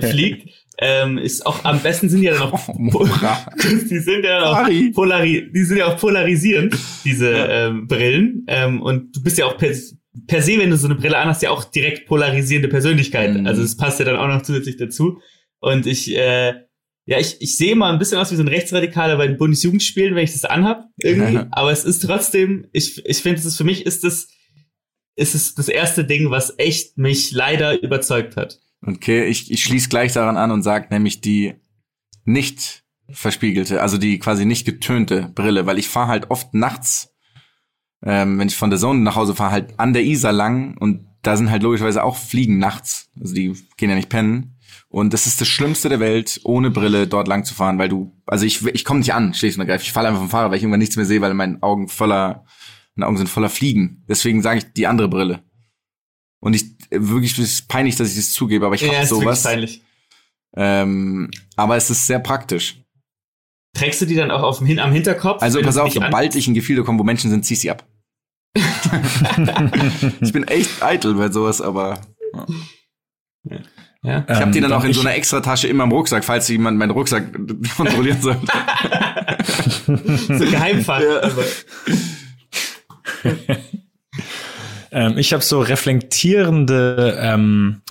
fliegt. 0.00 0.50
Ähm, 0.78 1.16
ist 1.16 1.46
auch 1.46 1.64
am 1.64 1.80
besten 1.80 2.10
sind 2.10 2.22
ja 2.22 2.34
dann 2.34 2.52
auch 2.52 2.68
die 3.90 3.98
sind 3.98 4.24
ja 4.24 4.40
dann 4.40 4.66
auch 4.66 4.92
polari 4.92 5.50
die 5.50 5.64
sind 5.64 5.78
ja 5.78 5.86
auch 5.86 5.98
polarisierend 5.98 6.76
diese 7.02 7.30
ähm, 7.30 7.88
Brillen 7.88 8.44
ähm, 8.46 8.82
und 8.82 9.16
du 9.16 9.22
bist 9.22 9.38
ja 9.38 9.46
auch 9.46 9.56
per, 9.56 9.70
per 10.26 10.42
se 10.42 10.58
wenn 10.58 10.68
du 10.68 10.76
so 10.76 10.86
eine 10.86 10.96
Brille 10.96 11.16
anhast 11.16 11.40
ja 11.40 11.48
auch 11.48 11.64
direkt 11.64 12.06
polarisierende 12.06 12.68
Persönlichkeit 12.68 13.34
mhm. 13.34 13.46
also 13.46 13.62
es 13.62 13.78
passt 13.78 14.00
ja 14.00 14.04
dann 14.04 14.16
auch 14.16 14.28
noch 14.28 14.42
zusätzlich 14.42 14.76
dazu 14.76 15.18
und 15.60 15.86
ich 15.86 16.14
äh, 16.14 16.65
ja, 17.06 17.20
ich, 17.20 17.40
ich 17.40 17.56
sehe 17.56 17.76
mal 17.76 17.92
ein 17.92 18.00
bisschen 18.00 18.18
aus 18.18 18.32
wie 18.32 18.36
so 18.36 18.42
ein 18.42 18.48
Rechtsradikaler 18.48 19.16
bei 19.16 19.28
den 19.28 19.38
Bundesjugendspielen, 19.38 20.16
wenn 20.16 20.24
ich 20.24 20.32
das 20.32 20.44
anhab, 20.44 20.88
irgendwie. 20.98 21.38
Aber 21.52 21.70
es 21.70 21.84
ist 21.84 22.00
trotzdem, 22.00 22.66
ich, 22.72 23.04
ich 23.06 23.18
finde, 23.18 23.38
es 23.38 23.46
ist 23.46 23.56
für 23.56 23.64
mich 23.64 23.86
ist 23.86 24.02
das, 24.02 24.28
ist 25.14 25.36
es 25.36 25.54
das 25.54 25.68
erste 25.68 26.04
Ding, 26.04 26.30
was 26.30 26.54
echt 26.58 26.98
mich 26.98 27.30
leider 27.30 27.80
überzeugt 27.80 28.36
hat. 28.36 28.58
Okay, 28.84 29.24
ich, 29.26 29.50
ich 29.50 29.62
schließe 29.62 29.88
gleich 29.88 30.12
daran 30.12 30.36
an 30.36 30.50
und 30.50 30.62
sage 30.62 30.88
nämlich 30.90 31.20
die 31.20 31.54
nicht 32.24 32.82
verspiegelte, 33.08 33.80
also 33.82 33.98
die 33.98 34.18
quasi 34.18 34.44
nicht 34.44 34.66
getönte 34.66 35.30
Brille, 35.32 35.64
weil 35.64 35.78
ich 35.78 35.88
fahre 35.88 36.08
halt 36.08 36.30
oft 36.32 36.54
nachts, 36.54 37.14
ähm, 38.04 38.38
wenn 38.40 38.48
ich 38.48 38.56
von 38.56 38.70
der 38.70 38.80
Zone 38.80 38.98
nach 39.00 39.14
Hause 39.14 39.36
fahre, 39.36 39.52
halt 39.52 39.78
an 39.78 39.92
der 39.92 40.02
Isar 40.02 40.32
lang 40.32 40.76
und 40.76 41.06
da 41.22 41.36
sind 41.36 41.50
halt 41.50 41.62
logischerweise 41.62 42.02
auch 42.02 42.16
Fliegen 42.16 42.58
nachts, 42.58 43.10
also 43.20 43.32
die 43.32 43.54
gehen 43.76 43.90
ja 43.90 43.96
nicht 43.96 44.08
pennen. 44.08 44.55
Und 44.88 45.12
das 45.12 45.26
ist 45.26 45.40
das 45.40 45.48
Schlimmste 45.48 45.88
der 45.88 46.00
Welt, 46.00 46.40
ohne 46.44 46.70
Brille 46.70 47.06
dort 47.06 47.28
lang 47.28 47.44
zu 47.44 47.54
fahren, 47.54 47.78
weil 47.78 47.88
du, 47.88 48.12
also 48.26 48.46
ich, 48.46 48.64
ich 48.66 48.84
komme 48.84 49.00
nicht 49.00 49.14
an, 49.14 49.34
schlicht 49.34 49.56
und 49.56 49.62
ergreifend. 49.62 49.86
Ich 49.86 49.92
falle 49.92 50.08
einfach 50.08 50.20
vom 50.20 50.30
Fahrrad, 50.30 50.50
weil 50.50 50.58
ich 50.58 50.62
irgendwann 50.62 50.80
nichts 50.80 50.96
mehr 50.96 51.04
sehe, 51.04 51.20
weil 51.20 51.34
meine 51.34 51.62
Augen 51.62 51.88
voller, 51.88 52.44
meine 52.94 53.08
Augen 53.08 53.16
sind 53.16 53.28
voller 53.28 53.50
Fliegen. 53.50 54.04
Deswegen 54.08 54.42
sage 54.42 54.58
ich 54.58 54.72
die 54.72 54.86
andere 54.86 55.08
Brille. 55.08 55.42
Und 56.40 56.54
ich 56.54 56.76
wirklich 56.90 57.32
es 57.38 57.52
ist 57.52 57.68
peinlich, 57.68 57.96
dass 57.96 58.10
ich 58.10 58.16
das 58.16 58.32
zugebe, 58.32 58.66
aber 58.66 58.76
ich 58.76 58.82
ja, 58.82 58.94
habe 58.94 59.06
sowas. 59.06 59.42
Peinlich. 59.42 59.82
Ähm, 60.56 61.30
aber 61.56 61.76
es 61.76 61.90
ist 61.90 62.06
sehr 62.06 62.20
praktisch. 62.20 62.80
Trägst 63.74 64.00
du 64.00 64.06
die 64.06 64.14
dann 64.14 64.30
auch 64.30 64.42
auf 64.42 64.58
dem, 64.58 64.78
am 64.78 64.92
Hinterkopf? 64.92 65.42
Also 65.42 65.60
pass 65.60 65.76
auf, 65.76 65.92
sobald 65.92 66.34
ich 66.34 66.48
in 66.48 66.54
Gefilde 66.54 66.84
komme, 66.84 66.98
wo 66.98 67.04
Menschen 67.04 67.30
sind, 67.30 67.44
zieh 67.44 67.56
sie 67.56 67.70
ab. 67.70 67.86
ich 70.20 70.32
bin 70.32 70.44
echt 70.44 70.82
eitel 70.82 71.14
bei 71.14 71.30
sowas, 71.30 71.60
aber. 71.60 72.00
Ja. 72.32 72.46
Ja. 74.06 74.24
Ich 74.28 74.36
habe 74.36 74.52
die 74.52 74.60
dann 74.60 74.70
ähm, 74.70 74.76
auch 74.76 74.84
in 74.84 74.92
so 74.92 75.00
einer 75.00 75.16
extra 75.16 75.40
Tasche 75.40 75.66
immer 75.66 75.82
im 75.82 75.90
Rucksack, 75.90 76.24
falls 76.24 76.46
jemand 76.46 76.78
meinen 76.78 76.92
Rucksack 76.92 77.24
kontrollieren 77.76 78.22
sollte. 78.22 78.46
so 80.28 80.44
Geheimfall. 80.46 81.32
Ja. 83.24 83.32
ähm, 84.92 85.18
ich 85.18 85.32
habe 85.32 85.42
so 85.42 85.60
reflektierende, 85.60 87.18
ähm, 87.20 87.82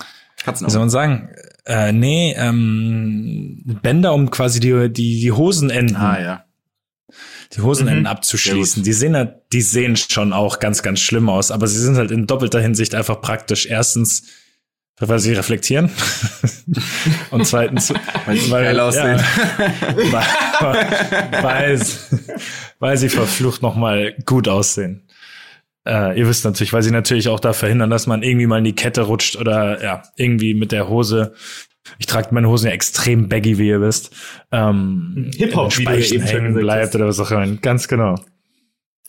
wie 0.46 0.70
soll 0.70 0.80
man 0.80 0.90
sagen, 0.90 1.28
äh, 1.66 1.92
nee, 1.92 2.34
ähm, 2.38 3.60
Bänder, 3.82 4.14
um 4.14 4.30
quasi 4.30 4.58
die, 4.58 4.90
die, 4.90 5.20
die 5.20 5.32
Hosenenden. 5.32 5.96
Ah, 5.96 6.18
ja. 6.18 6.44
Die 7.52 7.60
Hosenenden 7.60 8.04
mhm. 8.04 8.06
abzuschließen. 8.06 8.82
Die 8.82 8.92
sehen 8.94 9.14
halt, 9.14 9.34
die 9.52 9.60
sehen 9.60 9.96
schon 9.96 10.32
auch 10.32 10.60
ganz, 10.60 10.82
ganz 10.82 11.00
schlimm 11.00 11.28
aus, 11.28 11.50
aber 11.50 11.66
sie 11.66 11.78
sind 11.78 11.96
halt 11.96 12.10
in 12.10 12.26
doppelter 12.26 12.60
Hinsicht 12.60 12.94
einfach 12.94 13.20
praktisch. 13.20 13.66
Erstens, 13.66 14.28
weil 14.98 15.18
sie 15.18 15.34
reflektieren. 15.34 15.90
Und 17.30 17.46
zweitens, 17.46 17.92
weil 18.24 18.36
sie 18.36 18.50
weil. 18.50 18.76
Ja, 18.76 18.84
weil, 20.10 21.42
weil, 21.42 21.80
weil, 22.78 22.96
sie 22.96 23.08
verflucht 23.08 23.62
nochmal 23.62 24.14
gut 24.24 24.48
aussehen. 24.48 25.02
Äh, 25.86 26.18
ihr 26.18 26.26
wisst 26.26 26.44
natürlich, 26.44 26.72
weil 26.72 26.82
sie 26.82 26.90
natürlich 26.90 27.28
auch 27.28 27.40
da 27.40 27.52
verhindern, 27.52 27.90
dass 27.90 28.06
man 28.06 28.22
irgendwie 28.22 28.46
mal 28.46 28.58
in 28.58 28.64
die 28.64 28.74
Kette 28.74 29.02
rutscht 29.02 29.36
oder 29.36 29.82
ja, 29.82 30.02
irgendwie 30.16 30.54
mit 30.54 30.72
der 30.72 30.88
Hose. 30.88 31.34
Ich 31.98 32.06
trage 32.06 32.28
meine 32.32 32.48
Hosen 32.48 32.66
ja 32.66 32.72
extrem 32.72 33.28
baggy, 33.28 33.58
wie 33.58 33.68
ihr 33.68 33.80
wisst. 33.80 34.14
Ähm, 34.50 35.30
Hip-Hop, 35.36 35.78
wie 35.78 35.84
du 35.84 35.98
eben 35.98 36.24
hängen 36.24 36.54
bleibt 36.54 36.94
oder 36.96 37.06
was 37.06 37.20
auch 37.20 37.30
immer. 37.30 37.46
Ganz 37.58 37.86
genau. 37.86 38.16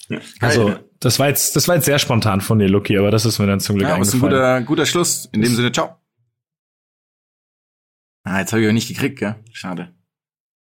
Ja. 0.09 0.19
Also, 0.39 0.75
das 0.99 1.19
war 1.19 1.27
jetzt, 1.27 1.55
das 1.55 1.67
war 1.67 1.75
jetzt 1.75 1.85
sehr 1.85 1.99
spontan 1.99 2.41
von 2.41 2.59
dir, 2.59 2.67
Lucky, 2.67 2.97
aber 2.97 3.11
das 3.11 3.25
ist 3.25 3.39
mir 3.39 3.47
dann 3.47 3.59
zum 3.59 3.75
Glück 3.75 3.87
ja, 3.87 3.95
eingefallen. 3.95 4.21
Das 4.21 4.31
ist 4.31 4.35
ein 4.35 4.61
guter, 4.61 4.61
guter 4.61 4.85
Schluss. 4.85 5.29
In 5.31 5.41
dem 5.41 5.55
Sinne, 5.55 5.71
ciao. 5.71 5.97
Ah, 8.23 8.39
jetzt 8.39 8.51
habe 8.51 8.61
ich 8.61 8.67
auch 8.67 8.73
nicht 8.73 8.87
gekriegt, 8.87 9.19
gell? 9.19 9.35
Schade. 9.51 9.93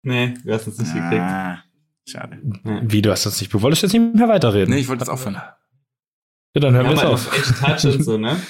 Nee, 0.04 0.36
du 0.44 0.54
hast 0.54 0.68
uns 0.68 0.78
nicht 0.78 0.94
ah, 0.96 1.10
gekriegt. 1.10 1.70
Schade. 2.08 2.40
Wie, 2.84 3.02
du 3.02 3.12
hast 3.12 3.26
uns 3.26 3.40
nicht, 3.40 3.54
du 3.54 3.62
wolltest 3.62 3.84
jetzt 3.84 3.94
nicht 3.94 4.16
mehr 4.16 4.28
weiterreden? 4.28 4.74
Nee, 4.74 4.82
ich 4.82 4.88
wollte 4.88 5.02
jetzt 5.02 5.10
aufhören. 5.10 5.36
Ja, 5.36 6.62
dann 6.62 6.74
hören 6.74 6.88
wir, 6.88 6.96
wir 6.96 7.12
jetzt 7.12 7.28
auf. 7.28 7.38
Edge 7.38 7.54
Touch 7.60 7.96
und 7.96 8.04
so, 8.04 8.18
ne? 8.18 8.40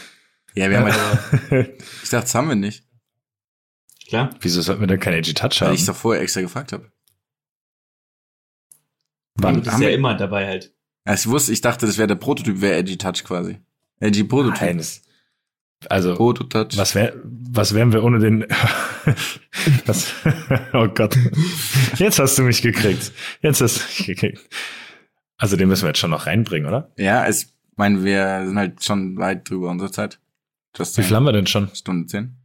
Ja, 0.56 0.68
wir 0.72 0.80
haben 0.80 0.92
halt, 1.52 1.80
ich 2.04 2.10
dachte, 2.10 2.24
das 2.24 2.34
haben 2.34 2.50
wir 2.50 2.56
nicht. 2.56 2.84
Klar. 4.08 4.32
Wieso 4.42 4.62
sollten 4.62 4.82
wir 4.82 4.88
denn 4.88 5.00
kein 5.00 5.14
Edgy 5.14 5.36
Touch 5.36 5.62
haben? 5.62 5.68
Weil 5.68 5.76
ich 5.76 5.82
es 5.82 5.86
doch 5.86 5.96
vorher 5.96 6.24
extra 6.24 6.42
gefragt 6.42 6.74
habe. 6.74 6.92
Wann? 9.36 9.56
Du 9.56 9.62
bist 9.62 9.80
ja 9.80 9.90
immer 9.90 10.16
dabei 10.16 10.48
halt. 10.48 10.74
Ja, 11.10 11.16
ich 11.16 11.28
wusste, 11.28 11.52
ich 11.52 11.62
dachte, 11.62 11.88
das 11.88 11.98
wäre 11.98 12.08
der 12.08 12.16
Prototyp, 12.16 12.62
wäre 12.62 12.76
Edgy 12.76 12.96
Touch 12.96 13.24
quasi. 13.24 13.58
Edgy 14.00 14.24
Prototyp. 14.24 14.62
Nein, 14.62 14.86
also, 15.90 16.14
Prototouch. 16.14 16.78
was 16.78 16.94
wär, 16.94 17.16
was 17.24 17.74
wären 17.74 17.92
wir 17.94 18.04
ohne 18.04 18.20
den, 18.20 18.46
was, 19.88 20.14
oh 20.74 20.88
Gott. 20.88 21.18
Jetzt 21.96 22.20
hast 22.20 22.38
du 22.38 22.44
mich 22.44 22.62
gekriegt. 22.62 23.12
Jetzt 23.42 23.60
hast 23.60 23.80
du 23.80 23.84
mich 23.86 24.06
gekriegt. 24.06 24.50
Also, 25.38 25.58
den 25.58 25.68
müssen 25.68 25.82
wir 25.84 25.90
jetzt 25.90 26.00
schon 26.00 26.12
noch 26.12 26.28
reinbringen, 26.28 26.68
oder? 26.68 26.92
Ja, 26.96 27.26
es, 27.26 27.56
meine, 27.76 28.04
wir 28.04 28.44
sind 28.46 28.60
halt 28.60 28.84
schon 28.84 29.18
weit 29.18 29.50
drüber 29.50 29.72
unserer 29.72 29.92
Zeit. 29.92 30.20
Just 30.78 30.96
Wie 31.00 31.02
viel 31.02 31.16
haben 31.16 31.24
wir 31.24 31.34
denn 31.34 31.48
schon? 31.48 31.74
Stunde 31.74 32.06
zehn. 32.06 32.38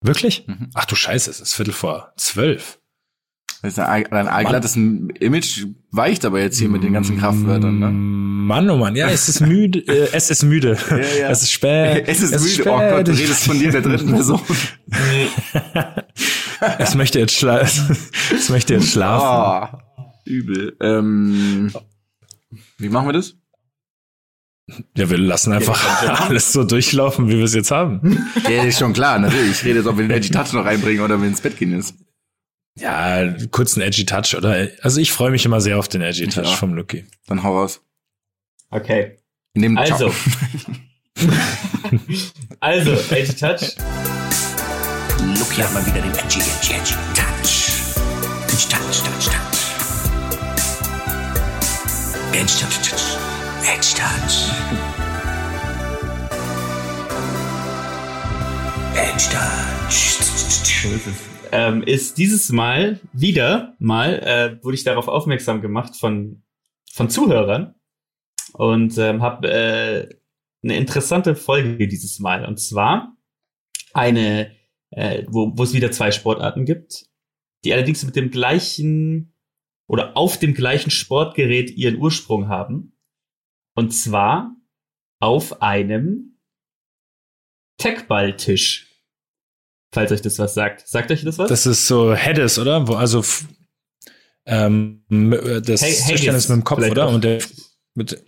Wirklich? 0.00 0.48
Mhm. 0.48 0.70
Ach 0.74 0.86
du 0.86 0.96
Scheiße, 0.96 1.30
es 1.30 1.38
ist 1.38 1.54
Viertel 1.54 1.74
vor 1.74 2.12
zwölf. 2.16 2.80
Dein 3.74 4.28
allglattes 4.28 4.76
Image 4.76 5.66
weicht 5.90 6.24
aber 6.24 6.40
jetzt 6.40 6.58
hier 6.58 6.68
mit 6.68 6.82
den 6.82 6.92
ganzen 6.92 7.18
Kraftwörtern, 7.18 7.78
ne? 7.78 7.90
Mann, 7.90 8.70
oh 8.70 8.76
Mann, 8.76 8.94
ja, 8.94 9.08
es 9.08 9.28
ist 9.28 9.40
müde, 9.40 9.80
äh, 9.88 10.08
es 10.12 10.30
ist 10.30 10.44
müde. 10.44 10.76
Ja, 10.88 10.96
ja. 10.96 11.30
Es 11.30 11.42
ist 11.42 11.50
spät. 11.50 12.04
Es 12.06 12.22
ist 12.22 12.32
es 12.32 12.42
müde. 12.42 12.62
Ist 12.62 12.66
oh 12.68 12.78
Gott, 12.78 13.08
du 13.08 13.12
redest 13.12 13.44
von 13.44 13.58
dir 13.58 13.72
der 13.72 13.82
dritten 13.82 14.10
Person. 14.12 14.40
es 16.78 16.94
möchte 16.94 17.18
jetzt 17.18 17.34
schlafen. 17.34 17.96
es 18.32 18.48
möchte 18.48 18.74
jetzt 18.74 18.92
schlafen. 18.92 19.78
Oh, 19.98 20.02
übel. 20.24 20.76
Ähm, 20.80 21.72
wie 22.78 22.88
machen 22.88 23.08
wir 23.08 23.14
das? 23.14 23.34
Ja, 24.96 25.08
wir 25.10 25.18
lassen 25.18 25.52
einfach 25.52 26.20
alles 26.28 26.52
so 26.52 26.64
durchlaufen, 26.64 27.28
wie 27.28 27.36
wir 27.36 27.44
es 27.44 27.54
jetzt 27.54 27.70
haben. 27.70 28.26
Ja, 28.48 28.64
ist 28.64 28.78
schon 28.78 28.92
klar, 28.92 29.18
natürlich. 29.18 29.52
Ich 29.52 29.64
rede 29.64 29.78
jetzt, 29.78 29.86
ob 29.86 29.96
wir 29.96 30.06
den 30.06 30.10
Edgy 30.10 30.30
Touch 30.30 30.52
noch 30.52 30.64
reinbringen 30.64 31.02
oder 31.02 31.14
wenn 31.14 31.22
wir 31.22 31.28
ins 31.28 31.40
Bett 31.40 31.56
gehen 31.56 31.72
ist. 31.72 31.94
Ja, 32.78 33.34
kurz 33.50 33.76
ein 33.76 33.80
Edgy 33.80 34.04
Touch 34.04 34.36
oder, 34.36 34.68
also 34.82 35.00
ich 35.00 35.10
freue 35.10 35.30
mich 35.30 35.46
immer 35.46 35.60
sehr 35.60 35.78
auf 35.78 35.88
den 35.88 36.02
Edgy 36.02 36.28
Touch 36.28 36.50
ja. 36.50 36.56
vom 36.56 36.74
Lucky. 36.74 37.06
Dann 37.26 37.42
hau 37.42 37.58
raus. 37.58 37.80
Okay. 38.70 39.16
Nimm 39.54 39.78
also. 39.78 40.12
also, 42.60 42.92
Edgy 43.10 43.34
Touch. 43.34 43.76
Lucky 45.38 45.62
hat 45.62 45.72
mal 45.72 45.86
wieder 45.86 46.02
den 46.02 46.12
Edgy, 46.12 46.40
Edgy, 46.40 46.74
Edgy 46.74 46.94
Touch. 47.14 47.72
Edgy 48.46 48.68
Touch, 48.68 49.02
Touch, 49.02 49.24
Touch. 49.24 49.60
Edgy 52.32 52.58
Touch, 52.60 52.78
Touch. 52.82 53.16
Edgy 53.64 53.94
Touch. 53.96 54.52
Edgy 58.94 59.28
Touch 59.30 61.26
ähm, 61.56 61.82
ist 61.82 62.18
dieses 62.18 62.50
Mal 62.50 63.00
wieder 63.12 63.74
mal, 63.78 64.18
äh, 64.18 64.64
wurde 64.64 64.74
ich 64.74 64.84
darauf 64.84 65.08
aufmerksam 65.08 65.62
gemacht 65.62 65.96
von, 65.96 66.42
von 66.92 67.08
Zuhörern 67.08 67.74
und 68.52 68.98
ähm, 68.98 69.22
habe 69.22 69.50
äh, 69.50 70.16
eine 70.62 70.76
interessante 70.76 71.34
Folge 71.34 71.88
dieses 71.88 72.18
Mal. 72.18 72.44
Und 72.44 72.60
zwar 72.60 73.16
eine, 73.94 74.54
äh, 74.90 75.24
wo, 75.28 75.62
es 75.62 75.72
wieder 75.72 75.90
zwei 75.92 76.10
Sportarten 76.10 76.66
gibt, 76.66 77.06
die 77.64 77.72
allerdings 77.72 78.04
mit 78.04 78.16
dem 78.16 78.30
gleichen 78.30 79.34
oder 79.88 80.14
auf 80.16 80.38
dem 80.38 80.52
gleichen 80.52 80.90
Sportgerät 80.90 81.70
ihren 81.70 81.96
Ursprung 81.96 82.48
haben. 82.48 82.98
Und 83.74 83.92
zwar 83.92 84.54
auf 85.20 85.62
einem 85.62 86.38
Techballtisch 87.78 88.85
falls 89.96 90.12
euch 90.12 90.20
das 90.20 90.38
was 90.38 90.52
sagt. 90.52 90.86
Sagt 90.86 91.10
euch 91.10 91.24
das 91.24 91.38
was? 91.38 91.48
Das 91.48 91.64
ist 91.64 91.86
so 91.86 92.14
Heddes, 92.14 92.58
oder? 92.58 92.86
Wo 92.86 92.94
also 92.94 93.24
ähm, 94.44 95.02
das 95.08 95.82
hey, 95.82 95.94
Tischtennis 96.06 96.48
mit 96.48 96.56
dem 96.56 96.64
Kopf, 96.64 96.88
oder? 96.88 97.08
Und 97.08 97.24
der 97.24 97.38
mit 97.94 98.12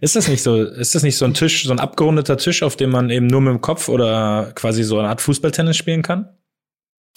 ist 0.00 0.14
das 0.14 0.28
nicht 0.28 0.42
so? 0.42 0.62
Ist 0.62 0.94
das 0.94 1.02
nicht 1.02 1.16
so 1.16 1.24
ein 1.24 1.34
Tisch, 1.34 1.64
so 1.64 1.72
ein 1.72 1.80
abgerundeter 1.80 2.36
Tisch, 2.36 2.62
auf 2.62 2.76
dem 2.76 2.90
man 2.90 3.10
eben 3.10 3.26
nur 3.26 3.40
mit 3.40 3.50
dem 3.50 3.60
Kopf 3.60 3.88
oder 3.88 4.52
quasi 4.54 4.84
so 4.84 4.98
eine 5.00 5.08
Art 5.08 5.20
Fußballtennis 5.20 5.76
spielen 5.76 6.02
kann? 6.02 6.28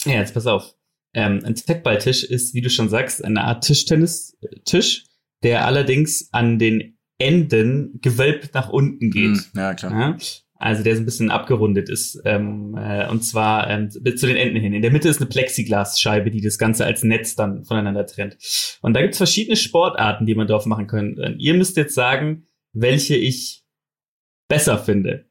Ja, 0.04 0.14
jetzt 0.14 0.34
pass 0.34 0.48
auf. 0.48 0.74
Ähm, 1.14 1.40
ein 1.44 1.54
Techballtisch 1.54 2.24
ist, 2.24 2.54
wie 2.54 2.60
du 2.60 2.68
schon 2.68 2.88
sagst, 2.88 3.24
eine 3.24 3.44
Art 3.44 3.62
Tischtennis-Tisch, 3.62 5.04
der 5.44 5.64
allerdings 5.64 6.28
an 6.32 6.58
den 6.58 6.98
Enden 7.18 8.00
gewölbt 8.02 8.52
nach 8.52 8.68
unten 8.68 9.12
geht. 9.12 9.36
Hm, 9.36 9.44
ja, 9.54 9.74
klar. 9.74 9.92
Ja? 9.92 10.16
Also 10.64 10.82
der 10.82 10.96
so 10.96 11.02
ein 11.02 11.04
bisschen 11.04 11.30
abgerundet 11.30 11.90
ist. 11.90 12.22
Ähm, 12.24 12.74
äh, 12.74 13.06
und 13.10 13.22
zwar 13.22 13.68
ähm, 13.68 13.90
zu 13.90 14.26
den 14.26 14.36
Enden 14.36 14.58
hin. 14.58 14.72
In 14.72 14.80
der 14.80 14.90
Mitte 14.90 15.10
ist 15.10 15.20
eine 15.20 15.28
Plexiglasscheibe, 15.28 16.30
die 16.30 16.40
das 16.40 16.56
Ganze 16.56 16.86
als 16.86 17.02
Netz 17.02 17.36
dann 17.36 17.66
voneinander 17.66 18.06
trennt. 18.06 18.38
Und 18.80 18.94
da 18.94 19.02
gibt's 19.02 19.18
verschiedene 19.18 19.56
Sportarten, 19.56 20.24
die 20.24 20.34
man 20.34 20.46
drauf 20.46 20.64
machen 20.64 20.86
kann. 20.86 21.18
Und 21.18 21.38
ihr 21.38 21.52
müsst 21.52 21.76
jetzt 21.76 21.94
sagen, 21.94 22.46
welche 22.72 23.14
ich 23.14 23.62
besser 24.48 24.78
finde. 24.78 25.26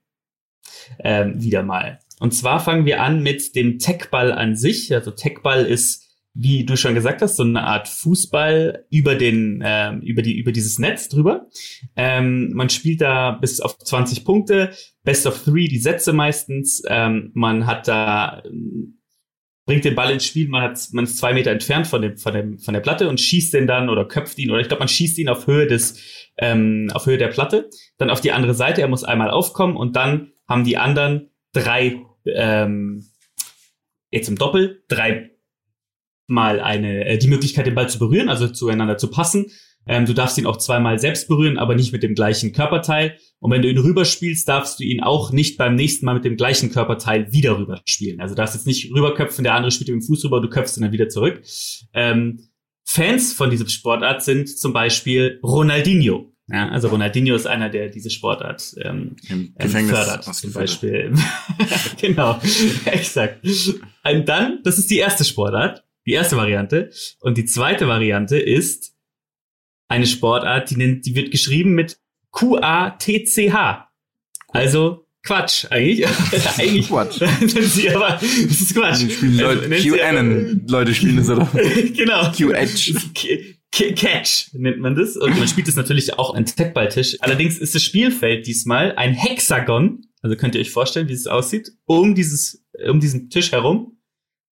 Ähm, 1.00 1.42
wieder 1.42 1.64
mal. 1.64 1.98
Und 2.20 2.36
zwar 2.36 2.60
fangen 2.60 2.86
wir 2.86 3.02
an 3.02 3.24
mit 3.24 3.56
dem 3.56 3.80
Techball 3.80 4.32
an 4.32 4.56
sich. 4.56 4.94
Also 4.94 5.10
Techball 5.10 5.66
ist 5.66 6.03
wie 6.36 6.66
du 6.66 6.76
schon 6.76 6.96
gesagt 6.96 7.22
hast, 7.22 7.36
so 7.36 7.44
eine 7.44 7.64
Art 7.64 7.88
Fußball 7.88 8.86
über 8.90 9.16
den, 9.16 9.62
ähm, 9.64 10.02
über 10.02 10.24
die, 10.24 10.38
über 10.38 10.52
dieses 10.52 10.80
Netz 10.80 11.08
drüber. 11.08 11.48
Ähm, 11.96 12.52
man 12.54 12.70
spielt 12.70 13.02
da 13.02 13.32
bis 13.32 13.62
auf 13.62 13.78
20 13.78 14.26
Punkte, 14.26 14.72
Best 15.04 15.28
of 15.28 15.44
Three, 15.44 15.68
die 15.68 15.78
Sätze 15.78 16.12
meistens. 16.12 16.82
Ähm, 16.88 17.32
man 17.36 17.68
hat 17.68 17.88
da, 17.88 18.42
bringt 19.66 19.86
den 19.86 19.94
Ball 19.94 20.12
ins 20.12 20.26
Spiel, 20.26 20.50
man 20.50 20.64
hat, 20.64 20.88
man 20.92 21.04
ist 21.04 21.18
zwei 21.18 21.34
Meter 21.34 21.52
entfernt 21.52 21.86
von 21.86 22.02
dem, 22.02 22.18
von 22.18 22.34
dem, 22.34 22.58
von 22.58 22.74
der 22.74 22.82
Platte 22.82 23.08
und 23.10 23.22
schießt 23.22 23.54
den 23.54 23.68
dann 23.68 23.90
oder 23.90 24.06
köpft 24.06 24.40
ihn 24.40 24.50
oder 24.50 24.60
ich 24.60 24.68
glaube, 24.68 24.82
man 24.82 24.88
schießt 24.88 25.20
ihn 25.20 25.30
auf 25.30 25.46
Höhe 25.46 25.68
des, 25.68 26.30
ähm, 26.38 26.90
auf 26.94 27.06
Höhe 27.06 27.20
der 27.20 27.28
Platte, 27.28 27.70
dann 27.98 28.10
auf 28.10 28.22
die 28.22 28.32
andere 28.32 28.56
Seite, 28.56 28.82
er 28.82 28.88
muss 28.88 29.04
einmal 29.04 29.30
aufkommen 29.30 29.78
und 29.78 29.96
dann 29.96 30.32
haben 30.48 30.64
die 30.64 30.78
anderen 30.78 31.30
drei, 31.54 32.02
ähm, 32.26 33.06
jetzt 34.10 34.28
im 34.28 34.38
Doppel, 34.38 34.84
drei 34.88 35.33
mal 36.28 36.60
eine, 36.60 37.06
äh, 37.06 37.18
die 37.18 37.28
Möglichkeit, 37.28 37.66
den 37.66 37.76
Ball 37.76 37.90
zu 37.90 38.00
berühren, 38.00 38.30
also 38.30 38.48
zueinander 38.48 38.98
zu 38.98 39.10
passen. 39.10 39.48
Ähm, 39.86 40.06
du 40.06 40.14
darfst 40.14 40.38
ihn 40.38 40.46
auch 40.46 40.58
zweimal 40.58 40.98
selbst 41.00 41.28
berühren, 41.28 41.58
aber 41.58 41.76
nicht 41.76 41.92
mit 41.92 42.04
dem 42.04 42.16
gleichen 42.16 42.54
Körperteil. 42.54 43.18
Und 43.40 43.52
wenn 43.52 43.62
du 43.62 43.70
ihn 43.70 43.78
rüberspielst, 43.78 44.48
darfst 44.48 44.80
du 44.80 44.84
ihn 44.84 45.04
auch 45.04 45.32
nicht 45.32 45.58
beim 45.58 45.76
nächsten 45.76 46.06
Mal 46.06 46.14
mit 46.14 46.24
dem 46.24 46.38
gleichen 46.38 46.72
Körperteil 46.72 47.32
wieder 47.34 47.58
rüberspielen. 47.58 48.22
Also 48.22 48.36
darfst 48.36 48.56
jetzt 48.56 48.68
nicht 48.68 48.94
rüberköpfen, 48.94 49.44
der 49.44 49.56
andere 49.56 49.72
spielt 49.72 49.90
mit 49.90 50.02
dem 50.02 50.08
Fuß 50.08 50.24
rüber, 50.26 50.42
du 50.42 50.50
köpfst 50.50 50.78
ihn 50.78 50.84
dann 50.84 50.94
wieder 50.94 51.10
zurück. 51.10 51.44
Ähm, 51.94 52.48
Fans 52.86 53.34
von 53.34 53.50
diesem 53.50 53.68
Sportart 53.68 54.24
sind 54.24 54.48
zum 54.50 54.72
Beispiel 54.72 55.40
Ronaldinho. 55.44 56.34
Ja, 56.48 56.70
also 56.70 56.90
Ronaldinho 56.90 57.36
ist 57.36 57.48
einer, 57.48 57.70
der 57.70 57.90
diese 57.90 58.10
Sportart 58.10 58.76
ähm, 58.82 59.16
Im 59.30 59.40
ähm, 59.40 59.54
Gefängnis 59.58 59.98
fördert, 59.98 60.24
zum 60.36 60.52
Beispiel. 60.52 61.14
genau, 62.02 62.40
exakt. 62.86 63.46
Und 64.04 64.28
dann, 64.28 64.60
das 64.64 64.78
ist 64.78 64.92
die 64.92 64.98
erste 64.98 65.24
Sportart, 65.24 65.84
die 66.06 66.12
erste 66.14 66.38
Variante. 66.38 66.92
Und 67.20 67.38
die 67.38 67.46
zweite 67.46 67.88
Variante 67.88 68.38
ist 68.38 68.94
eine 69.88 70.08
Sportart, 70.08 70.70
die, 70.70 70.76
nennt, 70.78 71.06
die 71.06 71.16
wird 71.16 71.32
geschrieben 71.32 71.74
mit 71.74 72.00
Q-A-T-C-H. 72.32 73.90
Also 74.50 75.08
Quatsch, 75.26 75.66
eigentlich. 75.70 76.06
eigentlich 76.58 76.88
Quatsch. 76.90 77.20
sie 77.48 77.90
aber, 77.92 78.20
das 78.20 78.24
ist 78.32 78.74
Quatsch. 78.76 79.10
Spielen 79.12 79.40
Also, 79.40 79.62
Leute, 79.62 79.82
sie 79.82 79.90
QAnon, 79.90 80.64
Leute 80.68 80.94
spielen 80.94 81.18
das 81.18 81.30
oder? 81.30 81.42
aber- 81.52 81.62
genau. 81.62 82.32
K- 83.14 83.94
Catch 83.94 84.50
nennt 84.54 84.80
man 84.80 84.96
das. 84.96 85.16
Und 85.18 85.38
man 85.38 85.48
spielt 85.48 85.68
es 85.68 85.76
natürlich 85.76 86.14
auch 86.20 86.36
an 86.36 86.46
Techballtisch. 86.46 87.18
Allerdings 87.22 87.58
ist 87.58 87.74
das 87.74 87.82
Spielfeld 87.84 88.46
diesmal 88.46 88.96
ein 88.98 89.14
Hexagon. 89.14 90.06
Also 90.22 90.36
könnt 90.36 90.56
ihr 90.56 90.62
euch 90.62 90.70
vorstellen, 90.72 91.08
wie 91.08 91.14
es 91.14 91.26
aussieht, 91.26 91.72
um 91.86 92.14
dieses, 92.16 92.64
um 92.88 93.00
diesen 93.00 93.30
Tisch 93.30 93.52
herum. 93.52 93.98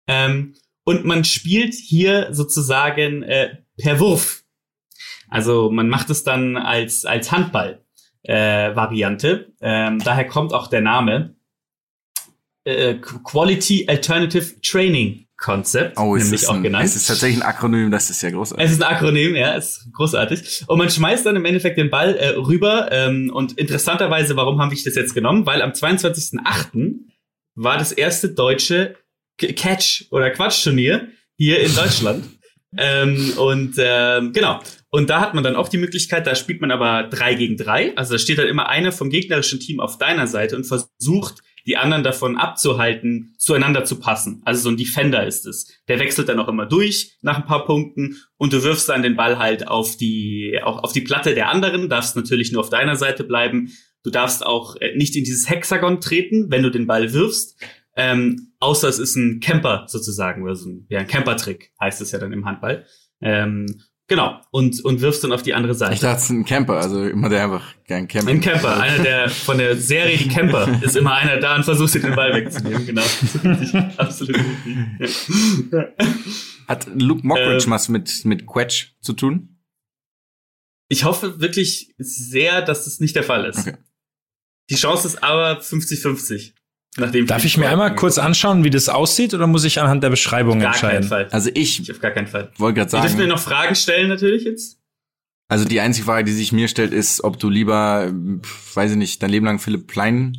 Ähm, 0.07 0.55
und 0.83 1.05
man 1.05 1.23
spielt 1.23 1.73
hier 1.73 2.29
sozusagen 2.31 3.23
äh, 3.23 3.57
per 3.77 3.99
Wurf. 3.99 4.43
Also 5.29 5.69
man 5.71 5.89
macht 5.89 6.09
es 6.09 6.23
dann 6.23 6.57
als, 6.57 7.05
als 7.05 7.31
Handball 7.31 7.83
äh. 8.23 8.73
Ähm, 9.61 9.99
daher 9.99 10.27
kommt 10.27 10.53
auch 10.53 10.67
der 10.67 10.81
Name 10.81 11.35
äh, 12.63 12.95
Quality 12.95 13.87
Alternative 13.87 14.61
Training 14.61 15.25
Concept, 15.37 15.97
Oh, 15.97 16.15
es 16.15 16.25
nämlich 16.25 16.43
ist, 16.43 16.49
auch 16.49 16.53
ein, 16.53 16.61
genannt. 16.61 16.85
es 16.85 16.95
ist 16.95 17.07
tatsächlich 17.07 17.41
ein 17.41 17.47
Akronym, 17.47 17.89
das 17.89 18.11
ist 18.11 18.21
ja 18.21 18.29
großartig. 18.29 18.63
Es 18.63 18.71
ist 18.73 18.83
ein 18.83 18.95
Akronym, 18.95 19.35
ja, 19.35 19.53
ist 19.53 19.89
großartig. 19.91 20.65
Und 20.67 20.77
man 20.77 20.89
schmeißt 20.89 21.25
dann 21.25 21.35
im 21.35 21.45
Endeffekt 21.45 21.79
den 21.79 21.89
Ball 21.89 22.15
äh, 22.15 22.29
rüber. 22.35 22.91
Ähm, 22.91 23.31
und 23.33 23.57
interessanterweise, 23.57 24.35
warum 24.35 24.61
habe 24.61 24.75
ich 24.75 24.83
das 24.83 24.93
jetzt 24.93 25.15
genommen? 25.15 25.47
Weil 25.47 25.63
am 25.63 25.71
22.08. 25.71 26.99
war 27.55 27.77
das 27.79 27.91
erste 27.91 28.29
deutsche 28.29 28.95
Catch- 29.41 30.07
oder 30.11 30.29
Quatschturnier 30.31 31.09
hier 31.37 31.59
in 31.59 31.73
Deutschland. 31.75 32.25
ähm, 32.77 33.33
und 33.37 33.75
ähm, 33.77 34.33
genau. 34.33 34.61
Und 34.89 35.09
da 35.09 35.21
hat 35.21 35.33
man 35.33 35.43
dann 35.43 35.55
auch 35.55 35.69
die 35.69 35.77
Möglichkeit, 35.77 36.27
da 36.27 36.35
spielt 36.35 36.59
man 36.59 36.71
aber 36.71 37.03
drei 37.03 37.33
gegen 37.33 37.55
drei. 37.57 37.95
Also 37.95 38.13
da 38.13 38.19
steht 38.19 38.37
dann 38.37 38.47
immer 38.47 38.67
einer 38.67 38.91
vom 38.91 39.09
gegnerischen 39.09 39.59
Team 39.59 39.79
auf 39.79 39.97
deiner 39.97 40.27
Seite 40.27 40.57
und 40.57 40.65
versucht, 40.65 41.41
die 41.65 41.77
anderen 41.77 42.03
davon 42.03 42.37
abzuhalten, 42.37 43.35
zueinander 43.37 43.85
zu 43.85 43.99
passen. 43.99 44.41
Also 44.45 44.63
so 44.63 44.69
ein 44.69 44.77
Defender 44.77 45.25
ist 45.25 45.45
es. 45.45 45.67
Der 45.87 45.99
wechselt 45.99 46.29
dann 46.29 46.39
auch 46.39 46.47
immer 46.47 46.65
durch 46.65 47.17
nach 47.21 47.37
ein 47.37 47.45
paar 47.45 47.65
Punkten 47.65 48.17
und 48.37 48.53
du 48.53 48.63
wirfst 48.63 48.89
dann 48.89 49.03
den 49.03 49.15
Ball 49.15 49.37
halt 49.37 49.67
auf 49.67 49.95
die, 49.97 50.59
auch 50.63 50.83
auf 50.83 50.91
die 50.91 51.01
Platte 51.01 51.33
der 51.35 51.49
anderen, 51.49 51.89
darfst 51.89 52.15
natürlich 52.15 52.51
nur 52.51 52.61
auf 52.61 52.69
deiner 52.69 52.95
Seite 52.95 53.23
bleiben. 53.23 53.71
Du 54.03 54.09
darfst 54.09 54.45
auch 54.45 54.75
äh, 54.77 54.95
nicht 54.95 55.15
in 55.15 55.23
dieses 55.23 55.49
Hexagon 55.49 56.01
treten, 56.01 56.47
wenn 56.49 56.63
du 56.63 56.71
den 56.71 56.87
Ball 56.87 57.13
wirfst. 57.13 57.55
Ähm, 57.95 58.53
außer 58.59 58.87
es 58.87 58.99
ist 58.99 59.15
ein 59.15 59.39
Camper 59.39 59.85
sozusagen, 59.87 60.43
oder 60.43 60.55
so 60.55 60.69
ein, 60.69 60.85
ja, 60.89 60.99
ein 60.99 61.07
Camper-Trick 61.07 61.71
heißt 61.79 62.01
es 62.01 62.11
ja 62.11 62.19
dann 62.19 62.31
im 62.31 62.45
Handball. 62.45 62.85
Ähm, 63.21 63.81
genau, 64.07 64.39
und, 64.51 64.83
und 64.85 65.01
wirfst 65.01 65.23
dann 65.23 65.33
auf 65.33 65.41
die 65.41 65.53
andere 65.53 65.75
Seite. 65.75 65.93
Ich 65.93 65.99
dachte, 65.99 66.17
es 66.17 66.23
ist 66.23 66.29
ein 66.29 66.45
Camper, 66.45 66.75
also 66.75 67.03
immer 67.03 67.27
der 67.27 67.43
einfach 67.43 67.63
gern 67.85 68.07
camper. 68.07 68.29
Ein 68.31 68.41
Camper, 68.41 68.79
einer 68.79 69.03
der 69.03 69.29
von 69.29 69.57
der 69.57 69.75
Serie 69.75 70.17
Die 70.17 70.29
Camper 70.29 70.69
ist 70.81 70.95
immer 70.95 71.15
einer 71.15 71.37
da 71.37 71.55
und 71.55 71.63
versucht 71.63 71.93
dir 71.93 71.99
den 71.99 72.15
Ball 72.15 72.33
wegzunehmen, 72.33 72.85
genau. 72.85 73.03
Absolut 73.97 74.37
richtig. 74.99 75.57
Hat 76.67 76.87
Luke 76.95 77.27
Mockridge 77.27 77.65
Ähm, 77.65 77.71
was 77.71 77.89
mit, 77.89 78.23
mit 78.23 78.47
Quetch 78.47 78.95
zu 79.01 79.13
tun? 79.13 79.57
Ich 80.87 81.03
hoffe 81.03 81.39
wirklich 81.39 81.93
sehr, 81.97 82.61
dass 82.61 82.85
das 82.85 82.99
nicht 82.99 83.15
der 83.15 83.23
Fall 83.23 83.45
ist. 83.45 83.59
Okay. 83.59 83.77
Die 84.69 84.75
Chance 84.75 85.07
ist 85.07 85.23
aber 85.23 85.59
50-50. 85.59 86.53
Nachdem 86.97 87.25
Darf 87.25 87.45
ich 87.45 87.57
mir 87.57 87.69
einmal 87.69 87.95
kurz 87.95 88.17
anschauen, 88.17 88.63
wie 88.65 88.69
das 88.69 88.89
aussieht, 88.89 89.33
oder 89.33 89.47
muss 89.47 89.63
ich 89.63 89.79
anhand 89.79 90.03
der 90.03 90.09
Beschreibung 90.09 90.59
Gar 90.59 90.73
keinen 90.73 90.97
entscheiden? 90.97 91.07
Fall. 91.07 91.27
Also 91.31 91.49
ich 91.53 91.79
Ich 91.81 91.91
auf 91.91 91.99
gar 92.01 92.11
keinen 92.11 92.27
Fall. 92.27 92.51
wollte 92.57 92.81
gerade 92.81 92.95
Ihr 92.97 93.01
dürft 93.01 93.15
mir 93.15 93.21
sagen, 93.23 93.29
noch 93.29 93.39
Fragen 93.39 93.75
stellen 93.75 94.09
natürlich 94.09 94.43
jetzt. 94.43 94.77
also 95.47 95.63
die 95.65 95.79
einzige 95.79 96.05
Frage, 96.05 96.25
die 96.25 96.33
sich 96.33 96.51
mir 96.51 96.67
stellt, 96.67 96.91
ist, 96.91 97.23
ob 97.23 97.39
du 97.39 97.49
lieber, 97.49 98.11
weiß 98.73 98.91
ich 98.91 98.97
nicht, 98.97 99.23
dein 99.23 99.29
Leben 99.29 99.45
lang 99.45 99.59
Philipp 99.59 99.87
Plein 99.87 100.37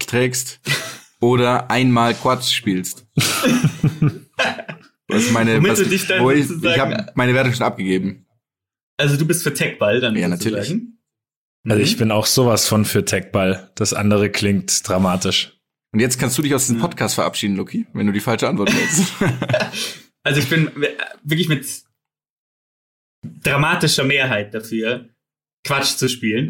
trägst 0.00 0.58
oder 1.20 1.70
einmal 1.70 2.14
Quatsch 2.14 2.52
spielst. 2.52 3.06
Was 5.08 5.30
meine, 5.30 5.56
Womit 5.58 5.72
was, 5.72 5.78
du 5.80 5.84
dich 5.86 6.06
dann 6.06 6.22
wo 6.24 6.30
ich, 6.30 6.48
ich 6.50 6.78
habe 6.78 7.06
meine 7.14 7.34
Wertung 7.34 7.52
schon 7.52 7.66
abgegeben. 7.66 8.26
Also 8.96 9.16
du 9.16 9.26
bist 9.26 9.42
für 9.42 9.52
Techball 9.52 10.00
dann 10.00 10.16
Ja, 10.16 10.26
natürlich. 10.28 10.58
Also 10.60 10.74
Mhm. 11.64 11.80
ich 11.80 11.96
bin 11.96 12.10
auch 12.10 12.26
sowas 12.26 12.66
von 12.66 12.84
für 12.84 13.04
Techball. 13.04 13.70
Das 13.76 13.94
andere 13.94 14.30
klingt 14.30 14.88
dramatisch. 14.88 15.60
Und 15.92 16.00
jetzt 16.00 16.18
kannst 16.18 16.38
du 16.38 16.42
dich 16.42 16.54
aus 16.54 16.62
diesem 16.66 16.76
Ja. 16.80 16.86
Podcast 16.86 17.14
verabschieden, 17.14 17.56
Loki, 17.56 17.86
wenn 17.92 18.06
du 18.06 18.12
die 18.12 18.20
falsche 18.20 18.48
Antwort 18.48 18.72
willst. 18.74 19.12
Also 20.24 20.38
ich 20.38 20.48
bin 20.48 20.70
wirklich 21.24 21.48
mit 21.48 21.66
dramatischer 23.24 24.04
Mehrheit 24.04 24.54
dafür, 24.54 25.08
Quatsch 25.64 25.96
zu 25.96 26.08
spielen, 26.08 26.48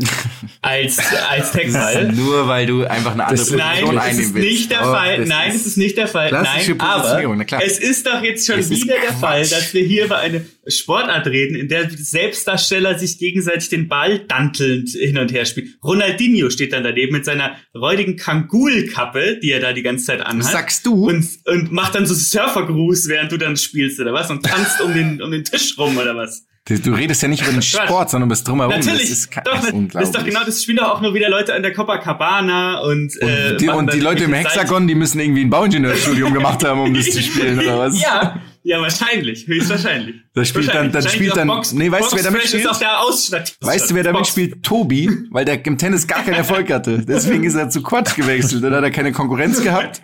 als, 0.62 0.98
als 1.28 1.52
Das 1.52 1.94
ist 1.96 2.12
nur 2.16 2.48
weil 2.48 2.64
du 2.66 2.84
einfach 2.84 3.12
eine 3.12 3.26
andere 3.26 3.36
Das- 3.46 3.50
Nein, 3.50 3.84
Position 3.84 3.96
es 3.98 4.02
einnehmen 4.02 4.24
ist 4.26 4.34
willst. 4.34 4.48
nicht 4.48 4.70
der 4.70 4.80
Oh, 4.80 4.84
Fall. 4.92 5.16
das 5.18 5.28
Nein, 5.28 5.52
es 5.54 5.66
ist 5.66 5.76
nicht 5.76 5.96
der 5.98 6.08
Fall. 6.08 6.30
Nein, 6.32 6.80
aber 6.80 7.36
na 7.36 7.44
klar. 7.44 7.60
es 7.62 7.78
ist 7.78 8.06
doch 8.06 8.22
jetzt 8.22 8.46
schon 8.46 8.58
ist 8.58 8.70
wieder 8.70 8.94
der. 9.02 9.12
Fall, 9.12 9.42
dass 9.46 9.74
wir 9.74 9.84
hier 9.84 10.06
über 10.06 10.18
eine 10.18 10.46
Sportart 10.66 11.26
reden, 11.26 11.56
in 11.56 11.68
der 11.68 11.90
Selbstdarsteller 11.90 12.98
sich 12.98 13.18
gegenseitig 13.18 13.68
den 13.68 13.86
Ball 13.88 14.20
dantelnd 14.20 14.88
hin 14.90 15.18
und 15.18 15.30
her 15.30 15.44
spielen. 15.44 15.74
Ronaldinho 15.84 16.48
steht 16.48 16.72
dann 16.72 16.82
daneben 16.84 17.12
mit 17.12 17.26
seiner 17.26 17.56
räudigen 17.74 18.16
Kangul-Kappe, 18.16 19.40
die 19.42 19.50
er 19.52 19.60
da 19.60 19.74
die 19.74 19.82
ganze 19.82 20.06
Zeit 20.06 20.20
Was 20.20 20.26
anhat. 20.26 20.52
sagst 20.52 20.86
du? 20.86 21.08
Und, 21.08 21.28
und 21.46 21.70
macht 21.70 21.94
dann 21.94 22.06
so 22.06 22.14
Surfergruß, 22.14 23.08
während 23.08 23.30
du 23.32 23.36
dann 23.36 23.56
spielst, 23.58 24.00
oder 24.00 24.12
was? 24.14 24.30
Und 24.30 24.44
tanzt 24.46 24.80
um 24.80 24.94
den, 24.94 25.20
um 25.20 25.30
den 25.30 25.44
Tisch 25.44 25.76
rum, 25.76 25.98
oder 25.98 26.16
was? 26.16 26.44
Du 26.68 26.92
redest 26.94 27.20
ja 27.22 27.28
nicht 27.28 27.42
über 27.42 27.50
den. 27.52 27.60
Sport, 27.62 28.10
sondern 28.10 28.28
bist 28.28 28.46
drumherum. 28.46 28.72
Natürlich, 28.74 29.00
Das 29.00 29.10
ist, 29.10 29.36
doch, 29.36 29.42
das 29.42 29.54
ist 29.54 29.64
das, 29.64 29.72
unglaublich. 29.72 30.08
ist 30.08 30.16
doch 30.16 30.24
genau, 30.24 30.40
das 30.46 30.62
spielen 30.62 30.76
doch 30.78 30.90
auch 30.90 31.00
nur 31.00 31.12
wieder 31.12 31.28
Leute 31.28 31.54
an 31.54 31.62
der 31.62 31.72
Copacabana 31.72 32.80
und, 32.82 33.12
äh, 33.20 33.50
Und 33.52 33.60
die, 33.60 33.68
und 33.68 33.92
die 33.92 33.98
Leute 34.00 34.24
im 34.24 34.32
Hexagon, 34.32 34.86
die 34.86 34.94
müssen 34.94 35.18
irgendwie 35.18 35.42
ein 35.44 35.50
Bauingenieurstudium 35.50 36.32
gemacht 36.32 36.62
haben, 36.64 36.80
um 36.80 36.94
das 36.94 37.06
zu 37.10 37.20
spielen, 37.20 37.58
oder 37.58 37.78
was? 37.78 38.00
Ja, 38.00 38.40
ja, 38.62 38.80
wahrscheinlich, 38.80 39.44
höchstwahrscheinlich. 39.48 40.14
Da 40.34 40.44
spielt 40.44 40.72
dann- 40.72 40.92
dann 40.92 41.08
spielt 41.08 41.36
dann- 41.36 41.48
Box, 41.48 41.72
nee, 41.72 41.90
weißt 41.90 42.12
du, 42.12 42.16
wer 42.16 42.22
damit 42.22 42.42
spielt? 42.46 42.64
Weißt 42.66 43.90
du, 43.90 43.94
wer 43.96 44.04
damit 44.04 44.18
Box- 44.20 44.28
spielt? 44.28 44.62
Tobi, 44.62 45.10
weil 45.32 45.44
der 45.44 45.66
im 45.66 45.76
Tennis 45.78 46.06
gar 46.06 46.22
keinen 46.22 46.34
Erfolg 46.34 46.70
hatte. 46.72 47.04
Deswegen 47.04 47.42
ist 47.42 47.56
er 47.56 47.70
zu 47.70 47.82
Quatsch 47.82 48.14
gewechselt. 48.14 48.62
Dann 48.62 48.72
hat 48.72 48.84
er 48.84 48.92
keine 48.92 49.10
Konkurrenz 49.10 49.60
gehabt 49.60 50.02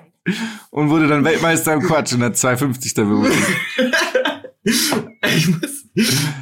und 0.71 0.91
wurde 0.91 1.07
dann 1.07 1.25
Weltmeister 1.25 1.73
im 1.75 1.83
Quatsch 1.83 2.15
und 2.15 2.23
hat 2.25 2.35
2,50 2.35 2.95
da 2.97 3.03
bekommen. 3.05 3.33
Ich 4.65 5.49
muss, 5.49 5.78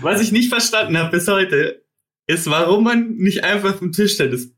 was 0.03 0.21
ich 0.21 0.33
nicht 0.33 0.49
verstanden 0.49 0.97
habe 0.99 1.11
bis 1.17 1.27
heute, 1.29 1.85
ist, 2.27 2.49
warum 2.51 2.85
man 2.85 3.17
nicht 3.17 3.45
einfach 3.45 3.77
vom 3.77 3.93
Tischtennis 3.93 4.51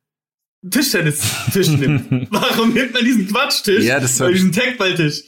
Tischtennis-Tisch 0.68 1.68
nimmt. 1.68 2.26
Warum 2.32 2.74
nimmt 2.74 2.92
man 2.92 3.04
diesen 3.04 3.28
Quatschtisch? 3.28 3.84
Ja, 3.84 4.00
das 4.00 4.20
Oder 4.20 4.32
diesen 4.32 4.50
Techballtisch? 4.50 5.22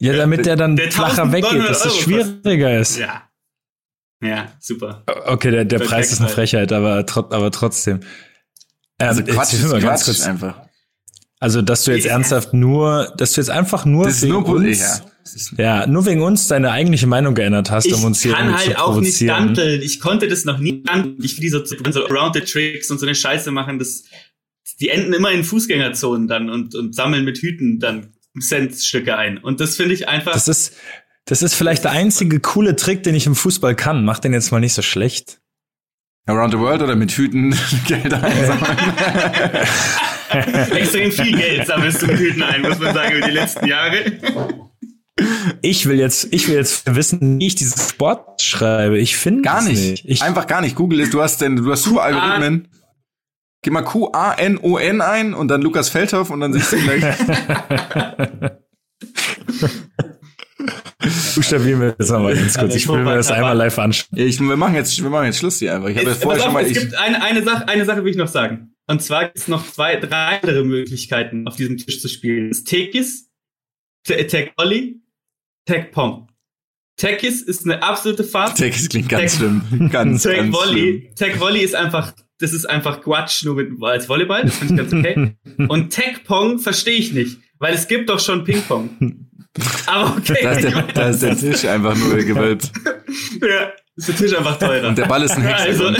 Ja, 0.00 0.14
damit 0.16 0.46
der 0.46 0.56
dann 0.56 0.74
Der 0.74 0.90
flacher 0.90 1.30
weggeht, 1.30 1.60
dass 1.60 1.84
es 1.84 1.92
1900 1.92 2.42
schwieriger 2.42 2.80
ist. 2.80 2.98
Ja. 2.98 3.30
Ja, 4.20 4.52
super. 4.58 5.04
Okay, 5.26 5.52
der, 5.52 5.64
der 5.64 5.78
Preis 5.78 6.10
ist 6.10 6.20
eine. 6.20 6.28
Frechheit, 6.28 6.72
aber, 6.72 7.06
tro- 7.06 7.30
aber 7.32 7.52
trotzdem. 7.52 8.00
Ähm, 8.98 9.08
Also 9.08 9.22
Quatsch 9.22 9.52
ist 9.52 9.62
mir 9.62 9.80
ganz 9.80 9.82
Quatsch 9.84 10.04
kurz. 10.06 10.22
einfach. 10.26 10.67
Also, 11.40 11.62
dass 11.62 11.84
du 11.84 11.92
jetzt 11.92 12.04
Ja. 12.04 12.12
ernsthaft 12.12 12.52
nur, 12.52 13.12
dass 13.16 13.32
du 13.32 13.40
jetzt 13.40 13.50
einfach 13.50 13.84
nur 13.84 14.04
Das 14.06 14.22
wegen 14.22 14.32
nur 14.32 14.46
uns, 14.48 14.78
ja. 15.56 15.80
ja, 15.82 15.86
nur 15.86 16.04
wegen 16.06 16.22
uns 16.22 16.48
deine 16.48 16.72
eigentliche 16.72 17.06
Meinung 17.06 17.34
geändert 17.34 17.70
hast, 17.70 17.86
Ich 17.86 17.94
um 17.94 18.04
uns 18.04 18.22
hier 18.22 18.32
kann 18.32 18.52
halt 18.56 18.72
zu 18.72 18.78
auch 18.78 19.00
nicht 19.00 19.18
provozieren. 19.18 19.46
danteln. 19.46 19.82
Ich 19.82 20.00
konnte 20.00 20.26
das 20.28 20.44
noch 20.44 20.58
nie 20.58 20.82
danteln. 20.82 21.16
Ich 21.22 21.36
will 21.36 21.42
diese 21.42 21.64
so 21.92 22.00
Rounded 22.06 22.50
Tricks 22.50 22.90
und 22.90 22.98
so 22.98 23.06
eine 23.06 23.14
Scheiße 23.14 23.50
machen. 23.52 23.78
Das, 23.78 24.04
die 24.80 24.88
enden 24.88 25.12
immer 25.12 25.30
in 25.30 25.44
Fußgängerzonen 25.44 26.26
dann 26.26 26.50
und, 26.50 26.74
und 26.74 26.94
sammeln 26.94 27.24
mit 27.24 27.38
Hüten 27.38 27.78
dann 27.78 28.14
Centstücke 28.40 29.16
ein. 29.16 29.38
Und 29.38 29.60
das 29.60 29.76
finde 29.76 29.94
ich 29.94 30.08
einfach. 30.08 30.32
Das 30.32 30.48
ist, 30.48 30.74
das 31.26 31.42
ist 31.42 31.54
vielleicht 31.54 31.84
der 31.84 31.92
einzige 31.92 32.40
coole 32.40 32.74
Trick, 32.74 33.02
den 33.04 33.14
ich 33.14 33.26
im 33.26 33.34
Fußball 33.36 33.76
kann. 33.76 34.04
Mach 34.04 34.18
den 34.18 34.32
jetzt 34.32 34.50
mal 34.50 34.60
nicht 34.60 34.74
so 34.74 34.82
schlecht. 34.82 35.40
Around 36.28 36.52
the 36.52 36.58
World 36.58 36.82
oder 36.82 36.94
mit 36.94 37.10
Hüten 37.10 37.50
Geld 37.86 38.12
einsammeln. 38.12 38.78
extrem 40.76 41.10
viel 41.10 41.36
Geld 41.36 41.66
sammelst 41.66 42.02
du 42.02 42.06
mit 42.06 42.18
Hüten 42.18 42.42
ein, 42.42 42.60
muss 42.62 42.78
man 42.78 42.94
sagen, 42.94 43.16
über 43.16 43.26
die 43.26 43.32
letzten 43.32 43.66
Jahre. 43.66 43.96
Ich 45.62 45.86
will 45.86 45.98
jetzt, 45.98 46.28
ich 46.32 46.48
will 46.48 46.56
jetzt 46.56 46.94
wissen, 46.94 47.40
wie 47.40 47.46
ich 47.46 47.54
dieses 47.54 47.88
Sport 47.90 48.42
schreibe. 48.42 48.98
Ich 48.98 49.16
finde 49.16 49.42
Gar 49.42 49.60
es 49.60 49.64
nicht. 49.64 49.90
nicht. 49.90 50.04
Ich, 50.06 50.22
Einfach 50.22 50.46
gar 50.46 50.60
nicht. 50.60 50.76
Google 50.76 51.00
es. 51.00 51.10
Du 51.10 51.22
hast 51.22 51.40
denn, 51.40 51.56
du 51.56 51.70
hast 51.72 51.82
super 51.84 52.02
Algorithmen. 52.02 52.68
Gib 53.62 53.72
mal 53.72 53.82
Q-A-N-O-N 53.82 55.00
ein 55.00 55.34
und 55.34 55.48
dann 55.48 55.62
Lukas 55.62 55.88
Feldhoff 55.88 56.30
und 56.30 56.40
dann 56.40 56.52
siehst 56.52 56.72
du 56.72 56.76
gleich. 56.78 57.02
buchstabieren 61.38 61.80
wir 61.80 61.92
das 61.92 62.10
nochmal 62.10 62.34
ganz 62.34 62.58
kurz. 62.58 62.74
Ich 62.74 62.88
will 62.88 63.02
mir 63.04 63.14
das 63.14 63.30
einmal 63.30 63.56
live 63.56 63.78
anschauen. 63.78 64.18
Ich, 64.18 64.40
wir 64.40 64.56
machen 64.56 64.74
jetzt, 64.74 65.00
wir 65.02 65.10
machen 65.10 65.26
jetzt 65.26 65.38
Schluss 65.38 65.58
hier 65.58 65.74
einfach. 65.74 65.88
Ich 65.88 65.98
habe 65.98 66.14
vorher 66.14 66.42
schon 66.42 66.52
mal, 66.52 66.64
es 66.64 66.72
ich, 66.72 66.78
gibt 66.80 66.94
eine, 66.96 67.22
eine, 67.22 67.42
Sache, 67.42 67.68
eine 67.68 67.84
Sache 67.84 68.04
will 68.04 68.10
ich 68.10 68.16
noch 68.16 68.28
sagen. 68.28 68.74
Und 68.86 69.02
zwar 69.02 69.24
gibt 69.26 69.38
es 69.38 69.48
noch 69.48 69.66
zwei, 69.70 69.96
drei 69.96 70.38
andere 70.40 70.64
Möglichkeiten, 70.64 71.46
auf 71.46 71.56
diesem 71.56 71.76
Tisch 71.76 72.00
zu 72.00 72.08
spielen. 72.08 72.48
Das 72.48 72.64
Tekis, 72.64 73.30
Te- 74.04 74.26
Tech 74.26 74.52
Volley, 74.56 75.00
Tech 75.66 75.90
Pong. 75.92 76.28
Tekis 76.96 77.42
ist 77.42 77.64
eine 77.64 77.82
absolute 77.82 78.24
Farce. 78.24 78.54
Tech 78.54 78.88
klingt 78.88 79.08
ganz 79.08 79.32
Tech- 79.32 79.38
schlimm. 79.38 79.90
Ganz, 79.92 80.22
Tech 80.22 80.36
ganz 80.38 80.54
Volley, 80.56 81.10
Tech 81.14 81.38
Volley 81.38 81.60
ist 81.60 81.74
einfach, 81.76 82.12
das 82.38 82.52
ist 82.52 82.64
einfach 82.64 83.02
Quatsch 83.02 83.44
nur 83.44 83.54
mit, 83.54 83.70
als 83.82 84.08
Volleyball. 84.08 84.42
Das 84.44 84.56
finde 84.56 84.74
ich 84.82 84.90
ganz 84.90 84.92
okay. 84.92 85.36
Und 85.68 85.90
Tech 85.90 86.24
Pong 86.24 86.58
verstehe 86.58 86.96
ich 86.98 87.12
nicht, 87.12 87.38
weil 87.58 87.74
es 87.74 87.86
gibt 87.86 88.08
doch 88.08 88.18
schon 88.18 88.42
Ping 88.44 88.62
Pong. 88.62 89.27
Aber 89.86 90.16
okay. 90.16 90.38
Da 90.42 90.52
ist, 90.52 90.62
der, 90.62 90.82
da 90.82 91.08
ist 91.08 91.22
der 91.22 91.36
Tisch 91.36 91.64
einfach 91.64 91.96
nur 91.96 92.16
gewölbt. 92.16 92.70
ja, 93.40 93.72
ist 93.96 94.08
der 94.08 94.16
Tisch 94.16 94.36
einfach 94.36 94.58
teurer. 94.58 94.88
Und 94.88 94.98
der 94.98 95.06
Ball 95.06 95.22
ist 95.22 95.32
ein 95.32 95.46
also, 95.46 95.90
Hexagon. 95.90 95.96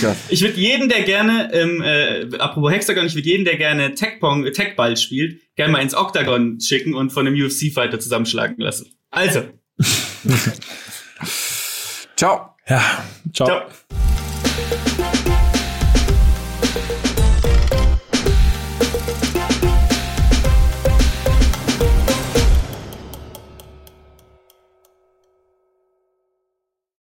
Gott. 0.00 0.16
Ich 0.30 0.42
würde 0.42 0.58
jeden, 0.58 0.88
der 0.88 1.02
gerne, 1.02 1.48
ähm, 1.52 1.80
äh, 1.80 2.36
apropos 2.38 2.72
Hexagon, 2.72 3.06
ich 3.06 3.14
würde 3.14 3.28
jeden, 3.28 3.44
der 3.44 3.56
gerne 3.56 3.94
Tech-Pong, 3.94 4.52
Tech-Ball 4.52 4.96
spielt, 4.96 5.40
gerne 5.54 5.72
mal 5.72 5.80
ins 5.80 5.94
Octagon 5.94 6.60
schicken 6.60 6.94
und 6.94 7.12
von 7.12 7.24
einem 7.24 7.40
UFC-Fighter 7.40 8.00
zusammenschlagen 8.00 8.56
lassen. 8.58 8.90
Also, 9.12 9.44
Ciao. 12.16 12.54
Ja, 12.68 13.04
ciao. 13.32 13.46
ciao. 13.46 14.80